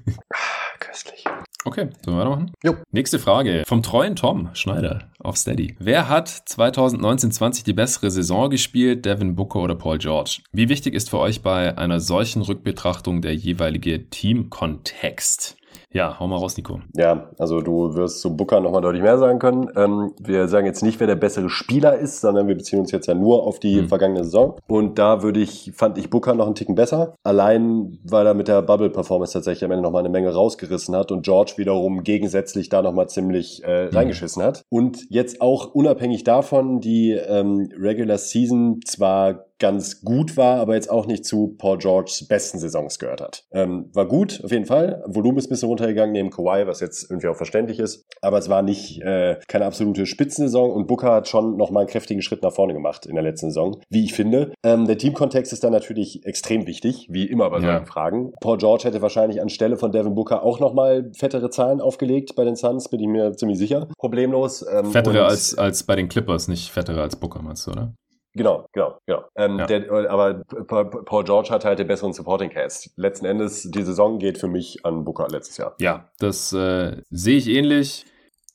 Köstlich. 0.79 1.25
Okay, 1.69 1.91
sollen 2.03 2.16
wir 2.16 2.21
weitermachen? 2.21 2.51
Jo. 2.64 2.77
Nächste 2.93 3.19
Frage 3.19 3.62
vom 3.66 3.83
treuen 3.83 4.16
Tom 4.16 4.49
Schneider 4.55 5.11
auf 5.19 5.37
Steady. 5.37 5.77
Wer 5.79 6.09
hat 6.09 6.31
2019-20 6.31 7.62
die 7.62 7.75
bessere 7.75 8.11
Saison 8.11 8.49
gespielt, 8.49 9.05
Devin 9.05 9.35
Booker 9.35 9.61
oder 9.61 9.75
Paul 9.75 9.99
George? 9.99 10.41
Wie 10.51 10.71
wichtig 10.71 10.95
ist 10.95 11.11
für 11.11 11.19
euch 11.19 11.43
bei 11.43 11.77
einer 11.77 12.01
solchen 12.01 12.41
Rückbetrachtung 12.41 13.21
der 13.21 13.35
jeweilige 13.35 14.09
Teamkontext? 14.09 15.58
Ja, 15.91 16.20
hau 16.20 16.26
mal 16.26 16.36
raus, 16.36 16.57
Nico. 16.57 16.80
Ja, 16.95 17.30
also 17.39 17.62
du 17.62 17.95
wirst 17.95 18.20
zu 18.20 18.36
Booker 18.36 18.61
nochmal 18.61 18.82
deutlich 18.82 19.03
mehr 19.03 19.16
sagen 19.16 19.39
können. 19.39 19.70
Ähm, 19.74 20.12
wir 20.20 20.47
sagen 20.49 20.66
jetzt 20.66 20.82
nicht, 20.82 21.01
wer 21.01 21.07
der 21.07 21.16
bessere 21.16 21.49
Spieler 21.49 21.97
ist, 21.97 22.20
sondern 22.20 22.47
wir 22.47 22.57
beziehen 22.57 22.80
uns 22.80 22.91
jetzt 22.93 23.07
ja 23.07 23.14
nur 23.14 23.45
auf 23.45 23.59
die 23.59 23.80
mhm. 23.80 23.89
vergangene 23.89 24.24
Saison. 24.24 24.57
Und 24.68 24.99
da 24.99 25.22
würde 25.22 25.41
ich, 25.41 25.72
fand 25.74 25.97
ich 25.97 26.11
Booker 26.11 26.34
noch 26.34 26.45
einen 26.45 26.55
Ticken 26.55 26.74
besser. 26.74 27.14
Allein, 27.22 27.99
weil 28.05 28.26
er 28.26 28.34
mit 28.34 28.49
der 28.49 28.61
Bubble-Performance 28.61 29.32
tatsächlich 29.32 29.64
am 29.64 29.70
Ende 29.70 29.82
nochmal 29.82 30.03
eine 30.03 30.11
Menge 30.11 30.32
rausgerissen 30.32 30.95
hat 30.95 31.11
und 31.11 31.24
George 31.24 31.55
wiederum 31.57 32.05
gegensätzlich 32.05 32.68
da 32.68 32.82
nochmal 32.82 33.09
ziemlich 33.09 33.64
äh, 33.64 33.86
mhm. 33.86 33.97
reingeschissen 33.97 34.43
hat. 34.43 34.62
Und 34.68 35.07
jetzt 35.09 35.41
auch 35.41 35.74
unabhängig 35.74 36.22
davon, 36.22 36.80
die 36.80 37.12
ähm, 37.12 37.70
Regular 37.78 38.18
Season 38.18 38.80
zwar 38.84 39.47
ganz 39.59 40.03
gut 40.03 40.37
war, 40.37 40.61
aber 40.61 40.75
jetzt 40.75 40.91
auch 40.91 41.07
nicht 41.07 41.25
zu 41.25 41.55
Paul 41.59 41.79
Georges 41.79 42.27
besten 42.29 42.59
Saisons 42.59 42.99
gehört 42.99 43.21
hat. 43.21 43.45
Ähm, 43.53 43.91
war 43.93 44.07
gut, 44.07 44.41
auf 44.45 44.51
jeden 44.51 44.67
Fall. 44.67 45.03
Volumen 45.07 45.39
ist 45.39 45.47
ein 45.47 45.51
bisschen 45.51 45.69
runtergegangen 45.69 46.13
neben 46.13 46.31
Kawhi, 46.31 46.67
was 46.67 46.81
jetzt 46.81 47.11
irgendwie 47.11 47.29
auch 47.29 47.37
verständlich 47.37 47.79
ist. 47.79 48.07
Aber 48.23 48.39
es 48.39 48.49
war 48.49 48.63
nicht 48.63 49.01
äh, 49.03 49.39
keine 49.49 49.67
absolute 49.67 50.07
Spitzensaison 50.07 50.71
und 50.71 50.87
Booker 50.87 51.13
hat 51.13 51.29
schon 51.29 51.57
nochmal 51.57 51.83
einen 51.83 51.91
kräftigen 51.91 52.23
Schritt 52.23 52.43
nach 52.43 52.53
vorne 52.53 52.75
gemacht 52.75 53.07
in 53.07 53.15
der 53.15 53.25
letzten 53.25 53.49
Saison, 53.49 53.81
wie 53.89 54.05
ich 54.05 54.15
finde. 54.15 54.53
Ähm, 54.65 54.87
der 54.87 54.99
Teamkontext 54.99 55.53
ist 55.53 55.65
dann 55.65 55.73
natürlich 55.73 56.25
extrem 56.25 56.67
wichtig, 56.67 57.09
wie 57.11 57.27
immer 57.27 57.51
bei 57.51 57.61
solchen 57.61 57.85
ja. 57.85 57.85
Fragen. 57.85 58.33
Paul 58.41 58.59
George 58.59 58.85
hätte 58.85 59.03
wahrscheinlich 59.03 59.41
anstelle 59.41 59.77
von 59.77 59.93
Devin 59.93 60.15
Booker 60.15 60.43
auch 60.43 60.61
nochmal 60.61 61.11
fettere 61.17 61.51
Zahlen 61.51 61.81
aufgelegt 61.81 62.35
bei 62.37 62.45
den 62.45 62.57
Suns, 62.57 62.89
bin 62.89 63.01
ich 63.01 63.09
mir 63.09 63.33
ziemlich 63.33 63.59
sicher. 63.59 63.89
Problemlos. 63.99 64.65
Ähm, 64.71 64.87
fettere 64.93 65.25
als, 65.25 65.57
als 65.57 65.83
bei 65.83 65.97
den 65.97 66.09
Clippers, 66.09 66.49
nicht 66.49 66.71
fettere 66.71 67.03
als 67.03 67.17
Booker, 67.17 67.43
meinst 67.43 67.67
du, 67.67 67.73
oder? 67.73 67.93
Genau, 68.35 68.66
genau, 68.72 68.99
genau. 69.07 69.24
Ähm, 69.37 69.59
ja. 69.59 69.66
der, 69.66 70.11
aber 70.11 70.45
Paul 70.45 71.24
George 71.24 71.51
hat 71.51 71.64
halt 71.64 71.79
den 71.79 71.87
besseren 71.87 72.12
Supporting 72.12 72.51
Cast. 72.51 72.91
Letzten 72.97 73.26
Endes, 73.26 73.70
die 73.70 73.83
Saison 73.83 74.18
geht 74.18 74.39
für 74.39 74.49
mich 74.49 74.85
an 74.85 75.05
Booker 75.05 75.29
letztes 75.29 75.57
Jahr. 75.57 75.74
Ja, 75.81 76.09
das 76.18 76.53
äh, 76.53 77.03
sehe 77.11 77.39
ich 77.39 77.49
ähnlich. 77.49 78.07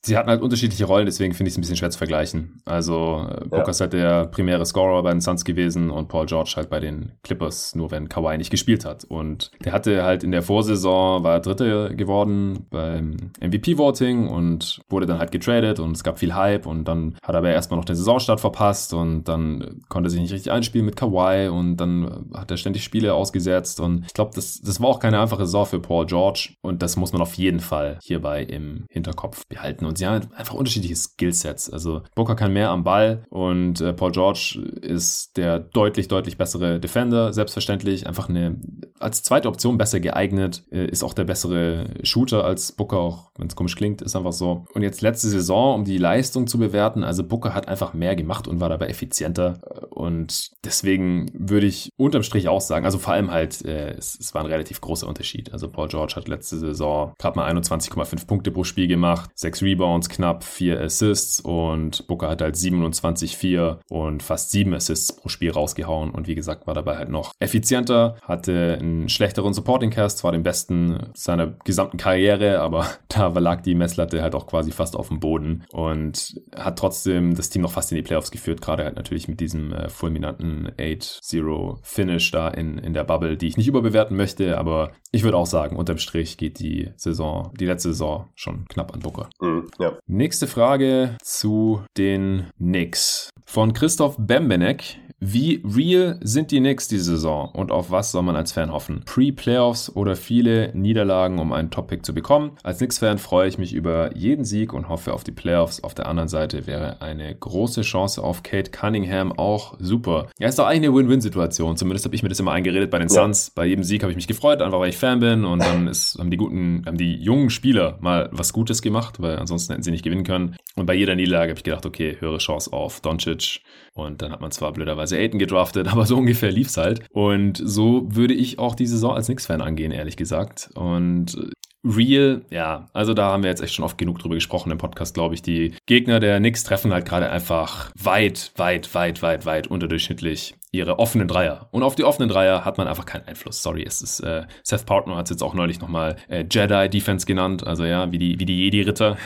Sie 0.04 0.18
hatten 0.18 0.28
halt 0.28 0.42
unterschiedliche 0.42 0.84
Rollen, 0.84 1.06
deswegen 1.06 1.32
finde 1.32 1.48
ich 1.48 1.54
es 1.54 1.58
ein 1.58 1.62
bisschen 1.62 1.76
schwer 1.76 1.90
zu 1.90 1.96
vergleichen. 1.96 2.60
Also 2.66 3.26
äh, 3.26 3.44
Booker 3.44 3.64
ja. 3.64 3.70
ist 3.70 3.80
halt 3.80 3.94
der 3.94 4.26
primäre 4.26 4.66
Scorer 4.66 5.02
bei 5.02 5.10
den 5.10 5.22
Suns 5.22 5.46
gewesen 5.46 5.90
und 5.90 6.08
Paul 6.08 6.26
George 6.26 6.52
halt 6.56 6.68
bei 6.68 6.78
den 6.78 7.12
Clippers, 7.22 7.74
nur 7.74 7.90
wenn 7.90 8.10
Kawhi 8.10 8.36
nicht 8.36 8.50
gespielt 8.50 8.84
hat. 8.84 9.04
Und 9.04 9.50
der 9.64 9.72
hatte 9.72 10.04
halt 10.04 10.22
in 10.22 10.30
der 10.30 10.42
Vorsaison, 10.42 11.24
war 11.24 11.34
er 11.34 11.40
Dritter 11.40 11.94
geworden 11.94 12.66
beim 12.68 13.16
MVP-Voting 13.40 14.28
und 14.28 14.82
wurde 14.90 15.06
dann 15.06 15.18
halt 15.18 15.32
getradet 15.32 15.80
und 15.80 15.92
es 15.92 16.04
gab 16.04 16.18
viel 16.18 16.34
Hype 16.34 16.66
und 16.66 16.84
dann 16.84 17.16
hat 17.22 17.34
er 17.34 17.38
aber 17.38 17.50
erstmal 17.50 17.78
noch 17.78 17.86
den 17.86 17.96
Saisonstart 17.96 18.40
verpasst 18.40 18.92
und 18.92 19.24
dann 19.24 19.80
konnte 19.88 20.08
er 20.08 20.10
sich 20.10 20.20
nicht 20.20 20.32
richtig 20.32 20.52
einspielen 20.52 20.84
mit 20.84 20.96
Kawhi 20.96 21.48
und 21.48 21.78
dann 21.78 22.28
hat 22.34 22.50
er 22.50 22.58
ständig 22.58 22.84
Spiele 22.84 23.14
ausgesetzt 23.14 23.80
und 23.80 24.04
ich 24.06 24.12
glaube, 24.12 24.32
das, 24.34 24.60
das 24.60 24.82
war 24.82 24.88
auch 24.88 24.98
keine 24.98 25.18
einfache 25.18 25.46
Saison 25.46 25.64
für 25.64 25.80
Paul 25.80 26.04
George 26.04 26.50
und 26.60 26.82
das 26.82 26.96
muss 26.96 27.12
man 27.12 27.22
auf 27.22 27.34
jeden 27.34 27.60
Fall 27.60 27.98
hierbei 28.02 28.42
im 28.42 28.84
Hinterkopf 28.90 29.46
behalten. 29.48 29.86
Und 29.86 29.93
und 29.94 29.98
sie 29.98 30.06
haben 30.08 30.26
einfach 30.34 30.54
unterschiedliche 30.54 30.96
Skillsets. 30.96 31.70
Also 31.70 32.02
Booker 32.16 32.34
kann 32.34 32.52
mehr 32.52 32.70
am 32.70 32.82
Ball 32.82 33.24
und 33.30 33.80
äh, 33.80 33.92
Paul 33.92 34.10
George 34.10 34.60
ist 34.82 35.36
der 35.36 35.60
deutlich, 35.60 36.08
deutlich 36.08 36.36
bessere 36.36 36.80
Defender, 36.80 37.32
selbstverständlich. 37.32 38.08
Einfach 38.08 38.28
eine 38.28 38.56
als 38.98 39.22
zweite 39.22 39.46
Option 39.46 39.78
besser 39.78 40.00
geeignet, 40.00 40.64
äh, 40.72 40.86
ist 40.86 41.04
auch 41.04 41.14
der 41.14 41.22
bessere 41.22 41.90
Shooter 42.02 42.44
als 42.44 42.72
Booker, 42.72 42.98
auch 42.98 43.30
wenn 43.38 43.46
es 43.46 43.54
komisch 43.54 43.76
klingt, 43.76 44.02
ist 44.02 44.16
einfach 44.16 44.32
so. 44.32 44.64
Und 44.74 44.82
jetzt 44.82 45.00
letzte 45.00 45.28
Saison, 45.28 45.76
um 45.76 45.84
die 45.84 45.98
Leistung 45.98 46.48
zu 46.48 46.58
bewerten, 46.58 47.04
also 47.04 47.22
Booker 47.22 47.54
hat 47.54 47.68
einfach 47.68 47.94
mehr 47.94 48.16
gemacht 48.16 48.48
und 48.48 48.58
war 48.58 48.68
dabei 48.68 48.88
effizienter. 48.88 49.60
Und 49.94 50.50
deswegen 50.64 51.30
würde 51.32 51.66
ich 51.66 51.90
unterm 51.96 52.24
Strich 52.24 52.48
auch 52.48 52.60
sagen, 52.60 52.84
also 52.84 52.98
vor 52.98 53.14
allem 53.14 53.30
halt, 53.30 53.64
äh, 53.64 53.92
es, 53.92 54.18
es 54.18 54.34
war 54.34 54.42
ein 54.42 54.50
relativ 54.50 54.80
großer 54.80 55.06
Unterschied. 55.06 55.52
Also 55.52 55.68
Paul 55.68 55.88
George 55.88 56.14
hat 56.16 56.26
letzte 56.26 56.58
Saison 56.58 57.14
gerade 57.18 57.38
mal 57.38 57.50
21,5 57.50 58.26
Punkte 58.26 58.50
pro 58.50 58.64
Spiel 58.64 58.88
gemacht, 58.88 59.30
6 59.36 59.62
Rebounds 59.62 60.08
knapp 60.08 60.42
4 60.42 60.80
Assists 60.80 61.40
und 61.40 62.06
Booker 62.08 62.28
hat 62.28 62.42
halt 62.42 62.56
27, 62.56 63.36
4 63.36 63.80
und 63.88 64.22
fast 64.22 64.50
7 64.50 64.74
Assists 64.74 65.14
pro 65.14 65.28
Spiel 65.28 65.52
rausgehauen 65.52 66.10
und 66.10 66.26
wie 66.26 66.34
gesagt 66.34 66.66
war 66.66 66.74
dabei 66.74 66.96
halt 66.96 67.08
noch 67.08 67.32
effizienter, 67.38 68.16
hatte 68.22 68.78
einen 68.80 69.08
schlechteren 69.08 69.54
Supporting 69.54 69.90
Cast, 69.90 70.18
zwar 70.18 70.32
den 70.32 70.42
besten 70.42 71.10
seiner 71.14 71.54
gesamten 71.64 71.98
Karriere, 71.98 72.60
aber 72.60 72.86
da 73.08 73.28
lag 73.28 73.62
die 73.62 73.74
Messlatte 73.76 74.22
halt 74.22 74.34
auch 74.34 74.46
quasi 74.46 74.72
fast 74.72 74.96
auf 74.96 75.08
dem 75.08 75.20
Boden 75.20 75.64
und 75.72 76.34
hat 76.54 76.78
trotzdem 76.78 77.34
das 77.34 77.50
Team 77.50 77.62
noch 77.62 77.72
fast 77.72 77.92
in 77.92 77.96
die 77.96 78.02
Playoffs 78.02 78.30
geführt, 78.30 78.60
gerade 78.60 78.84
halt 78.84 78.96
natürlich 78.96 79.28
mit 79.28 79.40
diesem 79.40 79.72
äh, 79.72 79.83
fulminanten 79.88 80.70
8-0 80.78 81.78
Finish 81.82 82.30
da 82.30 82.48
in, 82.48 82.78
in 82.78 82.94
der 82.94 83.04
Bubble, 83.04 83.36
die 83.36 83.48
ich 83.48 83.56
nicht 83.56 83.68
überbewerten 83.68 84.16
möchte, 84.16 84.58
aber 84.58 84.92
ich 85.12 85.22
würde 85.22 85.36
auch 85.36 85.46
sagen, 85.46 85.76
unterm 85.76 85.98
Strich 85.98 86.36
geht 86.36 86.58
die 86.58 86.90
Saison, 86.96 87.52
die 87.58 87.66
letzte 87.66 87.90
Saison 87.90 88.28
schon 88.34 88.66
knapp 88.68 88.92
an 88.92 89.00
Booker. 89.00 89.28
Mhm. 89.40 89.68
Ja. 89.78 89.92
Nächste 90.06 90.46
Frage 90.46 91.16
zu 91.22 91.82
den 91.96 92.46
Knicks. 92.58 93.30
Von 93.44 93.72
Christoph 93.72 94.16
Bembenek. 94.18 94.98
Wie 95.20 95.62
real 95.64 96.18
sind 96.22 96.50
die 96.50 96.58
Knicks 96.58 96.88
diese 96.88 97.04
Saison 97.04 97.50
und 97.52 97.70
auf 97.70 97.90
was 97.90 98.12
soll 98.12 98.22
man 98.22 98.36
als 98.36 98.52
Fan 98.52 98.72
hoffen? 98.72 99.02
Pre-Playoffs 99.06 99.94
oder 99.94 100.16
viele 100.16 100.70
Niederlagen, 100.74 101.38
um 101.38 101.52
einen 101.52 101.70
Top-Pick 101.70 102.04
zu 102.04 102.12
bekommen? 102.12 102.52
Als 102.62 102.78
Knicks-Fan 102.78 103.18
freue 103.18 103.48
ich 103.48 103.56
mich 103.56 103.72
über 103.72 104.14
jeden 104.16 104.44
Sieg 104.44 104.72
und 104.72 104.88
hoffe 104.88 105.14
auf 105.14 105.24
die 105.24 105.32
Playoffs. 105.32 105.82
Auf 105.82 105.94
der 105.94 106.06
anderen 106.06 106.28
Seite 106.28 106.66
wäre 106.66 107.00
eine 107.00 107.34
große 107.34 107.82
Chance 107.82 108.22
auf 108.22 108.42
Kate 108.42 108.70
Cunningham 108.70 109.32
auch 109.32 109.76
super. 109.78 110.28
Ja, 110.38 110.48
ist 110.48 110.58
doch 110.58 110.66
eigentlich 110.66 110.88
eine 110.88 110.96
Win-Win-Situation. 110.96 111.76
Zumindest 111.76 112.04
habe 112.04 112.14
ich 112.14 112.22
mir 112.22 112.28
das 112.28 112.40
immer 112.40 112.52
eingeredet 112.52 112.90
bei 112.90 112.98
den 112.98 113.08
ja. 113.08 113.14
Suns. 113.14 113.50
Bei 113.54 113.64
jedem 113.64 113.84
Sieg 113.84 114.02
habe 114.02 114.10
ich 114.10 114.16
mich 114.16 114.28
gefreut, 114.28 114.60
einfach 114.60 114.80
weil 114.80 114.90
ich 114.90 114.96
Fan 114.96 115.20
bin 115.20 115.44
und 115.44 115.60
dann 115.60 115.86
ist, 115.88 116.18
haben 116.18 116.30
die 116.30 116.36
guten, 116.36 116.82
haben 116.86 116.98
die 116.98 117.14
jungen 117.14 117.50
Spieler 117.50 117.98
mal 118.00 118.28
was 118.32 118.52
Gutes 118.52 118.82
gemacht, 118.82 119.22
weil 119.22 119.38
ansonsten 119.38 119.72
hätten 119.72 119.82
sie 119.82 119.90
nicht 119.90 120.04
gewinnen 120.04 120.24
können. 120.24 120.56
Und 120.76 120.86
bei 120.86 120.94
jeder 120.94 121.14
Niederlage 121.14 121.50
habe 121.50 121.58
ich 121.58 121.64
gedacht, 121.64 121.86
okay, 121.86 122.16
höhere 122.18 122.38
Chance 122.38 122.72
auf 122.72 123.00
Doncic. 123.00 123.60
Und 123.94 124.22
dann 124.22 124.32
hat 124.32 124.40
man 124.40 124.50
zwar 124.50 124.72
blöderweise 124.72 125.16
Ayton 125.16 125.38
gedraftet, 125.38 125.88
aber 125.92 126.06
so 126.06 126.16
ungefähr 126.16 126.50
lief's 126.50 126.76
halt. 126.76 127.02
Und 127.10 127.60
so 127.62 128.06
würde 128.08 128.34
ich 128.34 128.58
auch 128.58 128.74
die 128.74 128.86
Saison 128.86 129.14
als 129.14 129.26
Knicks-Fan 129.26 129.60
angehen, 129.60 129.92
ehrlich 129.92 130.16
gesagt. 130.16 130.70
Und 130.74 131.52
Real, 131.84 132.42
ja, 132.50 132.88
also 132.94 133.12
da 133.12 133.30
haben 133.30 133.42
wir 133.42 133.50
jetzt 133.50 133.60
echt 133.60 133.74
schon 133.74 133.84
oft 133.84 133.98
genug 133.98 134.18
drüber 134.18 134.36
gesprochen 134.36 134.72
im 134.72 134.78
Podcast, 134.78 135.14
glaube 135.14 135.34
ich. 135.34 135.42
Die 135.42 135.74
Gegner 135.86 136.18
der 136.18 136.38
Knicks 136.38 136.64
treffen 136.64 136.92
halt 136.94 137.06
gerade 137.06 137.30
einfach 137.30 137.92
weit, 138.00 138.52
weit, 138.56 138.94
weit, 138.94 139.20
weit, 139.20 139.44
weit 139.44 139.66
unterdurchschnittlich 139.66 140.54
ihre 140.74 140.98
offenen 140.98 141.28
Dreier. 141.28 141.68
Und 141.70 141.82
auf 141.82 141.94
die 141.94 142.04
offenen 142.04 142.28
Dreier 142.28 142.64
hat 142.64 142.78
man 142.78 142.88
einfach 142.88 143.06
keinen 143.06 143.26
Einfluss. 143.26 143.62
Sorry, 143.62 143.84
es 143.86 144.02
ist 144.02 144.20
äh, 144.20 144.42
Seth 144.62 144.86
Partner 144.86 145.16
hat 145.16 145.26
es 145.26 145.30
jetzt 145.30 145.42
auch 145.42 145.54
neulich 145.54 145.80
nochmal 145.80 146.16
äh, 146.28 146.44
Jedi 146.50 146.88
Defense 146.88 147.26
genannt, 147.26 147.66
also 147.66 147.84
ja, 147.84 148.10
wie 148.12 148.18
die, 148.18 148.38
wie 148.38 148.44
die 148.44 148.64
Jedi-Ritter. 148.64 149.16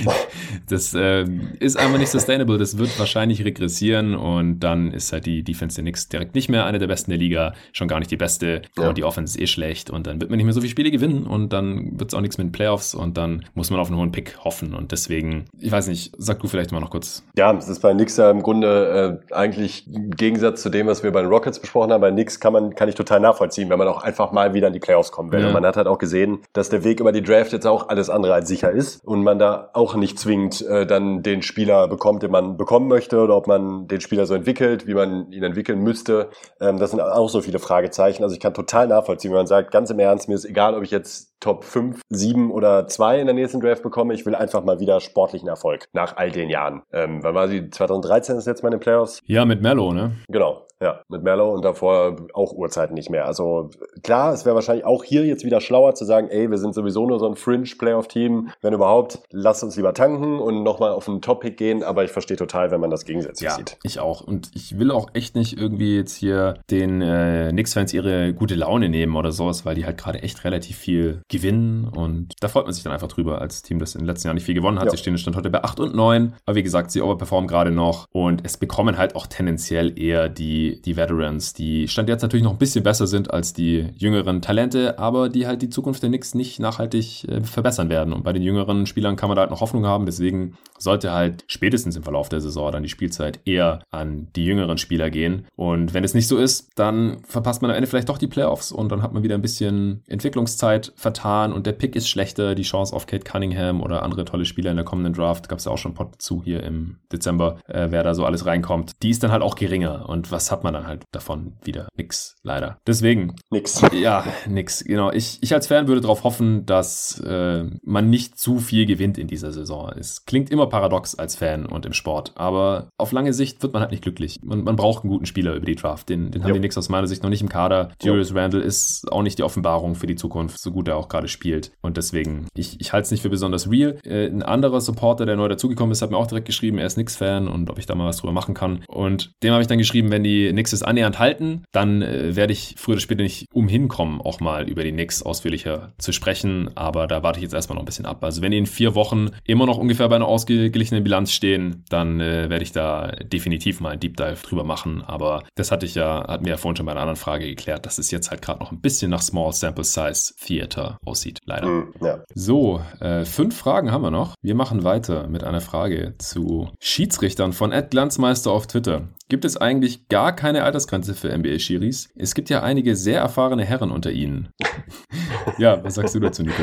das 0.68 0.94
äh, 0.94 1.24
ist 1.60 1.78
einfach 1.78 1.98
nicht 1.98 2.10
sustainable. 2.10 2.58
Das 2.58 2.78
wird 2.78 2.98
wahrscheinlich 2.98 3.44
regressieren 3.44 4.14
und 4.14 4.60
dann 4.60 4.92
ist 4.92 5.12
halt 5.12 5.26
die 5.26 5.42
Defense 5.42 5.76
der 5.76 5.82
Knicks 5.82 6.08
direkt 6.08 6.34
nicht 6.34 6.48
mehr 6.48 6.66
eine 6.66 6.78
der 6.78 6.86
besten 6.86 7.10
der 7.10 7.18
Liga, 7.18 7.54
schon 7.72 7.88
gar 7.88 7.98
nicht 7.98 8.10
die 8.10 8.16
beste. 8.16 8.62
Ja. 8.76 8.88
Und 8.88 8.98
die 8.98 9.04
Offense 9.04 9.38
ist 9.38 9.42
eh 9.42 9.46
schlecht 9.46 9.90
und 9.90 10.06
dann 10.06 10.20
wird 10.20 10.30
man 10.30 10.36
nicht 10.36 10.44
mehr 10.44 10.54
so 10.54 10.60
viele 10.60 10.70
Spiele 10.70 10.90
gewinnen 10.90 11.26
und 11.26 11.52
dann 11.52 11.98
wird 11.98 12.10
es 12.10 12.14
auch 12.14 12.20
nichts 12.20 12.38
mit 12.38 12.48
den 12.48 12.52
Playoffs 12.52 12.94
und 12.94 13.16
dann 13.16 13.44
muss 13.54 13.70
man 13.70 13.80
auf 13.80 13.88
einen 13.88 13.98
hohen 13.98 14.12
Pick 14.12 14.38
hoffen. 14.44 14.74
Und 14.74 14.92
deswegen, 14.92 15.44
ich 15.58 15.72
weiß 15.72 15.88
nicht, 15.88 16.12
sag 16.18 16.40
du 16.40 16.48
vielleicht 16.48 16.72
mal 16.72 16.80
noch 16.80 16.90
kurz. 16.90 17.24
Ja, 17.36 17.52
das 17.52 17.68
ist 17.68 17.80
bei 17.80 17.92
Knicks 17.92 18.16
ja 18.16 18.30
im 18.30 18.42
Grunde 18.42 19.20
äh, 19.30 19.34
eigentlich 19.34 19.86
im 19.92 20.10
Gegensatz 20.10 20.62
zu 20.62 20.70
dem, 20.70 20.83
dem, 20.84 20.90
was 20.90 21.02
wir 21.02 21.12
bei 21.12 21.22
den 21.22 21.30
Rockets 21.30 21.58
besprochen 21.58 21.92
haben, 21.92 22.00
bei 22.00 22.10
Knicks 22.10 22.40
kann 22.40 22.52
man, 22.52 22.74
kann 22.74 22.88
ich 22.88 22.94
total 22.94 23.20
nachvollziehen, 23.20 23.70
wenn 23.70 23.78
man 23.78 23.88
auch 23.88 24.02
einfach 24.02 24.32
mal 24.32 24.54
wieder 24.54 24.68
in 24.68 24.72
die 24.72 24.80
Playoffs 24.80 25.10
kommen 25.10 25.32
will. 25.32 25.40
Ja. 25.40 25.46
Und 25.48 25.52
man 25.52 25.66
hat 25.66 25.76
halt 25.76 25.86
auch 25.86 25.98
gesehen, 25.98 26.40
dass 26.52 26.68
der 26.68 26.84
Weg 26.84 27.00
über 27.00 27.12
die 27.12 27.22
Draft 27.22 27.52
jetzt 27.52 27.66
auch 27.66 27.88
alles 27.88 28.10
andere 28.10 28.34
als 28.34 28.48
sicher 28.48 28.70
ist 28.70 29.04
und 29.04 29.22
man 29.22 29.38
da 29.38 29.70
auch 29.72 29.94
nicht 29.94 30.18
zwingend 30.18 30.62
äh, 30.62 30.86
dann 30.86 31.22
den 31.22 31.42
Spieler 31.42 31.88
bekommt, 31.88 32.22
den 32.22 32.30
man 32.30 32.56
bekommen 32.56 32.88
möchte 32.88 33.20
oder 33.20 33.36
ob 33.36 33.46
man 33.46 33.88
den 33.88 34.00
Spieler 34.00 34.26
so 34.26 34.34
entwickelt, 34.34 34.86
wie 34.86 34.94
man 34.94 35.30
ihn 35.32 35.42
entwickeln 35.42 35.80
müsste. 35.80 36.30
Ähm, 36.60 36.78
das 36.78 36.90
sind 36.90 37.00
auch 37.00 37.28
so 37.28 37.40
viele 37.40 37.58
Fragezeichen. 37.58 38.22
Also 38.22 38.34
ich 38.34 38.40
kann 38.40 38.54
total 38.54 38.88
nachvollziehen, 38.88 39.30
wenn 39.30 39.38
man 39.38 39.46
sagt, 39.46 39.70
ganz 39.70 39.90
im 39.90 39.98
Ernst, 39.98 40.28
mir 40.28 40.34
ist 40.34 40.44
egal, 40.44 40.74
ob 40.74 40.82
ich 40.82 40.90
jetzt 40.90 41.34
Top 41.44 41.62
5, 41.64 42.00
7 42.08 42.50
oder 42.50 42.86
2 42.86 43.20
in 43.20 43.26
der 43.26 43.34
nächsten 43.34 43.60
Draft 43.60 43.82
bekomme. 43.82 44.14
Ich 44.14 44.24
will 44.24 44.34
einfach 44.34 44.64
mal 44.64 44.80
wieder 44.80 45.00
sportlichen 45.00 45.46
Erfolg 45.46 45.88
nach 45.92 46.16
all 46.16 46.30
den 46.30 46.48
Jahren. 46.48 46.80
Ähm, 46.90 47.22
wann 47.22 47.34
war 47.34 47.48
sie? 47.48 47.68
2013 47.68 48.38
ist 48.38 48.46
jetzt 48.46 48.62
meine 48.62 48.78
Playoffs? 48.78 49.20
Ja, 49.26 49.44
mit 49.44 49.60
Mello, 49.60 49.92
ne? 49.92 50.12
Genau. 50.28 50.66
Ja, 50.84 51.00
mit 51.08 51.22
Mello 51.22 51.50
und 51.50 51.64
davor 51.64 52.16
auch 52.34 52.52
Uhrzeiten 52.52 52.92
nicht 52.92 53.08
mehr. 53.08 53.24
Also 53.24 53.70
klar, 54.02 54.34
es 54.34 54.44
wäre 54.44 54.54
wahrscheinlich 54.54 54.84
auch 54.84 55.02
hier 55.02 55.24
jetzt 55.24 55.42
wieder 55.42 55.62
schlauer 55.62 55.94
zu 55.94 56.04
sagen, 56.04 56.28
ey, 56.28 56.50
wir 56.50 56.58
sind 56.58 56.74
sowieso 56.74 57.06
nur 57.06 57.18
so 57.18 57.26
ein 57.26 57.36
Fringe-Playoff-Team. 57.36 58.50
Wenn 58.60 58.74
überhaupt, 58.74 59.20
lass 59.30 59.62
uns 59.62 59.76
lieber 59.76 59.94
tanken 59.94 60.38
und 60.38 60.62
nochmal 60.62 60.90
auf 60.90 61.08
einen 61.08 61.22
Topic 61.22 61.56
gehen. 61.56 61.82
Aber 61.82 62.04
ich 62.04 62.10
verstehe 62.10 62.36
total, 62.36 62.70
wenn 62.70 62.82
man 62.82 62.90
das 62.90 63.06
gegensätzlich 63.06 63.48
ja, 63.48 63.56
sieht. 63.56 63.78
Ich 63.82 63.98
auch. 63.98 64.20
Und 64.20 64.50
ich 64.54 64.78
will 64.78 64.90
auch 64.90 65.08
echt 65.14 65.36
nicht 65.36 65.56
irgendwie 65.58 65.96
jetzt 65.96 66.16
hier 66.16 66.58
den 66.70 67.00
äh, 67.00 67.48
Knicks-Fans 67.52 67.94
ihre 67.94 68.34
gute 68.34 68.54
Laune 68.54 68.90
nehmen 68.90 69.16
oder 69.16 69.32
sowas, 69.32 69.64
weil 69.64 69.76
die 69.76 69.86
halt 69.86 69.96
gerade 69.96 70.22
echt 70.22 70.44
relativ 70.44 70.76
viel 70.76 71.22
gewinnen. 71.30 71.88
Und 71.88 72.34
da 72.40 72.48
freut 72.48 72.64
man 72.64 72.74
sich 72.74 72.84
dann 72.84 72.92
einfach 72.92 73.08
drüber 73.08 73.40
als 73.40 73.62
Team, 73.62 73.78
das 73.78 73.94
in 73.94 74.02
den 74.02 74.06
letzten 74.06 74.28
Jahren 74.28 74.34
nicht 74.34 74.44
viel 74.44 74.54
gewonnen 74.54 74.78
hat. 74.78 74.84
Ja. 74.84 74.90
Sie 74.90 74.98
stehen 74.98 75.16
Stand 75.16 75.34
heute 75.34 75.48
bei 75.48 75.64
8 75.64 75.80
und 75.80 75.94
9. 75.94 76.34
Aber 76.44 76.56
wie 76.56 76.62
gesagt, 76.62 76.90
sie 76.90 77.00
overperformen 77.00 77.48
gerade 77.48 77.70
noch. 77.70 78.04
Und 78.12 78.42
es 78.44 78.58
bekommen 78.58 78.98
halt 78.98 79.16
auch 79.16 79.26
tendenziell 79.26 79.98
eher 79.98 80.28
die 80.28 80.73
die, 80.82 80.96
Veterans, 80.96 81.54
die 81.54 81.88
Stand 81.88 82.08
jetzt 82.08 82.22
natürlich 82.22 82.44
noch 82.44 82.52
ein 82.52 82.58
bisschen 82.58 82.84
besser 82.84 83.06
sind 83.06 83.32
als 83.32 83.52
die 83.52 83.88
jüngeren 83.96 84.42
Talente, 84.42 84.98
aber 84.98 85.28
die 85.28 85.46
halt 85.46 85.62
die 85.62 85.70
Zukunft 85.70 86.02
der 86.02 86.10
Knicks 86.10 86.34
nicht 86.34 86.60
nachhaltig 86.60 87.28
äh, 87.28 87.42
verbessern 87.42 87.88
werden. 87.88 88.12
Und 88.12 88.24
bei 88.24 88.32
den 88.32 88.42
jüngeren 88.42 88.86
Spielern 88.86 89.16
kann 89.16 89.28
man 89.28 89.36
da 89.36 89.42
halt 89.42 89.50
noch 89.50 89.60
Hoffnung 89.60 89.86
haben. 89.86 90.06
Deswegen 90.06 90.56
sollte 90.78 91.12
halt 91.12 91.44
spätestens 91.46 91.96
im 91.96 92.02
Verlauf 92.02 92.28
der 92.28 92.40
Saison 92.40 92.72
dann 92.72 92.82
die 92.82 92.88
Spielzeit 92.88 93.40
eher 93.44 93.80
an 93.90 94.28
die 94.36 94.44
jüngeren 94.44 94.78
Spieler 94.78 95.10
gehen. 95.10 95.46
Und 95.56 95.94
wenn 95.94 96.04
es 96.04 96.14
nicht 96.14 96.28
so 96.28 96.36
ist, 96.36 96.70
dann 96.76 97.18
verpasst 97.26 97.62
man 97.62 97.70
am 97.70 97.76
Ende 97.76 97.86
vielleicht 97.86 98.08
doch 98.08 98.18
die 98.18 98.26
Playoffs 98.26 98.72
und 98.72 98.90
dann 98.90 99.02
hat 99.02 99.12
man 99.12 99.22
wieder 99.22 99.34
ein 99.34 99.42
bisschen 99.42 100.02
Entwicklungszeit 100.08 100.92
vertan 100.96 101.52
und 101.52 101.66
der 101.66 101.72
Pick 101.72 101.96
ist 101.96 102.08
schlechter. 102.08 102.54
Die 102.54 102.62
Chance 102.62 102.94
auf 102.94 103.06
Kate 103.06 103.24
Cunningham 103.24 103.82
oder 103.82 104.02
andere 104.02 104.24
tolle 104.24 104.44
Spieler 104.44 104.70
in 104.70 104.76
der 104.76 104.84
kommenden 104.84 105.12
Draft, 105.12 105.48
gab 105.48 105.58
es 105.58 105.64
ja 105.64 105.72
auch 105.72 105.78
schon 105.78 105.94
Pod 105.94 106.20
zu 106.20 106.42
hier 106.42 106.62
im 106.62 106.96
Dezember, 107.12 107.58
äh, 107.66 107.88
wer 107.90 108.02
da 108.02 108.14
so 108.14 108.24
alles 108.24 108.46
reinkommt, 108.46 108.92
die 109.02 109.10
ist 109.10 109.22
dann 109.22 109.32
halt 109.32 109.42
auch 109.42 109.54
geringer. 109.54 110.08
Und 110.08 110.30
was 110.30 110.50
hat 110.54 110.64
man 110.64 110.74
dann 110.74 110.86
halt 110.86 111.04
davon 111.12 111.52
wieder? 111.62 111.88
Nix, 111.96 112.36
leider. 112.42 112.78
Deswegen. 112.86 113.36
Nix. 113.50 113.80
Ja, 113.92 114.24
nix, 114.48 114.82
genau. 114.82 115.12
Ich, 115.12 115.38
ich 115.40 115.54
als 115.54 115.68
Fan 115.68 115.86
würde 115.86 116.00
darauf 116.00 116.24
hoffen, 116.24 116.66
dass 116.66 117.20
äh, 117.20 117.64
man 117.82 118.10
nicht 118.10 118.38
zu 118.38 118.58
viel 118.58 118.86
gewinnt 118.86 119.18
in 119.18 119.28
dieser 119.28 119.52
Saison. 119.52 119.92
Es 119.96 120.24
klingt 120.24 120.50
immer 120.50 120.66
paradox 120.66 121.14
als 121.14 121.36
Fan 121.36 121.66
und 121.66 121.86
im 121.86 121.92
Sport, 121.92 122.32
aber 122.34 122.88
auf 122.98 123.12
lange 123.12 123.32
Sicht 123.32 123.62
wird 123.62 123.72
man 123.72 123.82
halt 123.82 123.92
nicht 123.92 124.02
glücklich. 124.02 124.40
Man, 124.42 124.64
man 124.64 124.76
braucht 124.76 125.04
einen 125.04 125.12
guten 125.12 125.26
Spieler 125.26 125.54
über 125.54 125.66
die 125.66 125.76
Draft. 125.76 126.08
Den, 126.08 126.32
den 126.32 126.42
haben 126.42 126.52
die 126.52 126.58
Knicks 126.58 126.76
aus 126.76 126.88
meiner 126.88 127.06
Sicht 127.06 127.22
noch 127.22 127.30
nicht 127.30 127.42
im 127.42 127.48
Kader. 127.48 127.92
Julius 128.02 128.30
jo. 128.30 128.36
Randle 128.36 128.62
ist 128.62 129.10
auch 129.12 129.22
nicht 129.22 129.38
die 129.38 129.44
Offenbarung 129.44 129.94
für 129.94 130.06
die 130.06 130.16
Zukunft, 130.16 130.58
so 130.58 130.72
gut 130.72 130.88
er 130.88 130.96
auch 130.96 131.04
auch 131.04 131.08
gerade 131.08 131.28
spielt. 131.28 131.72
Und 131.82 131.96
deswegen, 131.96 132.48
ich, 132.54 132.80
ich 132.80 132.92
halte 132.92 133.04
es 133.04 133.10
nicht 133.10 133.22
für 133.22 133.28
besonders 133.28 133.70
real. 133.70 133.98
Äh, 134.04 134.26
ein 134.26 134.42
anderer 134.42 134.80
Supporter, 134.80 135.26
der 135.26 135.36
neu 135.36 135.48
dazugekommen 135.48 135.92
ist, 135.92 136.02
hat 136.02 136.10
mir 136.10 136.16
auch 136.16 136.26
direkt 136.26 136.46
geschrieben, 136.46 136.78
er 136.78 136.86
ist 136.86 136.94
Knicks-Fan 136.94 137.46
und 137.48 137.70
ob 137.70 137.78
ich 137.78 137.86
da 137.86 137.94
mal 137.94 138.06
was 138.06 138.18
drüber 138.18 138.32
machen 138.32 138.54
kann. 138.54 138.82
Und 138.88 139.32
dem 139.42 139.52
habe 139.52 139.62
ich 139.62 139.68
dann 139.68 139.78
geschrieben, 139.78 140.10
wenn 140.10 140.24
die 140.24 140.43
Knicks 140.50 140.72
es 140.72 140.82
annähernd 140.82 141.18
halten, 141.18 141.64
dann 141.72 142.02
äh, 142.02 142.36
werde 142.36 142.52
ich 142.52 142.74
früher 142.78 142.94
oder 142.94 143.00
später 143.00 143.22
nicht 143.22 143.46
umhin 143.52 143.88
kommen, 143.88 144.20
auch 144.20 144.40
mal 144.40 144.68
über 144.68 144.84
die 144.84 144.92
Knicks 144.92 145.22
ausführlicher 145.22 145.92
zu 145.98 146.12
sprechen. 146.12 146.70
Aber 146.74 147.06
da 147.06 147.22
warte 147.22 147.38
ich 147.38 147.42
jetzt 147.42 147.54
erstmal 147.54 147.76
noch 147.76 147.82
ein 147.82 147.86
bisschen 147.86 148.06
ab. 148.06 148.22
Also 148.24 148.42
wenn 148.42 148.50
die 148.50 148.58
in 148.58 148.66
vier 148.66 148.94
Wochen 148.94 149.30
immer 149.44 149.66
noch 149.66 149.78
ungefähr 149.78 150.08
bei 150.08 150.16
einer 150.16 150.28
ausgeglichenen 150.28 151.04
Bilanz 151.04 151.32
stehen, 151.32 151.84
dann 151.88 152.20
äh, 152.20 152.50
werde 152.50 152.62
ich 152.62 152.72
da 152.72 153.12
definitiv 153.12 153.80
mal 153.80 153.90
ein 153.90 154.00
Deep 154.00 154.16
Dive 154.16 154.42
drüber 154.42 154.64
machen. 154.64 155.02
Aber 155.02 155.42
das 155.54 155.70
hatte 155.70 155.86
ich 155.86 155.94
ja, 155.94 156.26
hat 156.26 156.42
mir 156.42 156.50
ja 156.50 156.56
vorhin 156.56 156.76
schon 156.76 156.86
bei 156.86 156.92
einer 156.92 157.00
anderen 157.00 157.16
Frage 157.16 157.46
geklärt, 157.46 157.86
dass 157.86 157.98
es 157.98 158.10
jetzt 158.10 158.30
halt 158.30 158.42
gerade 158.42 158.60
noch 158.60 158.72
ein 158.72 158.80
bisschen 158.80 159.10
nach 159.10 159.22
Small 159.22 159.52
Sample 159.52 159.84
Size 159.84 160.34
Theater 160.40 160.98
aussieht, 161.04 161.40
leider. 161.44 161.66
Mm, 161.66 161.94
ja. 162.02 162.24
So, 162.34 162.80
äh, 163.00 163.24
fünf 163.24 163.56
Fragen 163.56 163.92
haben 163.92 164.02
wir 164.02 164.10
noch. 164.10 164.34
Wir 164.42 164.54
machen 164.54 164.84
weiter 164.84 165.26
mit 165.28 165.44
einer 165.44 165.60
Frage 165.60 166.14
zu 166.18 166.68
Schiedsrichtern 166.80 167.52
von 167.52 167.72
Ed 167.72 167.90
Glanzmeister 167.90 168.50
auf 168.50 168.66
Twitter. 168.66 169.08
Gibt 169.28 169.44
es 169.44 169.56
eigentlich 169.56 170.08
gar 170.08 170.33
keine 170.34 170.64
Altersgrenze 170.64 171.14
für 171.14 171.36
NBA-Schiris? 171.36 172.10
Es 172.16 172.34
gibt 172.34 172.50
ja 172.50 172.62
einige 172.62 172.96
sehr 172.96 173.20
erfahrene 173.20 173.64
Herren 173.64 173.90
unter 173.90 174.12
ihnen. 174.12 174.48
ja, 175.58 175.82
was 175.82 175.94
sagst 175.94 176.14
du 176.14 176.20
dazu, 176.20 176.42
Nico? 176.42 176.62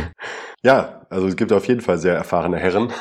Ja, 0.63 1.01
also 1.09 1.27
es 1.27 1.35
gibt 1.35 1.51
auf 1.51 1.67
jeden 1.67 1.81
Fall 1.81 1.97
sehr 1.97 2.15
erfahrene 2.15 2.57
Herren. 2.57 2.91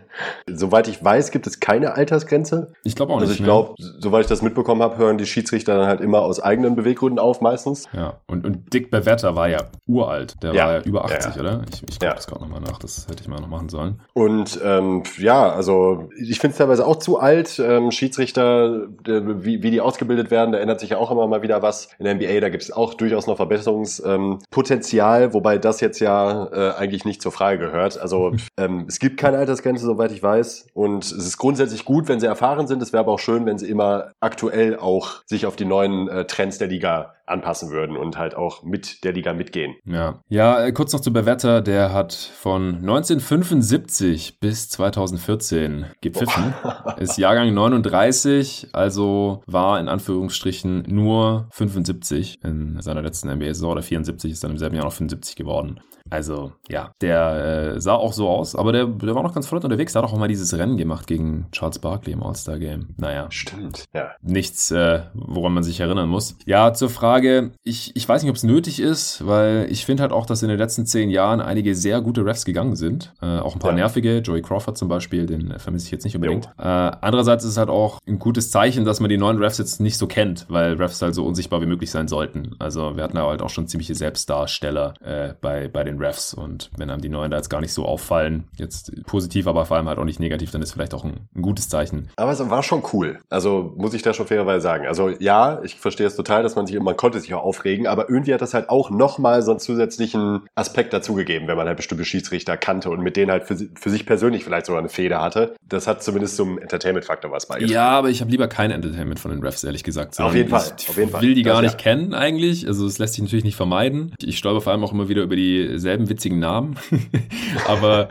soweit 0.48 0.88
ich 0.88 1.04
weiß, 1.04 1.30
gibt 1.30 1.46
es 1.46 1.60
keine 1.60 1.94
Altersgrenze. 1.94 2.72
Ich 2.82 2.96
glaube 2.96 3.12
auch 3.12 3.20
nicht. 3.20 3.28
Also 3.28 3.34
ich 3.34 3.44
glaube, 3.44 3.74
soweit 3.78 4.22
ich 4.22 4.26
das 4.26 4.40
mitbekommen 4.40 4.82
habe, 4.82 4.96
hören 4.96 5.18
die 5.18 5.26
Schiedsrichter 5.26 5.76
dann 5.76 5.86
halt 5.86 6.00
immer 6.00 6.22
aus 6.22 6.40
eigenen 6.40 6.76
Beweggründen 6.76 7.18
auf 7.18 7.42
meistens. 7.42 7.88
Ja, 7.92 8.14
und, 8.26 8.46
und 8.46 8.72
Dick 8.72 8.90
Bewetter 8.90 9.36
war 9.36 9.48
ja 9.48 9.64
uralt. 9.86 10.42
Der 10.42 10.54
ja. 10.54 10.64
war 10.64 10.72
ja 10.72 10.80
über 10.80 11.04
80, 11.04 11.34
ja. 11.34 11.40
oder? 11.40 11.62
Ich, 11.70 11.82
ich 11.82 11.90
gucke 11.90 12.06
ja. 12.06 12.14
das 12.14 12.26
gerade 12.26 12.40
nochmal 12.40 12.60
nach. 12.62 12.78
Das 12.78 13.06
hätte 13.06 13.22
ich 13.22 13.28
mal 13.28 13.40
noch 13.40 13.48
machen 13.48 13.68
sollen. 13.68 14.00
Und 14.14 14.58
ähm, 14.64 15.02
ja, 15.18 15.52
also 15.52 16.08
ich 16.18 16.40
finde 16.40 16.52
es 16.52 16.58
teilweise 16.58 16.86
auch 16.86 16.96
zu 16.96 17.20
alt. 17.20 17.58
Ähm, 17.58 17.90
Schiedsrichter, 17.90 18.88
wie, 19.04 19.62
wie 19.62 19.70
die 19.70 19.80
ausgebildet 19.80 20.30
werden, 20.30 20.52
da 20.52 20.58
ändert 20.58 20.80
sich 20.80 20.90
ja 20.90 20.96
auch 20.98 21.10
immer 21.10 21.26
mal 21.26 21.42
wieder 21.42 21.62
was. 21.62 21.88
In 21.98 22.04
der 22.06 22.14
NBA, 22.14 22.40
da 22.40 22.48
gibt 22.48 22.62
es 22.62 22.72
auch 22.72 22.94
durchaus 22.94 23.26
noch 23.26 23.36
Verbesserungspotenzial, 23.36 25.22
ähm, 25.24 25.29
wobei 25.32 25.58
das 25.58 25.80
jetzt 25.80 26.00
ja 26.00 26.48
äh, 26.52 26.74
eigentlich 26.76 27.04
nicht 27.04 27.10
nicht 27.10 27.22
zur 27.22 27.32
Frage 27.32 27.58
gehört. 27.58 27.98
Also 27.98 28.32
ähm, 28.56 28.86
es 28.88 28.98
gibt 28.98 29.18
keine 29.18 29.38
Altersgrenze, 29.38 29.84
soweit 29.84 30.12
ich 30.12 30.22
weiß. 30.22 30.68
Und 30.74 31.04
es 31.04 31.12
ist 31.12 31.36
grundsätzlich 31.36 31.84
gut, 31.84 32.08
wenn 32.08 32.20
sie 32.20 32.26
erfahren 32.26 32.66
sind. 32.66 32.82
Es 32.82 32.92
wäre 32.92 33.00
aber 33.00 33.12
auch 33.12 33.18
schön, 33.18 33.46
wenn 33.46 33.58
sie 33.58 33.68
immer 33.68 34.12
aktuell 34.20 34.76
auch 34.76 35.22
sich 35.26 35.44
auf 35.46 35.56
die 35.56 35.64
neuen 35.64 36.08
äh, 36.08 36.24
Trends 36.24 36.58
der 36.58 36.68
Liga 36.68 37.14
anpassen 37.30 37.70
würden 37.70 37.96
und 37.96 38.18
halt 38.18 38.34
auch 38.34 38.62
mit 38.62 39.04
der 39.04 39.12
Liga 39.12 39.32
mitgehen. 39.32 39.76
Ja, 39.84 40.22
ja 40.28 40.64
äh, 40.64 40.72
kurz 40.72 40.92
noch 40.92 41.00
zu 41.00 41.12
Bewetter, 41.12 41.60
der 41.60 41.92
hat 41.92 42.12
von 42.12 42.76
1975 42.76 44.40
bis 44.40 44.68
2014 44.70 45.86
gepfiffen, 46.00 46.54
ist 46.98 47.18
Jahrgang 47.18 47.52
39, 47.54 48.68
also 48.72 49.42
war 49.46 49.80
in 49.80 49.88
Anführungsstrichen 49.88 50.84
nur 50.88 51.48
75 51.50 52.42
in 52.42 52.80
seiner 52.80 53.02
letzten 53.02 53.30
NBA-Saison 53.30 53.72
oder 53.72 53.82
74, 53.82 54.32
ist 54.32 54.44
dann 54.44 54.52
im 54.52 54.58
selben 54.58 54.76
Jahr 54.76 54.84
noch 54.84 54.92
75 54.92 55.36
geworden. 55.36 55.80
Also, 56.10 56.52
ja, 56.68 56.92
der 57.00 57.74
äh, 57.76 57.80
sah 57.80 57.94
auch 57.94 58.12
so 58.12 58.28
aus, 58.28 58.54
aber 58.56 58.72
der, 58.72 58.86
der 58.86 59.14
war 59.14 59.22
noch 59.22 59.34
ganz 59.34 59.46
flott 59.46 59.64
unterwegs. 59.64 59.92
Der 59.92 60.02
hat 60.02 60.10
auch 60.10 60.16
mal 60.16 60.28
dieses 60.28 60.56
Rennen 60.56 60.76
gemacht 60.76 61.06
gegen 61.06 61.46
Charles 61.52 61.78
Barkley 61.78 62.12
im 62.12 62.22
All-Star-Game. 62.22 62.88
Naja. 62.96 63.26
Stimmt, 63.30 63.84
ja. 63.94 64.10
Nichts, 64.22 64.70
äh, 64.70 65.02
woran 65.14 65.52
man 65.52 65.62
sich 65.62 65.80
erinnern 65.80 66.08
muss. 66.08 66.36
Ja, 66.46 66.74
zur 66.74 66.90
Frage, 66.90 67.52
ich, 67.62 67.94
ich 67.96 68.08
weiß 68.08 68.22
nicht, 68.22 68.30
ob 68.30 68.36
es 68.36 68.42
nötig 68.42 68.80
ist, 68.80 69.26
weil 69.26 69.66
ich 69.70 69.86
finde 69.86 70.02
halt 70.02 70.12
auch, 70.12 70.26
dass 70.26 70.42
in 70.42 70.48
den 70.48 70.58
letzten 70.58 70.86
zehn 70.86 71.10
Jahren 71.10 71.40
einige 71.40 71.74
sehr 71.74 72.00
gute 72.00 72.24
Refs 72.24 72.44
gegangen 72.44 72.76
sind. 72.76 73.12
Äh, 73.22 73.38
auch 73.38 73.54
ein 73.54 73.60
paar 73.60 73.70
ja. 73.70 73.76
nervige, 73.76 74.18
Joey 74.18 74.42
Crawford 74.42 74.76
zum 74.76 74.88
Beispiel, 74.88 75.26
den 75.26 75.58
vermisse 75.58 75.86
ich 75.86 75.92
jetzt 75.92 76.04
nicht 76.04 76.16
unbedingt. 76.16 76.46
Äh, 76.58 76.62
andererseits 76.62 77.44
ist 77.44 77.52
es 77.52 77.56
halt 77.56 77.70
auch 77.70 77.98
ein 78.06 78.18
gutes 78.18 78.50
Zeichen, 78.50 78.84
dass 78.84 79.00
man 79.00 79.10
die 79.10 79.18
neuen 79.18 79.38
Refs 79.38 79.58
jetzt 79.58 79.80
nicht 79.80 79.96
so 79.96 80.06
kennt, 80.06 80.46
weil 80.48 80.74
Refs 80.74 81.00
halt 81.02 81.14
so 81.14 81.24
unsichtbar 81.24 81.60
wie 81.60 81.66
möglich 81.66 81.90
sein 81.90 82.08
sollten. 82.08 82.56
Also 82.58 82.96
wir 82.96 83.04
hatten 83.04 83.18
halt 83.18 83.42
auch 83.42 83.50
schon 83.50 83.68
ziemliche 83.68 83.94
Selbstdarsteller 83.94 84.94
äh, 85.00 85.34
bei, 85.40 85.68
bei 85.68 85.84
den 85.84 85.99
Refs. 86.00 86.34
Und 86.34 86.70
wenn 86.76 86.90
einem 86.90 87.02
die 87.02 87.08
neuen 87.08 87.30
da 87.30 87.36
jetzt 87.36 87.50
gar 87.50 87.60
nicht 87.60 87.72
so 87.72 87.84
auffallen, 87.84 88.48
jetzt 88.56 88.92
positiv, 89.06 89.46
aber 89.46 89.66
vor 89.66 89.76
allem 89.76 89.88
halt 89.88 89.98
auch 89.98 90.04
nicht 90.04 90.20
negativ, 90.20 90.50
dann 90.50 90.62
ist 90.62 90.72
vielleicht 90.72 90.94
auch 90.94 91.04
ein, 91.04 91.28
ein 91.34 91.42
gutes 91.42 91.68
Zeichen. 91.68 92.08
Aber 92.16 92.32
es 92.32 92.50
war 92.50 92.62
schon 92.62 92.82
cool. 92.92 93.18
Also 93.28 93.74
muss 93.76 93.94
ich 93.94 94.02
da 94.02 94.14
schon 94.14 94.26
fairerweise 94.26 94.62
sagen. 94.62 94.86
Also 94.86 95.08
ja, 95.08 95.60
ich 95.62 95.76
verstehe 95.76 96.06
es 96.06 96.16
total, 96.16 96.42
dass 96.42 96.56
man 96.56 96.66
sich, 96.66 96.78
man 96.80 96.96
konnte 96.96 97.20
sich 97.20 97.34
auch 97.34 97.42
aufregen, 97.42 97.86
aber 97.86 98.08
irgendwie 98.08 98.34
hat 98.34 98.40
das 98.40 98.54
halt 98.54 98.68
auch 98.68 98.90
nochmal 98.90 99.42
so 99.42 99.50
einen 99.50 99.60
zusätzlichen 99.60 100.42
Aspekt 100.54 100.92
dazugegeben, 100.92 101.48
wenn 101.48 101.56
man 101.56 101.66
halt 101.66 101.76
bestimmte 101.76 102.04
Schiedsrichter 102.04 102.56
kannte 102.56 102.90
und 102.90 103.00
mit 103.00 103.16
denen 103.16 103.30
halt 103.30 103.44
für, 103.44 103.56
für 103.56 103.90
sich 103.90 104.06
persönlich 104.06 104.44
vielleicht 104.44 104.66
sogar 104.66 104.80
eine 104.80 104.88
Feder 104.88 105.20
hatte. 105.20 105.54
Das 105.68 105.86
hat 105.86 106.02
zumindest 106.02 106.36
zum 106.36 106.58
Entertainment-Faktor 106.58 107.30
was 107.30 107.46
beigetragen. 107.46 107.72
Ja, 107.72 107.90
aber 107.90 108.10
ich 108.10 108.20
habe 108.20 108.30
lieber 108.30 108.48
kein 108.48 108.70
Entertainment 108.70 109.20
von 109.20 109.30
den 109.30 109.42
Refs, 109.42 109.64
ehrlich 109.64 109.84
gesagt. 109.84 110.18
Auf 110.20 110.34
jeden 110.34 110.48
Fall. 110.48 110.72
Ich, 110.78 110.88
auf 110.88 110.96
jeden 110.96 111.10
Fall. 111.10 111.22
will 111.22 111.34
die 111.34 111.42
gar 111.42 111.62
das, 111.62 111.72
nicht 111.72 111.84
ja. 111.84 111.92
kennen 111.92 112.14
eigentlich. 112.14 112.66
Also 112.66 112.86
es 112.86 112.98
lässt 112.98 113.14
sich 113.14 113.22
natürlich 113.22 113.44
nicht 113.44 113.56
vermeiden. 113.56 114.14
Ich 114.20 114.38
stolper 114.38 114.60
vor 114.60 114.72
allem 114.72 114.84
auch 114.84 114.92
immer 114.92 115.08
wieder 115.08 115.22
über 115.22 115.36
dieselben 115.36 115.89
selben 115.90 116.08
witzigen 116.08 116.38
Namen. 116.38 116.76
Aber 117.66 118.10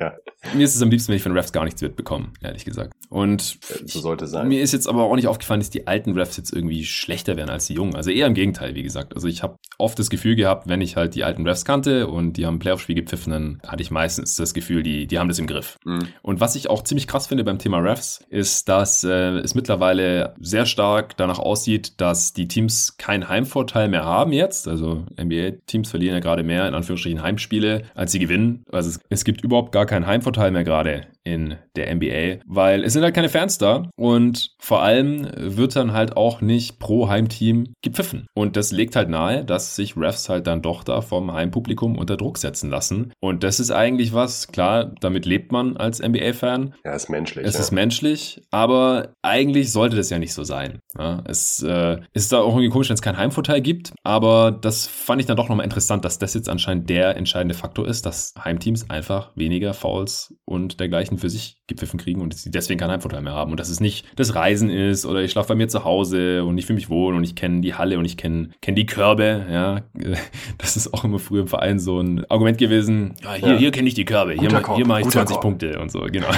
ja. 0.00 0.14
mir 0.52 0.64
ist 0.64 0.74
es 0.74 0.82
am 0.82 0.90
liebsten, 0.90 1.10
wenn 1.10 1.16
ich 1.16 1.22
von 1.22 1.30
Refs 1.30 1.52
gar 1.52 1.62
nichts 1.62 1.80
mitbekomme, 1.80 2.30
ehrlich 2.42 2.64
gesagt. 2.64 2.92
Und 3.08 3.58
so 3.84 4.00
sollte 4.00 4.26
sein. 4.26 4.48
mir 4.48 4.60
ist 4.60 4.72
jetzt 4.72 4.88
aber 4.88 5.04
auch 5.04 5.14
nicht 5.14 5.28
aufgefallen, 5.28 5.60
dass 5.60 5.70
die 5.70 5.86
alten 5.86 6.14
Refs 6.14 6.36
jetzt 6.36 6.52
irgendwie 6.52 6.84
schlechter 6.84 7.36
werden 7.36 7.50
als 7.50 7.66
die 7.66 7.74
jungen. 7.74 7.94
Also 7.94 8.10
eher 8.10 8.26
im 8.26 8.34
Gegenteil, 8.34 8.74
wie 8.74 8.82
gesagt. 8.82 9.14
Also 9.14 9.28
ich 9.28 9.44
habe 9.44 9.56
oft 9.78 9.96
das 9.96 10.10
Gefühl 10.10 10.34
gehabt, 10.34 10.68
wenn 10.68 10.80
ich 10.80 10.96
halt 10.96 11.14
die 11.14 11.22
alten 11.22 11.46
Refs 11.46 11.64
kannte 11.64 12.08
und 12.08 12.36
die 12.36 12.46
haben 12.46 12.58
Playoff-Spiel 12.58 12.96
gepfiffen, 12.96 13.32
dann 13.32 13.60
hatte 13.64 13.82
ich 13.82 13.92
meistens 13.92 14.34
das 14.34 14.54
Gefühl, 14.54 14.82
die, 14.82 15.06
die 15.06 15.20
haben 15.20 15.28
das 15.28 15.38
im 15.38 15.46
Griff. 15.46 15.78
Mhm. 15.84 16.08
Und 16.22 16.40
was 16.40 16.56
ich 16.56 16.68
auch 16.68 16.82
ziemlich 16.82 17.06
krass 17.06 17.28
finde 17.28 17.44
beim 17.44 17.60
Thema 17.60 17.78
Refs, 17.78 18.24
ist, 18.28 18.68
dass 18.68 19.04
äh, 19.04 19.38
es 19.38 19.54
mittlerweile 19.54 20.34
sehr 20.40 20.66
stark 20.66 21.16
danach 21.16 21.38
aussieht, 21.38 22.00
dass 22.00 22.32
die 22.32 22.48
Teams 22.48 22.96
keinen 22.96 23.28
Heimvorteil 23.28 23.88
mehr 23.88 24.04
haben 24.04 24.32
jetzt. 24.32 24.66
Also 24.66 25.04
NBA-Teams 25.20 25.88
verlieren 25.88 26.14
ja 26.14 26.20
gerade 26.20 26.42
mehr 26.42 26.66
in 26.66 26.74
Anführungsstrichen 26.94 27.22
Heimspiele 27.22 27.44
Spiele, 27.44 27.82
als 27.94 28.12
sie 28.12 28.18
gewinnen. 28.18 28.64
Also 28.72 28.90
es, 28.90 29.00
es 29.10 29.24
gibt 29.24 29.44
überhaupt 29.44 29.72
gar 29.72 29.86
keinen 29.86 30.06
Heimvorteil 30.06 30.50
mehr 30.50 30.64
gerade 30.64 31.06
in 31.24 31.56
der 31.76 31.94
NBA, 31.94 32.42
weil 32.46 32.84
es 32.84 32.92
sind 32.92 33.02
halt 33.02 33.14
keine 33.14 33.28
Fans 33.28 33.58
da 33.58 33.88
und 33.96 34.54
vor 34.58 34.82
allem 34.82 35.28
wird 35.36 35.74
dann 35.74 35.92
halt 35.92 36.16
auch 36.16 36.40
nicht 36.40 36.78
pro 36.78 37.08
Heimteam 37.08 37.74
gepfiffen. 37.82 38.26
Und 38.34 38.56
das 38.56 38.72
legt 38.72 38.94
halt 38.94 39.08
nahe, 39.08 39.44
dass 39.44 39.74
sich 39.74 39.96
Refs 39.96 40.28
halt 40.28 40.46
dann 40.46 40.62
doch 40.62 40.84
da 40.84 41.00
vom 41.00 41.32
Heimpublikum 41.32 41.96
unter 41.96 42.16
Druck 42.16 42.38
setzen 42.38 42.70
lassen. 42.70 43.12
Und 43.20 43.42
das 43.42 43.58
ist 43.58 43.70
eigentlich 43.70 44.12
was, 44.12 44.48
klar, 44.48 44.92
damit 45.00 45.24
lebt 45.24 45.50
man 45.50 45.76
als 45.76 46.00
NBA-Fan. 46.00 46.74
Ja, 46.84 46.94
ist 46.94 47.08
menschlich. 47.08 47.46
Es 47.46 47.54
ja. 47.54 47.60
ist 47.60 47.70
menschlich, 47.70 48.42
aber 48.50 49.14
eigentlich 49.22 49.72
sollte 49.72 49.96
das 49.96 50.10
ja 50.10 50.18
nicht 50.18 50.34
so 50.34 50.44
sein. 50.44 50.78
Ja, 50.98 51.22
es 51.26 51.62
äh, 51.62 51.98
ist 52.12 52.32
da 52.32 52.40
auch 52.40 52.54
irgendwie 52.54 52.68
komisch, 52.68 52.90
wenn 52.90 52.94
es 52.94 53.02
keinen 53.02 53.18
Heimvorteil 53.18 53.62
gibt, 53.62 53.92
aber 54.02 54.50
das 54.52 54.86
fand 54.86 55.20
ich 55.20 55.26
dann 55.26 55.36
doch 55.36 55.48
nochmal 55.48 55.64
interessant, 55.64 56.04
dass 56.04 56.18
das 56.18 56.34
jetzt 56.34 56.48
anscheinend 56.48 56.83
der 56.86 57.16
entscheidende 57.16 57.54
Faktor 57.54 57.86
ist, 57.86 58.06
dass 58.06 58.34
Heimteams 58.42 58.90
einfach 58.90 59.30
weniger 59.34 59.74
Fouls 59.74 60.34
und 60.44 60.80
dergleichen 60.80 61.18
für 61.18 61.30
sich 61.30 61.62
gepfiffen 61.66 61.98
kriegen 61.98 62.20
und 62.20 62.34
sie 62.34 62.50
deswegen 62.50 62.78
keinen 62.78 62.90
Heimvorteil 62.90 63.22
mehr 63.22 63.32
haben. 63.32 63.50
Und 63.50 63.58
dass 63.58 63.70
es 63.70 63.80
nicht 63.80 64.06
das 64.16 64.34
Reisen 64.34 64.68
ist 64.68 65.06
oder 65.06 65.22
ich 65.22 65.30
schlafe 65.30 65.48
bei 65.48 65.54
mir 65.54 65.68
zu 65.68 65.84
Hause 65.84 66.44
und 66.44 66.58
ich 66.58 66.66
fühle 66.66 66.76
mich 66.76 66.90
wohl 66.90 67.14
und 67.14 67.24
ich 67.24 67.34
kenne 67.34 67.62
die 67.62 67.74
Halle 67.74 67.98
und 67.98 68.04
ich 68.04 68.16
kenne 68.16 68.50
kenn 68.60 68.74
die 68.74 68.86
Körbe. 68.86 69.46
Ja, 69.50 69.82
das 70.58 70.76
ist 70.76 70.92
auch 70.92 71.04
immer 71.04 71.18
früher 71.18 71.42
im 71.42 71.48
Verein 71.48 71.78
so 71.78 72.00
ein 72.00 72.28
Argument 72.30 72.58
gewesen. 72.58 73.14
Ja, 73.22 73.34
hier, 73.34 73.48
ja. 73.48 73.58
hier 73.58 73.70
kenne 73.70 73.88
ich 73.88 73.94
die 73.94 74.04
Körbe, 74.04 74.32
hier, 74.32 74.50
hier 74.74 74.86
mache 74.86 75.00
ich 75.00 75.08
20 75.08 75.34
Korb. 75.34 75.42
Punkte 75.42 75.80
und 75.80 75.90
so, 75.90 76.00
genau. 76.00 76.28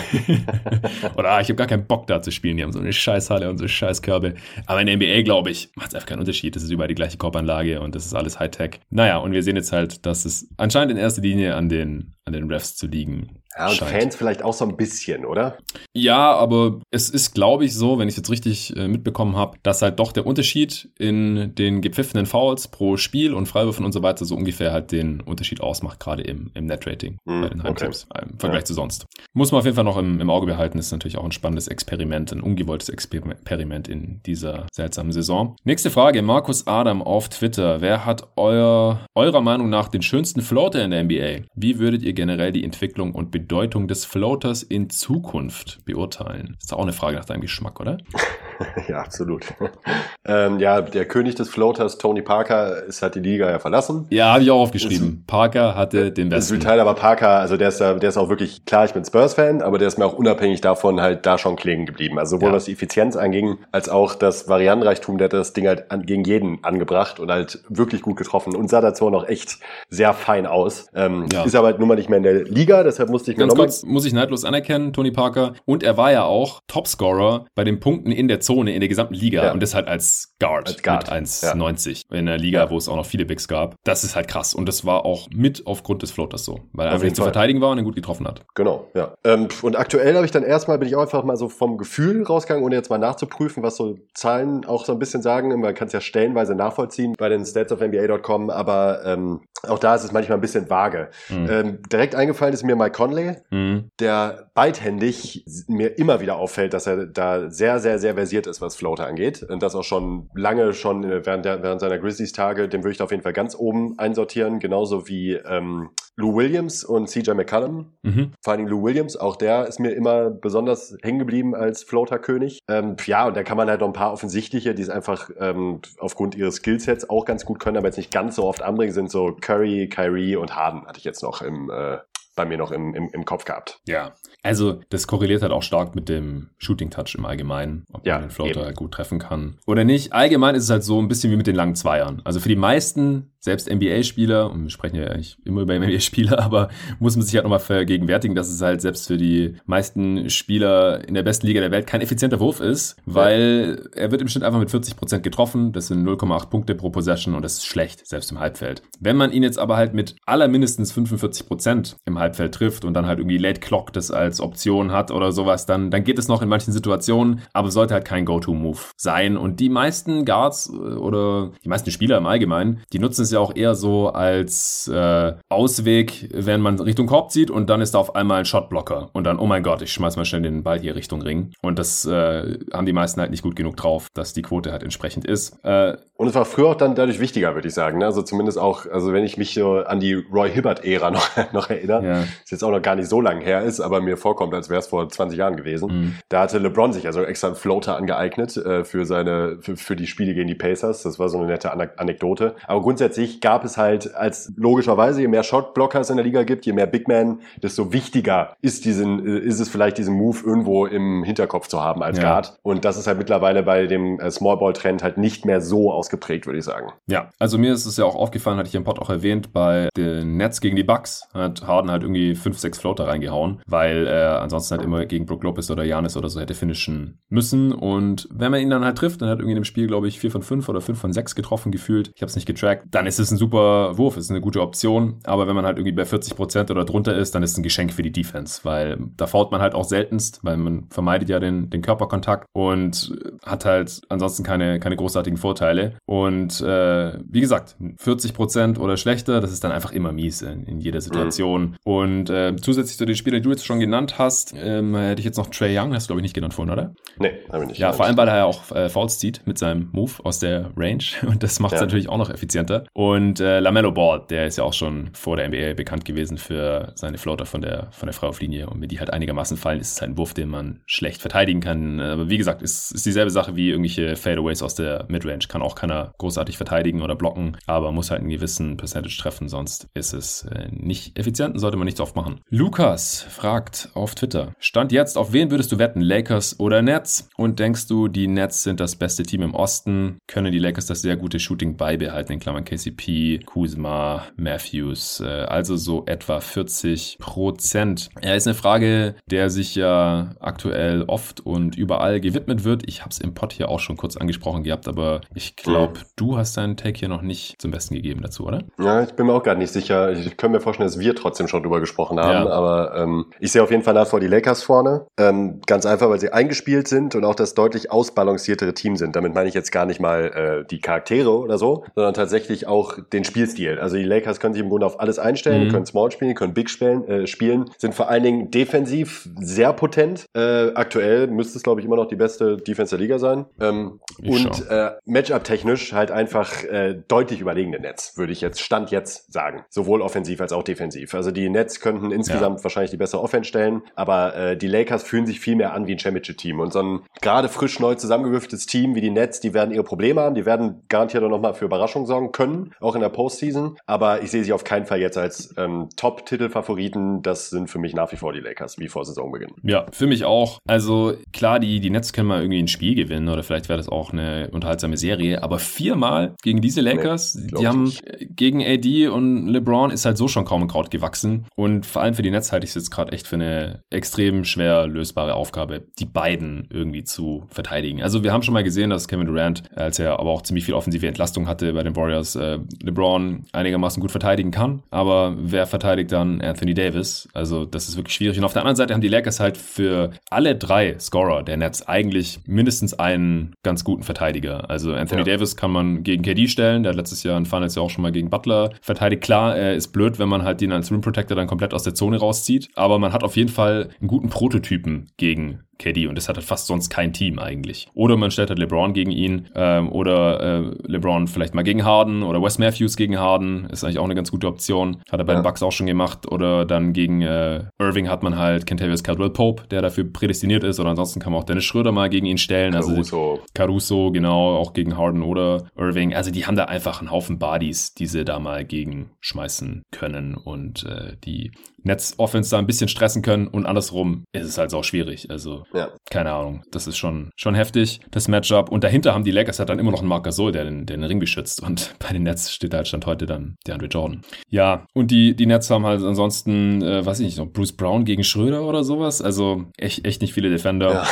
oder 1.16 1.30
ah, 1.32 1.40
ich 1.40 1.48
habe 1.48 1.56
gar 1.56 1.66
keinen 1.66 1.86
Bock 1.86 2.06
da 2.06 2.22
zu 2.22 2.30
spielen, 2.30 2.56
die 2.56 2.62
haben 2.62 2.72
so 2.72 2.78
eine 2.78 2.92
scheiß 2.92 3.30
Halle 3.30 3.50
und 3.50 3.58
so 3.58 3.66
scheiß 3.66 4.02
Körbe. 4.02 4.34
Aber 4.66 4.80
in 4.80 4.86
der 4.86 4.96
NBA, 4.96 5.22
glaube 5.22 5.50
ich, 5.50 5.70
macht 5.74 5.88
es 5.88 5.94
einfach 5.94 6.08
keinen 6.08 6.20
Unterschied. 6.20 6.54
Das 6.54 6.62
ist 6.62 6.70
überall 6.70 6.88
die 6.88 6.94
gleiche 6.94 7.16
Korbanlage 7.16 7.80
und 7.80 7.94
das 7.94 8.06
ist 8.06 8.14
alles 8.14 8.38
Hightech. 8.38 8.80
Naja, 8.90 9.18
und 9.18 9.32
wir 9.32 9.42
sehen 9.42 9.56
jetzt 9.56 9.72
halt, 9.72 10.06
dass 10.06 10.24
es 10.24 10.35
anscheinend 10.56 10.92
in 10.92 10.98
erster 10.98 11.22
Linie 11.22 11.54
an 11.54 11.68
den, 11.68 12.15
an 12.26 12.32
den 12.32 12.50
Refs 12.50 12.76
zu 12.76 12.86
liegen. 12.88 13.40
Ja, 13.56 13.68
und 13.68 13.76
scheint. 13.76 13.90
Fans 13.90 14.16
vielleicht 14.16 14.42
auch 14.42 14.52
so 14.52 14.66
ein 14.66 14.76
bisschen, 14.76 15.24
oder? 15.24 15.56
Ja, 15.94 16.34
aber 16.34 16.80
es 16.90 17.08
ist, 17.08 17.34
glaube 17.34 17.64
ich, 17.64 17.74
so, 17.74 17.98
wenn 17.98 18.08
ich 18.08 18.12
es 18.12 18.16
jetzt 18.18 18.30
richtig 18.30 18.76
äh, 18.76 18.88
mitbekommen 18.88 19.36
habe, 19.36 19.56
dass 19.62 19.80
halt 19.80 19.98
doch 19.98 20.12
der 20.12 20.26
Unterschied 20.26 20.90
in 20.98 21.54
den 21.54 21.80
gepfiffenen 21.80 22.26
Fouls 22.26 22.68
pro 22.68 22.96
Spiel 22.96 23.32
und 23.32 23.46
Freiwürfen 23.46 23.84
und 23.84 23.92
so 23.92 24.02
weiter 24.02 24.24
so 24.24 24.34
ungefähr 24.34 24.72
halt 24.72 24.92
den 24.92 25.20
Unterschied 25.20 25.60
ausmacht, 25.60 26.00
gerade 26.00 26.22
im, 26.22 26.50
im 26.54 26.66
Net-Rating 26.66 27.18
mm, 27.24 27.40
bei 27.40 27.48
den 27.48 27.62
Heimteams 27.62 28.06
okay. 28.10 28.26
im 28.28 28.38
Vergleich 28.38 28.62
ja. 28.62 28.64
zu 28.66 28.74
sonst. 28.74 29.06
Muss 29.32 29.52
man 29.52 29.60
auf 29.60 29.64
jeden 29.64 29.76
Fall 29.76 29.84
noch 29.84 29.96
im, 29.96 30.20
im 30.20 30.28
Auge 30.28 30.46
behalten. 30.46 30.78
Ist 30.78 30.92
natürlich 30.92 31.16
auch 31.16 31.24
ein 31.24 31.32
spannendes 31.32 31.68
Experiment, 31.68 32.32
ein 32.32 32.40
ungewolltes 32.40 32.88
Experiment 32.88 33.88
in 33.88 34.20
dieser 34.26 34.66
seltsamen 34.72 35.12
Saison. 35.12 35.56
Nächste 35.64 35.90
Frage, 35.90 36.20
Markus 36.22 36.66
Adam 36.66 37.02
auf 37.02 37.28
Twitter. 37.28 37.80
Wer 37.80 38.04
hat 38.04 38.28
euer, 38.36 39.06
eurer 39.14 39.40
Meinung 39.40 39.70
nach 39.70 39.88
den 39.88 40.02
schönsten 40.02 40.42
Floater 40.42 40.84
in 40.84 40.90
der 40.90 41.04
NBA? 41.04 41.46
Wie 41.54 41.78
würdet 41.78 42.02
ihr 42.02 42.15
generell 42.16 42.50
die 42.50 42.64
Entwicklung 42.64 43.14
und 43.14 43.30
Bedeutung 43.30 43.86
des 43.86 44.04
Floaters 44.04 44.64
in 44.64 44.90
Zukunft 44.90 45.84
beurteilen? 45.84 46.56
Ist 46.60 46.74
auch 46.74 46.82
eine 46.82 46.92
Frage 46.92 47.16
nach 47.16 47.24
deinem 47.24 47.42
Geschmack, 47.42 47.78
oder? 47.78 47.98
ja, 48.88 49.00
absolut. 49.00 49.46
ähm, 50.24 50.58
ja, 50.58 50.80
der 50.80 51.06
König 51.06 51.34
des 51.34 51.48
Floaters, 51.48 51.98
Tony 51.98 52.22
Parker, 52.22 52.84
ist 52.84 53.02
hat 53.02 53.14
die 53.14 53.20
Liga 53.20 53.50
ja 53.50 53.58
verlassen. 53.58 54.06
Ja, 54.10 54.32
habe 54.32 54.42
ich 54.42 54.50
auch 54.50 54.60
aufgeschrieben. 54.60 55.20
Ist, 55.20 55.26
Parker 55.26 55.74
hatte 55.74 56.12
den 56.12 56.28
besten. 56.28 56.56
Ist 56.56 56.62
Teil, 56.62 56.80
aber 56.80 56.94
Parker, 56.94 57.28
also 57.28 57.56
der 57.56 57.68
ist, 57.68 57.80
der 57.80 58.02
ist 58.02 58.16
auch 58.16 58.28
wirklich, 58.28 58.64
klar, 58.64 58.84
ich 58.84 58.92
bin 58.92 59.04
Spurs-Fan, 59.04 59.62
aber 59.62 59.78
der 59.78 59.88
ist 59.88 59.98
mir 59.98 60.06
auch 60.06 60.14
unabhängig 60.14 60.60
davon 60.60 61.00
halt 61.00 61.26
da 61.26 61.38
schon 61.38 61.56
kleben 61.56 61.86
geblieben. 61.86 62.18
Also 62.18 62.36
sowohl 62.36 62.50
ja. 62.50 62.54
was 62.54 62.64
die 62.64 62.72
Effizienz 62.72 63.16
anging, 63.16 63.58
als 63.72 63.88
auch 63.88 64.14
das 64.14 64.48
Variantenreichtum, 64.48 65.18
der 65.18 65.26
hat 65.26 65.32
das 65.32 65.52
Ding 65.52 65.66
halt 65.66 65.90
an, 65.90 66.04
gegen 66.04 66.24
jeden 66.24 66.62
angebracht 66.64 67.20
und 67.20 67.30
halt 67.30 67.62
wirklich 67.68 68.02
gut 68.02 68.16
getroffen 68.16 68.54
und 68.54 68.68
sah 68.68 68.80
dazu 68.80 69.10
noch 69.10 69.28
echt 69.28 69.58
sehr 69.88 70.14
fein 70.14 70.46
aus. 70.46 70.88
Ähm, 70.94 71.26
ja. 71.32 71.44
Ist 71.44 71.54
aber 71.54 71.68
halt 71.68 71.78
nun 71.78 71.88
mal 71.88 71.96
nicht 71.96 72.08
mehr 72.08 72.18
in 72.18 72.22
der 72.22 72.44
Liga, 72.44 72.82
deshalb 72.82 73.10
musste 73.10 73.30
ich 73.30 73.36
mir 73.36 73.46
Ganz 73.46 73.54
kurz, 73.54 73.82
muss 73.84 74.04
ich 74.04 74.12
neidlos 74.12 74.44
anerkennen, 74.44 74.92
Tony 74.92 75.10
Parker. 75.10 75.54
Und 75.64 75.82
er 75.82 75.96
war 75.96 76.12
ja 76.12 76.24
auch 76.24 76.60
Topscorer 76.66 77.46
bei 77.54 77.64
den 77.64 77.80
Punkten 77.80 78.12
in 78.12 78.28
der 78.28 78.40
Zone 78.46 78.72
in 78.74 78.80
der 78.80 78.88
gesamten 78.88 79.14
Liga 79.14 79.44
ja. 79.44 79.52
und 79.52 79.62
das 79.62 79.74
halt 79.74 79.88
als 79.88 80.34
Guard, 80.38 80.68
als 80.68 80.82
Guard. 80.82 81.10
mit 81.10 81.28
1,90 81.28 82.04
ja. 82.10 82.18
in 82.18 82.26
der 82.26 82.38
Liga, 82.38 82.70
wo 82.70 82.76
es 82.76 82.88
auch 82.88 82.96
noch 82.96 83.06
viele 83.06 83.24
Bigs 83.24 83.48
gab. 83.48 83.74
Das 83.84 84.04
ist 84.04 84.16
halt 84.16 84.28
krass 84.28 84.54
und 84.54 84.66
das 84.66 84.84
war 84.84 85.04
auch 85.04 85.28
mit 85.34 85.66
aufgrund 85.66 86.02
des 86.02 86.10
Floaters 86.10 86.44
so, 86.44 86.60
weil 86.72 86.86
er 86.86 86.92
einfach 86.92 87.04
nicht 87.04 87.16
zu 87.16 87.22
verteidigen 87.22 87.60
war 87.60 87.70
und 87.70 87.78
ihn 87.78 87.84
gut 87.84 87.96
getroffen 87.96 88.26
hat. 88.26 88.42
Genau, 88.54 88.88
ja. 88.94 89.14
Ähm, 89.24 89.48
und 89.62 89.76
aktuell 89.76 90.14
habe 90.14 90.24
ich 90.24 90.30
dann 90.30 90.42
erstmal, 90.42 90.78
bin 90.78 90.88
ich 90.88 90.96
auch 90.96 91.02
einfach 91.02 91.24
mal 91.24 91.36
so 91.36 91.48
vom 91.48 91.78
Gefühl 91.78 92.22
rausgegangen, 92.22 92.64
ohne 92.64 92.76
jetzt 92.76 92.90
mal 92.90 92.98
nachzuprüfen, 92.98 93.62
was 93.62 93.76
so 93.76 93.96
Zahlen 94.14 94.64
auch 94.64 94.84
so 94.84 94.92
ein 94.92 94.98
bisschen 94.98 95.22
sagen. 95.22 95.48
Man 95.60 95.74
kann 95.74 95.88
es 95.88 95.92
ja 95.92 96.00
stellenweise 96.00 96.54
nachvollziehen 96.54 97.14
bei 97.18 97.28
den 97.28 97.44
Stats 97.44 97.72
of 97.72 97.80
NBA.com, 97.80 98.50
aber 98.50 99.04
ähm, 99.04 99.40
auch 99.68 99.78
da 99.78 99.94
ist 99.94 100.04
es 100.04 100.12
manchmal 100.12 100.38
ein 100.38 100.40
bisschen 100.40 100.68
vage. 100.70 101.10
Mhm. 101.28 101.48
Ähm, 101.50 101.78
direkt 101.90 102.14
eingefallen 102.14 102.54
ist 102.54 102.64
mir 102.64 102.76
Mike 102.76 102.92
Conley, 102.92 103.36
mhm. 103.50 103.90
der 104.00 104.50
beidhändig 104.54 105.44
mir 105.68 105.98
immer 105.98 106.20
wieder 106.20 106.36
auffällt, 106.36 106.74
dass 106.74 106.86
er 106.86 107.06
da 107.06 107.50
sehr, 107.50 107.78
sehr, 107.80 107.98
sehr 107.98 108.14
versiert 108.14 108.46
ist, 108.46 108.60
was 108.60 108.76
Floater 108.76 109.06
angeht. 109.06 109.42
Und 109.42 109.62
das 109.62 109.74
auch 109.74 109.84
schon 109.84 110.30
lange, 110.34 110.72
schon 110.72 111.04
während, 111.04 111.44
der, 111.44 111.62
während 111.62 111.80
seiner 111.80 111.98
Grizzlies-Tage, 111.98 112.68
den 112.68 112.82
würde 112.82 112.92
ich 112.92 112.98
da 112.98 113.04
auf 113.04 113.10
jeden 113.10 113.22
Fall 113.22 113.32
ganz 113.32 113.54
oben 113.54 113.98
einsortieren, 113.98 114.58
genauso 114.58 115.08
wie 115.08 115.34
ähm, 115.34 115.90
Lou 116.16 116.34
Williams 116.34 116.82
und 116.82 117.08
CJ 117.08 117.32
McCallum. 117.32 117.92
Mhm. 118.02 118.32
Vor 118.42 118.52
allen 118.52 118.58
Dingen 118.58 118.70
Lou 118.70 118.82
Williams, 118.82 119.16
auch 119.16 119.36
der 119.36 119.66
ist 119.66 119.78
mir 119.78 119.90
immer 119.90 120.30
besonders 120.30 120.96
hängen 121.02 121.18
geblieben 121.18 121.54
als 121.54 121.82
Floater-König. 121.82 122.60
Ähm, 122.68 122.96
ja, 123.04 123.26
und 123.26 123.36
da 123.36 123.42
kann 123.42 123.56
man 123.56 123.68
halt 123.68 123.80
noch 123.80 123.88
ein 123.88 123.92
paar 123.92 124.12
offensichtliche, 124.12 124.74
die 124.74 124.82
es 124.82 124.88
einfach 124.88 125.30
ähm, 125.38 125.80
aufgrund 125.98 126.34
ihres 126.34 126.56
Skillsets 126.56 127.10
auch 127.10 127.26
ganz 127.26 127.44
gut 127.44 127.60
können, 127.60 127.76
aber 127.76 127.88
jetzt 127.88 127.98
nicht 127.98 128.12
ganz 128.12 128.36
so 128.36 128.44
oft 128.44 128.62
anbringen, 128.62 128.92
sind 128.92 129.10
so 129.10 129.36
Curry, 129.40 129.88
Kyrie 129.88 130.36
und 130.36 130.56
Harden 130.56 130.86
hatte 130.86 130.98
ich 130.98 131.04
jetzt 131.04 131.22
noch 131.22 131.42
im, 131.42 131.70
äh, 131.70 131.98
bei 132.34 132.44
mir 132.44 132.56
noch 132.56 132.70
im, 132.70 132.94
im, 132.94 133.10
im 133.12 133.24
Kopf 133.24 133.44
gehabt. 133.44 133.80
Ja, 133.86 134.14
also 134.46 134.80
das 134.88 135.06
korreliert 135.06 135.42
halt 135.42 135.52
auch 135.52 135.62
stark 135.62 135.94
mit 135.94 136.08
dem 136.08 136.48
Shooting 136.58 136.90
Touch 136.90 137.14
im 137.16 137.24
Allgemeinen, 137.24 137.84
ob 137.92 138.06
ja, 138.06 138.14
man 138.14 138.24
den 138.24 138.30
Floater 138.30 138.66
eben. 138.66 138.74
gut 138.74 138.92
treffen 138.92 139.18
kann 139.18 139.58
oder 139.66 139.84
nicht. 139.84 140.12
Allgemein 140.12 140.54
ist 140.54 140.64
es 140.64 140.70
halt 140.70 140.84
so 140.84 141.00
ein 141.00 141.08
bisschen 141.08 141.32
wie 141.32 141.36
mit 141.36 141.46
den 141.46 141.56
langen 141.56 141.74
Zweiern. 141.74 142.22
Also 142.24 142.40
für 142.40 142.48
die 142.48 142.56
meisten 142.56 143.30
selbst 143.46 143.70
NBA-Spieler, 143.72 144.50
und 144.50 144.64
wir 144.64 144.70
sprechen 144.70 144.96
ja 144.96 145.06
eigentlich 145.06 145.38
immer 145.44 145.62
über 145.62 145.78
NBA-Spieler, 145.78 146.38
aber 146.42 146.68
muss 146.98 147.16
man 147.16 147.24
sich 147.24 147.34
halt 147.34 147.44
nochmal 147.44 147.60
vergegenwärtigen, 147.60 148.34
dass 148.34 148.50
es 148.50 148.60
halt 148.60 148.82
selbst 148.82 149.06
für 149.06 149.16
die 149.16 149.54
meisten 149.64 150.28
Spieler 150.30 151.06
in 151.08 151.14
der 151.14 151.22
besten 151.22 151.46
Liga 151.46 151.60
der 151.60 151.70
Welt 151.70 151.86
kein 151.86 152.00
effizienter 152.00 152.40
Wurf 152.40 152.60
ist, 152.60 152.96
weil 153.06 153.78
ja. 153.94 154.02
er 154.02 154.10
wird 154.10 154.20
im 154.20 154.28
Schnitt 154.28 154.42
einfach 154.42 154.58
mit 154.58 154.70
40 154.70 154.96
Prozent 154.96 155.22
getroffen, 155.22 155.72
das 155.72 155.86
sind 155.86 156.06
0,8 156.06 156.50
Punkte 156.50 156.74
pro 156.74 156.90
Possession 156.90 157.34
und 157.34 157.42
das 157.42 157.54
ist 157.54 157.66
schlecht, 157.66 158.06
selbst 158.06 158.32
im 158.32 158.40
Halbfeld. 158.40 158.82
Wenn 158.98 159.16
man 159.16 159.32
ihn 159.32 159.44
jetzt 159.44 159.60
aber 159.60 159.76
halt 159.76 159.94
mit 159.94 160.16
aller 160.26 160.48
mindestens 160.48 160.90
45 160.92 161.46
Prozent 161.46 161.96
im 162.04 162.18
Halbfeld 162.18 162.52
trifft 162.52 162.84
und 162.84 162.94
dann 162.94 163.06
halt 163.06 163.20
irgendwie 163.20 163.38
Late 163.38 163.60
Clock 163.60 163.92
das 163.92 164.10
als 164.10 164.35
Option 164.40 164.90
hat 164.90 165.12
oder 165.12 165.30
sowas, 165.30 165.66
dann, 165.66 165.92
dann 165.92 166.02
geht 166.02 166.18
es 166.18 166.26
noch 166.26 166.42
in 166.42 166.48
manchen 166.48 166.72
Situationen, 166.72 167.42
aber 167.52 167.70
sollte 167.70 167.94
halt 167.94 168.04
kein 168.04 168.24
Go-To-Move 168.24 168.78
sein 168.96 169.36
und 169.36 169.60
die 169.60 169.68
meisten 169.68 170.24
Guards 170.24 170.68
äh, 170.68 170.76
oder 170.76 171.52
die 171.64 171.68
meisten 171.68 171.92
Spieler 171.92 172.18
im 172.18 172.26
Allgemeinen, 172.26 172.82
die 172.92 172.98
nutzen 172.98 173.22
es 173.22 173.30
ja 173.30 173.36
ja 173.36 173.40
auch 173.40 173.54
eher 173.54 173.74
so 173.74 174.08
als 174.08 174.88
äh, 174.88 175.34
Ausweg, 175.48 176.28
wenn 176.34 176.60
man 176.60 176.80
Richtung 176.80 177.06
Korb 177.06 177.30
zieht 177.30 177.50
und 177.50 177.70
dann 177.70 177.80
ist 177.80 177.94
da 177.94 177.98
auf 177.98 178.16
einmal 178.16 178.40
ein 178.40 178.44
Shotblocker 178.44 179.10
und 179.12 179.24
dann, 179.24 179.38
oh 179.38 179.46
mein 179.46 179.62
Gott, 179.62 179.82
ich 179.82 179.92
schmeiß 179.92 180.16
mal 180.16 180.24
schnell 180.24 180.42
den 180.42 180.62
Ball 180.64 180.80
hier 180.80 180.96
Richtung 180.96 181.22
Ring. 181.22 181.52
Und 181.62 181.78
das 181.78 182.04
äh, 182.04 182.58
haben 182.72 182.86
die 182.86 182.92
meisten 182.92 183.20
halt 183.20 183.30
nicht 183.30 183.42
gut 183.42 183.54
genug 183.54 183.76
drauf, 183.76 184.08
dass 184.12 184.32
die 184.32 184.42
Quote 184.42 184.72
halt 184.72 184.82
entsprechend 184.82 185.24
ist. 185.24 185.56
Äh, 185.64 185.96
und 186.16 186.28
es 186.28 186.34
war 186.34 186.46
früher 186.46 186.68
auch 186.68 186.74
dann 186.74 186.94
dadurch 186.94 187.20
wichtiger, 187.20 187.54
würde 187.54 187.68
ich 187.68 187.74
sagen. 187.74 187.98
Ne? 187.98 188.06
Also 188.06 188.22
zumindest 188.22 188.58
auch, 188.58 188.86
also 188.86 189.12
wenn 189.12 189.24
ich 189.24 189.36
mich 189.36 189.52
so 189.52 189.76
an 189.76 190.00
die 190.00 190.14
Roy 190.14 190.50
Hibbert-Ära 190.50 191.10
noch, 191.10 191.28
noch 191.52 191.68
erinnere, 191.68 192.04
ja. 192.04 192.20
ist 192.20 192.50
jetzt 192.50 192.64
auch 192.64 192.70
noch 192.70 192.82
gar 192.82 192.96
nicht 192.96 193.08
so 193.08 193.20
lange 193.20 193.44
her 193.44 193.62
ist, 193.62 193.80
aber 193.80 194.00
mir 194.00 194.16
vorkommt, 194.26 194.54
als 194.54 194.70
wäre 194.70 194.80
es 194.80 194.86
vor 194.86 195.08
20 195.08 195.38
Jahren 195.38 195.56
gewesen. 195.56 195.88
Mhm. 195.88 196.14
Da 196.28 196.40
hatte 196.40 196.58
LeBron 196.58 196.92
sich 196.92 197.06
also 197.06 197.22
extra 197.22 197.48
einen 197.48 197.56
Floater 197.56 197.96
angeeignet 197.96 198.56
äh, 198.56 198.84
für 198.84 199.04
seine, 199.04 199.58
für, 199.60 199.76
für 199.76 199.94
die 199.96 200.06
Spiele 200.06 200.34
gegen 200.34 200.48
die 200.48 200.54
Pacers. 200.54 201.02
Das 201.02 201.18
war 201.18 201.28
so 201.28 201.38
eine 201.38 201.46
nette 201.46 201.72
Anekdote. 201.72 202.56
Aber 202.66 202.80
grundsätzlich 202.80 203.40
gab 203.40 203.64
es 203.64 203.76
halt 203.76 204.14
als 204.14 204.52
logischerweise, 204.56 205.20
je 205.20 205.28
mehr 205.28 205.42
Shotblocker 205.42 206.00
es 206.00 206.10
in 206.10 206.16
der 206.16 206.24
Liga 206.24 206.42
gibt, 206.44 206.66
je 206.66 206.72
mehr 206.72 206.86
Big 206.86 207.08
Man, 207.08 207.40
desto 207.62 207.92
wichtiger 207.92 208.56
ist 208.62 208.86
diesen, 208.86 209.26
äh, 209.26 209.38
ist 209.38 209.60
es 209.60 209.68
vielleicht 209.68 209.98
diesen 209.98 210.14
Move 210.14 210.38
irgendwo 210.44 210.86
im 210.86 211.24
Hinterkopf 211.24 211.68
zu 211.68 211.82
haben 211.82 212.02
als 212.02 212.16
ja. 212.16 212.24
Guard. 212.24 212.58
Und 212.62 212.86
das 212.86 212.96
ist 212.96 213.06
halt 213.06 213.18
mittlerweile 213.18 213.62
bei 213.62 213.86
dem 213.86 214.18
äh, 214.18 214.30
Smallball-Trend 214.30 215.02
halt 215.02 215.18
nicht 215.18 215.44
mehr 215.44 215.60
so 215.60 215.92
aus 215.92 216.06
ausgeprägt, 216.06 216.46
würde 216.46 216.58
ich 216.58 216.64
sagen. 216.64 216.92
Ja, 217.06 217.30
also 217.38 217.58
mir 217.58 217.72
ist 217.72 217.84
es 217.84 217.96
ja 217.96 218.04
auch 218.04 218.14
aufgefallen, 218.14 218.58
hatte 218.58 218.68
ich 218.68 218.74
im 218.74 218.84
Pod 218.84 218.98
auch 218.98 219.10
erwähnt, 219.10 219.52
bei 219.52 219.88
den 219.96 220.36
Nets 220.36 220.60
gegen 220.60 220.76
die 220.76 220.84
Bucks 220.84 221.28
hat 221.34 221.66
Harden 221.66 221.90
halt 221.90 222.02
irgendwie 222.02 222.34
5, 222.34 222.58
6 222.58 222.78
Floater 222.78 223.06
reingehauen, 223.06 223.60
weil 223.66 224.06
er 224.16 224.42
ansonsten 224.42 224.76
halt 224.76 224.84
immer 224.84 225.06
gegen 225.06 225.26
Brook 225.26 225.44
Lopez 225.44 225.70
oder 225.70 225.84
Janis 225.84 226.16
oder 226.16 226.28
so 226.28 226.40
hätte 226.40 226.54
finishen 226.54 227.18
müssen. 227.28 227.72
Und 227.72 228.28
wenn 228.30 228.50
man 228.50 228.60
ihn 228.60 228.70
dann 228.70 228.84
halt 228.84 228.98
trifft, 228.98 229.22
dann 229.22 229.28
hat 229.28 229.38
irgendwie 229.38 229.52
in 229.52 229.60
dem 229.60 229.64
Spiel, 229.64 229.86
glaube 229.86 230.08
ich, 230.08 230.18
4 230.18 230.30
von 230.30 230.42
5 230.42 230.68
oder 230.68 230.80
5 230.80 230.98
von 230.98 231.12
6 231.12 231.34
getroffen 231.34 231.72
gefühlt. 231.72 232.10
Ich 232.14 232.22
habe 232.22 232.30
es 232.30 232.36
nicht 232.36 232.46
getrackt. 232.46 232.86
Dann 232.90 233.06
ist 233.06 233.18
es 233.18 233.30
ein 233.30 233.36
super 233.36 233.96
Wurf, 233.98 234.16
ist 234.16 234.30
eine 234.30 234.40
gute 234.40 234.60
Option. 234.60 235.20
Aber 235.24 235.46
wenn 235.46 235.54
man 235.54 235.64
halt 235.64 235.78
irgendwie 235.78 235.92
bei 235.92 236.04
40 236.04 236.36
Prozent 236.36 236.70
oder 236.70 236.84
drunter 236.84 237.16
ist, 237.16 237.34
dann 237.34 237.42
ist 237.42 237.52
es 237.52 237.58
ein 237.58 237.62
Geschenk 237.62 237.92
für 237.92 238.02
die 238.02 238.12
Defense, 238.12 238.60
weil 238.64 238.98
da 239.16 239.26
fault 239.26 239.50
man 239.50 239.60
halt 239.60 239.74
auch 239.74 239.84
seltenst, 239.84 240.40
weil 240.42 240.56
man 240.56 240.86
vermeidet 240.90 241.28
ja 241.28 241.38
den, 241.38 241.70
den 241.70 241.82
Körperkontakt 241.82 242.46
und 242.52 243.14
hat 243.44 243.64
halt 243.64 244.02
ansonsten 244.08 244.42
keine, 244.42 244.80
keine 244.80 244.96
großartigen 244.96 245.36
Vorteile. 245.36 245.94
Und 246.06 246.60
äh, 246.60 247.18
wie 247.28 247.40
gesagt, 247.40 247.76
40 247.98 248.34
Prozent 248.34 248.78
oder 248.78 248.96
schlechter, 248.96 249.40
das 249.40 249.52
ist 249.52 249.64
dann 249.64 249.72
einfach 249.72 249.92
immer 249.92 250.12
mies 250.12 250.42
in, 250.42 250.64
in 250.64 250.80
jeder 250.80 251.00
Situation. 251.00 251.62
Mhm. 251.62 251.76
Und 251.84 252.30
äh, 252.30 252.56
zusätzlich 252.56 252.96
zu 252.96 253.04
den 253.04 253.16
Spielern, 253.16 253.40
die 253.40 253.44
du 253.44 253.50
jetzt 253.50 253.66
schon 253.66 253.80
genannt 253.80 253.95
hast, 254.18 254.54
ähm, 254.56 254.94
hätte 254.94 255.20
ich 255.20 255.24
jetzt 255.24 255.36
noch 255.36 255.48
Trey 255.48 255.76
Young, 255.76 255.94
hast 255.94 256.04
du 256.04 256.08
glaube 256.08 256.20
ich 256.20 256.24
nicht 256.24 256.34
genannt 256.34 256.54
vorhin, 256.54 256.72
oder? 256.72 256.94
Nee, 257.18 257.32
habe 257.50 257.64
ich 257.64 257.68
nicht. 257.70 257.78
Ja, 257.78 257.92
vor 257.92 258.06
allem, 258.06 258.16
weil 258.16 258.28
er 258.28 258.36
ja 258.36 258.44
auch 258.44 258.70
äh, 258.72 258.88
Fouls 258.88 259.18
zieht 259.18 259.42
mit 259.46 259.58
seinem 259.58 259.88
Move 259.92 260.12
aus 260.24 260.38
der 260.38 260.70
Range 260.76 261.04
und 261.26 261.42
das 261.42 261.60
macht 261.60 261.74
es 261.74 261.80
ja. 261.80 261.86
natürlich 261.86 262.08
auch 262.08 262.18
noch 262.18 262.30
effizienter. 262.30 262.84
Und 262.92 263.40
äh, 263.40 263.60
LaMelo 263.60 263.92
Ball, 263.92 264.24
der 264.28 264.46
ist 264.46 264.58
ja 264.58 264.64
auch 264.64 264.72
schon 264.72 265.10
vor 265.12 265.36
der 265.36 265.48
NBA 265.48 265.74
bekannt 265.74 266.04
gewesen 266.04 266.38
für 266.38 266.92
seine 266.94 267.18
Floater 267.18 267.46
von 267.46 267.62
der, 267.62 267.88
von 267.92 268.06
der 268.06 268.14
Freiwurflinie 268.14 268.68
und 268.68 268.80
wenn 268.80 268.88
die 268.88 268.98
halt 268.98 269.12
einigermaßen 269.12 269.56
fallen, 269.56 269.80
ist 269.80 269.92
es 269.92 270.00
halt 270.00 270.12
ein 270.12 270.18
Wurf, 270.18 270.34
den 270.34 270.48
man 270.48 270.80
schlecht 270.86 271.20
verteidigen 271.20 271.60
kann. 271.60 272.00
Aber 272.00 272.28
wie 272.28 272.38
gesagt, 272.38 272.62
ist, 272.62 272.92
ist 272.92 273.06
dieselbe 273.06 273.30
Sache 273.30 273.56
wie 273.56 273.70
irgendwelche 273.70 274.16
Fadeaways 274.16 274.62
aus 274.62 274.74
der 274.74 275.06
Midrange. 275.08 275.46
Kann 275.48 275.62
auch 275.62 275.74
keiner 275.74 276.12
großartig 276.18 276.56
verteidigen 276.56 277.02
oder 277.02 277.14
blocken, 277.14 277.56
aber 277.66 277.92
muss 277.92 278.10
halt 278.10 278.20
einen 278.20 278.30
gewissen 278.30 278.76
Percentage 278.76 279.16
treffen, 279.18 279.48
sonst 279.48 279.88
ist 279.94 280.12
es 280.12 280.44
äh, 280.44 280.68
nicht 280.70 281.18
effizient 281.18 281.54
und 281.54 281.60
sollte 281.60 281.76
man 281.76 281.86
nicht 281.86 281.96
so 281.96 282.02
oft 282.02 282.16
machen. 282.16 282.40
Lukas 282.48 283.22
fragt 283.28 283.85
auf 283.94 284.14
Twitter, 284.14 284.52
Stand 284.58 284.92
jetzt, 284.92 285.16
auf 285.18 285.32
wen 285.32 285.50
würdest 285.50 285.72
du 285.72 285.78
wetten, 285.78 286.00
Lakers 286.00 286.58
oder 286.58 286.82
Nets? 286.82 287.28
Und 287.36 287.58
denkst 287.58 287.86
du, 287.86 288.08
die 288.08 288.26
Nets 288.26 288.62
sind 288.62 288.80
das 288.80 288.96
beste 288.96 289.22
Team 289.22 289.42
im 289.42 289.54
Osten? 289.54 290.18
Können 290.26 290.52
die 290.52 290.58
Lakers 290.58 290.86
das 290.86 291.02
sehr 291.02 291.16
gute 291.16 291.38
Shooting 291.38 291.76
beibehalten, 291.76 292.32
in 292.32 292.40
Klammern 292.40 292.64
KCP, 292.64 293.40
Kuzma, 293.44 294.26
Matthews, 294.36 295.20
äh, 295.20 295.26
also 295.26 295.76
so 295.76 296.04
etwa 296.06 296.40
40 296.40 297.18
Prozent. 297.20 298.10
Ja, 298.22 298.34
ist 298.34 298.46
eine 298.46 298.54
Frage, 298.54 299.16
der 299.30 299.50
sich 299.50 299.74
ja 299.74 300.30
aktuell 300.40 301.04
oft 301.06 301.40
und 301.40 301.76
überall 301.76 302.20
gewidmet 302.20 302.64
wird. 302.64 302.82
Ich 302.86 303.00
habe 303.00 303.10
es 303.10 303.18
im 303.18 303.34
Pod 303.34 303.52
hier 303.52 303.68
auch 303.68 303.80
schon 303.80 303.96
kurz 303.96 304.16
angesprochen 304.16 304.62
gehabt, 304.62 304.88
aber 304.88 305.20
ich 305.34 305.56
glaube, 305.56 306.00
mhm. 306.00 306.04
du 306.16 306.36
hast 306.36 306.56
deinen 306.56 306.76
Take 306.76 306.98
hier 306.98 307.08
noch 307.08 307.22
nicht 307.22 307.60
zum 307.60 307.70
Besten 307.70 307.94
gegeben 307.94 308.22
dazu, 308.22 308.46
oder? 308.46 308.64
Ja, 308.78 309.02
ich 309.02 309.12
bin 309.12 309.26
mir 309.26 309.32
auch 309.32 309.42
gar 309.42 309.54
nicht 309.54 309.72
sicher. 309.72 310.12
Ich 310.12 310.36
kann 310.36 310.52
mir 310.52 310.60
vorstellen, 310.60 310.88
dass 310.88 310.98
wir 310.98 311.14
trotzdem 311.14 311.48
schon 311.48 311.62
drüber 311.62 311.80
gesprochen 311.80 312.18
haben, 312.18 312.46
ja. 312.46 312.52
aber 312.52 312.96
ähm, 312.96 313.26
ich 313.40 313.52
sehe 313.52 313.62
auf 313.62 313.70
jeden 313.70 313.75
Fall 313.82 313.94
nach 313.94 314.06
vor 314.06 314.20
die 314.20 314.28
Lakers 314.28 314.62
vorne. 314.62 315.06
Ähm, 315.18 315.60
ganz 315.66 315.86
einfach, 315.86 316.08
weil 316.08 316.20
sie 316.20 316.32
eingespielt 316.32 316.88
sind 316.88 317.14
und 317.14 317.24
auch 317.24 317.34
das 317.34 317.54
deutlich 317.54 317.90
ausbalanciertere 317.90 318.74
Team 318.74 318.96
sind. 318.96 319.16
Damit 319.16 319.34
meine 319.34 319.48
ich 319.48 319.54
jetzt 319.54 319.72
gar 319.72 319.86
nicht 319.86 320.00
mal 320.00 320.62
äh, 320.62 320.66
die 320.66 320.80
Charaktere 320.80 321.36
oder 321.38 321.58
so, 321.58 321.84
sondern 321.94 322.14
tatsächlich 322.14 322.66
auch 322.66 322.76
auch 322.76 322.98
den 323.12 323.24
Spielstil. 323.24 323.78
Also 323.78 323.96
die 323.96 324.02
Lakers 324.02 324.40
können 324.40 324.54
sich 324.54 324.62
im 324.62 324.68
Grunde 324.68 324.86
auf 324.86 325.00
alles 325.00 325.18
einstellen, 325.18 325.64
mhm. 325.64 325.72
können 325.72 325.86
Small 325.86 326.10
spielen, 326.10 326.34
können 326.34 326.54
Big 326.54 326.70
spielen, 326.70 327.06
äh, 327.08 327.26
spielen, 327.26 327.70
sind 327.78 327.94
vor 327.94 328.08
allen 328.08 328.22
Dingen 328.22 328.50
defensiv 328.50 329.28
sehr 329.40 329.72
potent. 329.72 330.26
Äh, 330.34 330.72
aktuell 330.74 331.26
müsste 331.26 331.56
es, 331.56 331.62
glaube 331.62 331.80
ich, 331.80 331.86
immer 331.86 331.96
noch 331.96 332.06
die 332.06 332.16
beste 332.16 332.56
Defense 332.56 332.96
der 332.96 333.02
Liga 333.02 333.18
sein. 333.18 333.46
Ähm, 333.60 334.00
und 334.22 334.68
äh, 334.68 334.92
Matchup-technisch 335.04 335.92
halt 335.92 336.10
einfach 336.10 336.64
äh, 336.64 336.96
deutlich 337.08 337.40
überlegene 337.40 337.80
Netz, 337.80 338.16
würde 338.16 338.32
ich 338.32 338.40
jetzt 338.40 338.60
Stand 338.60 338.90
jetzt 338.90 339.32
sagen. 339.32 339.64
Sowohl 339.68 340.02
offensiv 340.02 340.40
als 340.40 340.52
auch 340.52 340.62
defensiv. 340.62 341.14
Also 341.14 341.30
die 341.30 341.48
Nets 341.48 341.80
könnten 341.80 342.10
insgesamt 342.10 342.58
ja. 342.58 342.64
wahrscheinlich 342.64 342.90
die 342.90 342.96
bessere 342.96 343.22
Offense 343.22 343.48
stellen, 343.48 343.65
aber 343.94 344.36
äh, 344.36 344.56
die 344.56 344.68
Lakers 344.68 345.02
fühlen 345.02 345.26
sich 345.26 345.40
viel 345.40 345.56
mehr 345.56 345.72
an 345.72 345.86
wie 345.86 345.92
ein 345.92 345.98
Championship-Team. 345.98 346.60
Und 346.60 346.72
so 346.72 346.82
ein 346.82 347.00
gerade 347.20 347.48
frisch 347.48 347.80
neu 347.80 347.94
zusammengewürfeltes 347.94 348.66
Team 348.66 348.94
wie 348.94 349.00
die 349.00 349.10
Nets, 349.10 349.40
die 349.40 349.54
werden 349.54 349.72
ihre 349.72 349.84
Probleme 349.84 350.20
haben, 350.20 350.34
die 350.34 350.46
werden 350.46 350.82
garantiert 350.88 351.24
auch 351.24 351.28
nochmal 351.28 351.54
für 351.54 351.64
Überraschungen 351.64 352.06
sorgen 352.06 352.32
können, 352.32 352.72
auch 352.80 352.94
in 352.94 353.00
der 353.00 353.08
Postseason. 353.08 353.76
Aber 353.86 354.22
ich 354.22 354.30
sehe 354.30 354.44
sie 354.44 354.52
auf 354.52 354.64
keinen 354.64 354.86
Fall 354.86 355.00
jetzt 355.00 355.18
als 355.18 355.54
ähm, 355.56 355.88
Top-Titel-Favoriten. 355.96 357.22
Das 357.22 357.50
sind 357.50 357.68
für 357.68 357.78
mich 357.78 357.94
nach 357.94 358.12
wie 358.12 358.16
vor 358.16 358.32
die 358.32 358.40
Lakers, 358.40 358.78
wie 358.78 358.88
vor 358.88 359.04
Saisonbeginn. 359.04 359.52
Ja, 359.62 359.86
für 359.92 360.06
mich 360.06 360.24
auch. 360.24 360.58
Also 360.66 361.14
klar, 361.32 361.58
die, 361.58 361.80
die 361.80 361.90
Nets 361.90 362.12
können 362.12 362.28
mal 362.28 362.40
irgendwie 362.40 362.62
ein 362.62 362.68
Spiel 362.68 362.94
gewinnen 362.94 363.28
oder 363.28 363.42
vielleicht 363.42 363.68
wäre 363.68 363.76
das 363.76 363.88
auch 363.88 364.12
eine 364.12 364.48
unterhaltsame 364.52 364.96
Serie, 364.96 365.42
aber 365.42 365.58
viermal 365.58 366.34
gegen 366.42 366.60
diese 366.60 366.80
Lakers, 366.80 367.34
nee, 367.34 367.50
die 367.58 367.66
haben 367.66 367.84
nicht. 367.84 368.04
gegen 368.30 368.62
AD 368.62 369.08
und 369.08 369.48
LeBron 369.48 369.90
ist 369.90 370.04
halt 370.04 370.16
so 370.16 370.28
schon 370.28 370.44
kaum 370.44 370.62
ein 370.62 370.68
Kraut 370.68 370.90
gewachsen. 370.90 371.46
Und 371.56 371.86
vor 371.86 372.02
allem 372.02 372.14
für 372.14 372.22
die 372.22 372.30
Nets 372.30 372.52
halte 372.52 372.64
ich 372.64 372.70
es 372.70 372.74
jetzt 372.74 372.90
gerade 372.90 373.12
echt 373.12 373.26
für 373.26 373.36
eine 373.36 373.55
extrem 373.90 374.44
schwer 374.44 374.86
lösbare 374.86 375.34
Aufgabe, 375.34 375.82
die 375.98 376.04
beiden 376.04 376.68
irgendwie 376.70 377.04
zu 377.04 377.44
verteidigen. 377.48 378.02
Also 378.02 378.22
wir 378.22 378.32
haben 378.32 378.42
schon 378.42 378.54
mal 378.54 378.64
gesehen, 378.64 378.90
dass 378.90 379.08
Kevin 379.08 379.26
Durant, 379.26 379.62
als 379.74 379.98
er 379.98 380.18
aber 380.18 380.30
auch 380.30 380.42
ziemlich 380.42 380.64
viel 380.64 380.74
offensive 380.74 381.06
Entlastung 381.06 381.48
hatte 381.48 381.72
bei 381.72 381.82
den 381.82 381.96
Warriors, 381.96 382.36
äh, 382.36 382.58
LeBron 382.82 383.44
einigermaßen 383.52 384.00
gut 384.00 384.10
verteidigen 384.10 384.50
kann. 384.50 384.82
Aber 384.90 385.34
wer 385.38 385.66
verteidigt 385.66 386.12
dann 386.12 386.40
Anthony 386.40 386.74
Davis? 386.74 387.28
Also 387.34 387.64
das 387.64 387.88
ist 387.88 387.96
wirklich 387.96 388.14
schwierig. 388.14 388.38
Und 388.38 388.44
auf 388.44 388.52
der 388.52 388.62
anderen 388.62 388.76
Seite 388.76 388.94
haben 388.94 389.00
die 389.00 389.08
Lakers 389.08 389.40
halt 389.40 389.56
für 389.56 390.10
alle 390.30 390.56
drei 390.56 390.98
Scorer 390.98 391.42
der 391.42 391.56
Nets 391.56 391.86
eigentlich 391.86 392.40
mindestens 392.46 392.94
einen 392.94 393.54
ganz 393.62 393.84
guten 393.84 394.02
Verteidiger. 394.02 394.70
Also 394.70 394.92
Anthony 394.94 395.22
ja. 395.22 395.36
Davis 395.36 395.56
kann 395.56 395.70
man 395.70 396.02
gegen 396.02 396.22
KD 396.22 396.48
stellen, 396.48 396.82
der 396.82 396.90
hat 396.90 396.96
letztes 396.96 397.22
Jahr 397.22 397.36
in 397.36 397.46
Finals 397.46 397.74
ja 397.74 397.82
auch 397.82 397.90
schon 397.90 398.02
mal 398.02 398.12
gegen 398.12 398.30
Butler 398.30 398.70
verteidigt. 398.80 399.22
Klar, 399.22 399.56
er 399.56 399.74
ist 399.74 399.88
blöd, 399.88 400.18
wenn 400.18 400.28
man 400.28 400.42
halt 400.42 400.60
den 400.60 400.72
als 400.72 400.90
Rim 400.90 401.00
Protector 401.00 401.36
dann 401.36 401.46
komplett 401.46 401.74
aus 401.74 401.82
der 401.82 401.94
Zone 401.94 402.18
rauszieht, 402.18 402.68
aber 402.74 402.98
man 402.98 403.12
hat 403.12 403.22
auf 403.22 403.36
jeden 403.36 403.45
Fall 403.48 403.90
einen 404.00 404.08
guten 404.08 404.28
Prototypen 404.28 405.10
gegen 405.16 405.60
KD 405.78 406.06
und 406.06 406.16
das 406.16 406.28
hat 406.28 406.36
halt 406.36 406.46
fast 406.46 406.66
sonst 406.66 406.88
kein 406.90 407.12
Team 407.12 407.38
eigentlich. 407.38 407.88
Oder 407.94 408.16
man 408.16 408.30
stellt 408.30 408.50
halt 408.50 408.58
LeBron 408.58 408.92
gegen 408.92 409.10
ihn 409.10 409.48
ähm, 409.54 409.90
oder 409.90 410.40
äh, 410.40 410.62
LeBron 410.86 411.28
vielleicht 411.28 411.54
mal 411.54 411.62
gegen 411.62 411.84
Harden 411.84 412.22
oder 412.22 412.42
Wes 412.42 412.58
Matthews 412.58 412.96
gegen 412.96 413.18
Harden 413.18 413.66
ist 413.70 413.84
eigentlich 413.84 413.98
auch 413.98 414.04
eine 414.04 414.14
ganz 414.14 414.30
gute 414.30 414.46
Option. 414.46 414.98
Hat 415.10 415.20
er 415.20 415.24
bei 415.24 415.32
ja. 415.32 415.40
den 415.40 415.42
Bucks 415.42 415.62
auch 415.62 415.72
schon 415.72 415.86
gemacht. 415.86 416.30
Oder 416.30 416.64
dann 416.64 416.92
gegen 416.92 417.22
äh, 417.22 417.64
Irving 417.78 418.08
hat 418.08 418.22
man 418.22 418.36
halt 418.36 418.66
Kentavious 418.66 419.02
Caldwell 419.02 419.30
Pope, 419.30 419.64
der 419.68 419.82
dafür 419.82 420.04
prädestiniert 420.04 420.64
ist. 420.64 420.80
Oder 420.80 420.90
ansonsten 420.90 421.20
kann 421.20 421.32
man 421.32 421.42
auch 421.42 421.46
Dennis 421.46 421.64
Schröder 421.64 421.92
mal 421.92 422.08
gegen 422.08 422.26
ihn 422.26 422.38
stellen. 422.38 422.74
Also 422.74 422.92
Caruso. 422.92 423.32
Also 423.32 423.44
Caruso, 423.54 424.10
genau, 424.10 424.56
auch 424.56 424.72
gegen 424.72 424.96
Harden 424.96 425.22
oder 425.22 425.68
Irving. 425.76 426.14
Also 426.14 426.30
die 426.30 426.46
haben 426.46 426.56
da 426.56 426.64
einfach 426.64 427.00
einen 427.00 427.10
Haufen 427.10 427.38
Bodies, 427.38 427.94
die 427.94 428.06
sie 428.06 428.24
da 428.24 428.38
mal 428.38 428.64
gegen 428.64 429.10
schmeißen 429.20 429.82
können 429.90 430.34
und 430.34 430.84
äh, 430.84 431.16
die 431.24 431.52
Netz-Offense 431.86 432.50
da 432.50 432.58
ein 432.58 432.66
bisschen 432.66 432.88
stressen 432.88 433.22
können 433.22 433.46
und 433.46 433.64
andersrum 433.64 434.24
ist 434.32 434.46
es 434.46 434.58
halt 434.58 434.74
auch 434.74 434.84
schwierig. 434.84 435.30
Also, 435.30 435.64
ja. 435.72 435.90
keine 436.10 436.32
Ahnung. 436.32 436.62
Das 436.70 436.86
ist 436.86 436.96
schon, 436.96 437.30
schon 437.36 437.54
heftig, 437.54 438.00
das 438.10 438.28
Matchup. 438.28 438.70
Und 438.70 438.84
dahinter 438.84 439.14
haben 439.14 439.24
die 439.24 439.30
Lakers 439.30 439.58
halt 439.58 439.68
dann 439.68 439.78
immer 439.78 439.90
noch 439.90 440.00
einen 440.00 440.08
Marc 440.08 440.24
Gasol, 440.24 440.52
der 440.52 440.64
den, 440.64 440.86
den 440.86 441.04
Ring 441.04 441.18
beschützt. 441.18 441.62
Und 441.62 441.94
bei 441.98 442.12
den 442.12 442.22
Nets 442.22 442.52
steht 442.52 442.74
halt 442.74 442.88
Stand 442.88 443.06
heute 443.06 443.26
dann 443.26 443.56
der 443.66 443.74
Andre 443.74 443.88
Jordan. 443.88 444.22
Ja, 444.48 444.86
und 444.94 445.10
die, 445.10 445.34
die 445.34 445.46
Nets 445.46 445.70
haben 445.70 445.86
halt 445.86 446.02
ansonsten, 446.02 446.82
äh, 446.82 447.04
weiß 447.04 447.20
ich 447.20 447.26
nicht, 447.26 447.38
noch 447.38 447.46
Bruce 447.46 447.72
Brown 447.72 448.04
gegen 448.04 448.24
Schröder 448.24 448.62
oder 448.62 448.84
sowas. 448.84 449.22
Also 449.22 449.64
echt, 449.76 450.06
echt 450.06 450.20
nicht 450.20 450.34
viele 450.34 450.50
Defender. 450.50 450.92
Ja. 450.92 451.06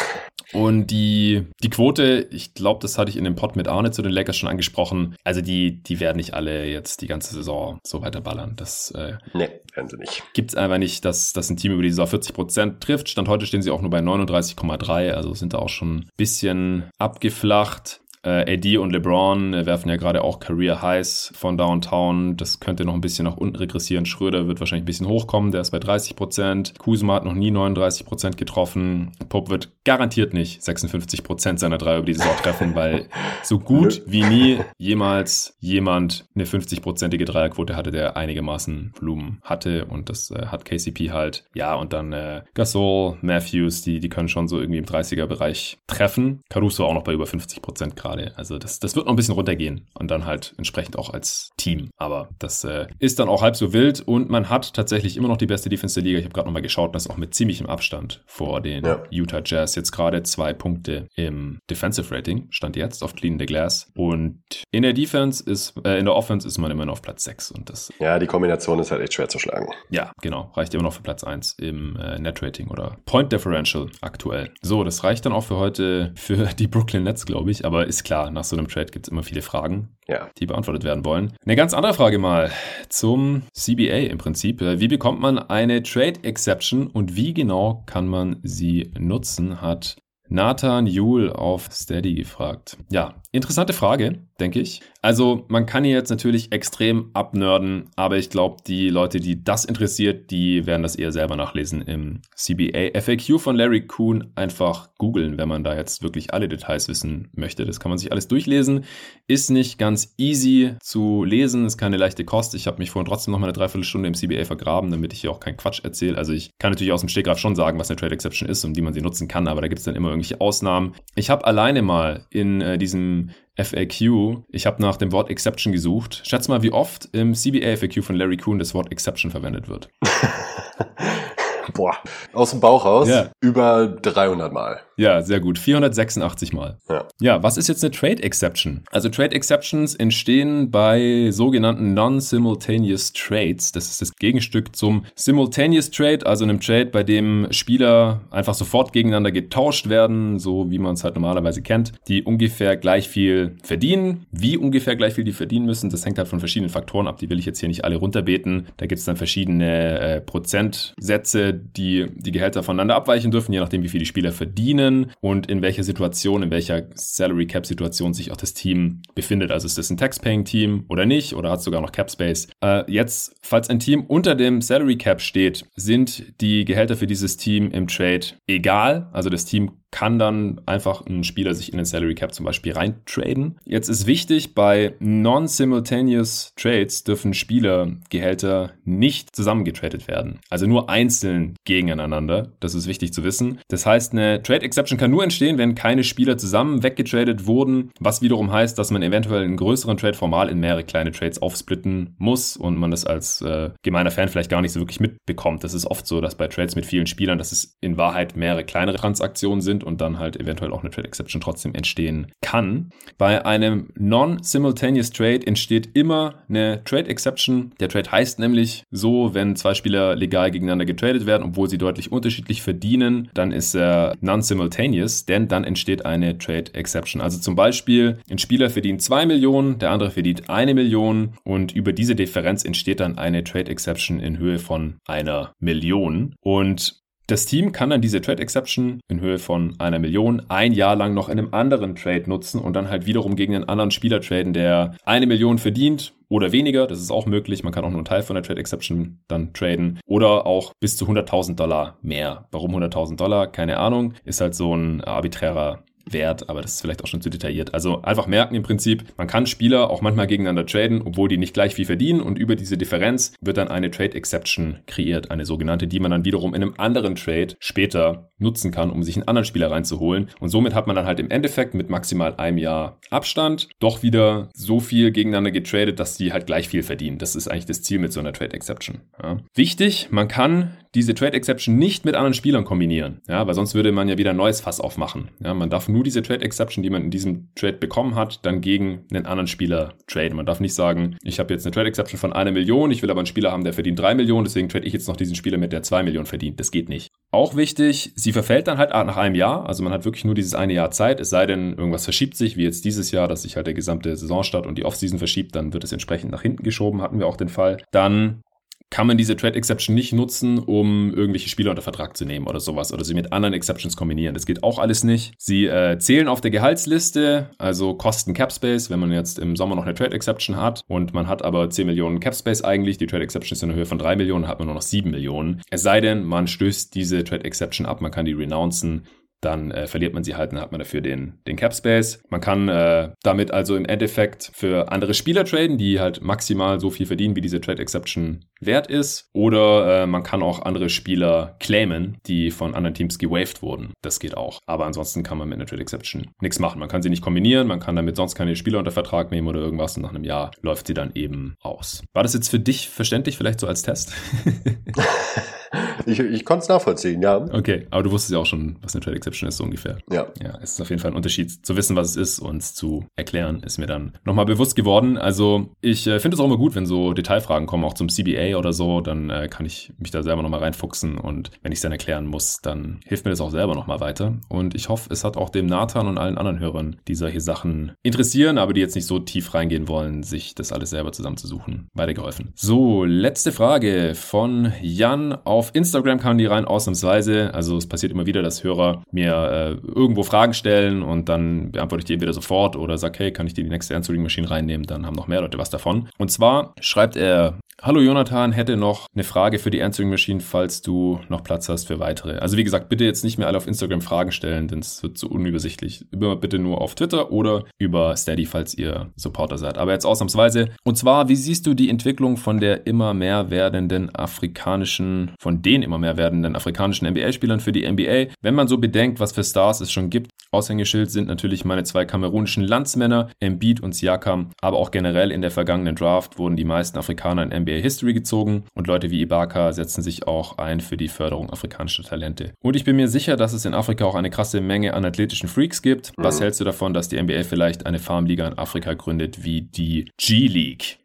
Und 0.52 0.86
die, 0.88 1.46
die 1.62 1.70
Quote, 1.70 2.28
ich 2.30 2.54
glaube, 2.54 2.78
das 2.80 2.96
hatte 2.96 3.10
ich 3.10 3.16
in 3.16 3.24
dem 3.24 3.34
Pod 3.34 3.56
mit 3.56 3.66
Arne 3.66 3.90
zu 3.90 4.02
den 4.02 4.12
Lakers 4.12 4.36
schon 4.36 4.48
angesprochen. 4.48 5.16
Also 5.24 5.40
die, 5.40 5.82
die 5.82 5.98
werden 5.98 6.16
nicht 6.16 6.34
alle 6.34 6.66
jetzt 6.66 7.00
die 7.00 7.08
ganze 7.08 7.34
Saison 7.34 7.80
so 7.84 8.02
weiter 8.02 8.20
ballern. 8.20 8.54
Das 8.56 8.92
äh, 8.92 9.14
nee, 9.32 9.48
werden 9.74 9.88
sie 9.88 9.96
nicht. 9.96 10.22
Gibt 10.32 10.50
es 10.50 10.56
einfach 10.56 10.78
nicht, 10.78 11.04
dass, 11.04 11.32
dass 11.32 11.50
ein 11.50 11.56
Team 11.56 11.72
über 11.72 11.82
die 11.82 11.90
Saison 11.90 12.06
40 12.06 12.34
Prozent 12.34 12.80
trifft. 12.80 13.08
Stand 13.08 13.28
heute 13.28 13.46
stehen 13.46 13.62
sie 13.62 13.70
auch 13.70 13.80
nur 13.80 13.90
bei 13.90 14.00
39,3, 14.44 15.12
also 15.12 15.34
sind 15.34 15.54
da 15.54 15.58
auch 15.58 15.68
schon 15.68 15.96
ein 15.96 16.08
bisschen 16.16 16.90
abgeflacht. 16.98 18.00
Äh, 18.24 18.54
AD 18.54 18.78
und 18.78 18.90
LeBron 18.90 19.52
äh, 19.52 19.66
werfen 19.66 19.90
ja 19.90 19.96
gerade 19.96 20.22
auch 20.22 20.40
Career 20.40 20.80
Highs 20.80 21.30
von 21.34 21.58
Downtown. 21.58 22.36
Das 22.36 22.58
könnte 22.58 22.84
noch 22.84 22.94
ein 22.94 23.00
bisschen 23.00 23.24
nach 23.24 23.36
unten 23.36 23.56
regressieren. 23.56 24.06
Schröder 24.06 24.48
wird 24.48 24.60
wahrscheinlich 24.60 24.84
ein 24.84 24.86
bisschen 24.86 25.08
hochkommen. 25.08 25.52
Der 25.52 25.60
ist 25.60 25.70
bei 25.70 25.78
30 25.78 26.16
Prozent. 26.16 26.74
Kuzma 26.78 27.16
hat 27.16 27.24
noch 27.24 27.34
nie 27.34 27.50
39 27.50 28.06
Prozent 28.06 28.36
getroffen. 28.36 29.12
Pope 29.28 29.50
wird 29.50 29.70
garantiert 29.84 30.32
nicht 30.32 30.62
56 30.62 31.22
Prozent 31.22 31.60
seiner 31.60 31.76
Dreier 31.76 31.98
über 31.98 32.06
die 32.06 32.14
Saison 32.14 32.34
treffen, 32.42 32.74
weil 32.74 33.08
so 33.42 33.58
gut 33.58 34.02
wie 34.06 34.22
nie 34.22 34.58
jemals 34.78 35.56
jemand 35.60 36.26
eine 36.34 36.44
50-prozentige 36.44 37.26
Dreierquote 37.26 37.76
hatte, 37.76 37.90
der 37.90 38.16
einigermaßen 38.16 38.92
Volumen 38.98 39.40
hatte. 39.42 39.84
Und 39.84 40.08
das 40.08 40.30
äh, 40.30 40.46
hat 40.46 40.64
KCP 40.64 41.10
halt. 41.10 41.44
Ja, 41.54 41.74
und 41.74 41.92
dann 41.92 42.12
äh, 42.14 42.42
Gasol, 42.54 43.18
Matthews, 43.20 43.82
die, 43.82 44.00
die 44.00 44.08
können 44.08 44.28
schon 44.28 44.48
so 44.48 44.58
irgendwie 44.58 44.78
im 44.78 44.86
30er-Bereich 44.86 45.78
treffen. 45.86 46.42
Caruso 46.48 46.86
auch 46.86 46.94
noch 46.94 47.04
bei 47.04 47.12
über 47.12 47.26
50 47.26 47.60
Prozent 47.60 47.96
gerade 47.96 48.13
gerade. 48.14 48.36
Also 48.36 48.58
das, 48.58 48.78
das 48.78 48.96
wird 48.96 49.06
noch 49.06 49.12
ein 49.12 49.16
bisschen 49.16 49.34
runtergehen 49.34 49.86
und 49.94 50.10
dann 50.10 50.24
halt 50.24 50.54
entsprechend 50.56 50.98
auch 50.98 51.10
als 51.10 51.50
Team. 51.56 51.90
Aber 51.96 52.28
das 52.38 52.64
äh, 52.64 52.86
ist 52.98 53.18
dann 53.18 53.28
auch 53.28 53.42
halb 53.42 53.56
so 53.56 53.72
wild 53.72 54.00
und 54.00 54.30
man 54.30 54.48
hat 54.48 54.74
tatsächlich 54.74 55.16
immer 55.16 55.28
noch 55.28 55.36
die 55.36 55.46
beste 55.46 55.68
Defense 55.68 55.94
der 55.94 56.04
Liga. 56.04 56.18
Ich 56.18 56.24
habe 56.24 56.34
gerade 56.34 56.48
nochmal 56.48 56.62
geschaut, 56.62 56.94
das 56.94 57.08
auch 57.08 57.16
mit 57.16 57.34
ziemlichem 57.34 57.66
Abstand 57.66 58.22
vor 58.26 58.60
den 58.60 58.84
ja. 58.84 59.02
Utah 59.10 59.42
Jazz. 59.44 59.74
Jetzt 59.74 59.92
gerade 59.92 60.22
zwei 60.22 60.52
Punkte 60.52 61.08
im 61.16 61.58
Defensive 61.70 62.14
Rating, 62.14 62.46
stand 62.50 62.76
jetzt 62.76 63.02
auf 63.02 63.14
Clean 63.14 63.38
the 63.38 63.46
Glass. 63.46 63.90
Und 63.96 64.42
in 64.70 64.82
der 64.82 64.92
Defense 64.92 65.42
ist, 65.44 65.74
äh, 65.84 65.98
in 65.98 66.04
der 66.04 66.14
Offense 66.14 66.46
ist 66.46 66.58
man 66.58 66.70
immer 66.70 66.86
noch 66.86 66.94
auf 66.94 67.02
Platz 67.02 67.24
6. 67.24 67.50
Und 67.52 67.70
das, 67.70 67.92
ja, 67.98 68.18
die 68.18 68.26
Kombination 68.26 68.78
ist 68.78 68.90
halt 68.90 69.02
echt 69.02 69.14
schwer 69.14 69.28
zu 69.28 69.38
schlagen. 69.38 69.68
Ja, 69.90 70.12
genau. 70.22 70.52
Reicht 70.54 70.74
immer 70.74 70.84
noch 70.84 70.92
für 70.92 71.02
Platz 71.02 71.24
1 71.24 71.56
im 71.58 71.96
äh, 71.96 72.18
Net 72.18 72.42
Rating 72.42 72.68
oder 72.68 72.96
Point 73.06 73.32
Differential 73.32 73.88
aktuell. 74.00 74.52
So, 74.62 74.84
das 74.84 75.02
reicht 75.04 75.26
dann 75.26 75.32
auch 75.32 75.44
für 75.44 75.56
heute 75.56 76.12
für 76.16 76.46
die 76.58 76.68
Brooklyn 76.68 77.02
Nets, 77.02 77.26
glaube 77.26 77.50
ich. 77.50 77.64
Aber 77.64 77.86
ist 78.04 78.06
klar, 78.06 78.30
nach 78.30 78.44
so 78.44 78.56
einem 78.56 78.68
Trade 78.68 78.92
gibt 78.92 79.06
es 79.06 79.10
immer 79.10 79.22
viele 79.22 79.42
Fragen, 79.42 79.88
ja. 80.06 80.28
die 80.38 80.46
beantwortet 80.46 80.84
werden 80.84 81.04
wollen. 81.04 81.32
Eine 81.44 81.56
ganz 81.56 81.72
andere 81.74 81.94
Frage 81.94 82.18
mal 82.18 82.50
zum 82.88 83.42
CBA 83.52 84.10
im 84.10 84.18
Prinzip. 84.18 84.60
Wie 84.60 84.88
bekommt 84.88 85.20
man 85.20 85.38
eine 85.38 85.82
Trade 85.82 86.22
Exception 86.22 86.86
und 86.86 87.16
wie 87.16 87.32
genau 87.34 87.82
kann 87.86 88.06
man 88.06 88.40
sie 88.42 88.92
nutzen, 88.98 89.62
hat 89.62 89.96
Nathan 90.28 90.86
Juhl 90.86 91.30
auf 91.30 91.68
Steady 91.70 92.14
gefragt. 92.14 92.78
Ja, 92.90 93.22
interessante 93.30 93.72
Frage, 93.72 94.22
denke 94.40 94.60
ich. 94.60 94.80
Also, 95.00 95.44
man 95.48 95.66
kann 95.66 95.84
hier 95.84 95.94
jetzt 95.94 96.10
natürlich 96.10 96.50
extrem 96.50 97.10
abnörden, 97.12 97.90
aber 97.94 98.16
ich 98.16 98.30
glaube, 98.30 98.56
die 98.66 98.88
Leute, 98.88 99.20
die 99.20 99.44
das 99.44 99.64
interessiert, 99.64 100.30
die 100.30 100.66
werden 100.66 100.82
das 100.82 100.96
eher 100.96 101.12
selber 101.12 101.36
nachlesen 101.36 101.82
im 101.82 102.22
CBA 102.34 102.98
FAQ 102.98 103.38
von 103.38 103.54
Larry 103.54 103.86
Kuhn. 103.86 104.32
Einfach 104.34 104.88
googeln, 104.98 105.36
wenn 105.38 105.48
man 105.48 105.62
da 105.62 105.76
jetzt 105.76 106.02
wirklich 106.02 106.32
alle 106.32 106.48
Details 106.48 106.88
wissen 106.88 107.28
möchte. 107.34 107.64
Das 107.64 107.80
kann 107.80 107.90
man 107.90 107.98
sich 107.98 108.12
alles 108.12 108.28
durchlesen. 108.28 108.84
Ist 109.26 109.50
nicht 109.50 109.78
ganz 109.78 110.14
easy 110.16 110.74
zu 110.80 111.22
lesen, 111.24 111.66
ist 111.66 111.76
keine 111.76 111.96
leichte 111.96 112.24
Kost. 112.24 112.54
Ich 112.54 112.66
habe 112.66 112.78
mich 112.78 112.90
vorhin 112.90 113.08
trotzdem 113.08 113.32
noch 113.32 113.38
mal 113.38 113.46
eine 113.46 113.52
Dreiviertelstunde 113.52 114.08
im 114.08 114.14
CBA 114.14 114.44
vergraben, 114.44 114.90
damit 114.90 115.12
ich 115.12 115.20
hier 115.20 115.30
auch 115.30 115.40
keinen 115.40 115.58
Quatsch 115.58 115.84
erzähle. 115.84 116.16
Also, 116.16 116.32
ich 116.32 116.50
kann 116.58 116.72
natürlich 116.72 116.92
aus 116.92 117.00
dem 117.00 117.08
Stegreif 117.08 117.38
schon 117.38 117.56
sagen, 117.56 117.78
was 117.78 117.90
eine 117.90 117.96
Trade 117.96 118.14
Exception 118.14 118.48
ist 118.48 118.64
und 118.64 118.76
wie 118.76 118.82
man 118.82 118.94
sie 118.94 119.02
nutzen 119.02 119.28
kann, 119.28 119.48
aber 119.48 119.60
da 119.60 119.68
gibt 119.68 119.78
es 119.78 119.84
dann 119.84 119.96
immer 119.96 120.08
irgendwelche 120.08 120.40
Ausnahmen. 120.40 120.94
Ich 121.14 121.30
habe 121.30 121.44
alleine 121.44 121.82
mal 121.82 122.26
in 122.30 122.60
äh, 122.60 122.78
diesem 122.78 123.30
FAQ. 123.56 124.42
Ich 124.48 124.66
habe 124.66 124.82
nach 124.82 124.96
dem 124.96 125.12
Wort 125.12 125.30
Exception 125.30 125.72
gesucht. 125.72 126.22
Schätze 126.24 126.50
mal, 126.50 126.62
wie 126.62 126.72
oft 126.72 127.08
im 127.12 127.34
CBA 127.34 127.76
FAQ 127.76 128.02
von 128.02 128.16
Larry 128.16 128.36
Kuhn 128.36 128.58
das 128.58 128.74
Wort 128.74 128.90
Exception 128.90 129.30
verwendet 129.30 129.68
wird. 129.68 129.88
Boah, 131.72 131.96
aus 132.32 132.50
dem 132.50 132.60
Bauch 132.60 132.84
raus 132.84 133.08
ja. 133.08 133.30
über 133.40 133.86
300 133.86 134.52
Mal. 134.52 134.80
Ja, 134.96 135.22
sehr 135.22 135.40
gut. 135.40 135.58
486 135.58 136.52
Mal. 136.52 136.78
Ja. 136.88 137.04
ja, 137.20 137.42
was 137.42 137.56
ist 137.56 137.68
jetzt 137.68 137.82
eine 137.84 137.90
Trade 137.90 138.22
Exception? 138.22 138.82
Also 138.90 139.08
Trade 139.08 139.34
Exceptions 139.34 139.94
entstehen 139.94 140.70
bei 140.70 141.30
sogenannten 141.30 141.94
Non-Simultaneous 141.94 143.12
Trades. 143.12 143.72
Das 143.72 143.86
ist 143.86 144.00
das 144.00 144.14
Gegenstück 144.16 144.76
zum 144.76 145.04
Simultaneous 145.14 145.90
Trade, 145.90 146.26
also 146.26 146.44
einem 146.44 146.60
Trade, 146.60 146.86
bei 146.86 147.02
dem 147.02 147.48
Spieler 147.50 148.20
einfach 148.30 148.54
sofort 148.54 148.92
gegeneinander 148.92 149.32
getauscht 149.32 149.88
werden, 149.88 150.38
so 150.38 150.70
wie 150.70 150.78
man 150.78 150.94
es 150.94 151.04
halt 151.04 151.14
normalerweise 151.14 151.62
kennt, 151.62 151.92
die 152.08 152.22
ungefähr 152.22 152.76
gleich 152.76 153.08
viel 153.08 153.56
verdienen. 153.62 154.26
Wie 154.30 154.56
ungefähr 154.56 154.96
gleich 154.96 155.14
viel 155.14 155.24
die 155.24 155.32
verdienen 155.32 155.66
müssen, 155.66 155.90
das 155.90 156.06
hängt 156.06 156.18
halt 156.18 156.28
von 156.28 156.38
verschiedenen 156.38 156.70
Faktoren 156.70 157.06
ab. 157.06 157.18
Die 157.18 157.30
will 157.30 157.38
ich 157.38 157.46
jetzt 157.46 157.60
hier 157.60 157.68
nicht 157.68 157.84
alle 157.84 157.96
runterbeten. 157.96 158.68
Da 158.76 158.86
gibt 158.86 158.98
es 159.00 159.04
dann 159.04 159.16
verschiedene 159.16 159.98
äh, 159.98 160.20
Prozentsätze, 160.20 161.52
die 161.54 162.06
die 162.14 162.32
Gehälter 162.32 162.62
voneinander 162.62 162.94
abweichen 162.94 163.30
dürfen, 163.30 163.52
je 163.52 163.60
nachdem, 163.60 163.82
wie 163.82 163.88
viel 163.88 164.00
die 164.00 164.06
Spieler 164.06 164.32
verdienen 164.32 164.83
und 165.20 165.50
in 165.50 165.62
welcher 165.62 165.82
Situation, 165.82 166.42
in 166.42 166.50
welcher 166.50 166.88
Salary 166.94 167.46
Cap 167.46 167.66
Situation 167.66 168.14
sich 168.14 168.32
auch 168.32 168.36
das 168.36 168.54
Team 168.54 169.02
befindet. 169.14 169.50
Also 169.50 169.66
ist 169.66 169.78
das 169.78 169.90
ein 169.90 169.96
Taxpaying 169.96 170.44
Team 170.44 170.84
oder 170.88 171.06
nicht 171.06 171.34
oder 171.34 171.50
hat 171.50 171.62
sogar 171.62 171.80
noch 171.80 171.92
Cap 171.92 172.10
Space. 172.10 172.48
Äh, 172.62 172.90
jetzt, 172.90 173.36
falls 173.42 173.70
ein 173.70 173.78
Team 173.78 174.04
unter 174.06 174.34
dem 174.34 174.60
Salary 174.60 174.96
Cap 174.96 175.20
steht, 175.20 175.64
sind 175.76 176.40
die 176.40 176.64
Gehälter 176.64 176.96
für 176.96 177.06
dieses 177.06 177.36
Team 177.36 177.70
im 177.70 177.88
Trade 177.88 178.26
egal. 178.46 179.08
Also 179.12 179.30
das 179.30 179.44
Team 179.44 179.72
kann 179.94 180.18
dann 180.18 180.60
einfach 180.66 181.06
ein 181.06 181.22
Spieler 181.22 181.54
sich 181.54 181.70
in 181.70 181.76
den 181.76 181.84
Salary 181.84 182.16
Cap 182.16 182.34
zum 182.34 182.44
Beispiel 182.44 182.72
reintraden. 182.72 183.60
Jetzt 183.64 183.88
ist 183.88 184.08
wichtig, 184.08 184.52
bei 184.52 184.94
non-simultaneous 184.98 186.52
Trades 186.56 187.04
dürfen 187.04 187.32
Spielergehälter 187.32 188.72
nicht 188.84 189.36
zusammengetradet 189.36 190.08
werden. 190.08 190.40
Also 190.50 190.66
nur 190.66 190.90
einzeln 190.90 191.54
gegeneinander. 191.64 192.48
Das 192.58 192.74
ist 192.74 192.88
wichtig 192.88 193.12
zu 193.12 193.22
wissen. 193.22 193.60
Das 193.68 193.86
heißt, 193.86 194.14
eine 194.14 194.42
Trade 194.42 194.62
Exception 194.62 194.98
kann 194.98 195.12
nur 195.12 195.22
entstehen, 195.22 195.58
wenn 195.58 195.76
keine 195.76 196.02
Spieler 196.02 196.36
zusammen 196.38 196.82
weggetradet 196.82 197.46
wurden, 197.46 197.92
was 198.00 198.20
wiederum 198.20 198.50
heißt, 198.50 198.76
dass 198.76 198.90
man 198.90 199.04
eventuell 199.04 199.44
einen 199.44 199.56
größeren 199.56 199.96
Trade 199.96 200.14
formal 200.14 200.48
in 200.48 200.58
mehrere 200.58 200.82
kleine 200.82 201.12
Trades 201.12 201.40
aufsplitten 201.40 202.16
muss 202.18 202.56
und 202.56 202.76
man 202.78 202.90
das 202.90 203.04
als 203.04 203.42
äh, 203.42 203.70
gemeiner 203.84 204.10
Fan 204.10 204.26
vielleicht 204.26 204.50
gar 204.50 204.60
nicht 204.60 204.72
so 204.72 204.80
wirklich 204.80 204.98
mitbekommt. 204.98 205.62
Das 205.62 205.72
ist 205.72 205.86
oft 205.86 206.04
so, 206.04 206.20
dass 206.20 206.34
bei 206.34 206.48
Trades 206.48 206.74
mit 206.74 206.84
vielen 206.84 207.06
Spielern, 207.06 207.38
dass 207.38 207.52
es 207.52 207.76
in 207.80 207.96
Wahrheit 207.96 208.34
mehrere 208.34 208.64
kleinere 208.64 208.96
Transaktionen 208.96 209.60
sind 209.60 209.83
und 209.84 210.00
dann 210.00 210.18
halt 210.18 210.40
eventuell 210.40 210.72
auch 210.72 210.82
eine 210.82 210.90
Trade 210.90 211.08
Exception 211.08 211.40
trotzdem 211.40 211.74
entstehen 211.74 212.32
kann. 212.42 212.90
Bei 213.18 213.44
einem 213.44 213.88
Non-Simultaneous 213.96 215.10
Trade 215.10 215.46
entsteht 215.46 215.90
immer 215.94 216.42
eine 216.48 216.82
Trade 216.84 217.08
Exception. 217.08 217.72
Der 217.80 217.88
Trade 217.88 218.10
heißt 218.10 218.38
nämlich 218.38 218.84
so, 218.90 219.34
wenn 219.34 219.56
zwei 219.56 219.74
Spieler 219.74 220.16
legal 220.16 220.50
gegeneinander 220.50 220.84
getradet 220.84 221.26
werden, 221.26 221.44
obwohl 221.44 221.68
sie 221.68 221.78
deutlich 221.78 222.12
unterschiedlich 222.12 222.62
verdienen, 222.62 223.30
dann 223.34 223.52
ist 223.52 223.74
er 223.74 224.14
non-simultaneous, 224.20 225.26
denn 225.26 225.48
dann 225.48 225.64
entsteht 225.64 226.04
eine 226.04 226.38
Trade 226.38 226.74
Exception. 226.74 227.20
Also 227.20 227.38
zum 227.38 227.54
Beispiel, 227.54 228.18
ein 228.30 228.38
Spieler 228.38 228.70
verdient 228.70 229.02
2 229.02 229.26
Millionen, 229.26 229.78
der 229.78 229.90
andere 229.90 230.10
verdient 230.10 230.48
eine 230.48 230.74
Million 230.74 231.34
und 231.44 231.72
über 231.72 231.92
diese 231.92 232.14
Differenz 232.14 232.64
entsteht 232.64 233.00
dann 233.00 233.18
eine 233.18 233.44
Trade 233.44 233.70
Exception 233.70 234.20
in 234.20 234.38
Höhe 234.38 234.58
von 234.58 234.96
einer 235.06 235.52
Million. 235.60 236.34
Und 236.40 237.03
das 237.26 237.46
Team 237.46 237.72
kann 237.72 237.90
dann 237.90 238.02
diese 238.02 238.20
Trade 238.20 238.42
Exception 238.42 239.00
in 239.08 239.20
Höhe 239.20 239.38
von 239.38 239.74
einer 239.78 239.98
Million 239.98 240.42
ein 240.48 240.72
Jahr 240.72 240.94
lang 240.94 241.14
noch 241.14 241.28
in 241.28 241.38
einem 241.38 241.54
anderen 241.54 241.96
Trade 241.96 242.24
nutzen 242.26 242.60
und 242.60 242.74
dann 242.74 242.90
halt 242.90 243.06
wiederum 243.06 243.34
gegen 243.34 243.54
einen 243.54 243.64
anderen 243.64 243.90
Spieler 243.90 244.20
traden, 244.20 244.52
der 244.52 244.94
eine 245.04 245.26
Million 245.26 245.58
verdient 245.58 246.12
oder 246.28 246.52
weniger. 246.52 246.86
Das 246.86 247.00
ist 247.00 247.10
auch 247.10 247.26
möglich. 247.26 247.62
Man 247.62 247.72
kann 247.72 247.84
auch 247.84 247.90
nur 247.90 247.98
einen 247.98 248.04
Teil 248.04 248.22
von 248.22 248.34
der 248.34 248.42
Trade 248.42 248.60
Exception 248.60 249.20
dann 249.28 249.54
traden 249.54 250.00
oder 250.06 250.46
auch 250.46 250.72
bis 250.80 250.96
zu 250.96 251.06
100.000 251.06 251.54
Dollar 251.54 251.96
mehr. 252.02 252.46
Warum 252.50 252.74
100.000 252.74 253.16
Dollar? 253.16 253.46
Keine 253.46 253.78
Ahnung. 253.78 254.14
Ist 254.24 254.40
halt 254.40 254.54
so 254.54 254.74
ein 254.74 255.02
arbiträrer 255.02 255.82
Wert, 256.10 256.48
aber 256.48 256.62
das 256.62 256.74
ist 256.74 256.80
vielleicht 256.82 257.02
auch 257.02 257.06
schon 257.06 257.20
zu 257.20 257.30
detailliert. 257.30 257.74
Also 257.74 258.02
einfach 258.02 258.26
merken 258.26 258.54
im 258.54 258.62
Prinzip, 258.62 259.04
man 259.16 259.26
kann 259.26 259.46
Spieler 259.46 259.90
auch 259.90 260.00
manchmal 260.00 260.26
gegeneinander 260.26 260.66
traden, 260.66 261.02
obwohl 261.02 261.28
die 261.28 261.38
nicht 261.38 261.54
gleich 261.54 261.74
viel 261.74 261.86
verdienen 261.86 262.20
und 262.20 262.38
über 262.38 262.56
diese 262.56 262.76
Differenz 262.76 263.34
wird 263.40 263.56
dann 263.56 263.68
eine 263.68 263.90
Trade 263.90 264.14
Exception 264.14 264.78
kreiert, 264.86 265.30
eine 265.30 265.44
sogenannte, 265.44 265.86
die 265.86 266.00
man 266.00 266.10
dann 266.10 266.24
wiederum 266.24 266.54
in 266.54 266.62
einem 266.62 266.74
anderen 266.76 267.14
Trade 267.14 267.54
später 267.58 268.30
nutzen 268.38 268.70
kann, 268.70 268.90
um 268.90 269.02
sich 269.02 269.16
einen 269.16 269.28
anderen 269.28 269.44
Spieler 269.44 269.70
reinzuholen. 269.70 270.28
Und 270.40 270.48
somit 270.48 270.74
hat 270.74 270.86
man 270.86 270.96
dann 270.96 271.06
halt 271.06 271.20
im 271.20 271.30
Endeffekt 271.30 271.74
mit 271.74 271.90
maximal 271.90 272.34
einem 272.36 272.58
Jahr 272.58 272.98
Abstand 273.10 273.68
doch 273.80 274.02
wieder 274.02 274.50
so 274.54 274.80
viel 274.80 275.12
gegeneinander 275.12 275.50
getradet, 275.50 276.00
dass 276.00 276.16
die 276.16 276.32
halt 276.32 276.46
gleich 276.46 276.68
viel 276.68 276.82
verdienen. 276.82 277.18
Das 277.18 277.36
ist 277.36 277.48
eigentlich 277.48 277.66
das 277.66 277.82
Ziel 277.82 277.98
mit 277.98 278.12
so 278.12 278.20
einer 278.20 278.32
Trade 278.32 278.54
Exception. 278.54 279.00
Ja. 279.22 279.38
Wichtig, 279.54 280.08
man 280.10 280.28
kann 280.28 280.76
diese 280.94 281.14
Trade 281.14 281.34
Exception 281.34 281.76
nicht 281.76 282.04
mit 282.04 282.14
anderen 282.14 282.34
Spielern 282.34 282.64
kombinieren, 282.64 283.20
ja, 283.28 283.46
weil 283.46 283.54
sonst 283.54 283.74
würde 283.74 283.92
man 283.92 284.08
ja 284.08 284.18
wieder 284.18 284.30
ein 284.30 284.36
neues 284.36 284.60
Fass 284.60 284.80
aufmachen. 284.80 285.28
Ja, 285.42 285.54
man 285.54 285.70
darf 285.70 285.88
nur 285.88 286.04
diese 286.04 286.22
Trade 286.22 286.44
Exception, 286.44 286.82
die 286.82 286.90
man 286.90 287.02
in 287.02 287.10
diesem 287.10 287.48
Trade 287.54 287.74
bekommen 287.74 288.14
hat, 288.14 288.44
dann 288.44 288.60
gegen 288.60 289.04
einen 289.12 289.26
anderen 289.26 289.46
Spieler 289.46 289.94
traden. 290.06 290.36
Man 290.36 290.46
darf 290.46 290.60
nicht 290.60 290.74
sagen, 290.74 291.16
ich 291.22 291.38
habe 291.38 291.52
jetzt 291.52 291.66
eine 291.66 291.72
Trade 291.72 291.88
Exception 291.88 292.18
von 292.18 292.32
einer 292.32 292.52
Million, 292.52 292.90
ich 292.90 293.02
will 293.02 293.10
aber 293.10 293.20
einen 293.20 293.26
Spieler 293.26 293.52
haben, 293.52 293.64
der 293.64 293.72
verdient 293.72 293.98
drei 293.98 294.14
Millionen, 294.14 294.44
deswegen 294.44 294.68
trade 294.68 294.86
ich 294.86 294.92
jetzt 294.92 295.08
noch 295.08 295.16
diesen 295.16 295.34
Spieler 295.34 295.58
mit, 295.58 295.72
der 295.72 295.82
zwei 295.82 296.02
Millionen 296.02 296.26
verdient. 296.26 296.60
Das 296.60 296.70
geht 296.70 296.88
nicht. 296.88 297.10
Auch 297.30 297.56
wichtig, 297.56 298.12
sie 298.14 298.32
verfällt 298.32 298.68
dann 298.68 298.78
halt 298.78 298.90
nach 298.90 299.16
einem 299.16 299.34
Jahr, 299.34 299.66
also 299.66 299.82
man 299.82 299.92
hat 299.92 300.04
wirklich 300.04 300.24
nur 300.24 300.34
dieses 300.34 300.54
eine 300.54 300.72
Jahr 300.72 300.90
Zeit, 300.90 301.20
es 301.20 301.30
sei 301.30 301.46
denn, 301.46 301.74
irgendwas 301.74 302.04
verschiebt 302.04 302.36
sich, 302.36 302.56
wie 302.56 302.62
jetzt 302.62 302.84
dieses 302.84 303.10
Jahr, 303.10 303.26
dass 303.26 303.42
sich 303.42 303.56
halt 303.56 303.66
der 303.66 303.74
gesamte 303.74 304.16
Saisonstart 304.16 304.66
und 304.66 304.78
die 304.78 304.84
Offseason 304.84 305.18
verschiebt, 305.18 305.56
dann 305.56 305.72
wird 305.72 305.82
es 305.84 305.92
entsprechend 305.92 306.30
nach 306.30 306.42
hinten 306.42 306.62
geschoben, 306.62 307.02
hatten 307.02 307.18
wir 307.18 307.26
auch 307.26 307.36
den 307.36 307.48
Fall. 307.48 307.78
Dann 307.90 308.42
kann 308.90 309.06
man 309.06 309.16
diese 309.16 309.36
Trade 309.36 309.56
Exception 309.56 309.94
nicht 309.94 310.12
nutzen, 310.12 310.58
um 310.58 311.12
irgendwelche 311.12 311.48
Spieler 311.48 311.70
unter 311.70 311.82
Vertrag 311.82 312.16
zu 312.16 312.24
nehmen 312.24 312.46
oder 312.46 312.60
sowas 312.60 312.92
oder 312.92 313.04
sie 313.04 313.14
mit 313.14 313.32
anderen 313.32 313.54
Exceptions 313.54 313.96
kombinieren. 313.96 314.34
Das 314.34 314.46
geht 314.46 314.62
auch 314.62 314.78
alles 314.78 315.04
nicht. 315.04 315.34
Sie 315.38 315.66
äh, 315.66 315.98
zählen 315.98 316.28
auf 316.28 316.40
der 316.40 316.50
Gehaltsliste, 316.50 317.50
also 317.58 317.94
kosten 317.94 318.34
Cap 318.34 318.52
Space, 318.52 318.90
wenn 318.90 319.00
man 319.00 319.10
jetzt 319.12 319.38
im 319.38 319.56
Sommer 319.56 319.74
noch 319.74 319.84
eine 319.84 319.94
Trade 319.94 320.14
Exception 320.14 320.56
hat 320.56 320.82
und 320.86 321.12
man 321.12 321.26
hat 321.26 321.42
aber 321.42 321.68
10 321.68 321.86
Millionen 321.86 322.20
Cap 322.20 322.34
Space 322.34 322.62
eigentlich, 322.62 322.98
die 322.98 323.06
Trade 323.06 323.24
Exception 323.24 323.56
ist 323.56 323.62
in 323.62 323.70
der 323.70 323.78
Höhe 323.78 323.86
von 323.86 323.98
3 323.98 324.16
Millionen, 324.16 324.46
hat 324.46 324.58
man 324.58 324.66
nur 324.66 324.74
noch 324.74 324.82
7 324.82 325.10
Millionen. 325.10 325.62
Es 325.70 325.82
sei 325.82 326.00
denn, 326.00 326.24
man 326.24 326.46
stößt 326.46 326.94
diese 326.94 327.24
Trade 327.24 327.44
Exception 327.44 327.86
ab, 327.86 328.00
man 328.00 328.12
kann 328.12 328.24
die 328.24 328.32
renouncen 328.32 329.06
dann 329.44 329.70
äh, 329.70 329.86
verliert 329.86 330.14
man 330.14 330.24
sie 330.24 330.34
halt, 330.34 330.52
dann 330.52 330.60
hat 330.60 330.72
man 330.72 330.78
dafür 330.78 331.00
den, 331.00 331.40
den 331.46 331.56
Cap 331.56 331.74
Space. 331.74 332.22
Man 332.30 332.40
kann 332.40 332.68
äh, 332.68 333.10
damit 333.22 333.50
also 333.50 333.76
im 333.76 333.84
Endeffekt 333.84 334.50
für 334.54 334.90
andere 334.90 335.14
Spieler 335.14 335.44
traden, 335.44 335.78
die 335.78 336.00
halt 336.00 336.22
maximal 336.22 336.80
so 336.80 336.90
viel 336.90 337.06
verdienen, 337.06 337.36
wie 337.36 337.40
diese 337.40 337.60
Trade 337.60 337.82
Exception 337.82 338.44
wert 338.60 338.88
ist. 338.88 339.28
Oder 339.32 340.02
äh, 340.02 340.06
man 340.06 340.22
kann 340.22 340.42
auch 340.42 340.62
andere 340.62 340.88
Spieler 340.88 341.56
claimen, 341.60 342.18
die 342.26 342.50
von 342.50 342.74
anderen 342.74 342.94
Teams 342.94 343.18
gewaved 343.18 343.62
wurden. 343.62 343.92
Das 344.02 344.20
geht 344.20 344.36
auch. 344.36 344.58
Aber 344.66 344.86
ansonsten 344.86 345.22
kann 345.22 345.38
man 345.38 345.48
mit 345.48 345.56
einer 345.56 345.66
Trade 345.66 345.82
Exception 345.82 346.30
nichts 346.40 346.58
machen. 346.58 346.78
Man 346.78 346.88
kann 346.88 347.02
sie 347.02 347.10
nicht 347.10 347.22
kombinieren, 347.22 347.66
man 347.66 347.80
kann 347.80 347.96
damit 347.96 348.16
sonst 348.16 348.34
keine 348.34 348.56
Spieler 348.56 348.78
unter 348.78 348.90
Vertrag 348.90 349.30
nehmen 349.30 349.48
oder 349.48 349.60
irgendwas 349.60 349.96
und 349.96 350.02
nach 350.02 350.10
einem 350.10 350.24
Jahr 350.24 350.50
läuft 350.62 350.86
sie 350.86 350.94
dann 350.94 351.12
eben 351.14 351.54
aus. 351.60 352.02
War 352.12 352.22
das 352.22 352.34
jetzt 352.34 352.48
für 352.48 352.58
dich 352.58 352.88
verständlich, 352.88 353.36
vielleicht 353.36 353.60
so 353.60 353.66
als 353.66 353.82
Test? 353.82 354.12
ich 356.06 356.20
ich 356.20 356.44
konnte 356.44 356.62
es 356.62 356.68
nachvollziehen, 356.68 357.22
ja. 357.22 357.36
Okay, 357.52 357.86
aber 357.90 358.02
du 358.02 358.10
wusstest 358.10 358.32
ja 358.32 358.38
auch 358.38 358.46
schon, 358.46 358.76
was 358.82 358.94
eine 358.94 359.02
Trade 359.02 359.16
Exception 359.16 359.33
ist, 359.42 359.56
so 359.56 359.64
ungefähr. 359.64 359.98
Ja. 360.10 360.26
Ja, 360.42 360.58
es 360.62 360.72
ist 360.72 360.80
auf 360.80 360.90
jeden 360.90 361.00
Fall 361.00 361.10
ein 361.12 361.16
Unterschied 361.16 361.64
zu 361.64 361.76
wissen, 361.76 361.96
was 361.96 362.10
es 362.10 362.16
ist 362.16 362.38
und 362.38 362.58
es 362.58 362.74
zu 362.74 363.06
erklären, 363.16 363.62
ist 363.64 363.78
mir 363.78 363.86
dann 363.86 364.16
nochmal 364.24 364.44
bewusst 364.44 364.76
geworden. 364.76 365.16
Also 365.18 365.74
ich 365.80 366.06
äh, 366.06 366.20
finde 366.20 366.36
es 366.36 366.40
auch 366.40 366.46
immer 366.46 366.56
gut, 366.56 366.74
wenn 366.74 366.86
so 366.86 367.12
Detailfragen 367.12 367.66
kommen, 367.66 367.84
auch 367.84 367.94
zum 367.94 368.08
CBA 368.08 368.56
oder 368.56 368.72
so, 368.72 369.00
dann 369.00 369.30
äh, 369.30 369.48
kann 369.48 369.66
ich 369.66 369.92
mich 369.98 370.10
da 370.10 370.22
selber 370.22 370.42
nochmal 370.42 370.60
reinfuchsen 370.60 371.18
und 371.18 371.50
wenn 371.62 371.72
ich 371.72 371.78
es 371.78 371.82
dann 371.82 371.92
erklären 371.92 372.26
muss, 372.26 372.60
dann 372.62 373.00
hilft 373.06 373.24
mir 373.24 373.30
das 373.30 373.40
auch 373.40 373.50
selber 373.50 373.74
nochmal 373.74 374.00
weiter. 374.00 374.38
Und 374.48 374.74
ich 374.74 374.88
hoffe, 374.88 375.08
es 375.12 375.24
hat 375.24 375.36
auch 375.36 375.50
dem 375.50 375.66
Nathan 375.66 376.06
und 376.06 376.18
allen 376.18 376.38
anderen 376.38 376.58
Hörern, 376.58 376.96
die 377.08 377.14
solche 377.14 377.40
Sachen 377.40 377.92
interessieren, 378.02 378.58
aber 378.58 378.72
die 378.72 378.80
jetzt 378.80 378.94
nicht 378.94 379.06
so 379.06 379.18
tief 379.18 379.54
reingehen 379.54 379.88
wollen, 379.88 380.22
sich 380.22 380.54
das 380.54 380.72
alles 380.72 380.90
selber 380.90 381.12
zusammenzusuchen, 381.12 381.88
weitergeholfen. 381.94 382.52
So, 382.54 383.04
letzte 383.04 383.52
Frage 383.52 384.14
von 384.14 384.72
Jan 384.82 385.32
auf 385.32 385.70
Instagram 385.74 386.18
kam 386.18 386.38
die 386.38 386.46
rein, 386.46 386.64
ausnahmsweise. 386.64 387.52
Also 387.54 387.76
es 387.76 387.88
passiert 387.88 388.12
immer 388.12 388.26
wieder, 388.26 388.42
dass 388.42 388.64
Hörer 388.64 389.02
mir 389.14 389.78
äh, 389.82 389.88
irgendwo 389.88 390.24
Fragen 390.24 390.54
stellen 390.54 391.02
und 391.02 391.28
dann 391.28 391.70
beantworte 391.72 392.00
ich 392.00 392.04
die 392.04 392.14
entweder 392.14 392.32
sofort 392.32 392.76
oder 392.76 392.98
sage, 392.98 393.18
hey, 393.20 393.32
kann 393.32 393.46
ich 393.46 393.54
dir 393.54 393.64
die 393.64 393.70
nächste 393.70 393.96
Answering 393.96 394.22
Machine 394.22 394.50
reinnehmen? 394.50 394.86
Dann 394.86 395.06
haben 395.06 395.14
noch 395.14 395.28
mehr 395.28 395.40
Leute 395.40 395.56
was 395.56 395.70
davon. 395.70 396.08
Und 396.18 396.30
zwar 396.30 396.74
schreibt 396.80 397.16
er 397.16 397.58
Hallo 397.86 398.00
Jonathan, 398.00 398.52
hätte 398.52 398.78
noch 398.78 399.08
eine 399.14 399.24
Frage 399.24 399.58
für 399.58 399.70
die 399.70 399.82
Answering 399.82 400.08
Machine, 400.08 400.40
falls 400.40 400.80
du 400.80 401.20
noch 401.28 401.42
Platz 401.42 401.68
hast 401.68 401.86
für 401.86 401.98
weitere. 401.98 402.38
Also 402.38 402.56
wie 402.56 402.64
gesagt, 402.64 402.88
bitte 402.88 403.04
jetzt 403.04 403.24
nicht 403.24 403.36
mehr 403.36 403.46
alle 403.46 403.58
auf 403.58 403.66
Instagram 403.66 404.00
Fragen 404.00 404.32
stellen, 404.32 404.68
denn 404.68 404.78
es 404.78 405.02
wird 405.02 405.18
zu 405.18 405.28
unübersichtlich. 405.30 406.06
Immer 406.10 406.34
bitte 406.36 406.58
nur 406.58 406.80
auf 406.80 406.94
Twitter 406.94 407.30
oder 407.30 407.64
über 407.76 408.16
Steady, 408.16 408.46
falls 408.46 408.72
ihr 408.72 409.12
Supporter 409.16 409.58
seid. 409.58 409.76
Aber 409.76 409.92
jetzt 409.92 410.06
ausnahmsweise. 410.06 410.70
Und 410.82 410.96
zwar, 410.96 411.28
wie 411.28 411.36
siehst 411.36 411.66
du 411.66 411.74
die 411.74 411.90
Entwicklung 411.90 412.38
von 412.38 412.58
der 412.58 412.86
immer 412.86 413.12
mehr 413.12 413.50
werdenden 413.50 414.14
afrikanischen, 414.16 415.32
von 415.38 415.60
den 415.60 415.82
immer 415.82 415.98
mehr 415.98 416.16
werdenden 416.16 416.56
afrikanischen 416.56 417.06
NBA-Spielern 417.06 417.60
für 417.60 417.72
die 417.72 417.86
NBA? 417.86 418.32
Wenn 418.40 418.54
man 418.54 418.66
so 418.66 418.78
bedenkt, 418.78 419.20
was 419.20 419.32
für 419.32 419.44
Stars 419.44 419.82
es 419.82 419.92
schon 419.92 420.08
gibt, 420.08 420.30
Aushängeschild 420.54 421.10
sind 421.10 421.26
natürlich 421.26 421.64
meine 421.64 421.82
zwei 421.82 422.04
kamerunischen 422.04 422.64
Landsmänner, 422.64 423.28
Embiid 423.40 423.80
und 423.80 423.94
Siakam, 423.94 424.50
aber 424.62 424.78
auch 424.78 424.92
generell 424.92 425.32
in 425.32 425.42
der 425.42 425.50
vergangenen 425.50 425.96
Draft 425.96 426.38
wurden 426.38 426.56
die 426.56 426.64
meisten 426.64 426.96
Afrikaner 426.96 427.42
in 427.42 427.62
NBA 427.62 427.73
History 427.80 428.14
gezogen 428.14 428.64
und 428.74 428.86
Leute 428.86 429.10
wie 429.10 429.20
Ibaka 429.20 429.72
setzen 429.72 430.02
sich 430.02 430.26
auch 430.26 430.58
ein 430.58 430.80
für 430.80 430.96
die 430.96 431.08
Förderung 431.08 431.50
afrikanischer 431.50 432.02
Talente. 432.02 432.52
Und 432.62 432.76
ich 432.76 432.84
bin 432.84 432.96
mir 432.96 433.08
sicher, 433.08 433.36
dass 433.36 433.52
es 433.52 433.64
in 433.64 433.74
Afrika 433.74 434.04
auch 434.04 434.14
eine 434.14 434.30
krasse 434.30 434.60
Menge 434.60 434.94
an 434.94 435.04
athletischen 435.04 435.48
Freaks 435.48 435.82
gibt. 435.82 436.12
Was 436.16 436.38
mhm. 436.38 436.44
hältst 436.44 436.60
du 436.60 436.64
davon, 436.64 436.94
dass 436.94 437.08
die 437.08 437.22
NBA 437.22 437.44
vielleicht 437.44 437.86
eine 437.86 437.98
Farmliga 437.98 438.46
in 438.46 438.58
Afrika 438.58 438.94
gründet 438.94 439.44
wie 439.44 439.62
die 439.62 440.10
G-League? 440.18 440.98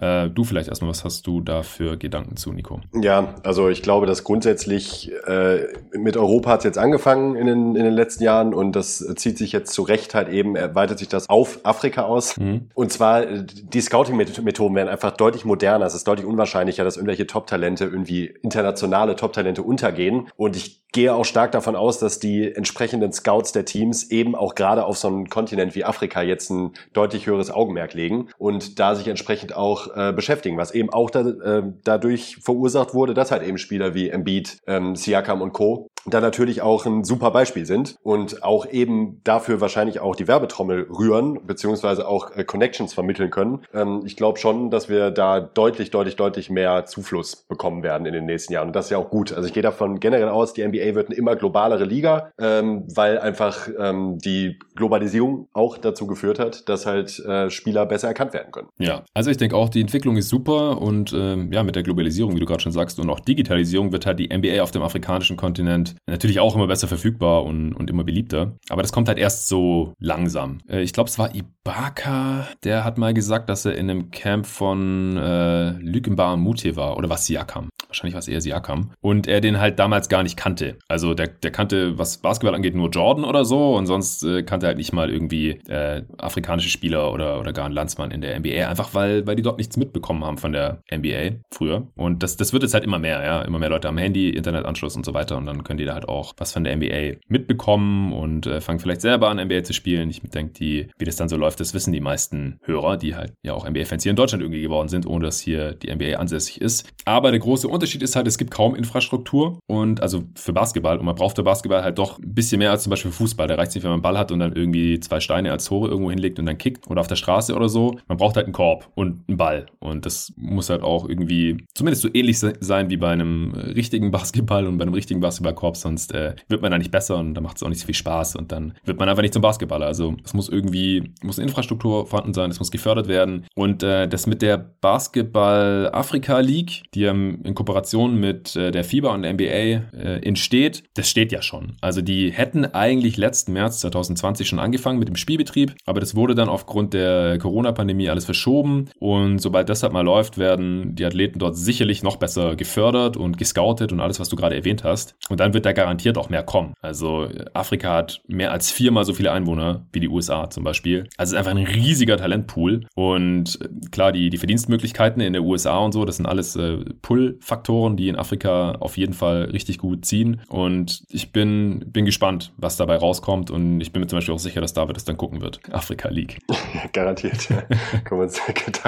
Äh, 0.00 0.28
du 0.28 0.44
vielleicht 0.44 0.68
erstmal, 0.68 0.90
was 0.90 1.04
hast 1.04 1.26
du 1.26 1.40
da 1.40 1.62
für 1.62 1.96
Gedanken 1.96 2.36
zu, 2.36 2.52
Nico? 2.52 2.80
Ja, 2.94 3.34
also 3.42 3.68
ich 3.68 3.82
glaube, 3.82 4.06
dass 4.06 4.24
grundsätzlich 4.24 5.10
äh, 5.26 5.66
mit 5.92 6.16
Europa 6.16 6.50
hat 6.50 6.60
es 6.60 6.64
jetzt 6.64 6.78
angefangen 6.78 7.36
in 7.36 7.46
den, 7.46 7.76
in 7.76 7.84
den 7.84 7.94
letzten 7.94 8.24
Jahren 8.24 8.54
und 8.54 8.72
das 8.72 8.98
zieht 9.16 9.38
sich 9.38 9.52
jetzt 9.52 9.72
zu 9.72 9.82
Recht 9.82 10.14
halt 10.14 10.28
eben, 10.28 10.56
erweitert 10.56 10.98
sich 10.98 11.08
das 11.08 11.28
auf 11.28 11.60
Afrika 11.64 12.02
aus. 12.02 12.36
Mhm. 12.36 12.68
Und 12.74 12.92
zwar, 12.92 13.24
die 13.24 13.80
Scouting-Methoden 13.80 14.74
werden 14.74 14.88
einfach 14.88 15.12
deutlich 15.12 15.44
moderner. 15.44 15.86
Es 15.86 15.94
ist 15.94 16.06
deutlich 16.06 16.26
unwahrscheinlicher, 16.26 16.84
dass 16.84 16.96
irgendwelche 16.96 17.26
Top-Talente 17.26 17.84
irgendwie 17.84 18.26
internationale 18.42 19.16
Top-Talente 19.16 19.62
untergehen. 19.62 20.28
Und 20.36 20.56
ich 20.56 20.82
gehe 20.96 21.14
auch 21.14 21.26
stark 21.26 21.52
davon 21.52 21.76
aus, 21.76 21.98
dass 21.98 22.20
die 22.20 22.50
entsprechenden 22.54 23.12
Scouts 23.12 23.52
der 23.52 23.66
Teams 23.66 24.10
eben 24.10 24.34
auch 24.34 24.54
gerade 24.54 24.86
auf 24.86 24.96
so 24.96 25.08
einem 25.08 25.28
Kontinent 25.28 25.74
wie 25.74 25.84
Afrika 25.84 26.22
jetzt 26.22 26.50
ein 26.50 26.72
deutlich 26.94 27.26
höheres 27.26 27.50
Augenmerk 27.50 27.92
legen 27.92 28.28
und 28.38 28.78
da 28.78 28.94
sich 28.94 29.06
entsprechend 29.06 29.54
auch 29.54 29.85
äh, 29.94 30.12
beschäftigen, 30.12 30.56
was 30.56 30.72
eben 30.72 30.90
auch 30.90 31.10
da, 31.10 31.20
äh, 31.20 31.62
dadurch 31.84 32.38
verursacht 32.42 32.94
wurde, 32.94 33.14
dass 33.14 33.30
halt 33.30 33.42
eben 33.42 33.58
Spieler 33.58 33.94
wie 33.94 34.10
Embiid, 34.10 34.58
ähm, 34.66 34.96
Siakam 34.96 35.42
und 35.42 35.52
Co 35.52 35.88
da 36.06 36.20
natürlich 36.20 36.62
auch 36.62 36.86
ein 36.86 37.04
super 37.04 37.30
Beispiel 37.30 37.66
sind 37.66 37.96
und 38.02 38.42
auch 38.42 38.66
eben 38.66 39.20
dafür 39.24 39.60
wahrscheinlich 39.60 40.00
auch 40.00 40.16
die 40.16 40.28
Werbetrommel 40.28 40.86
rühren, 40.90 41.40
beziehungsweise 41.46 42.06
auch 42.06 42.36
äh, 42.36 42.44
Connections 42.44 42.94
vermitteln 42.94 43.30
können. 43.30 43.62
Ähm, 43.74 44.02
ich 44.04 44.16
glaube 44.16 44.38
schon, 44.38 44.70
dass 44.70 44.88
wir 44.88 45.10
da 45.10 45.40
deutlich, 45.40 45.90
deutlich, 45.90 46.16
deutlich 46.16 46.50
mehr 46.50 46.86
Zufluss 46.86 47.44
bekommen 47.48 47.82
werden 47.82 48.06
in 48.06 48.12
den 48.12 48.26
nächsten 48.26 48.52
Jahren. 48.52 48.68
Und 48.68 48.76
das 48.76 48.86
ist 48.86 48.90
ja 48.90 48.98
auch 48.98 49.10
gut. 49.10 49.32
Also 49.32 49.48
ich 49.48 49.54
gehe 49.54 49.62
davon 49.62 50.00
generell 50.00 50.28
aus, 50.28 50.52
die 50.52 50.66
NBA 50.66 50.94
wird 50.94 51.08
eine 51.08 51.16
immer 51.16 51.36
globalere 51.36 51.84
Liga, 51.84 52.30
ähm, 52.38 52.84
weil 52.94 53.18
einfach 53.18 53.68
ähm, 53.78 54.18
die 54.18 54.58
Globalisierung 54.76 55.48
auch 55.52 55.78
dazu 55.78 56.06
geführt 56.06 56.38
hat, 56.38 56.68
dass 56.68 56.86
halt 56.86 57.18
äh, 57.20 57.50
Spieler 57.50 57.86
besser 57.86 58.08
erkannt 58.08 58.32
werden 58.32 58.52
können. 58.52 58.68
Ja, 58.78 59.02
also 59.14 59.30
ich 59.30 59.36
denke 59.36 59.56
auch, 59.56 59.68
die 59.68 59.80
Entwicklung 59.80 60.16
ist 60.16 60.28
super 60.28 60.80
und 60.80 61.16
ja, 61.16 61.62
mit 61.62 61.76
der 61.76 61.82
Globalisierung, 61.82 62.34
wie 62.34 62.40
du 62.40 62.46
gerade 62.46 62.62
schon 62.62 62.72
sagst, 62.72 62.98
und 62.98 63.08
auch 63.08 63.20
Digitalisierung 63.20 63.92
wird 63.92 64.06
halt 64.06 64.18
die 64.18 64.28
NBA 64.28 64.62
auf 64.62 64.70
dem 64.70 64.82
afrikanischen 64.82 65.36
Kontinent 65.36 65.95
Natürlich 66.06 66.40
auch 66.40 66.54
immer 66.54 66.66
besser 66.66 66.88
verfügbar 66.88 67.44
und, 67.44 67.72
und 67.72 67.90
immer 67.90 68.04
beliebter. 68.04 68.56
Aber 68.68 68.82
das 68.82 68.92
kommt 68.92 69.08
halt 69.08 69.18
erst 69.18 69.48
so 69.48 69.94
langsam. 69.98 70.58
Äh, 70.68 70.82
ich 70.82 70.92
glaube, 70.92 71.08
es 71.08 71.18
war 71.18 71.34
Ibaka, 71.34 72.46
der 72.64 72.84
hat 72.84 72.98
mal 72.98 73.14
gesagt, 73.14 73.48
dass 73.48 73.64
er 73.64 73.74
in 73.76 73.90
einem 73.90 74.10
Camp 74.10 74.46
von 74.46 75.16
äh, 75.16 75.70
Lükenbar 75.70 76.36
Mute 76.36 76.76
war. 76.76 76.96
Oder 76.96 77.08
was 77.08 77.26
Siakam. 77.26 77.68
Wahrscheinlich 77.88 78.14
war 78.14 78.20
es 78.20 78.28
eher 78.28 78.40
Siakam. 78.40 78.90
Und 79.00 79.26
er 79.26 79.40
den 79.40 79.58
halt 79.58 79.78
damals 79.78 80.08
gar 80.08 80.22
nicht 80.22 80.36
kannte. 80.36 80.78
Also 80.88 81.14
der, 81.14 81.28
der 81.28 81.50
kannte, 81.50 81.98
was 81.98 82.18
Basketball 82.18 82.54
angeht, 82.54 82.74
nur 82.74 82.90
Jordan 82.90 83.24
oder 83.24 83.44
so. 83.44 83.76
Und 83.76 83.86
sonst 83.86 84.22
äh, 84.22 84.42
kannte 84.42 84.66
er 84.66 84.68
halt 84.68 84.78
nicht 84.78 84.92
mal 84.92 85.10
irgendwie 85.10 85.50
äh, 85.68 86.02
afrikanische 86.18 86.68
Spieler 86.68 87.12
oder, 87.12 87.40
oder 87.40 87.52
gar 87.52 87.66
einen 87.66 87.74
Landsmann 87.74 88.10
in 88.10 88.20
der 88.20 88.38
NBA. 88.38 88.68
Einfach 88.68 88.94
weil, 88.94 89.26
weil 89.26 89.36
die 89.36 89.42
dort 89.42 89.58
nichts 89.58 89.76
mitbekommen 89.76 90.24
haben 90.24 90.38
von 90.38 90.52
der 90.52 90.82
NBA 90.92 91.36
früher. 91.50 91.88
Und 91.96 92.22
das, 92.22 92.36
das 92.36 92.52
wird 92.52 92.62
jetzt 92.62 92.74
halt 92.74 92.84
immer 92.84 92.98
mehr, 92.98 93.24
ja. 93.24 93.42
Immer 93.42 93.58
mehr 93.58 93.70
Leute 93.70 93.88
am 93.88 93.98
Handy, 93.98 94.30
Internetanschluss 94.30 94.96
und 94.96 95.04
so 95.04 95.14
weiter. 95.14 95.36
Und 95.36 95.46
dann 95.46 95.64
können 95.64 95.78
die 95.78 95.84
da 95.86 95.94
halt 95.94 96.08
auch 96.08 96.34
was 96.36 96.52
von 96.52 96.64
der 96.64 96.76
NBA 96.76 97.18
mitbekommen 97.28 98.12
und 98.12 98.46
äh, 98.46 98.60
fangen 98.60 98.78
vielleicht 98.78 99.00
selber 99.00 99.28
an, 99.28 99.38
NBA 99.42 99.64
zu 99.64 99.72
spielen. 99.72 100.10
Ich 100.10 100.20
denke, 100.20 100.52
die, 100.52 100.88
wie 100.98 101.04
das 101.04 101.16
dann 101.16 101.28
so 101.28 101.36
läuft, 101.36 101.60
das 101.60 101.74
wissen 101.74 101.92
die 101.92 102.00
meisten 102.00 102.58
Hörer, 102.62 102.96
die 102.96 103.14
halt 103.14 103.32
ja 103.42 103.54
auch 103.54 103.68
NBA-Fans 103.68 104.02
hier 104.02 104.10
in 104.10 104.16
Deutschland 104.16 104.42
irgendwie 104.42 104.62
geworden 104.62 104.88
sind, 104.88 105.06
ohne 105.06 105.26
dass 105.26 105.40
hier 105.40 105.72
die 105.72 105.94
NBA 105.94 106.18
ansässig 106.18 106.60
ist. 106.60 106.88
Aber 107.04 107.30
der 107.30 107.40
große 107.40 107.68
Unterschied 107.68 108.02
ist 108.02 108.16
halt, 108.16 108.26
es 108.26 108.38
gibt 108.38 108.50
kaum 108.50 108.74
Infrastruktur 108.74 109.60
und 109.66 110.02
also 110.02 110.24
für 110.34 110.52
Basketball 110.52 110.98
und 110.98 111.06
man 111.06 111.14
braucht 111.14 111.36
für 111.36 111.42
Basketball 111.42 111.82
halt 111.82 111.98
doch 111.98 112.18
ein 112.18 112.34
bisschen 112.34 112.58
mehr 112.58 112.70
als 112.70 112.82
zum 112.82 112.90
Beispiel 112.90 113.10
für 113.10 113.18
Fußball. 113.18 113.46
Da 113.46 113.54
reicht 113.54 113.70
es 113.70 113.74
nicht, 113.76 113.84
wenn 113.84 113.90
man 113.90 113.96
einen 113.96 114.02
Ball 114.02 114.18
hat 114.18 114.32
und 114.32 114.40
dann 114.40 114.54
irgendwie 114.54 115.00
zwei 115.00 115.20
Steine 115.20 115.52
als 115.52 115.66
Tore 115.66 115.88
irgendwo 115.88 116.10
hinlegt 116.10 116.38
und 116.38 116.46
dann 116.46 116.58
kickt 116.58 116.88
oder 116.90 117.00
auf 117.00 117.06
der 117.06 117.16
Straße 117.16 117.54
oder 117.54 117.68
so. 117.68 117.98
Man 118.08 118.18
braucht 118.18 118.36
halt 118.36 118.46
einen 118.46 118.52
Korb 118.52 118.90
und 118.94 119.24
einen 119.28 119.36
Ball 119.36 119.66
und 119.78 120.06
das 120.06 120.32
muss 120.36 120.70
halt 120.70 120.82
auch 120.82 121.08
irgendwie 121.08 121.64
zumindest 121.74 122.02
so 122.02 122.08
ähnlich 122.12 122.38
sein 122.38 122.90
wie 122.90 122.96
bei 122.96 123.10
einem 123.10 123.52
richtigen 123.54 124.10
Basketball 124.10 124.66
und 124.66 124.78
bei 124.78 124.82
einem 124.82 124.94
richtigen 124.94 125.20
Basketballkorb, 125.20 125.75
sonst 125.80 126.12
äh, 126.12 126.34
wird 126.48 126.62
man 126.62 126.70
da 126.70 126.78
nicht 126.78 126.90
besser 126.90 127.16
und 127.16 127.34
da 127.34 127.40
macht 127.40 127.56
es 127.56 127.62
auch 127.62 127.68
nicht 127.68 127.80
so 127.80 127.86
viel 127.86 127.94
Spaß 127.94 128.36
und 128.36 128.52
dann 128.52 128.74
wird 128.84 128.98
man 128.98 129.08
einfach 129.08 129.22
nicht 129.22 129.34
zum 129.34 129.42
Basketballer. 129.42 129.86
Also 129.86 130.16
es 130.24 130.34
muss 130.34 130.48
irgendwie, 130.48 131.12
muss 131.22 131.38
eine 131.38 131.48
Infrastruktur 131.48 132.06
vorhanden 132.06 132.34
sein, 132.34 132.50
es 132.50 132.58
muss 132.58 132.70
gefördert 132.70 133.08
werden 133.08 133.46
und 133.54 133.82
äh, 133.82 134.08
das 134.08 134.26
mit 134.26 134.42
der 134.42 134.58
Basketball 134.58 135.90
Afrika 135.92 136.40
League, 136.40 136.84
die 136.94 137.00
ja 137.00 137.12
in 137.12 137.54
Kooperation 137.54 138.18
mit 138.18 138.56
äh, 138.56 138.70
der 138.70 138.84
FIBA 138.84 139.14
und 139.14 139.22
der 139.22 139.32
NBA 139.32 139.44
äh, 139.44 139.80
entsteht, 140.22 140.84
das 140.94 141.08
steht 141.08 141.32
ja 141.32 141.42
schon. 141.42 141.76
Also 141.80 142.02
die 142.02 142.30
hätten 142.32 142.64
eigentlich 142.64 143.16
letzten 143.16 143.52
März 143.52 143.80
2020 143.80 144.48
schon 144.48 144.58
angefangen 144.58 144.98
mit 144.98 145.08
dem 145.08 145.16
Spielbetrieb, 145.16 145.74
aber 145.84 146.00
das 146.00 146.14
wurde 146.14 146.34
dann 146.34 146.48
aufgrund 146.48 146.94
der 146.94 147.38
Corona-Pandemie 147.38 148.08
alles 148.08 148.24
verschoben 148.24 148.88
und 148.98 149.38
sobald 149.38 149.68
das 149.68 149.82
halt 149.82 149.92
mal 149.92 150.02
läuft, 150.02 150.38
werden 150.38 150.94
die 150.94 151.04
Athleten 151.04 151.38
dort 151.38 151.56
sicherlich 151.56 152.02
noch 152.02 152.16
besser 152.16 152.56
gefördert 152.56 153.16
und 153.16 153.38
gescoutet 153.38 153.92
und 153.92 154.00
alles, 154.00 154.20
was 154.20 154.28
du 154.28 154.36
gerade 154.36 154.56
erwähnt 154.56 154.84
hast. 154.84 155.16
Und 155.28 155.40
dann 155.40 155.54
wird 155.56 155.64
da 155.64 155.72
garantiert 155.72 156.18
auch 156.18 156.28
mehr 156.28 156.42
kommen. 156.42 156.74
Also 156.82 157.28
Afrika 157.54 157.94
hat 157.94 158.20
mehr 158.28 158.52
als 158.52 158.70
viermal 158.70 159.06
so 159.06 159.14
viele 159.14 159.32
Einwohner 159.32 159.86
wie 159.90 160.00
die 160.00 160.08
USA 160.08 160.50
zum 160.50 160.64
Beispiel. 160.64 161.08
Also 161.16 161.30
es 161.30 161.32
ist 161.32 161.38
einfach 161.38 161.58
ein 161.58 161.66
riesiger 161.66 162.18
Talentpool. 162.18 162.86
Und 162.94 163.58
äh, 163.62 163.88
klar, 163.90 164.12
die, 164.12 164.28
die 164.28 164.36
Verdienstmöglichkeiten 164.36 165.22
in 165.22 165.32
der 165.32 165.42
USA 165.42 165.78
und 165.78 165.92
so, 165.92 166.04
das 166.04 166.16
sind 166.16 166.26
alles 166.26 166.56
äh, 166.56 166.76
Pull-Faktoren, 167.00 167.96
die 167.96 168.08
in 168.08 168.16
Afrika 168.16 168.72
auf 168.72 168.98
jeden 168.98 169.14
Fall 169.14 169.44
richtig 169.44 169.78
gut 169.78 170.04
ziehen. 170.04 170.42
Und 170.48 171.02
ich 171.08 171.32
bin, 171.32 171.84
bin 171.86 172.04
gespannt, 172.04 172.52
was 172.58 172.76
dabei 172.76 172.96
rauskommt. 172.96 173.50
Und 173.50 173.80
ich 173.80 173.92
bin 173.92 174.00
mir 174.00 174.08
zum 174.08 174.18
Beispiel 174.18 174.34
auch 174.34 174.38
sicher, 174.38 174.60
dass 174.60 174.74
David 174.74 174.98
es 174.98 175.06
dann 175.06 175.16
gucken 175.16 175.40
wird. 175.40 175.60
Afrika 175.72 176.10
League. 176.10 176.38
Garantiert. 176.92 177.48
da 177.50 178.00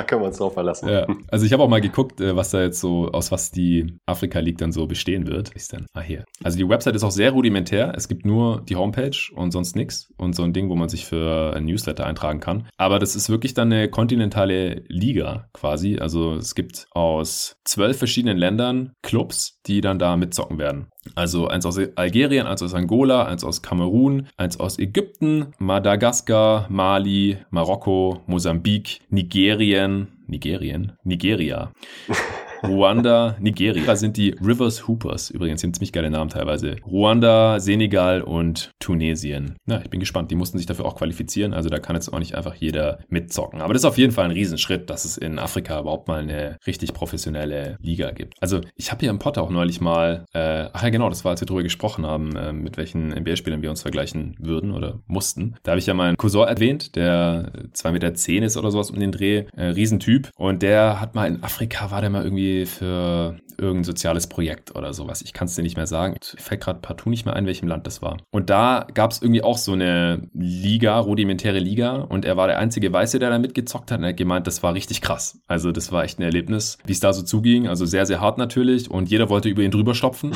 können 0.02 0.22
wir 0.22 0.26
uns 0.26 0.36
drauf 0.36 0.52
verlassen. 0.52 0.90
Ja. 0.90 1.06
Also 1.28 1.46
ich 1.46 1.52
habe 1.54 1.62
auch 1.62 1.68
mal 1.68 1.80
geguckt, 1.80 2.20
äh, 2.20 2.36
was 2.36 2.50
da 2.50 2.60
jetzt 2.60 2.80
so, 2.80 3.10
aus 3.10 3.32
was 3.32 3.50
die 3.50 3.98
Afrika 4.04 4.38
League 4.40 4.58
dann 4.58 4.70
so 4.70 4.86
bestehen 4.86 5.26
wird. 5.26 5.50
Ist 5.54 5.72
denn? 5.72 5.86
Ah, 5.94 6.02
hier. 6.02 6.24
Also 6.44 6.57
die 6.58 6.68
Website 6.68 6.96
ist 6.96 7.04
auch 7.04 7.10
sehr 7.10 7.30
rudimentär. 7.30 7.92
Es 7.96 8.08
gibt 8.08 8.26
nur 8.26 8.62
die 8.68 8.76
Homepage 8.76 9.16
und 9.34 9.52
sonst 9.52 9.76
nichts 9.76 10.12
und 10.16 10.34
so 10.34 10.42
ein 10.42 10.52
Ding, 10.52 10.68
wo 10.68 10.74
man 10.74 10.88
sich 10.88 11.06
für 11.06 11.54
ein 11.54 11.64
Newsletter 11.64 12.04
eintragen 12.04 12.40
kann. 12.40 12.68
Aber 12.76 12.98
das 12.98 13.16
ist 13.16 13.30
wirklich 13.30 13.54
dann 13.54 13.72
eine 13.72 13.88
kontinentale 13.88 14.82
Liga 14.88 15.48
quasi. 15.52 15.98
Also 15.98 16.34
es 16.34 16.54
gibt 16.54 16.86
aus 16.90 17.56
zwölf 17.64 17.98
verschiedenen 17.98 18.36
Ländern 18.36 18.92
Clubs, 19.02 19.60
die 19.66 19.80
dann 19.80 19.98
da 19.98 20.16
mitzocken 20.16 20.58
werden. 20.58 20.88
Also 21.14 21.48
eins 21.48 21.64
aus 21.64 21.78
Algerien, 21.96 22.46
eins 22.46 22.62
aus 22.62 22.74
Angola, 22.74 23.24
eins 23.24 23.44
aus 23.44 23.62
Kamerun, 23.62 24.28
eins 24.36 24.60
aus 24.60 24.78
Ägypten, 24.78 25.52
Madagaskar, 25.58 26.66
Mali, 26.68 27.38
Marokko, 27.50 28.22
Mosambik, 28.26 29.00
Nigerien, 29.08 30.08
Nigerien, 30.26 30.92
Nigeria. 31.04 31.72
Ruanda, 32.62 33.36
Nigeria 33.38 33.94
sind 33.96 34.16
die 34.16 34.30
Rivers 34.44 34.88
Hoopers. 34.88 35.30
Übrigens, 35.30 35.60
sind 35.60 35.76
ziemlich 35.76 35.92
geile 35.92 36.10
Namen 36.10 36.30
teilweise. 36.30 36.76
Ruanda, 36.84 37.60
Senegal 37.60 38.22
und 38.22 38.72
Tunesien. 38.80 39.56
Na, 39.66 39.80
ich 39.82 39.90
bin 39.90 40.00
gespannt. 40.00 40.30
Die 40.30 40.34
mussten 40.34 40.58
sich 40.58 40.66
dafür 40.66 40.84
auch 40.86 40.96
qualifizieren. 40.96 41.54
Also 41.54 41.68
da 41.68 41.78
kann 41.78 41.96
jetzt 41.96 42.12
auch 42.12 42.18
nicht 42.18 42.34
einfach 42.34 42.54
jeder 42.54 42.98
mitzocken. 43.08 43.60
Aber 43.60 43.74
das 43.74 43.82
ist 43.82 43.86
auf 43.86 43.98
jeden 43.98 44.12
Fall 44.12 44.24
ein 44.24 44.30
Riesenschritt, 44.30 44.90
dass 44.90 45.04
es 45.04 45.16
in 45.16 45.38
Afrika 45.38 45.80
überhaupt 45.80 46.08
mal 46.08 46.20
eine 46.20 46.58
richtig 46.66 46.94
professionelle 46.94 47.76
Liga 47.80 48.10
gibt. 48.10 48.34
Also 48.40 48.60
ich 48.74 48.90
habe 48.90 49.00
hier 49.00 49.10
im 49.10 49.18
Pod 49.18 49.38
auch 49.38 49.50
neulich 49.50 49.80
mal, 49.80 50.24
äh, 50.32 50.68
ach 50.72 50.82
ja 50.82 50.88
genau, 50.90 51.08
das 51.08 51.24
war, 51.24 51.32
als 51.32 51.40
wir 51.40 51.46
darüber 51.46 51.62
gesprochen 51.62 52.06
haben, 52.06 52.34
äh, 52.36 52.52
mit 52.52 52.76
welchen 52.76 53.12
NBA-Spielern 53.12 53.62
wir 53.62 53.70
uns 53.70 53.82
vergleichen 53.82 54.34
würden 54.38 54.72
oder 54.72 55.00
mussten. 55.06 55.54
Da 55.62 55.72
habe 55.72 55.78
ich 55.78 55.86
ja 55.86 55.94
meinen 55.94 56.16
Cousin 56.16 56.48
erwähnt, 56.48 56.96
der 56.96 57.52
2,10 57.72 57.92
Meter 57.92 58.46
ist 58.46 58.56
oder 58.56 58.70
sowas 58.70 58.90
um 58.90 58.98
den 58.98 59.12
Dreh. 59.12 59.44
Äh, 59.56 59.66
Riesentyp. 59.66 60.30
Und 60.36 60.62
der 60.62 61.00
hat 61.00 61.14
mal 61.14 61.26
in 61.26 61.42
Afrika, 61.42 61.90
war 61.90 62.00
der 62.00 62.10
mal 62.10 62.24
irgendwie 62.24 62.47
für 62.66 63.36
irgendein 63.58 63.84
soziales 63.84 64.28
Projekt 64.28 64.74
oder 64.76 64.92
sowas. 64.92 65.20
Ich 65.22 65.32
kann 65.32 65.46
es 65.46 65.54
dir 65.56 65.62
nicht 65.62 65.76
mehr 65.76 65.86
sagen. 65.86 66.14
Ich 66.22 66.40
fällt 66.40 66.60
gerade 66.60 66.78
partout 66.80 67.10
nicht 67.10 67.26
mehr 67.26 67.34
ein, 67.34 67.46
welchem 67.46 67.68
Land 67.68 67.86
das 67.86 68.00
war. 68.00 68.16
Und 68.30 68.50
da 68.50 68.86
gab 68.94 69.10
es 69.10 69.20
irgendwie 69.20 69.42
auch 69.42 69.58
so 69.58 69.72
eine 69.72 70.28
Liga, 70.32 70.98
rudimentäre 70.98 71.58
Liga. 71.58 71.96
Und 71.96 72.24
er 72.24 72.36
war 72.36 72.46
der 72.46 72.58
einzige 72.58 72.92
Weiße, 72.92 73.18
der 73.18 73.30
da 73.30 73.38
mitgezockt 73.38 73.90
hat. 73.90 73.98
Und 73.98 74.04
er 74.04 74.10
hat 74.10 74.16
gemeint, 74.16 74.46
das 74.46 74.62
war 74.62 74.74
richtig 74.74 75.00
krass. 75.00 75.40
Also 75.48 75.72
das 75.72 75.90
war 75.90 76.04
echt 76.04 76.18
ein 76.18 76.22
Erlebnis, 76.22 76.78
wie 76.86 76.92
es 76.92 77.00
da 77.00 77.12
so 77.12 77.22
zuging. 77.22 77.66
Also 77.66 77.84
sehr, 77.84 78.06
sehr 78.06 78.20
hart 78.20 78.38
natürlich. 78.38 78.90
Und 78.90 79.10
jeder 79.10 79.28
wollte 79.28 79.48
über 79.48 79.62
ihn 79.62 79.72
drüber 79.72 79.94
stopfen. 79.94 80.32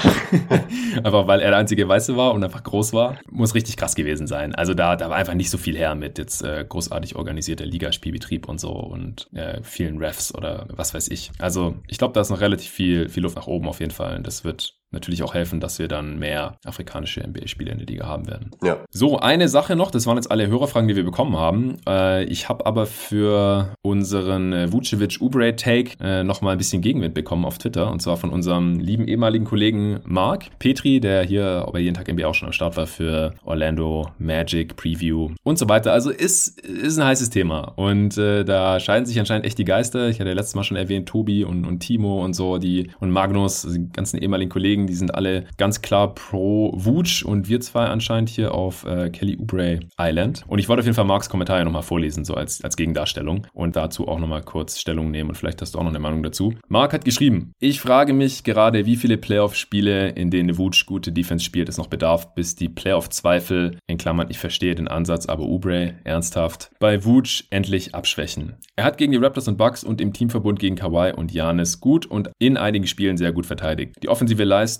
einfach 0.97 1.27
weil 1.29 1.41
er 1.41 1.51
der 1.51 1.59
einzige 1.59 1.89
Weiße 1.89 2.17
war 2.17 2.35
und 2.35 2.43
einfach 2.43 2.65
groß 2.65 2.93
war. 2.93 3.19
Muss 3.31 3.55
richtig 3.55 3.77
krass 3.77 3.95
gewesen 3.95 4.27
sein. 4.27 4.55
Also 4.55 4.75
da, 4.75 4.97
da 4.97 5.11
war 5.11 5.17
einfach 5.17 5.35
nicht 5.35 5.51
so 5.51 5.59
viel 5.59 5.77
her 5.77 5.95
mit 5.95 6.19
jetzt 6.19 6.43
äh, 6.43 6.65
großartig 6.69 7.15
organisierter 7.15 7.67
Ligaspielbetrieb 7.67 8.49
und 8.49 8.59
so 8.59 8.73
und 8.73 9.29
äh, 9.33 9.61
vielen 9.63 9.99
Refs 9.99 10.35
oder 10.35 10.67
was 10.73 10.93
weiß 10.93 11.09
ich. 11.09 11.31
Also 11.39 11.77
ich 11.87 11.99
glaube, 12.03 12.15
da 12.15 12.21
ist 12.21 12.31
noch 12.31 12.41
relativ 12.41 12.69
viel, 12.69 13.09
viel 13.09 13.23
Luft 13.23 13.37
nach 13.37 13.47
oben 13.47 13.69
auf 13.69 13.79
jeden 13.79 13.93
Fall. 13.93 14.21
Das 14.25 14.43
wird 14.43 14.82
natürlich 14.93 15.23
auch 15.23 15.35
helfen, 15.35 15.61
dass 15.61 15.79
wir 15.79 15.89
dann 15.89 16.19
mehr 16.19 16.57
afrikanische 16.65 17.21
NBA-Spieler 17.27 17.73
in 17.73 17.79
der 17.79 17.87
Liga 17.87 18.07
haben 18.07 18.27
werden. 18.27 18.51
Ja. 18.63 18.79
So, 18.91 19.19
eine 19.19 19.49
Sache 19.49 19.77
noch, 19.77 19.91
das 19.91 20.07
waren 20.07 20.17
jetzt 20.17 20.31
alle 20.31 20.47
Hörerfragen, 20.47 20.89
die 20.89 20.97
wir 20.97 21.05
bekommen 21.05 21.37
haben. 21.37 21.77
Äh, 21.89 22.25
ich 22.25 22.49
habe 22.49 22.67
aber 22.67 22.87
für 22.87 23.75
unseren 23.83 24.53
äh, 24.53 24.73
Vucevic-Ubre-Take 24.73 25.93
äh, 26.01 26.25
nochmal 26.25 26.53
ein 26.53 26.59
bisschen 26.59 26.83
Gegenwind 26.83 27.15
bekommen 27.15 27.45
auf 27.45 27.59
Twitter 27.59 27.91
und 27.91 28.01
zwar 28.01 28.17
von 28.17 28.31
unserem 28.31 28.79
lieben 28.79 29.09
ehemaligen 29.09 29.45
Kollegen 29.45 30.01
Mark 30.05 30.59
Petri, 30.59 31.01
der 31.01 31.23
hier 31.23 31.67
bei 31.73 31.81
jeden 31.81 31.95
Tag 31.95 32.13
NBA 32.13 32.27
auch 32.27 32.35
schon 32.35 32.47
am 32.49 32.53
Start 32.53 32.77
war 32.77 32.87
für 32.87 33.35
Orlando 33.45 34.09
Magic 34.19 34.77
Preview 34.77 35.31
und 35.43 35.59
so 35.59 35.69
weiter. 35.69 35.93
Also 35.93 36.11
ist, 36.11 36.61
ist 36.61 36.99
ein 36.99 37.07
heißes 37.07 37.31
Thema 37.31 37.73
und 37.77 38.17
äh, 38.19 38.45
da 38.45 38.81
scheiden 38.81 39.07
sich 39.07 39.19
anscheinend 39.19 39.47
echt 39.47 39.59
die 39.59 39.65
Geister. 39.65 40.09
Ich 40.09 40.21
hatte 40.21 40.29
ja 40.29 40.35
letztes 40.35 40.55
Mal 40.55 40.65
schon 40.65 40.77
erwähnt, 40.77 41.09
Tobi 41.09 41.45
und, 41.45 41.65
und 41.65 41.81
Timo 41.81 42.25
und 42.25 42.35
so, 42.35 42.59
die 42.59 42.91
und 43.01 43.11
Magnus, 43.11 43.63
die 43.63 43.89
ganzen 43.93 44.19
ehemaligen 44.19 44.51
Kollegen, 44.51 44.82
die 44.87 44.95
sind 44.95 45.15
alle 45.15 45.45
ganz 45.57 45.83
klar 45.83 46.15
pro 46.15 46.73
Wutsch 46.75 47.25
und 47.25 47.49
wir 47.49 47.61
zwei 47.61 47.85
anscheinend 47.85 48.29
hier 48.29 48.55
auf 48.55 48.85
äh, 48.85 49.11
Kelly 49.11 49.39
Oubre 49.39 49.81
Island. 49.99 50.45
Und 50.47 50.59
ich 50.59 50.69
wollte 50.69 50.81
auf 50.81 50.87
jeden 50.87 50.97
Fall 50.97 51.05
Marks 51.05 51.29
Kommentar 51.29 51.59
ja 51.59 51.65
nochmal 51.65 51.83
vorlesen, 51.83 52.25
so 52.25 52.35
als, 52.35 52.63
als 52.63 52.77
Gegendarstellung 52.77 53.47
und 53.53 53.77
dazu 53.77 54.09
auch 54.09 54.19
nochmal 54.19 54.43
kurz 54.43 54.79
Stellung 54.79 55.11
nehmen 55.11 55.31
und 55.31 55.37
vielleicht 55.37 55.61
hast 55.63 55.75
du 55.75 55.79
auch 55.79 55.83
noch 55.83 55.91
eine 55.91 55.99
Meinung 55.99 56.23
dazu. 56.23 56.55
Mark 56.69 56.93
hat 56.93 57.05
geschrieben, 57.05 57.53
ich 57.59 57.81
frage 57.81 58.13
mich 58.13 58.45
gerade, 58.45 58.87
wie 58.87 58.97
viele 58.97 59.19
Playoff-Spiele, 59.19 60.11
in 60.11 60.31
denen 60.31 60.59
Wutsch 60.59 60.87
gute 60.87 61.13
Defense 61.13 61.45
spielt, 61.45 61.69
es 61.69 61.79
noch 61.79 61.87
bedarf, 61.87 62.35
bis 62.35 62.55
die 62.55 62.69
Playoff-Zweifel, 62.69 63.79
in 63.87 63.99
Klammern, 63.99 64.29
ich 64.31 64.39
verstehe 64.39 64.75
den 64.75 64.89
Ansatz, 64.89 65.27
aber 65.27 65.45
Oubre, 65.45 65.95
ernsthaft, 66.05 66.71
bei 66.79 67.05
Wutsch 67.05 67.45
endlich 67.51 67.95
abschwächen. 67.95 68.55
Er 68.77 68.85
hat 68.85 68.99
gegen 68.99 69.13
die 69.13 69.19
Raptors 69.19 69.49
und 69.49 69.59
Bucks 69.59 69.85
und 69.85 70.01
im 70.01 70.13
Teamverbund 70.13 70.59
gegen 70.59 70.77
Kawhi 70.77 71.13
und 71.13 71.33
Janis 71.33 71.81
gut 71.81 72.07
und 72.07 72.31
in 72.39 72.57
einigen 72.57 72.87
Spielen 72.87 73.17
sehr 73.17 73.33
gut 73.33 73.47
verteidigt. 73.47 73.97
Die 74.03 74.09
offensive 74.09 74.45
Leistung 74.45 74.72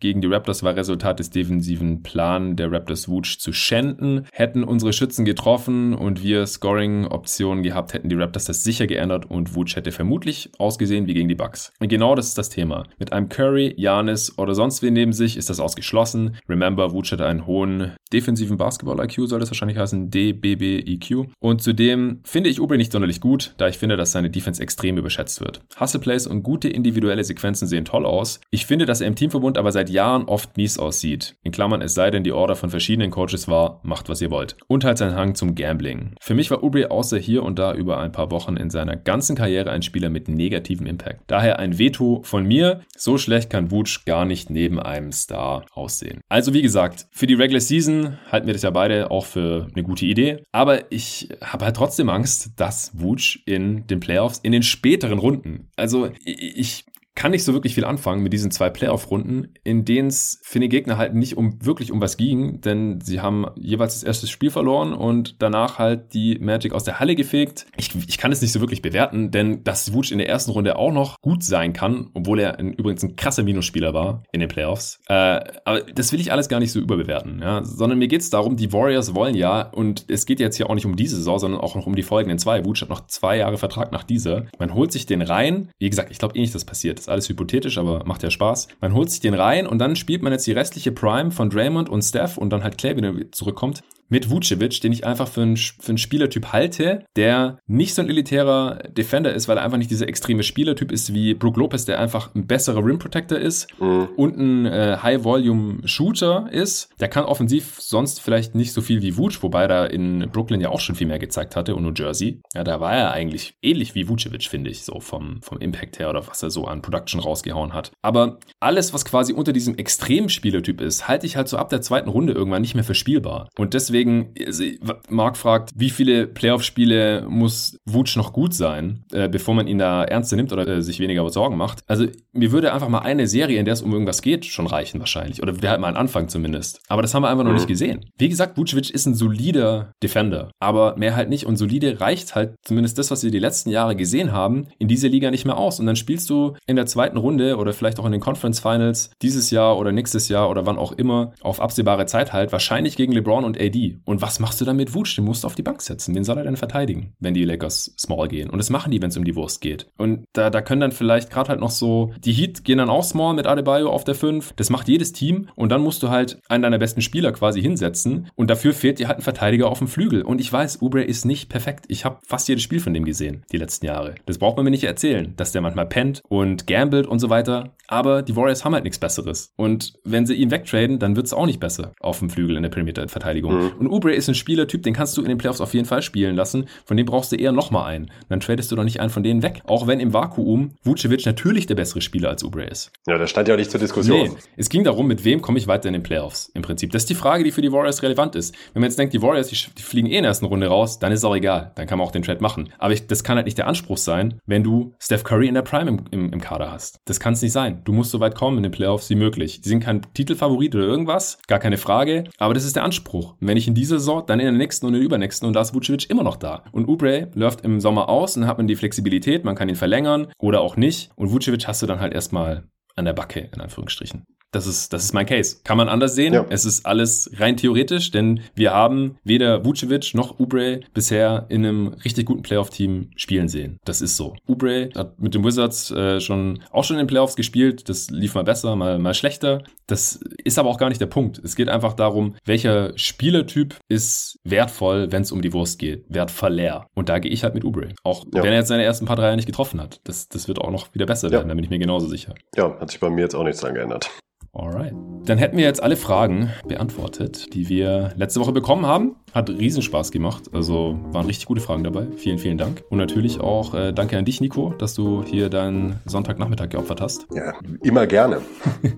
gegen 0.00 0.20
die 0.20 0.28
Raptors 0.28 0.62
war 0.62 0.76
Resultat 0.76 1.18
des 1.18 1.30
defensiven 1.30 2.02
Plan 2.02 2.56
der 2.56 2.72
Raptors 2.72 3.08
Wutsch 3.08 3.38
zu 3.38 3.52
schänden. 3.52 4.26
Hätten 4.32 4.64
unsere 4.64 4.92
Schützen 4.92 5.24
getroffen 5.24 5.94
und 5.94 6.22
wir 6.22 6.46
Scoring-Optionen 6.46 7.62
gehabt, 7.62 7.94
hätten 7.94 8.08
die 8.08 8.16
Raptors 8.16 8.44
das 8.46 8.64
sicher 8.64 8.86
geändert 8.86 9.30
und 9.30 9.54
Wutsch 9.54 9.76
hätte 9.76 9.92
vermutlich 9.92 10.50
ausgesehen 10.58 11.06
wie 11.06 11.14
gegen 11.14 11.28
die 11.28 11.34
Bucks. 11.34 11.72
Und 11.80 11.88
genau 11.88 12.14
das 12.14 12.28
ist 12.28 12.38
das 12.38 12.48
Thema. 12.48 12.84
Mit 12.98 13.12
einem 13.12 13.28
Curry, 13.28 13.74
Janis 13.76 14.38
oder 14.38 14.54
sonst 14.54 14.82
wen 14.82 14.94
neben 14.94 15.12
sich 15.12 15.36
ist 15.36 15.50
das 15.50 15.60
ausgeschlossen. 15.60 16.36
Remember, 16.48 16.92
Wutsch 16.92 17.12
hatte 17.12 17.26
einen 17.26 17.46
hohen 17.46 17.92
defensiven 18.12 18.56
Basketball-IQ, 18.56 19.28
soll 19.28 19.40
das 19.40 19.50
wahrscheinlich 19.50 19.78
heißen, 19.78 20.10
DBBEQ. 20.10 21.28
Und 21.40 21.62
zudem 21.62 22.20
finde 22.24 22.50
ich 22.50 22.60
Ubre 22.60 22.76
nicht 22.76 22.92
sonderlich 22.92 23.20
gut, 23.20 23.54
da 23.56 23.68
ich 23.68 23.78
finde, 23.78 23.96
dass 23.96 24.12
seine 24.12 24.30
Defense 24.30 24.62
extrem 24.62 24.96
überschätzt 24.96 25.40
wird. 25.40 25.60
Hustle-Plays 25.78 26.26
und 26.26 26.42
gute 26.42 26.68
individuelle 26.68 27.24
Sequenzen 27.24 27.68
sehen 27.68 27.84
toll 27.84 28.06
aus. 28.06 28.40
Ich 28.50 28.66
finde, 28.66 28.86
dass 28.86 29.00
er 29.00 29.08
im 29.08 29.16
Teamverbund 29.34 29.58
aber 29.58 29.72
seit 29.72 29.90
Jahren 29.90 30.24
oft 30.24 30.56
mies 30.56 30.78
aussieht. 30.78 31.34
In 31.42 31.50
Klammern, 31.50 31.82
es 31.82 31.94
sei 31.94 32.10
denn, 32.10 32.22
die 32.22 32.32
Order 32.32 32.54
von 32.54 32.70
verschiedenen 32.70 33.10
Coaches 33.10 33.48
war, 33.48 33.80
macht 33.82 34.08
was 34.08 34.20
ihr 34.20 34.30
wollt. 34.30 34.56
Und 34.68 34.84
halt 34.84 34.98
sein 34.98 35.16
Hang 35.16 35.34
zum 35.34 35.56
Gambling. 35.56 36.14
Für 36.20 36.34
mich 36.34 36.50
war 36.50 36.62
Ubre 36.62 36.90
außer 36.90 37.18
hier 37.18 37.42
und 37.42 37.58
da 37.58 37.74
über 37.74 37.98
ein 37.98 38.12
paar 38.12 38.30
Wochen 38.30 38.56
in 38.56 38.70
seiner 38.70 38.94
ganzen 38.94 39.34
Karriere 39.34 39.70
ein 39.70 39.82
Spieler 39.82 40.08
mit 40.08 40.28
negativem 40.28 40.86
Impact. 40.86 41.22
Daher 41.26 41.58
ein 41.58 41.78
Veto 41.78 42.22
von 42.24 42.46
mir. 42.46 42.82
So 42.96 43.18
schlecht 43.18 43.50
kann 43.50 43.72
Wutsch 43.72 44.04
gar 44.06 44.24
nicht 44.24 44.50
neben 44.50 44.78
einem 44.78 45.10
Star 45.10 45.66
aussehen. 45.74 46.20
Also 46.28 46.54
wie 46.54 46.62
gesagt, 46.62 47.06
für 47.10 47.26
die 47.26 47.34
Regular 47.34 47.60
Season 47.60 48.18
halten 48.30 48.46
wir 48.46 48.54
das 48.54 48.62
ja 48.62 48.70
beide 48.70 49.10
auch 49.10 49.26
für 49.26 49.66
eine 49.72 49.82
gute 49.82 50.06
Idee. 50.06 50.44
Aber 50.52 50.92
ich 50.92 51.28
habe 51.42 51.64
halt 51.64 51.76
trotzdem 51.76 52.08
Angst, 52.08 52.52
dass 52.56 52.92
Wutsch 52.94 53.40
in 53.46 53.86
den 53.88 53.98
Playoffs, 53.98 54.38
in 54.42 54.52
den 54.52 54.62
späteren 54.62 55.18
Runden, 55.18 55.68
also 55.76 56.10
ich 56.24 56.84
kann 57.14 57.30
nicht 57.30 57.44
so 57.44 57.52
wirklich 57.52 57.74
viel 57.74 57.84
anfangen 57.84 58.22
mit 58.22 58.32
diesen 58.32 58.50
zwei 58.50 58.70
Playoff-Runden, 58.70 59.54
in 59.62 59.84
denen 59.84 60.08
es 60.08 60.40
für 60.42 60.58
den 60.58 60.68
Gegner 60.68 60.98
halt 60.98 61.14
nicht 61.14 61.36
um 61.36 61.64
wirklich 61.64 61.92
um 61.92 62.00
was 62.00 62.16
ging, 62.16 62.60
denn 62.60 63.00
sie 63.00 63.20
haben 63.20 63.46
jeweils 63.54 63.94
das 63.94 64.02
erste 64.02 64.26
Spiel 64.26 64.50
verloren 64.50 64.92
und 64.92 65.40
danach 65.40 65.78
halt 65.78 66.12
die 66.12 66.38
Magic 66.40 66.72
aus 66.72 66.84
der 66.84 66.98
Halle 66.98 67.14
gefegt. 67.14 67.66
Ich, 67.76 67.90
ich 68.08 68.18
kann 68.18 68.32
es 68.32 68.42
nicht 68.42 68.52
so 68.52 68.60
wirklich 68.60 68.82
bewerten, 68.82 69.30
denn 69.30 69.62
dass 69.62 69.92
Wutsch 69.92 70.10
in 70.10 70.18
der 70.18 70.28
ersten 70.28 70.50
Runde 70.50 70.76
auch 70.76 70.92
noch 70.92 71.20
gut 71.20 71.44
sein 71.44 71.72
kann, 71.72 72.10
obwohl 72.14 72.40
er 72.40 72.58
ein, 72.58 72.72
übrigens 72.72 73.04
ein 73.04 73.14
krasser 73.14 73.44
Minusspieler 73.44 73.94
war 73.94 74.24
in 74.32 74.40
den 74.40 74.48
Playoffs. 74.48 75.00
Äh, 75.08 75.40
aber 75.64 75.82
das 75.82 76.12
will 76.12 76.20
ich 76.20 76.32
alles 76.32 76.48
gar 76.48 76.58
nicht 76.58 76.72
so 76.72 76.80
überbewerten, 76.80 77.40
ja? 77.40 77.62
sondern 77.64 77.98
mir 77.98 78.08
geht 78.08 78.22
es 78.22 78.30
darum, 78.30 78.56
die 78.56 78.72
Warriors 78.72 79.14
wollen 79.14 79.36
ja, 79.36 79.62
und 79.62 80.04
es 80.08 80.26
geht 80.26 80.40
jetzt 80.40 80.56
hier 80.56 80.68
auch 80.68 80.74
nicht 80.74 80.86
um 80.86 80.96
diese 80.96 81.16
Saison, 81.16 81.38
sondern 81.38 81.60
auch 81.60 81.76
noch 81.76 81.86
um 81.86 81.94
die 81.94 82.02
folgenden 82.02 82.38
zwei. 82.38 82.64
Wutsch 82.64 82.82
hat 82.82 82.88
noch 82.88 83.06
zwei 83.06 83.36
Jahre 83.36 83.56
Vertrag 83.56 83.92
nach 83.92 84.02
dieser. 84.04 84.46
Man 84.58 84.74
holt 84.74 84.90
sich 84.90 85.06
den 85.06 85.22
rein. 85.22 85.70
Wie 85.78 85.88
gesagt, 85.88 86.10
ich 86.10 86.18
glaube 86.18 86.36
eh 86.36 86.40
nicht, 86.40 86.54
dass 86.54 86.64
passiert 86.64 87.03
ist 87.04 87.08
alles 87.10 87.28
hypothetisch, 87.28 87.78
aber 87.78 88.04
macht 88.04 88.22
ja 88.22 88.30
Spaß. 88.30 88.68
Man 88.80 88.94
holt 88.94 89.10
sich 89.10 89.20
den 89.20 89.34
rein 89.34 89.66
und 89.66 89.78
dann 89.78 89.96
spielt 89.96 90.22
man 90.22 90.32
jetzt 90.32 90.46
die 90.46 90.52
restliche 90.52 90.92
Prime 90.92 91.30
von 91.30 91.50
Draymond 91.50 91.88
und 91.88 92.02
Steph 92.02 92.38
und 92.38 92.50
dann 92.50 92.62
halt 92.62 92.78
Clay 92.78 92.96
wieder 92.96 93.12
zurückkommt 93.30 93.82
mit 94.08 94.30
Vucevic, 94.30 94.80
den 94.80 94.92
ich 94.92 95.06
einfach 95.06 95.28
für 95.28 95.42
einen, 95.42 95.56
für 95.56 95.88
einen 95.88 95.98
Spielertyp 95.98 96.52
halte, 96.52 97.04
der 97.16 97.58
nicht 97.66 97.94
so 97.94 98.02
ein 98.02 98.08
elitärer 98.08 98.78
Defender 98.88 99.32
ist, 99.32 99.48
weil 99.48 99.58
er 99.58 99.64
einfach 99.64 99.78
nicht 99.78 99.90
dieser 99.90 100.08
extreme 100.08 100.42
Spielertyp 100.42 100.92
ist 100.92 101.12
wie 101.12 101.34
Brook 101.34 101.56
Lopez, 101.56 101.84
der 101.84 101.98
einfach 101.98 102.34
ein 102.34 102.46
besserer 102.46 102.84
Rim 102.84 102.98
Protector 102.98 103.38
ist 103.38 103.68
mhm. 103.80 104.08
und 104.16 104.36
ein 104.38 104.66
äh, 104.66 104.98
High-Volume-Shooter 105.02 106.48
ist. 106.52 106.90
Der 107.00 107.08
kann 107.08 107.24
offensiv 107.24 107.76
sonst 107.80 108.20
vielleicht 108.20 108.54
nicht 108.54 108.72
so 108.72 108.82
viel 108.82 109.02
wie 109.02 109.16
Vuce, 109.16 109.42
wobei 109.42 109.64
er 109.64 109.90
in 109.90 110.30
Brooklyn 110.30 110.60
ja 110.60 110.68
auch 110.68 110.80
schon 110.80 110.94
viel 110.94 111.06
mehr 111.06 111.18
gezeigt 111.18 111.56
hatte 111.56 111.74
und 111.74 111.82
New 111.82 111.92
Jersey. 111.94 112.40
Ja, 112.54 112.64
da 112.64 112.80
war 112.80 112.92
er 112.92 113.12
eigentlich 113.12 113.56
ähnlich 113.62 113.94
wie 113.94 114.08
Vucevic, 114.08 114.44
finde 114.44 114.70
ich, 114.70 114.84
so 114.84 115.00
vom, 115.00 115.40
vom 115.42 115.58
Impact 115.58 115.98
her 115.98 116.10
oder 116.10 116.26
was 116.26 116.42
er 116.42 116.50
so 116.50 116.66
an 116.66 116.82
Production 116.82 117.20
rausgehauen 117.20 117.72
hat. 117.72 117.90
Aber 118.02 118.38
alles, 118.60 118.92
was 118.92 119.04
quasi 119.04 119.32
unter 119.32 119.52
diesem 119.52 119.76
extremen 119.76 120.28
Spielertyp 120.28 120.80
ist, 120.80 121.08
halte 121.08 121.26
ich 121.26 121.36
halt 121.36 121.48
so 121.48 121.56
ab 121.56 121.70
der 121.70 121.82
zweiten 121.82 122.08
Runde 122.08 122.32
irgendwann 122.32 122.62
nicht 122.62 122.74
mehr 122.74 122.84
für 122.84 122.94
spielbar. 122.94 123.48
Und 123.58 123.74
deswegen 123.74 123.93
deswegen, 123.94 124.34
also, 124.44 124.64
Marc 125.08 125.36
fragt, 125.36 125.70
wie 125.76 125.90
viele 125.90 126.26
Playoff-Spiele 126.26 127.26
muss 127.28 127.78
Wutsch 127.86 128.16
noch 128.16 128.32
gut 128.32 128.54
sein, 128.54 129.04
äh, 129.12 129.28
bevor 129.28 129.54
man 129.54 129.66
ihn 129.66 129.78
da 129.78 130.04
ernster 130.04 130.36
nimmt 130.36 130.52
oder 130.52 130.66
äh, 130.66 130.82
sich 130.82 131.00
weniger 131.00 131.28
Sorgen 131.30 131.56
macht. 131.56 131.80
Also 131.86 132.06
mir 132.32 132.52
würde 132.52 132.72
einfach 132.72 132.88
mal 132.88 133.00
eine 133.00 133.26
Serie, 133.26 133.58
in 133.58 133.64
der 133.64 133.74
es 133.74 133.82
um 133.82 133.92
irgendwas 133.92 134.22
geht, 134.22 134.44
schon 134.44 134.66
reichen 134.66 134.98
wahrscheinlich. 135.00 135.42
Oder 135.42 135.52
der 135.52 135.70
halt 135.70 135.80
mal 135.80 135.88
einen 135.88 135.96
Anfang 135.96 136.28
zumindest. 136.28 136.80
Aber 136.88 137.02
das 137.02 137.14
haben 137.14 137.22
wir 137.22 137.30
einfach 137.30 137.44
noch 137.44 137.50
mhm. 137.50 137.56
nicht 137.56 137.68
gesehen. 137.68 138.04
Wie 138.18 138.28
gesagt, 138.28 138.58
Vucevic 138.58 138.90
ist 138.90 139.06
ein 139.06 139.14
solider 139.14 139.92
Defender, 140.02 140.50
aber 140.60 140.96
mehr 140.96 141.16
halt 141.16 141.28
nicht. 141.28 141.46
Und 141.46 141.56
solide 141.56 142.00
reicht 142.00 142.34
halt 142.34 142.56
zumindest 142.62 142.98
das, 142.98 143.10
was 143.10 143.22
wir 143.22 143.30
die 143.30 143.38
letzten 143.38 143.70
Jahre 143.70 143.96
gesehen 143.96 144.32
haben, 144.32 144.66
in 144.78 144.88
dieser 144.88 145.08
Liga 145.08 145.30
nicht 145.30 145.44
mehr 145.44 145.56
aus. 145.56 145.80
Und 145.80 145.86
dann 145.86 145.96
spielst 145.96 146.28
du 146.30 146.54
in 146.66 146.76
der 146.76 146.86
zweiten 146.86 147.16
Runde 147.16 147.56
oder 147.56 147.72
vielleicht 147.72 147.98
auch 148.00 148.06
in 148.06 148.12
den 148.12 148.20
Conference 148.20 148.60
Finals 148.60 149.10
dieses 149.22 149.50
Jahr 149.50 149.78
oder 149.78 149.92
nächstes 149.92 150.28
Jahr 150.28 150.50
oder 150.50 150.66
wann 150.66 150.78
auch 150.78 150.92
immer 150.92 151.32
auf 151.40 151.60
absehbare 151.60 152.06
Zeit 152.06 152.32
halt 152.32 152.52
wahrscheinlich 152.52 152.96
gegen 152.96 153.12
LeBron 153.12 153.44
und 153.44 153.60
AD. 153.60 153.83
Und 154.04 154.22
was 154.22 154.40
machst 154.40 154.60
du 154.60 154.64
dann 154.64 154.76
mit 154.76 154.94
Wutsch? 154.94 155.16
Den 155.16 155.24
musst 155.24 155.44
du 155.44 155.46
auf 155.46 155.54
die 155.54 155.62
Bank 155.62 155.82
setzen. 155.82 156.14
Wen 156.14 156.24
soll 156.24 156.38
er 156.38 156.44
denn 156.44 156.56
verteidigen, 156.56 157.12
wenn 157.20 157.34
die 157.34 157.44
Lakers 157.44 157.94
small 157.98 158.28
gehen? 158.28 158.50
Und 158.50 158.58
das 158.58 158.70
machen 158.70 158.90
die, 158.90 159.00
wenn 159.00 159.10
es 159.10 159.16
um 159.16 159.24
die 159.24 159.36
Wurst 159.36 159.60
geht. 159.60 159.86
Und 159.96 160.24
da, 160.32 160.50
da 160.50 160.62
können 160.62 160.80
dann 160.80 160.92
vielleicht 160.92 161.30
gerade 161.30 161.50
halt 161.50 161.60
noch 161.60 161.70
so, 161.70 162.12
die 162.24 162.32
Heat 162.32 162.64
gehen 162.64 162.78
dann 162.78 162.90
auch 162.90 163.04
small 163.04 163.34
mit 163.34 163.46
Adebayo 163.46 163.90
auf 163.90 164.04
der 164.04 164.14
5. 164.14 164.54
Das 164.56 164.70
macht 164.70 164.88
jedes 164.88 165.12
Team. 165.12 165.48
Und 165.54 165.70
dann 165.70 165.82
musst 165.82 166.02
du 166.02 166.08
halt 166.08 166.38
einen 166.48 166.62
deiner 166.62 166.78
besten 166.78 167.02
Spieler 167.02 167.32
quasi 167.32 167.60
hinsetzen. 167.60 168.28
Und 168.34 168.50
dafür 168.50 168.72
fehlt 168.72 168.98
dir 168.98 169.08
halt 169.08 169.18
ein 169.18 169.22
Verteidiger 169.22 169.68
auf 169.68 169.78
dem 169.78 169.88
Flügel. 169.88 170.22
Und 170.22 170.40
ich 170.40 170.52
weiß, 170.52 170.80
Ubre 170.82 171.02
ist 171.02 171.24
nicht 171.24 171.48
perfekt. 171.48 171.84
Ich 171.88 172.04
habe 172.04 172.18
fast 172.26 172.48
jedes 172.48 172.62
Spiel 172.62 172.80
von 172.80 172.94
dem 172.94 173.04
gesehen, 173.04 173.44
die 173.52 173.58
letzten 173.58 173.86
Jahre. 173.86 174.14
Das 174.26 174.38
braucht 174.38 174.56
man 174.56 174.64
mir 174.64 174.70
nicht 174.70 174.84
erzählen, 174.84 175.34
dass 175.36 175.52
der 175.52 175.60
manchmal 175.62 175.86
pennt 175.86 176.22
und 176.28 176.66
gambelt 176.66 177.06
und 177.06 177.18
so 177.18 177.30
weiter. 177.30 177.74
Aber 177.88 178.22
die 178.22 178.34
Warriors 178.34 178.64
haben 178.64 178.74
halt 178.74 178.84
nichts 178.84 178.98
Besseres. 178.98 179.52
Und 179.56 179.94
wenn 180.04 180.26
sie 180.26 180.34
ihn 180.34 180.50
wegtraden, 180.50 180.98
dann 180.98 181.16
wird 181.16 181.26
es 181.26 181.34
auch 181.34 181.46
nicht 181.46 181.60
besser 181.60 181.92
auf 182.00 182.18
dem 182.18 182.30
Flügel 182.30 182.56
in 182.56 182.62
der 182.62 182.70
Perimeter-Verteidigung. 182.70 183.54
Mhm. 183.54 183.72
Und 183.78 183.88
Ubre 183.88 184.14
ist 184.14 184.28
ein 184.28 184.34
Spielertyp, 184.34 184.82
den 184.82 184.94
kannst 184.94 185.16
du 185.16 185.22
in 185.22 185.28
den 185.28 185.38
Playoffs 185.38 185.60
auf 185.60 185.74
jeden 185.74 185.86
Fall 185.86 186.02
spielen 186.02 186.36
lassen. 186.36 186.66
Von 186.84 186.96
dem 186.96 187.06
brauchst 187.06 187.32
du 187.32 187.36
eher 187.36 187.52
nochmal 187.52 187.92
einen. 187.92 188.10
Dann 188.28 188.40
tradest 188.40 188.70
du 188.72 188.76
doch 188.76 188.84
nicht 188.84 189.00
einen 189.00 189.10
von 189.10 189.22
denen 189.22 189.42
weg. 189.42 189.62
Auch 189.66 189.86
wenn 189.86 190.00
im 190.00 190.12
Vakuum 190.12 190.72
Vucevic 190.82 191.26
natürlich 191.26 191.66
der 191.66 191.74
bessere 191.74 192.00
Spieler 192.00 192.28
als 192.28 192.42
Ubre 192.44 192.64
ist. 192.64 192.92
Ja, 193.06 193.18
das 193.18 193.30
stand 193.30 193.48
ja 193.48 193.54
auch 193.54 193.58
nicht 193.58 193.70
zur 193.70 193.80
Diskussion. 193.80 194.28
Nee, 194.28 194.30
es 194.56 194.68
ging 194.68 194.84
darum, 194.84 195.06
mit 195.06 195.24
wem 195.24 195.42
komme 195.42 195.58
ich 195.58 195.66
weiter 195.66 195.88
in 195.88 195.94
den 195.94 196.02
Playoffs 196.02 196.50
im 196.54 196.62
Prinzip. 196.62 196.92
Das 196.92 197.02
ist 197.02 197.10
die 197.10 197.14
Frage, 197.14 197.44
die 197.44 197.50
für 197.50 197.62
die 197.62 197.72
Warriors 197.72 198.02
relevant 198.02 198.34
ist. 198.36 198.54
Wenn 198.72 198.80
man 198.80 198.90
jetzt 198.90 198.98
denkt, 198.98 199.14
die 199.14 199.22
Warriors, 199.22 199.48
die, 199.48 199.56
die 199.76 199.82
fliegen 199.82 200.08
eh 200.08 200.16
in 200.16 200.22
der 200.22 200.30
ersten 200.30 200.46
Runde 200.46 200.66
raus, 200.66 200.98
dann 200.98 201.12
ist 201.12 201.20
es 201.20 201.24
auch 201.24 201.34
egal. 201.34 201.72
Dann 201.74 201.86
kann 201.86 201.98
man 201.98 202.06
auch 202.06 202.12
den 202.12 202.22
Trade 202.22 202.40
machen. 202.40 202.70
Aber 202.78 202.92
ich, 202.92 203.06
das 203.06 203.24
kann 203.24 203.36
halt 203.36 203.46
nicht 203.46 203.58
der 203.58 203.66
Anspruch 203.66 203.98
sein, 203.98 204.40
wenn 204.46 204.62
du 204.62 204.94
Steph 204.98 205.24
Curry 205.24 205.48
in 205.48 205.54
der 205.54 205.62
Prime 205.62 205.88
im, 205.90 206.04
im, 206.10 206.32
im 206.32 206.40
Kader 206.40 206.70
hast. 206.70 207.00
Das 207.04 207.20
kann 207.20 207.34
es 207.34 207.42
nicht 207.42 207.52
sein. 207.52 207.82
Du 207.84 207.92
musst 207.92 208.10
so 208.10 208.20
weit 208.20 208.34
kommen 208.34 208.56
in 208.58 208.62
den 208.62 208.72
Playoffs 208.72 209.10
wie 209.10 209.14
möglich. 209.14 209.60
Die 209.60 209.68
sind 209.68 209.80
kein 209.80 210.02
Titelfavorit 210.14 210.74
oder 210.74 210.84
irgendwas, 210.84 211.38
gar 211.46 211.58
keine 211.58 211.78
Frage. 211.78 212.24
Aber 212.38 212.54
das 212.54 212.64
ist 212.64 212.76
der 212.76 212.84
Anspruch. 212.84 213.34
Und 213.40 213.48
wenn 213.48 213.56
ich 213.56 213.63
in 213.68 213.74
dieser 213.74 213.98
Saison, 213.98 214.24
dann 214.26 214.40
in 214.40 214.46
der 214.46 214.52
nächsten 214.52 214.86
und 214.86 214.94
in 214.94 215.00
der 215.00 215.06
übernächsten 215.06 215.46
und 215.46 215.54
da 215.54 215.60
ist 215.60 215.74
Vucevic 215.74 216.08
immer 216.10 216.22
noch 216.22 216.36
da. 216.36 216.64
Und 216.72 216.88
Ubre 216.88 217.30
läuft 217.34 217.62
im 217.62 217.80
Sommer 217.80 218.08
aus 218.08 218.36
und 218.36 218.46
hat 218.46 218.58
man 218.58 218.66
die 218.66 218.76
Flexibilität, 218.76 219.44
man 219.44 219.54
kann 219.54 219.68
ihn 219.68 219.76
verlängern 219.76 220.28
oder 220.38 220.60
auch 220.60 220.76
nicht. 220.76 221.10
Und 221.16 221.32
Vucevic 221.32 221.66
hast 221.66 221.82
du 221.82 221.86
dann 221.86 222.00
halt 222.00 222.14
erstmal 222.14 222.64
an 222.96 223.04
der 223.04 223.12
Backe, 223.12 223.50
in 223.52 223.60
Anführungsstrichen. 223.60 224.24
Das 224.54 224.66
ist, 224.66 224.92
das 224.92 225.04
ist 225.04 225.12
mein 225.12 225.26
Case. 225.26 225.56
Kann 225.64 225.76
man 225.76 225.88
anders 225.88 226.14
sehen. 226.14 226.34
Ja. 226.34 226.46
Es 226.48 226.64
ist 226.64 226.86
alles 226.86 227.30
rein 227.38 227.56
theoretisch, 227.56 228.10
denn 228.10 228.40
wir 228.54 228.72
haben 228.72 229.16
weder 229.24 229.64
Vucevic 229.64 230.14
noch 230.14 230.38
Ubre 230.38 230.80
bisher 230.92 231.46
in 231.48 231.64
einem 231.64 231.88
richtig 232.04 232.26
guten 232.26 232.42
Playoff-Team 232.42 233.10
spielen 233.16 233.48
sehen. 233.48 233.78
Das 233.84 234.00
ist 234.00 234.16
so. 234.16 234.36
Ubre 234.46 234.90
hat 234.94 235.18
mit 235.20 235.34
den 235.34 235.44
Wizards 235.44 235.90
äh, 235.90 236.20
schon 236.20 236.60
auch 236.70 236.84
schon 236.84 236.96
in 236.96 237.04
den 237.04 237.08
Playoffs 237.08 237.36
gespielt. 237.36 237.88
Das 237.88 238.10
lief 238.10 238.34
mal 238.34 238.44
besser, 238.44 238.76
mal, 238.76 238.98
mal 238.98 239.14
schlechter. 239.14 239.62
Das 239.86 240.20
ist 240.44 240.58
aber 240.58 240.70
auch 240.70 240.78
gar 240.78 240.88
nicht 240.88 241.00
der 241.00 241.06
Punkt. 241.06 241.40
Es 241.44 241.56
geht 241.56 241.68
einfach 241.68 241.94
darum, 241.94 242.36
welcher 242.44 242.96
Spielertyp 242.96 243.76
ist 243.88 244.38
wertvoll, 244.44 245.10
wenn 245.10 245.22
es 245.22 245.32
um 245.32 245.42
die 245.42 245.52
Wurst 245.52 245.78
geht. 245.78 246.04
Wertvoller. 246.08 246.86
Und 246.94 247.08
da 247.08 247.18
gehe 247.18 247.30
ich 247.30 247.42
halt 247.44 247.54
mit 247.54 247.64
Ubre. 247.64 247.88
Auch 248.02 248.24
ja. 248.32 248.42
wenn 248.42 248.52
er 248.52 248.58
jetzt 248.58 248.68
seine 248.68 248.84
ersten 248.84 249.06
paar 249.06 249.16
Dreier 249.16 249.36
nicht 249.36 249.46
getroffen 249.46 249.80
hat. 249.80 250.00
Das, 250.04 250.28
das 250.28 250.48
wird 250.48 250.60
auch 250.60 250.70
noch 250.70 250.94
wieder 250.94 251.06
besser 251.06 251.30
werden, 251.30 251.48
da 251.48 251.54
bin 251.54 251.64
ich 251.64 251.70
mir 251.70 251.78
genauso 251.78 252.06
sicher. 252.06 252.34
Ja, 252.56 252.78
hat 252.78 252.90
sich 252.90 253.00
bei 253.00 253.10
mir 253.10 253.22
jetzt 253.22 253.34
auch 253.34 253.44
nichts 253.44 253.60
dran 253.60 253.74
geändert. 253.74 254.10
Alright. 254.54 254.94
Dann 255.26 255.38
hätten 255.38 255.56
wir 255.56 255.64
jetzt 255.64 255.82
alle 255.82 255.96
Fragen 255.96 256.50
beantwortet, 256.68 257.54
die 257.54 257.70
wir 257.70 258.12
letzte 258.16 258.40
Woche 258.40 258.52
bekommen 258.52 258.84
haben. 258.84 259.16
Hat 259.32 259.48
Riesenspaß 259.48 260.12
gemacht. 260.12 260.44
Also 260.52 260.98
waren 261.12 261.26
richtig 261.26 261.46
gute 261.46 261.62
Fragen 261.62 261.82
dabei. 261.82 262.06
Vielen, 262.16 262.38
vielen 262.38 262.58
Dank. 262.58 262.84
Und 262.90 262.98
natürlich 262.98 263.40
auch 263.40 263.74
äh, 263.74 263.92
danke 263.92 264.18
an 264.18 264.26
dich, 264.26 264.42
Nico, 264.42 264.74
dass 264.78 264.94
du 264.94 265.24
hier 265.24 265.48
deinen 265.48 265.98
Sonntagnachmittag 266.04 266.68
geopfert 266.68 267.00
hast. 267.00 267.26
Ja, 267.34 267.54
immer 267.82 268.06
gerne. 268.06 268.42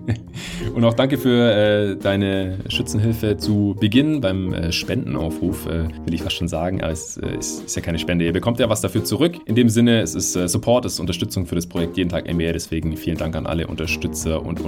Und 0.75 0.83
auch 0.83 0.93
danke 0.93 1.17
für 1.17 1.51
äh, 1.51 1.95
deine 1.95 2.59
Schützenhilfe 2.67 3.37
zu 3.37 3.75
Beginn 3.79 4.19
beim 4.19 4.53
äh, 4.53 4.71
Spendenaufruf, 4.73 5.65
äh, 5.67 5.87
will 6.05 6.13
ich 6.13 6.23
fast 6.23 6.35
schon 6.35 6.49
sagen. 6.49 6.81
Aber 6.81 6.91
es 6.91 7.17
äh, 7.17 7.37
ist, 7.37 7.63
ist, 7.63 7.75
ja 7.75 7.81
keine 7.81 7.99
Spende. 7.99 8.25
Ihr 8.25 8.33
bekommt 8.33 8.59
ja 8.59 8.69
was 8.69 8.81
dafür 8.81 9.05
zurück. 9.05 9.35
In 9.45 9.55
dem 9.55 9.69
Sinne, 9.69 10.01
es 10.01 10.13
ist 10.13 10.35
äh, 10.35 10.47
Support, 10.47 10.85
es 10.85 10.93
ist 10.93 10.99
Unterstützung 10.99 11.45
für 11.45 11.55
das 11.55 11.67
Projekt 11.67 11.95
Jeden 11.95 12.09
Tag 12.09 12.31
NBA. 12.31 12.51
Deswegen 12.51 12.97
vielen 12.97 13.17
Dank 13.17 13.35
an 13.37 13.47
alle 13.47 13.65
Unterstützer 13.65 14.45
und 14.45 14.59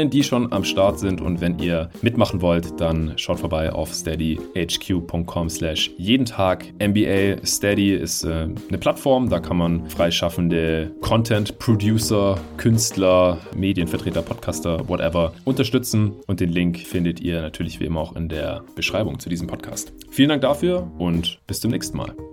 Unterstützerinnen, 0.00 0.10
die 0.10 0.22
schon 0.22 0.52
am 0.52 0.64
Start 0.64 0.98
sind. 0.98 1.20
Und 1.20 1.40
wenn 1.40 1.58
ihr 1.58 1.90
mitmachen 2.02 2.40
wollt, 2.40 2.80
dann 2.80 3.12
schaut 3.16 3.40
vorbei 3.40 3.72
auf 3.72 3.92
Steady 3.92 4.38
hq.com 4.54 5.48
slash 5.48 5.90
jeden 5.98 6.26
Tag 6.26 6.64
NBA. 6.82 7.44
Steady 7.44 7.94
ist 7.94 8.24
äh, 8.24 8.48
eine 8.68 8.78
Plattform, 8.78 9.28
da 9.28 9.40
kann 9.40 9.56
man 9.56 9.88
freischaffende 9.88 10.90
Content 11.00 11.58
Producer, 11.58 12.38
Künstler, 12.56 13.38
Medienvertreter, 13.56 14.22
Podcaster, 14.22 14.88
whatever 14.88 15.32
unterstützen 15.44 16.12
und 16.26 16.40
den 16.40 16.50
Link 16.50 16.78
findet 16.78 17.20
ihr 17.20 17.42
natürlich 17.42 17.80
wie 17.80 17.84
immer 17.84 18.00
auch 18.00 18.16
in 18.16 18.28
der 18.28 18.62
Beschreibung 18.76 19.18
zu 19.18 19.28
diesem 19.28 19.46
Podcast. 19.46 19.92
Vielen 20.10 20.28
Dank 20.30 20.42
dafür 20.42 20.90
und 20.98 21.40
bis 21.46 21.60
zum 21.60 21.70
nächsten 21.70 21.96
Mal. 21.96 22.29